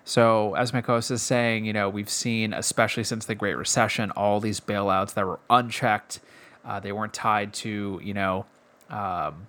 So, 0.05 0.55
as 0.55 0.71
co-host 0.71 1.11
is 1.11 1.21
saying, 1.21 1.67
you 1.67 1.75
know, 1.75 1.91
we've 1.91 2.09
seen, 2.09 2.55
especially 2.55 3.05
since 3.05 3.27
the 3.27 3.35
Great 3.35 3.59
Recession, 3.59 4.11
all 4.13 4.41
these 4.41 4.59
bailouts 4.59 5.13
that 5.15 5.27
were 5.27 5.39
unchecked. 5.51 6.21
Uh, 6.65 6.81
they 6.81 6.93
weren't 6.93 7.13
tied 7.13 7.53
to, 7.53 8.01
you 8.03 8.15
know, 8.15 8.47
um, 8.89 9.47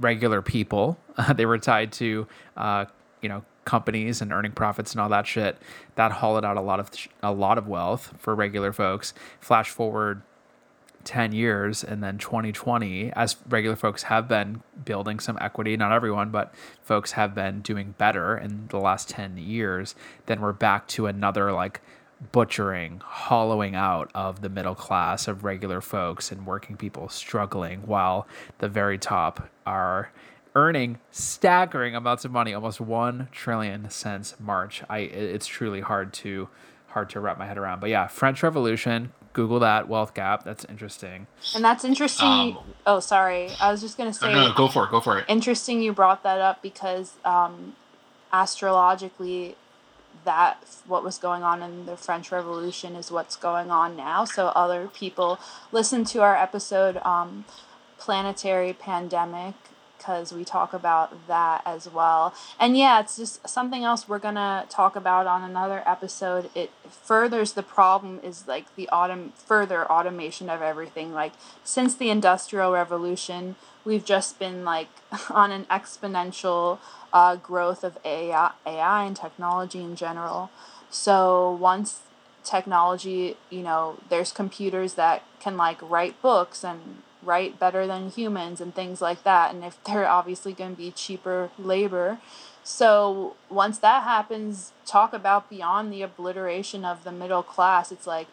regular 0.00 0.42
people. 0.42 0.98
they 1.36 1.46
were 1.46 1.58
tied 1.58 1.92
to, 1.92 2.26
uh, 2.56 2.86
you 3.22 3.28
know, 3.28 3.44
companies 3.68 4.22
and 4.22 4.32
earning 4.32 4.52
profits 4.52 4.92
and 4.92 5.00
all 5.00 5.10
that 5.10 5.26
shit. 5.26 5.58
That 5.96 6.10
hollowed 6.10 6.42
out 6.42 6.56
a 6.56 6.62
lot 6.62 6.80
of 6.80 6.90
a 7.22 7.32
lot 7.32 7.58
of 7.58 7.68
wealth 7.68 8.14
for 8.18 8.34
regular 8.34 8.72
folks. 8.72 9.12
Flash 9.40 9.68
forward 9.68 10.22
10 11.04 11.32
years 11.32 11.84
and 11.84 12.02
then 12.02 12.18
2020 12.18 13.12
as 13.12 13.36
regular 13.48 13.76
folks 13.76 14.04
have 14.04 14.26
been 14.26 14.62
building 14.84 15.20
some 15.20 15.38
equity 15.40 15.76
not 15.76 15.92
everyone 15.92 16.28
but 16.30 16.52
folks 16.82 17.12
have 17.12 17.34
been 17.34 17.60
doing 17.60 17.94
better 17.96 18.36
in 18.36 18.66
the 18.68 18.78
last 18.78 19.08
10 19.08 19.38
years 19.38 19.94
then 20.26 20.40
we're 20.40 20.52
back 20.52 20.86
to 20.88 21.06
another 21.06 21.52
like 21.52 21.80
butchering 22.32 23.00
hollowing 23.04 23.74
out 23.76 24.10
of 24.12 24.42
the 24.42 24.48
middle 24.48 24.74
class 24.74 25.28
of 25.28 25.44
regular 25.44 25.80
folks 25.80 26.32
and 26.32 26.44
working 26.44 26.76
people 26.76 27.08
struggling 27.08 27.80
while 27.86 28.26
the 28.58 28.68
very 28.68 28.98
top 28.98 29.48
are 29.64 30.10
earning 30.58 30.98
staggering 31.12 31.94
amounts 31.94 32.24
of 32.24 32.32
money 32.32 32.52
almost 32.52 32.80
1 32.80 33.28
trillion 33.30 33.88
since 33.88 34.34
march 34.40 34.82
i 34.88 34.98
it's 34.98 35.46
truly 35.46 35.80
hard 35.80 36.12
to 36.12 36.48
hard 36.88 37.08
to 37.08 37.20
wrap 37.20 37.38
my 37.38 37.46
head 37.46 37.58
around 37.58 37.80
but 37.80 37.90
yeah 37.90 38.08
french 38.08 38.42
revolution 38.42 39.12
Google 39.38 39.60
that 39.60 39.88
wealth 39.88 40.14
gap. 40.14 40.42
That's 40.42 40.64
interesting. 40.64 41.28
And 41.54 41.64
that's 41.64 41.84
interesting. 41.84 42.26
Um, 42.26 42.58
oh, 42.86 42.98
sorry. 42.98 43.50
I 43.60 43.70
was 43.70 43.80
just 43.80 43.96
gonna 43.96 44.12
say. 44.12 44.32
No, 44.32 44.48
no, 44.48 44.52
go 44.52 44.66
for 44.66 44.84
it. 44.84 44.90
Go 44.90 45.00
for 45.00 45.16
it. 45.16 45.26
Interesting, 45.28 45.80
you 45.80 45.92
brought 45.92 46.24
that 46.24 46.40
up 46.40 46.60
because 46.60 47.12
um, 47.24 47.76
astrologically, 48.32 49.54
that 50.24 50.64
what 50.88 51.04
was 51.04 51.18
going 51.18 51.44
on 51.44 51.62
in 51.62 51.86
the 51.86 51.96
French 51.96 52.32
Revolution 52.32 52.96
is 52.96 53.12
what's 53.12 53.36
going 53.36 53.70
on 53.70 53.96
now. 53.96 54.24
So 54.24 54.48
other 54.48 54.88
people 54.88 55.38
listen 55.70 56.04
to 56.06 56.20
our 56.22 56.36
episode, 56.36 56.96
um, 56.98 57.44
"Planetary 57.96 58.72
Pandemic," 58.72 59.54
because 59.98 60.32
we 60.32 60.44
talk 60.44 60.72
about 60.72 61.26
that 61.26 61.62
as 61.66 61.90
well. 61.90 62.32
And 62.58 62.78
yeah, 62.78 63.00
it's 63.00 63.16
just 63.16 63.46
something 63.48 63.84
else 63.84 64.08
we're 64.08 64.18
gonna 64.18 64.64
talk 64.70 64.96
about 64.96 65.26
on 65.26 65.42
another 65.42 65.82
episode. 65.84 66.48
It 66.54 66.70
furthers 66.88 67.52
the 67.52 67.62
problem 67.62 68.20
is 68.22 68.46
like 68.46 68.74
the 68.76 68.88
autom- 68.92 69.32
further 69.34 69.90
automation 69.90 70.48
of 70.48 70.62
everything. 70.62 71.12
Like 71.12 71.32
since 71.64 71.94
the 71.94 72.10
Industrial 72.10 72.72
Revolution, 72.72 73.56
we've 73.84 74.04
just 74.04 74.38
been 74.38 74.64
like 74.64 74.88
on 75.30 75.50
an 75.50 75.64
exponential 75.64 76.78
uh, 77.12 77.36
growth 77.36 77.84
of 77.84 77.98
AI, 78.04 78.52
AI 78.66 79.04
and 79.04 79.16
technology 79.16 79.82
in 79.82 79.96
general. 79.96 80.50
So 80.90 81.58
once 81.60 82.00
technology, 82.44 83.36
you 83.50 83.62
know, 83.62 83.98
there's 84.08 84.32
computers 84.32 84.94
that 84.94 85.22
can 85.40 85.56
like 85.56 85.78
write 85.82 86.20
books 86.22 86.64
and 86.64 87.02
write 87.28 87.60
better 87.60 87.86
than 87.86 88.08
humans 88.08 88.60
and 88.60 88.74
things 88.74 89.02
like 89.02 89.22
that. 89.22 89.54
And 89.54 89.62
if 89.62 89.82
they're 89.84 90.08
obviously 90.08 90.54
going 90.54 90.70
to 90.70 90.76
be 90.76 90.90
cheaper 90.90 91.50
labor. 91.58 92.18
So 92.64 93.36
once 93.50 93.78
that 93.78 94.02
happens, 94.02 94.72
talk 94.86 95.12
about 95.12 95.50
beyond 95.50 95.92
the 95.92 96.02
obliteration 96.02 96.84
of 96.84 97.04
the 97.04 97.12
middle 97.12 97.42
class. 97.42 97.92
It's 97.92 98.06
like 98.06 98.28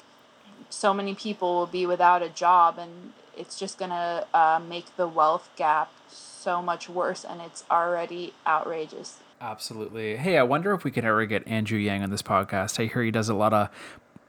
so 0.69 0.93
many 0.93 1.13
people 1.13 1.55
will 1.55 1.67
be 1.67 1.85
without 1.85 2.21
a 2.21 2.29
job, 2.29 2.77
and 2.77 3.13
it's 3.37 3.59
just 3.59 3.77
going 3.77 3.91
to 3.91 4.25
uh, 4.33 4.59
make 4.67 4.95
the 4.95 5.07
wealth 5.07 5.49
gap 5.55 5.91
so 6.09 6.61
much 6.61 6.89
worse, 6.89 7.23
and 7.23 7.41
it's 7.41 7.63
already 7.69 8.33
outrageous. 8.47 9.19
Absolutely. 9.41 10.15
Hey, 10.15 10.37
I 10.37 10.43
wonder 10.43 10.73
if 10.73 10.83
we 10.83 10.91
could 10.91 11.05
ever 11.05 11.25
get 11.25 11.47
Andrew 11.47 11.77
Yang 11.77 12.03
on 12.03 12.09
this 12.09 12.21
podcast. 12.21 12.79
I 12.79 12.91
hear 12.91 13.03
he 13.03 13.11
does 13.11 13.29
a 13.29 13.33
lot 13.33 13.53
of 13.53 13.69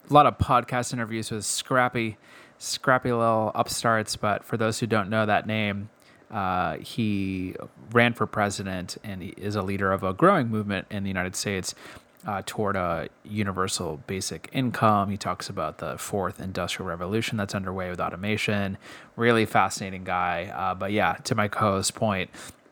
a 0.08 0.12
lot 0.12 0.26
of 0.26 0.38
podcast 0.38 0.92
interviews 0.92 1.30
with 1.32 1.44
scrappy 1.44 2.16
scrappy 2.58 3.12
little 3.12 3.52
upstarts. 3.54 4.16
But 4.16 4.44
for 4.44 4.56
those 4.56 4.80
who 4.80 4.86
don't 4.86 5.10
know 5.10 5.26
that 5.26 5.46
name, 5.46 5.90
uh, 6.30 6.76
he 6.78 7.54
ran 7.92 8.12
for 8.12 8.26
president 8.26 8.96
and 9.04 9.22
he 9.22 9.28
is 9.36 9.54
a 9.54 9.62
leader 9.62 9.92
of 9.92 10.02
a 10.02 10.12
growing 10.12 10.48
movement 10.48 10.86
in 10.90 11.04
the 11.04 11.08
United 11.08 11.36
States 11.36 11.74
uh, 12.26 12.42
toward 12.44 12.74
a 12.74 13.08
universal 13.24 14.00
basic 14.06 14.48
income. 14.52 15.10
He 15.10 15.16
talks 15.16 15.48
about 15.48 15.78
the 15.78 15.96
fourth 15.96 16.40
industrial 16.40 16.88
revolution 16.88 17.36
that's 17.36 17.54
underway 17.54 17.88
with 17.88 18.00
automation. 18.00 18.78
Really 19.14 19.46
fascinating 19.46 20.02
guy. 20.02 20.52
Uh, 20.54 20.74
but 20.74 20.90
yeah, 20.90 21.14
to 21.24 21.34
my 21.36 21.46
co-host's 21.46 21.92
point, 21.92 22.30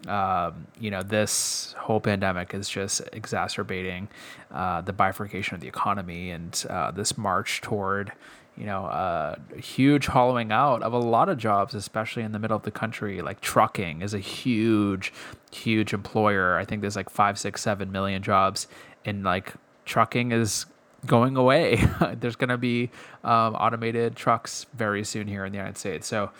um, 0.08 0.66
you 0.78 0.90
know, 0.90 1.02
this 1.02 1.74
whole 1.78 2.00
pandemic 2.00 2.52
is 2.52 2.68
just 2.68 3.02
exacerbating 3.12 4.08
uh, 4.50 4.80
the 4.80 4.92
bifurcation 4.92 5.54
of 5.54 5.60
the 5.60 5.68
economy 5.68 6.30
and 6.30 6.66
uh, 6.68 6.90
this 6.90 7.16
march 7.16 7.60
toward 7.60 8.12
you 8.56 8.66
know, 8.66 8.84
a 8.84 9.38
huge 9.60 10.06
hollowing 10.06 10.52
out 10.52 10.82
of 10.82 10.92
a 10.92 10.98
lot 10.98 11.28
of 11.28 11.38
jobs, 11.38 11.74
especially 11.74 12.22
in 12.22 12.32
the 12.32 12.38
middle 12.38 12.56
of 12.56 12.62
the 12.62 12.70
country. 12.70 13.20
Like 13.20 13.40
trucking 13.40 14.02
is 14.02 14.14
a 14.14 14.18
huge, 14.18 15.12
huge 15.52 15.92
employer. 15.92 16.56
I 16.56 16.64
think 16.64 16.80
there's 16.80 16.96
like 16.96 17.10
five, 17.10 17.38
six, 17.38 17.62
seven 17.62 17.90
million 17.90 18.22
jobs, 18.22 18.68
and 19.04 19.24
like 19.24 19.54
trucking 19.84 20.32
is 20.32 20.66
going 21.06 21.36
away. 21.36 21.84
there's 22.20 22.36
going 22.36 22.48
to 22.48 22.58
be 22.58 22.90
um, 23.22 23.54
automated 23.54 24.16
trucks 24.16 24.66
very 24.74 25.04
soon 25.04 25.26
here 25.26 25.44
in 25.44 25.52
the 25.52 25.58
United 25.58 25.78
States. 25.78 26.06
So 26.06 26.30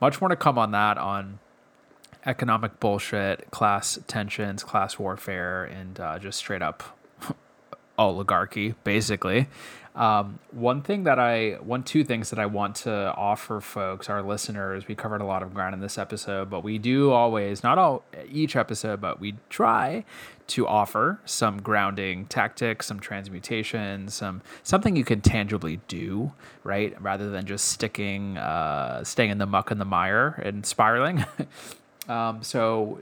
much 0.00 0.20
more 0.20 0.28
to 0.28 0.36
come 0.36 0.58
on 0.58 0.70
that 0.72 0.98
on 0.98 1.38
economic 2.26 2.80
bullshit, 2.80 3.50
class 3.50 3.98
tensions, 4.06 4.64
class 4.64 4.98
warfare, 4.98 5.64
and 5.64 6.00
uh, 6.00 6.18
just 6.18 6.38
straight 6.38 6.62
up 6.62 6.98
oligarchy, 7.98 8.74
basically. 8.84 9.48
Um, 9.94 10.40
one 10.50 10.82
thing 10.82 11.04
that 11.04 11.20
I, 11.20 11.52
one, 11.62 11.84
two 11.84 12.02
things 12.02 12.30
that 12.30 12.40
I 12.40 12.46
want 12.46 12.74
to 12.76 13.14
offer 13.14 13.60
folks, 13.60 14.10
our 14.10 14.22
listeners, 14.22 14.88
we 14.88 14.96
covered 14.96 15.20
a 15.20 15.24
lot 15.24 15.42
of 15.44 15.54
ground 15.54 15.72
in 15.72 15.80
this 15.80 15.98
episode, 15.98 16.50
but 16.50 16.64
we 16.64 16.78
do 16.78 17.12
always, 17.12 17.62
not 17.62 17.78
all, 17.78 18.02
each 18.28 18.56
episode, 18.56 19.00
but 19.00 19.20
we 19.20 19.36
try 19.48 20.04
to 20.48 20.66
offer 20.66 21.20
some 21.24 21.62
grounding 21.62 22.26
tactics, 22.26 22.86
some 22.86 22.98
transmutation, 22.98 24.08
some 24.08 24.42
something 24.64 24.96
you 24.96 25.04
can 25.04 25.20
tangibly 25.20 25.80
do, 25.86 26.32
right? 26.64 27.00
Rather 27.00 27.30
than 27.30 27.46
just 27.46 27.66
sticking, 27.66 28.36
uh, 28.36 29.04
staying 29.04 29.30
in 29.30 29.38
the 29.38 29.46
muck 29.46 29.70
and 29.70 29.80
the 29.80 29.86
mire 29.86 30.40
and 30.44 30.66
spiraling. 30.66 31.24
um, 32.08 32.42
so, 32.42 33.00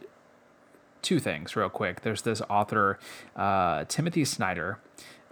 two 1.00 1.18
things 1.18 1.56
real 1.56 1.70
quick. 1.70 2.02
There's 2.02 2.22
this 2.22 2.42
author, 2.50 2.98
uh, 3.34 3.86
Timothy 3.88 4.26
Snyder 4.26 4.78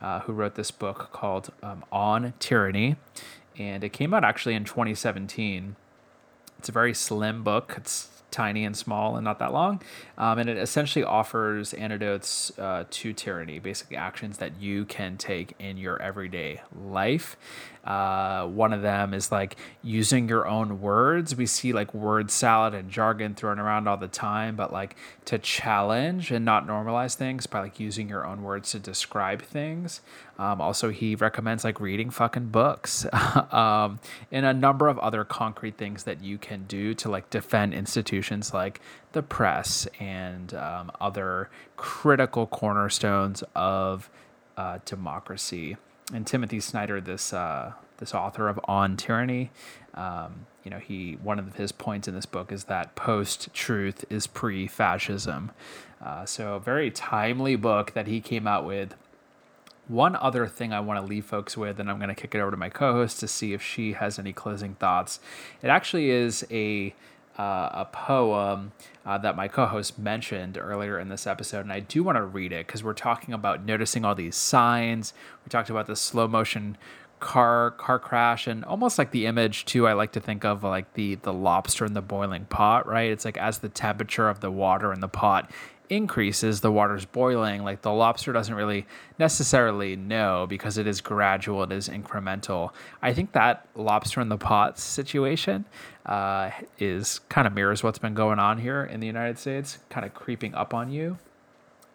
uh, 0.00 0.20
who 0.20 0.32
wrote 0.32 0.54
this 0.54 0.70
book 0.70 1.10
called 1.12 1.52
um, 1.62 1.84
On 1.92 2.32
Tyranny. 2.38 2.96
And 3.58 3.84
it 3.84 3.90
came 3.90 4.14
out 4.14 4.24
actually 4.24 4.54
in 4.54 4.64
2017. 4.64 5.76
It's 6.58 6.68
a 6.68 6.72
very 6.72 6.94
slim 6.94 7.42
book. 7.42 7.74
It's 7.76 8.19
tiny 8.30 8.64
and 8.64 8.76
small 8.76 9.16
and 9.16 9.24
not 9.24 9.38
that 9.38 9.52
long. 9.52 9.82
Um, 10.18 10.38
and 10.38 10.48
it 10.48 10.56
essentially 10.56 11.04
offers 11.04 11.74
antidotes 11.74 12.52
uh, 12.58 12.84
to 12.90 13.12
tyranny, 13.12 13.58
basically 13.58 13.96
actions 13.96 14.38
that 14.38 14.60
you 14.60 14.84
can 14.84 15.16
take 15.16 15.54
in 15.58 15.76
your 15.76 16.00
everyday 16.00 16.62
life. 16.74 17.36
Uh, 17.84 18.46
one 18.46 18.74
of 18.74 18.82
them 18.82 19.14
is 19.14 19.32
like 19.32 19.56
using 19.82 20.28
your 20.28 20.46
own 20.46 20.80
words. 20.80 21.34
We 21.34 21.46
see 21.46 21.72
like 21.72 21.94
word 21.94 22.30
salad 22.30 22.74
and 22.74 22.90
jargon 22.90 23.34
thrown 23.34 23.58
around 23.58 23.88
all 23.88 23.96
the 23.96 24.08
time, 24.08 24.54
but 24.54 24.72
like 24.72 24.96
to 25.26 25.38
challenge 25.38 26.30
and 26.30 26.44
not 26.44 26.66
normalize 26.66 27.14
things 27.14 27.46
by 27.46 27.60
like 27.60 27.80
using 27.80 28.08
your 28.08 28.26
own 28.26 28.42
words 28.42 28.72
to 28.72 28.78
describe 28.78 29.42
things. 29.42 30.02
Um, 30.40 30.60
also, 30.60 30.88
he 30.88 31.14
recommends 31.14 31.64
like 31.64 31.80
reading 31.80 32.08
fucking 32.08 32.46
books 32.46 33.06
um, 33.52 34.00
and 34.32 34.46
a 34.46 34.54
number 34.54 34.88
of 34.88 34.98
other 34.98 35.22
concrete 35.22 35.76
things 35.76 36.04
that 36.04 36.22
you 36.22 36.38
can 36.38 36.64
do 36.64 36.94
to 36.94 37.10
like 37.10 37.28
defend 37.28 37.74
institutions 37.74 38.54
like 38.54 38.80
the 39.12 39.22
press 39.22 39.86
and 40.00 40.54
um, 40.54 40.90
other 41.00 41.50
critical 41.76 42.46
cornerstones 42.46 43.44
of 43.54 44.08
uh, 44.56 44.78
democracy 44.86 45.76
and 46.12 46.26
Timothy 46.26 46.60
Snyder, 46.60 47.00
this 47.00 47.32
uh, 47.32 47.72
this 47.98 48.14
author 48.14 48.48
of 48.48 48.58
On 48.64 48.96
Tyranny, 48.96 49.50
um, 49.94 50.46
you 50.64 50.70
know, 50.70 50.78
he 50.78 51.18
one 51.22 51.38
of 51.38 51.56
his 51.56 51.72
points 51.72 52.08
in 52.08 52.14
this 52.14 52.26
book 52.26 52.52
is 52.52 52.64
that 52.64 52.94
post 52.94 53.52
truth 53.54 54.04
is 54.10 54.26
pre 54.26 54.66
fascism. 54.66 55.52
Uh, 56.04 56.24
so 56.24 56.54
a 56.54 56.60
very 56.60 56.90
timely 56.90 57.56
book 57.56 57.92
that 57.92 58.06
he 58.06 58.20
came 58.20 58.46
out 58.46 58.64
with. 58.64 58.94
One 59.90 60.14
other 60.14 60.46
thing 60.46 60.72
I 60.72 60.78
want 60.78 61.00
to 61.00 61.06
leave 61.06 61.24
folks 61.24 61.56
with, 61.56 61.80
and 61.80 61.90
I'm 61.90 61.98
going 61.98 62.10
to 62.10 62.14
kick 62.14 62.36
it 62.36 62.38
over 62.38 62.52
to 62.52 62.56
my 62.56 62.68
co-host 62.68 63.18
to 63.20 63.28
see 63.28 63.52
if 63.52 63.60
she 63.60 63.94
has 63.94 64.20
any 64.20 64.32
closing 64.32 64.76
thoughts. 64.76 65.18
It 65.62 65.66
actually 65.66 66.10
is 66.10 66.46
a 66.48 66.94
uh, 67.36 67.70
a 67.72 67.88
poem 67.90 68.70
uh, 69.04 69.18
that 69.18 69.34
my 69.34 69.48
co-host 69.48 69.98
mentioned 69.98 70.58
earlier 70.58 71.00
in 71.00 71.08
this 71.08 71.26
episode, 71.26 71.60
and 71.60 71.72
I 71.72 71.80
do 71.80 72.04
want 72.04 72.16
to 72.16 72.22
read 72.22 72.52
it 72.52 72.68
because 72.68 72.84
we're 72.84 72.92
talking 72.92 73.34
about 73.34 73.64
noticing 73.64 74.04
all 74.04 74.14
these 74.14 74.36
signs. 74.36 75.12
We 75.44 75.48
talked 75.48 75.70
about 75.70 75.88
the 75.88 75.96
slow 75.96 76.28
motion 76.28 76.78
car 77.18 77.72
car 77.72 77.98
crash 77.98 78.46
and 78.46 78.64
almost 78.64 78.96
like 78.96 79.10
the 79.10 79.26
image 79.26 79.66
too 79.66 79.86
i 79.86 79.92
like 79.92 80.10
to 80.10 80.20
think 80.20 80.42
of 80.42 80.64
like 80.64 80.94
the 80.94 81.16
the 81.16 81.34
lobster 81.34 81.84
in 81.84 81.92
the 81.92 82.00
boiling 82.00 82.46
pot 82.46 82.86
right 82.86 83.10
it's 83.10 83.26
like 83.26 83.36
as 83.36 83.58
the 83.58 83.68
temperature 83.68 84.26
of 84.26 84.40
the 84.40 84.50
water 84.50 84.90
in 84.90 85.00
the 85.00 85.08
pot 85.08 85.50
increases, 85.90 86.60
the 86.60 86.70
water's 86.70 87.04
boiling. 87.04 87.64
Like 87.64 87.82
the 87.82 87.92
lobster 87.92 88.32
doesn't 88.32 88.54
really 88.54 88.86
necessarily 89.18 89.96
know 89.96 90.46
because 90.48 90.78
it 90.78 90.86
is 90.86 91.00
gradual, 91.00 91.64
it 91.64 91.72
is 91.72 91.88
incremental. 91.88 92.70
I 93.02 93.12
think 93.12 93.32
that 93.32 93.66
lobster 93.74 94.20
in 94.20 94.28
the 94.28 94.38
pot 94.38 94.78
situation 94.78 95.66
uh, 96.06 96.50
is 96.78 97.20
kind 97.28 97.46
of 97.46 97.52
mirrors 97.52 97.82
what's 97.82 97.98
been 97.98 98.14
going 98.14 98.38
on 98.38 98.58
here 98.58 98.84
in 98.84 99.00
the 99.00 99.06
United 99.06 99.38
States, 99.38 99.78
kind 99.90 100.06
of 100.06 100.14
creeping 100.14 100.54
up 100.54 100.72
on 100.72 100.90
you. 100.90 101.18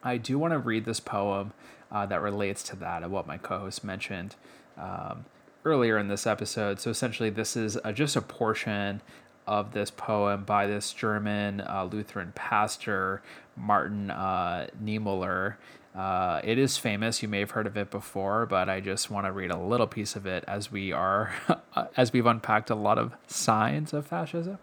I 0.03 0.17
do 0.17 0.37
want 0.37 0.51
to 0.51 0.59
read 0.59 0.85
this 0.85 0.99
poem 0.99 1.53
uh, 1.91 2.05
that 2.05 2.21
relates 2.21 2.61
to 2.63 2.75
that 2.75 3.01
and 3.01 3.11
what 3.11 3.25
my 3.25 3.37
co 3.37 3.59
host 3.59 3.83
mentioned. 3.83 4.35
Um, 4.77 5.25
earlier 5.65 5.97
in 5.97 6.07
this 6.07 6.27
episode. 6.27 6.79
So 6.79 6.91
essentially, 6.91 7.29
this 7.29 7.57
is 7.57 7.77
uh, 7.83 7.91
just 7.91 8.15
a 8.15 8.21
portion 8.21 9.01
of 9.47 9.73
this 9.73 9.91
poem 9.91 10.43
by 10.43 10.67
this 10.67 10.91
German 10.93 11.61
uh, 11.61 11.87
Lutheran 11.91 12.31
pastor, 12.35 13.21
Martin 13.55 14.11
uh, 14.11 14.67
Niemöller. 14.83 15.55
Uh, 15.95 16.41
it 16.43 16.57
is 16.57 16.77
famous. 16.77 17.21
You 17.21 17.29
may 17.29 17.39
have 17.39 17.51
heard 17.51 17.67
of 17.67 17.77
it 17.77 17.89
before, 17.89 18.45
but 18.45 18.67
I 18.67 18.81
just 18.81 19.09
want 19.09 19.27
to 19.27 19.31
read 19.31 19.51
a 19.51 19.57
little 19.57 19.87
piece 19.87 20.15
of 20.15 20.25
it 20.25 20.43
as 20.47 20.71
we 20.71 20.91
are, 20.91 21.33
as 21.97 22.11
we've 22.11 22.25
unpacked 22.25 22.69
a 22.69 22.75
lot 22.75 22.97
of 22.97 23.13
signs 23.27 23.93
of 23.93 24.05
fascism. 24.05 24.57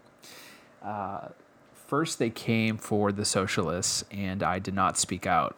Uh, 0.82 1.28
first, 1.72 2.18
they 2.18 2.28
came 2.28 2.76
for 2.76 3.12
the 3.12 3.24
socialists, 3.24 4.04
and 4.10 4.42
I 4.42 4.59
did 4.59 4.74
not 4.74 4.98
speak 4.98 5.26
out 5.26 5.56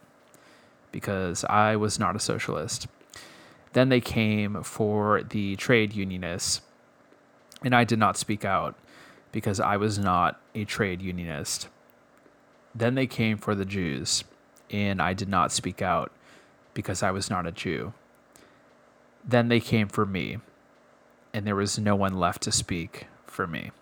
because 0.92 1.44
I 1.46 1.74
was 1.74 1.98
not 1.98 2.14
a 2.14 2.20
socialist. 2.20 2.86
Then 3.72 3.88
they 3.88 4.00
came 4.00 4.62
for 4.62 5.24
the 5.24 5.56
trade 5.56 5.92
unionists, 5.92 6.60
and 7.64 7.74
I 7.74 7.82
did 7.82 7.98
not 7.98 8.16
speak 8.16 8.44
out 8.44 8.76
because 9.34 9.58
I 9.58 9.76
was 9.76 9.98
not 9.98 10.40
a 10.54 10.64
trade 10.64 11.02
unionist. 11.02 11.66
Then 12.72 12.94
they 12.94 13.08
came 13.08 13.36
for 13.36 13.56
the 13.56 13.64
Jews, 13.64 14.22
and 14.70 15.02
I 15.02 15.12
did 15.12 15.28
not 15.28 15.50
speak 15.50 15.82
out 15.82 16.12
because 16.72 17.02
I 17.02 17.10
was 17.10 17.28
not 17.28 17.44
a 17.44 17.50
Jew. 17.50 17.94
Then 19.24 19.48
they 19.48 19.58
came 19.58 19.88
for 19.88 20.06
me, 20.06 20.38
and 21.32 21.44
there 21.44 21.56
was 21.56 21.80
no 21.80 21.96
one 21.96 22.16
left 22.16 22.42
to 22.42 22.52
speak 22.52 23.08
for 23.26 23.48
me. 23.48 23.72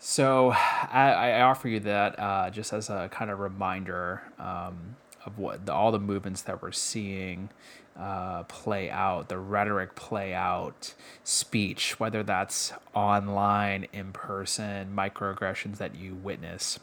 So 0.00 0.50
I, 0.50 1.12
I 1.12 1.42
offer 1.42 1.68
you 1.68 1.78
that 1.80 2.18
uh, 2.18 2.50
just 2.50 2.72
as 2.72 2.90
a 2.90 3.08
kind 3.12 3.30
of 3.30 3.38
reminder 3.38 4.22
um, 4.40 4.96
of 5.24 5.38
what 5.38 5.66
the, 5.66 5.72
all 5.72 5.92
the 5.92 6.00
movements 6.00 6.42
that 6.42 6.60
we're 6.60 6.72
seeing 6.72 7.50
uh, 7.98 8.44
play 8.44 8.90
out, 8.90 9.28
the 9.28 9.38
rhetoric 9.38 9.94
play 9.94 10.32
out, 10.32 10.94
speech, 11.24 12.00
whether 12.00 12.22
that's 12.22 12.72
online, 12.94 13.86
in 13.92 14.12
person, 14.12 14.94
microaggressions 14.96 15.76
that 15.78 15.94
you 15.94 16.14
witness. 16.14 16.78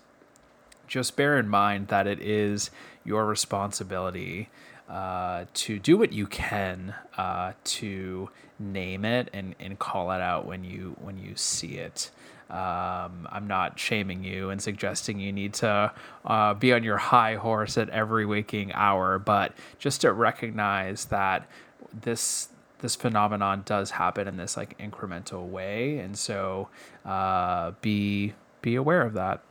Just 0.87 1.15
bear 1.15 1.37
in 1.37 1.49
mind 1.49 1.87
that 1.89 2.07
it 2.07 2.21
is 2.21 2.71
your 3.03 3.25
responsibility 3.25 4.49
uh, 4.89 5.45
to 5.53 5.79
do 5.79 5.97
what 5.97 6.13
you 6.13 6.27
can 6.27 6.95
uh, 7.17 7.53
to 7.63 8.29
name 8.59 9.03
it 9.03 9.29
and, 9.33 9.55
and 9.59 9.77
call 9.79 10.11
it 10.11 10.21
out 10.21 10.45
when 10.45 10.63
you 10.63 10.95
when 11.01 11.17
you 11.17 11.35
see 11.35 11.75
it. 11.77 12.09
Um, 12.49 13.27
I'm 13.29 13.45
not 13.47 13.77
shaming 13.77 14.23
you 14.23 14.49
and 14.49 14.61
suggesting 14.61 15.19
you 15.19 15.33
need 15.33 15.53
to 15.55 15.91
uh, 16.25 16.53
be 16.53 16.71
on 16.71 16.83
your 16.83 16.97
high 16.97 17.35
horse 17.35 17.77
at 17.77 17.89
every 17.89 18.25
waking 18.25 18.71
hour, 18.73 19.19
but 19.19 19.53
just 19.79 20.01
to 20.01 20.13
recognize 20.13 21.05
that 21.05 21.47
this 21.93 22.49
this 22.79 22.95
phenomenon 22.95 23.63
does 23.65 23.91
happen 23.91 24.27
in 24.27 24.37
this 24.37 24.55
like 24.55 24.77
incremental 24.77 25.47
way, 25.47 25.97
and 25.97 26.17
so 26.17 26.69
uh, 27.05 27.71
be 27.81 28.33
be 28.61 28.75
aware 28.75 29.01
of 29.01 29.13
that. 29.13 29.41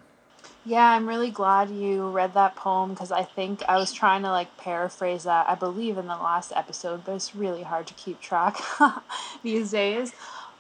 Yeah, 0.65 0.91
I'm 0.91 1.09
really 1.09 1.31
glad 1.31 1.71
you 1.71 2.09
read 2.09 2.35
that 2.35 2.57
poem 2.57 2.91
because 2.91 3.13
I 3.13 3.23
think 3.23 3.63
I 3.69 3.77
was 3.77 3.93
trying 3.93 4.23
to 4.23 4.31
like 4.31 4.57
paraphrase 4.57 5.25
that. 5.25 5.49
I 5.49 5.55
believe 5.55 5.99
in 5.99 6.07
the 6.07 6.17
last 6.17 6.53
episode, 6.57 7.05
but 7.05 7.15
it's 7.15 7.37
really 7.37 7.63
hard 7.63 7.87
to 7.89 7.95
keep 7.95 8.21
track 8.21 8.57
these 9.43 9.71
days. 9.71 10.13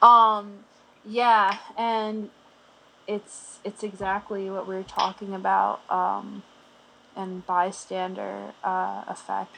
Um, 0.03 0.59
yeah, 1.07 1.59
and 1.77 2.31
it's 3.07 3.61
it's 3.65 3.83
exactly 3.83 4.51
what 4.51 4.67
we 4.67 4.75
are 4.75 4.83
talking 4.83 5.33
about 5.35 5.81
um, 5.91 6.43
and 7.17 7.47
bystander 7.47 8.53
uh, 8.65 9.05
effect, 9.09 9.57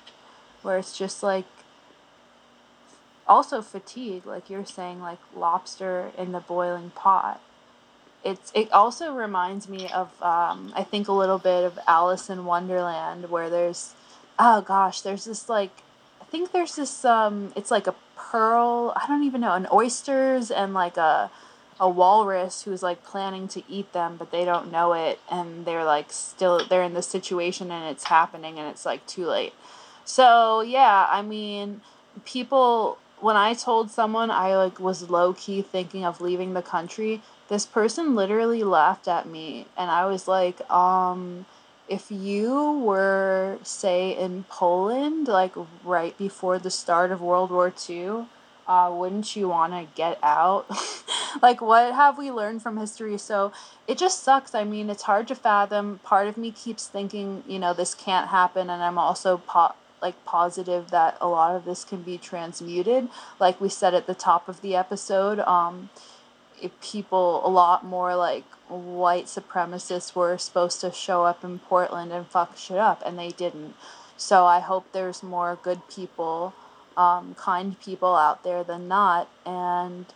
where 0.62 0.78
it's 0.78 0.96
just 0.96 1.22
like 1.22 1.46
also 3.26 3.62
fatigue, 3.62 4.26
like 4.26 4.50
you're 4.50 4.66
saying, 4.66 5.00
like 5.00 5.18
lobster 5.34 6.12
in 6.18 6.32
the 6.32 6.40
boiling 6.40 6.90
pot. 6.90 7.40
It's 8.24 8.52
it 8.54 8.70
also 8.72 9.14
reminds 9.14 9.68
me 9.68 9.88
of 9.88 10.10
um, 10.22 10.72
I 10.76 10.82
think 10.82 11.08
a 11.08 11.12
little 11.12 11.38
bit 11.38 11.64
of 11.64 11.78
Alice 11.86 12.28
in 12.28 12.44
Wonderland, 12.44 13.30
where 13.30 13.48
there's 13.48 13.94
oh 14.38 14.60
gosh, 14.60 15.00
there's 15.00 15.24
this 15.24 15.48
like 15.48 15.82
think 16.30 16.52
there's 16.52 16.76
this 16.76 17.04
um, 17.04 17.52
it's 17.56 17.70
like 17.70 17.86
a 17.86 17.94
pearl. 18.16 18.92
I 18.96 19.06
don't 19.06 19.24
even 19.24 19.40
know 19.40 19.54
an 19.54 19.66
oysters 19.72 20.50
and 20.50 20.74
like 20.74 20.96
a 20.96 21.30
a 21.80 21.88
walrus 21.88 22.62
who's 22.62 22.82
like 22.82 23.04
planning 23.04 23.46
to 23.46 23.62
eat 23.68 23.92
them 23.92 24.16
but 24.18 24.30
they 24.30 24.44
don't 24.44 24.70
know 24.70 24.92
it 24.92 25.20
and 25.30 25.64
they're 25.64 25.84
like 25.84 26.10
still 26.10 26.66
they're 26.66 26.82
in 26.82 26.94
the 26.94 27.02
situation 27.02 27.70
and 27.70 27.84
it's 27.84 28.04
happening 28.04 28.58
and 28.58 28.68
it's 28.68 28.84
like 28.84 29.04
too 29.06 29.26
late 29.26 29.52
so 30.04 30.60
yeah 30.60 31.06
i 31.10 31.22
mean 31.22 31.80
people 32.24 32.98
when 33.20 33.36
i 33.36 33.54
told 33.54 33.90
someone 33.90 34.30
i 34.30 34.56
like 34.56 34.80
was 34.80 35.08
low 35.08 35.32
key 35.32 35.62
thinking 35.62 36.04
of 36.04 36.20
leaving 36.20 36.52
the 36.54 36.62
country 36.62 37.22
this 37.48 37.64
person 37.64 38.16
literally 38.16 38.64
laughed 38.64 39.06
at 39.06 39.26
me 39.26 39.64
and 39.76 39.90
i 39.90 40.04
was 40.04 40.26
like 40.26 40.68
um 40.70 41.46
if 41.88 42.10
you 42.10 42.78
were, 42.78 43.58
say, 43.62 44.16
in 44.16 44.44
Poland, 44.48 45.28
like 45.28 45.52
right 45.84 46.16
before 46.18 46.58
the 46.58 46.70
start 46.70 47.10
of 47.10 47.20
World 47.20 47.50
War 47.50 47.72
II, 47.88 48.26
uh, 48.66 48.92
wouldn't 48.92 49.34
you 49.34 49.48
want 49.48 49.72
to 49.72 49.86
get 49.94 50.18
out? 50.22 50.66
like, 51.42 51.62
what 51.62 51.94
have 51.94 52.18
we 52.18 52.30
learned 52.30 52.62
from 52.62 52.76
history? 52.76 53.16
So 53.16 53.52
it 53.86 53.96
just 53.96 54.22
sucks. 54.22 54.54
I 54.54 54.64
mean, 54.64 54.90
it's 54.90 55.04
hard 55.04 55.26
to 55.28 55.34
fathom. 55.34 56.00
Part 56.04 56.28
of 56.28 56.36
me 56.36 56.50
keeps 56.50 56.86
thinking, 56.86 57.42
you 57.46 57.58
know, 57.58 57.72
this 57.72 57.94
can't 57.94 58.28
happen, 58.28 58.68
and 58.68 58.82
I'm 58.82 58.98
also 58.98 59.38
po- 59.38 59.74
like 60.02 60.22
positive 60.24 60.90
that 60.90 61.16
a 61.20 61.28
lot 61.28 61.56
of 61.56 61.64
this 61.64 61.84
can 61.84 62.02
be 62.02 62.18
transmuted. 62.18 63.08
Like 63.40 63.60
we 63.60 63.70
said 63.70 63.94
at 63.94 64.06
the 64.06 64.14
top 64.14 64.48
of 64.48 64.60
the 64.60 64.76
episode, 64.76 65.40
um, 65.40 65.88
people 66.82 67.46
a 67.46 67.48
lot 67.48 67.84
more 67.84 68.14
like 68.16 68.44
white 68.68 69.26
supremacists 69.26 70.14
were 70.14 70.36
supposed 70.38 70.80
to 70.80 70.92
show 70.92 71.24
up 71.24 71.44
in 71.44 71.58
Portland 71.58 72.12
and 72.12 72.26
fuck 72.26 72.56
shit 72.56 72.78
up, 72.78 73.02
and 73.04 73.18
they 73.18 73.30
didn't. 73.30 73.74
So 74.16 74.46
I 74.46 74.60
hope 74.60 74.92
there's 74.92 75.22
more 75.22 75.58
good 75.62 75.86
people, 75.88 76.54
um, 76.96 77.34
kind 77.38 77.78
people 77.80 78.16
out 78.16 78.42
there 78.42 78.64
than 78.64 78.88
not. 78.88 79.28
And 79.46 80.06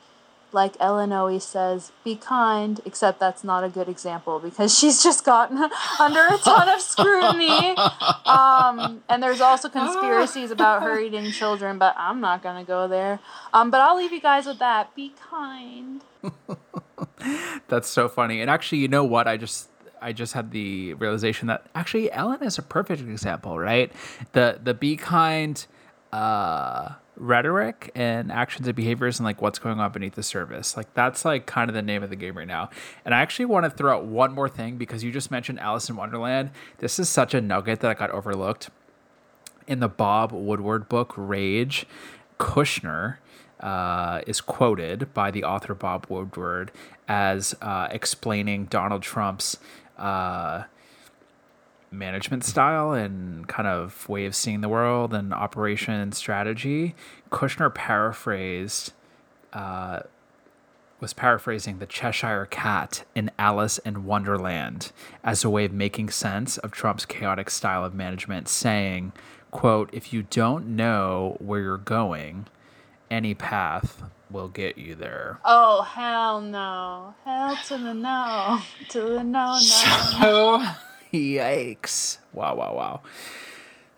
like 0.53 0.75
Ellen 0.81 1.13
always 1.13 1.45
says, 1.45 1.93
be 2.05 2.17
kind, 2.17 2.81
except 2.85 3.21
that's 3.21 3.43
not 3.43 3.65
a 3.65 3.69
good 3.69 3.89
example 3.89 4.39
because 4.39 4.77
she's 4.79 5.03
just 5.03 5.25
gotten 5.25 5.57
under 6.01 6.27
a 6.27 6.39
ton 6.39 6.69
of 6.69 6.81
scrutiny. 6.81 7.77
Um, 8.27 9.03
and 9.09 9.23
there's 9.23 9.41
also 9.41 9.69
conspiracies 9.69 10.51
about 10.51 10.83
her 10.83 10.99
eating 11.01 11.31
children, 11.33 11.79
but 11.79 11.95
I'm 11.97 12.21
not 12.21 12.43
going 12.43 12.63
to 12.63 12.67
go 12.67 12.89
there. 12.89 13.21
Um, 13.53 13.71
but 13.71 13.81
I'll 13.81 13.97
leave 13.97 14.13
you 14.13 14.21
guys 14.21 14.47
with 14.47 14.59
that. 14.59 14.95
Be 14.95 15.13
kind. 15.31 16.03
That's 17.69 17.89
so 17.89 18.09
funny. 18.09 18.41
And 18.41 18.51
actually, 18.51 18.79
you 18.79 18.89
know 18.89 19.05
what? 19.05 19.27
I 19.27 19.37
just 19.37 19.69
I 20.01 20.13
just 20.13 20.33
had 20.33 20.51
the 20.51 20.95
realization 20.95 21.49
that 21.49 21.67
actually 21.75 22.11
Ellen 22.13 22.43
is 22.43 22.59
a 22.59 22.63
perfect 22.63 23.03
example, 23.03 23.59
right? 23.59 23.93
The 24.33 24.59
the 24.63 24.75
be 24.75 24.97
kind 24.97 25.65
uh 26.13 26.95
rhetoric 27.17 27.91
and 27.95 28.33
actions 28.33 28.67
and 28.67 28.75
behaviors 28.75 29.19
and 29.19 29.25
like 29.25 29.41
what's 29.41 29.59
going 29.59 29.79
on 29.79 29.93
beneath 29.93 30.15
the 30.15 30.23
surface. 30.23 30.77
Like 30.77 30.93
that's 30.95 31.25
like 31.25 31.47
kind 31.47 31.71
of 31.71 31.75
the 31.75 31.83
name 31.83 32.03
of 32.03 32.11
the 32.11 32.17
game 32.17 32.37
right 32.37 32.49
now. 32.49 32.71
And 33.05 33.15
I 33.15 33.21
actually 33.21 33.45
want 33.45 33.65
to 33.65 33.71
throw 33.71 33.97
out 33.97 34.05
one 34.05 34.33
more 34.33 34.49
thing 34.49 34.77
because 34.77 35.05
you 35.05 35.13
just 35.13 35.31
mentioned 35.31 35.61
Alice 35.61 35.89
in 35.89 35.97
Wonderland. 35.97 36.51
This 36.79 36.99
is 36.99 37.09
such 37.09 37.35
a 37.35 37.41
nugget 37.41 37.81
that 37.81 37.91
I 37.91 37.95
got 37.95 38.11
overlooked. 38.11 38.71
In 39.69 39.79
the 39.79 39.89
Bob 39.89 40.33
Woodward 40.33 40.89
book 40.89 41.15
Rage, 41.17 41.87
Kushner 42.41 43.19
uh, 43.63 44.21
is 44.27 44.41
quoted 44.41 45.13
by 45.15 45.31
the 45.31 45.45
author 45.45 45.75
Bob 45.75 46.07
Woodward 46.09 46.73
as 47.09 47.55
uh, 47.63 47.89
explaining 47.91 48.67
Donald 48.67 49.03
Trump's 49.03 49.57
uh, 49.99 50.65
management 51.91 52.45
style 52.45 52.93
and 52.93 53.47
kind 53.47 53.69
of 53.69 54.09
way 54.09 54.27
of 54.27 54.35
seeing 54.35 54.63
the 54.63 54.69
world 54.69 55.15
and 55.15 55.33
operation 55.33 56.13
strategy. 56.13 56.95
Kushner 57.31 57.73
paraphrased, 57.73 58.93
uh, 59.53 60.01
was 61.01 61.13
paraphrasing 61.13 61.79
the 61.79 61.87
Cheshire 61.87 62.47
Cat 62.47 63.05
in 63.15 63.31
Alice 63.39 63.79
in 63.79 64.05
Wonderland 64.05 64.93
as 65.25 65.45
a 65.45 65.51
way 65.51 65.65
of 65.65 65.73
making 65.73 66.11
sense 66.11 66.59
of 66.59 66.71
Trump's 66.71 67.05
chaotic 67.05 67.51
style 67.51 67.85
of 67.85 67.93
management, 67.93 68.49
saying, 68.49 69.13
quote, 69.51 69.91
if 69.93 70.13
you 70.13 70.23
don't 70.23 70.77
know 70.77 71.37
where 71.41 71.61
you're 71.61 71.77
going, 71.77 72.47
any 73.13 73.35
path 73.35 74.03
will 74.31 74.49
get 74.49 74.79
you 74.79 74.95
there. 74.95 75.39
Oh, 75.45 75.83
hell 75.83 76.41
no. 76.41 77.15
Hell 77.25 77.59
to 77.67 77.77
the 77.77 77.93
no. 77.93 78.59
To 78.89 79.01
the 79.03 79.23
no, 79.23 79.53
no. 79.53 79.59
So, 79.59 80.67
yikes. 81.13 82.17
Wow, 82.33 82.57
wow, 82.57 82.75
wow. 82.75 83.01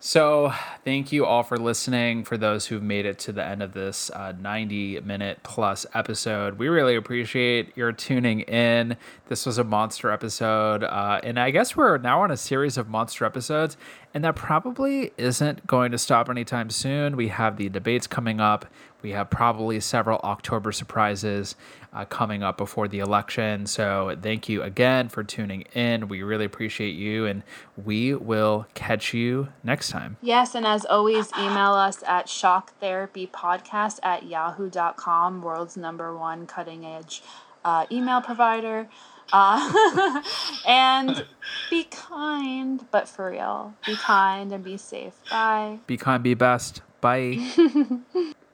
So, 0.01 0.53
thank 0.83 1.11
you 1.11 1.25
all 1.25 1.41
for 1.41 1.57
listening. 1.57 2.25
For 2.25 2.37
those 2.37 2.67
who've 2.67 2.83
made 2.83 3.07
it 3.07 3.17
to 3.19 3.31
the 3.31 3.43
end 3.43 3.63
of 3.63 3.73
this 3.73 4.11
uh, 4.11 4.33
90 4.39 4.99
minute 4.99 5.39
plus 5.41 5.85
episode, 5.95 6.59
we 6.59 6.67
really 6.67 6.95
appreciate 6.95 7.75
your 7.75 7.91
tuning 7.91 8.41
in. 8.41 8.97
This 9.29 9.45
was 9.47 9.57
a 9.57 9.63
monster 9.63 10.11
episode. 10.11 10.83
Uh, 10.83 11.21
and 11.23 11.39
I 11.39 11.49
guess 11.49 11.75
we're 11.75 11.97
now 11.97 12.21
on 12.21 12.29
a 12.29 12.37
series 12.37 12.77
of 12.77 12.87
monster 12.87 13.25
episodes, 13.25 13.77
and 14.15 14.23
that 14.23 14.35
probably 14.35 15.11
isn't 15.17 15.67
going 15.67 15.91
to 15.91 15.97
stop 15.97 16.29
anytime 16.29 16.69
soon. 16.69 17.17
We 17.17 17.27
have 17.27 17.57
the 17.57 17.67
debates 17.67 18.07
coming 18.07 18.39
up, 18.39 18.65
we 19.01 19.11
have 19.11 19.29
probably 19.29 19.79
several 19.81 20.19
October 20.23 20.71
surprises 20.71 21.55
uh, 21.93 22.05
coming 22.05 22.41
up 22.41 22.57
before 22.57 22.87
the 22.87 22.99
election. 22.99 23.67
So, 23.67 24.17
thank 24.19 24.49
you 24.49 24.63
again 24.63 25.09
for 25.09 25.23
tuning 25.23 25.63
in. 25.73 26.07
We 26.07 26.23
really 26.23 26.45
appreciate 26.45 26.95
you, 26.95 27.25
and 27.25 27.43
we 27.83 28.15
will 28.15 28.65
catch 28.73 29.13
you 29.13 29.49
next 29.63 29.89
time. 29.89 30.17
Yes, 30.21 30.55
and 30.55 30.65
as 30.65 30.85
always, 30.85 31.29
email 31.37 31.73
us 31.73 32.01
at 32.07 32.27
shocktherapypodcast 32.27 33.99
at 34.01 34.25
yahoo.com, 34.25 35.41
world's 35.41 35.77
number 35.77 36.17
one 36.17 36.47
cutting 36.47 36.85
edge 36.85 37.21
uh, 37.65 37.85
email 37.91 38.21
provider. 38.21 38.87
Uh, 39.31 40.21
and 40.67 41.25
be 41.69 41.83
kind, 41.85 42.85
but 42.91 43.07
for 43.07 43.31
real, 43.31 43.73
be 43.85 43.95
kind 43.95 44.51
and 44.51 44.63
be 44.63 44.77
safe. 44.77 45.13
Bye. 45.29 45.79
Be 45.87 45.97
kind, 45.97 46.23
be 46.23 46.33
best. 46.33 46.81
Bye. 47.01 47.39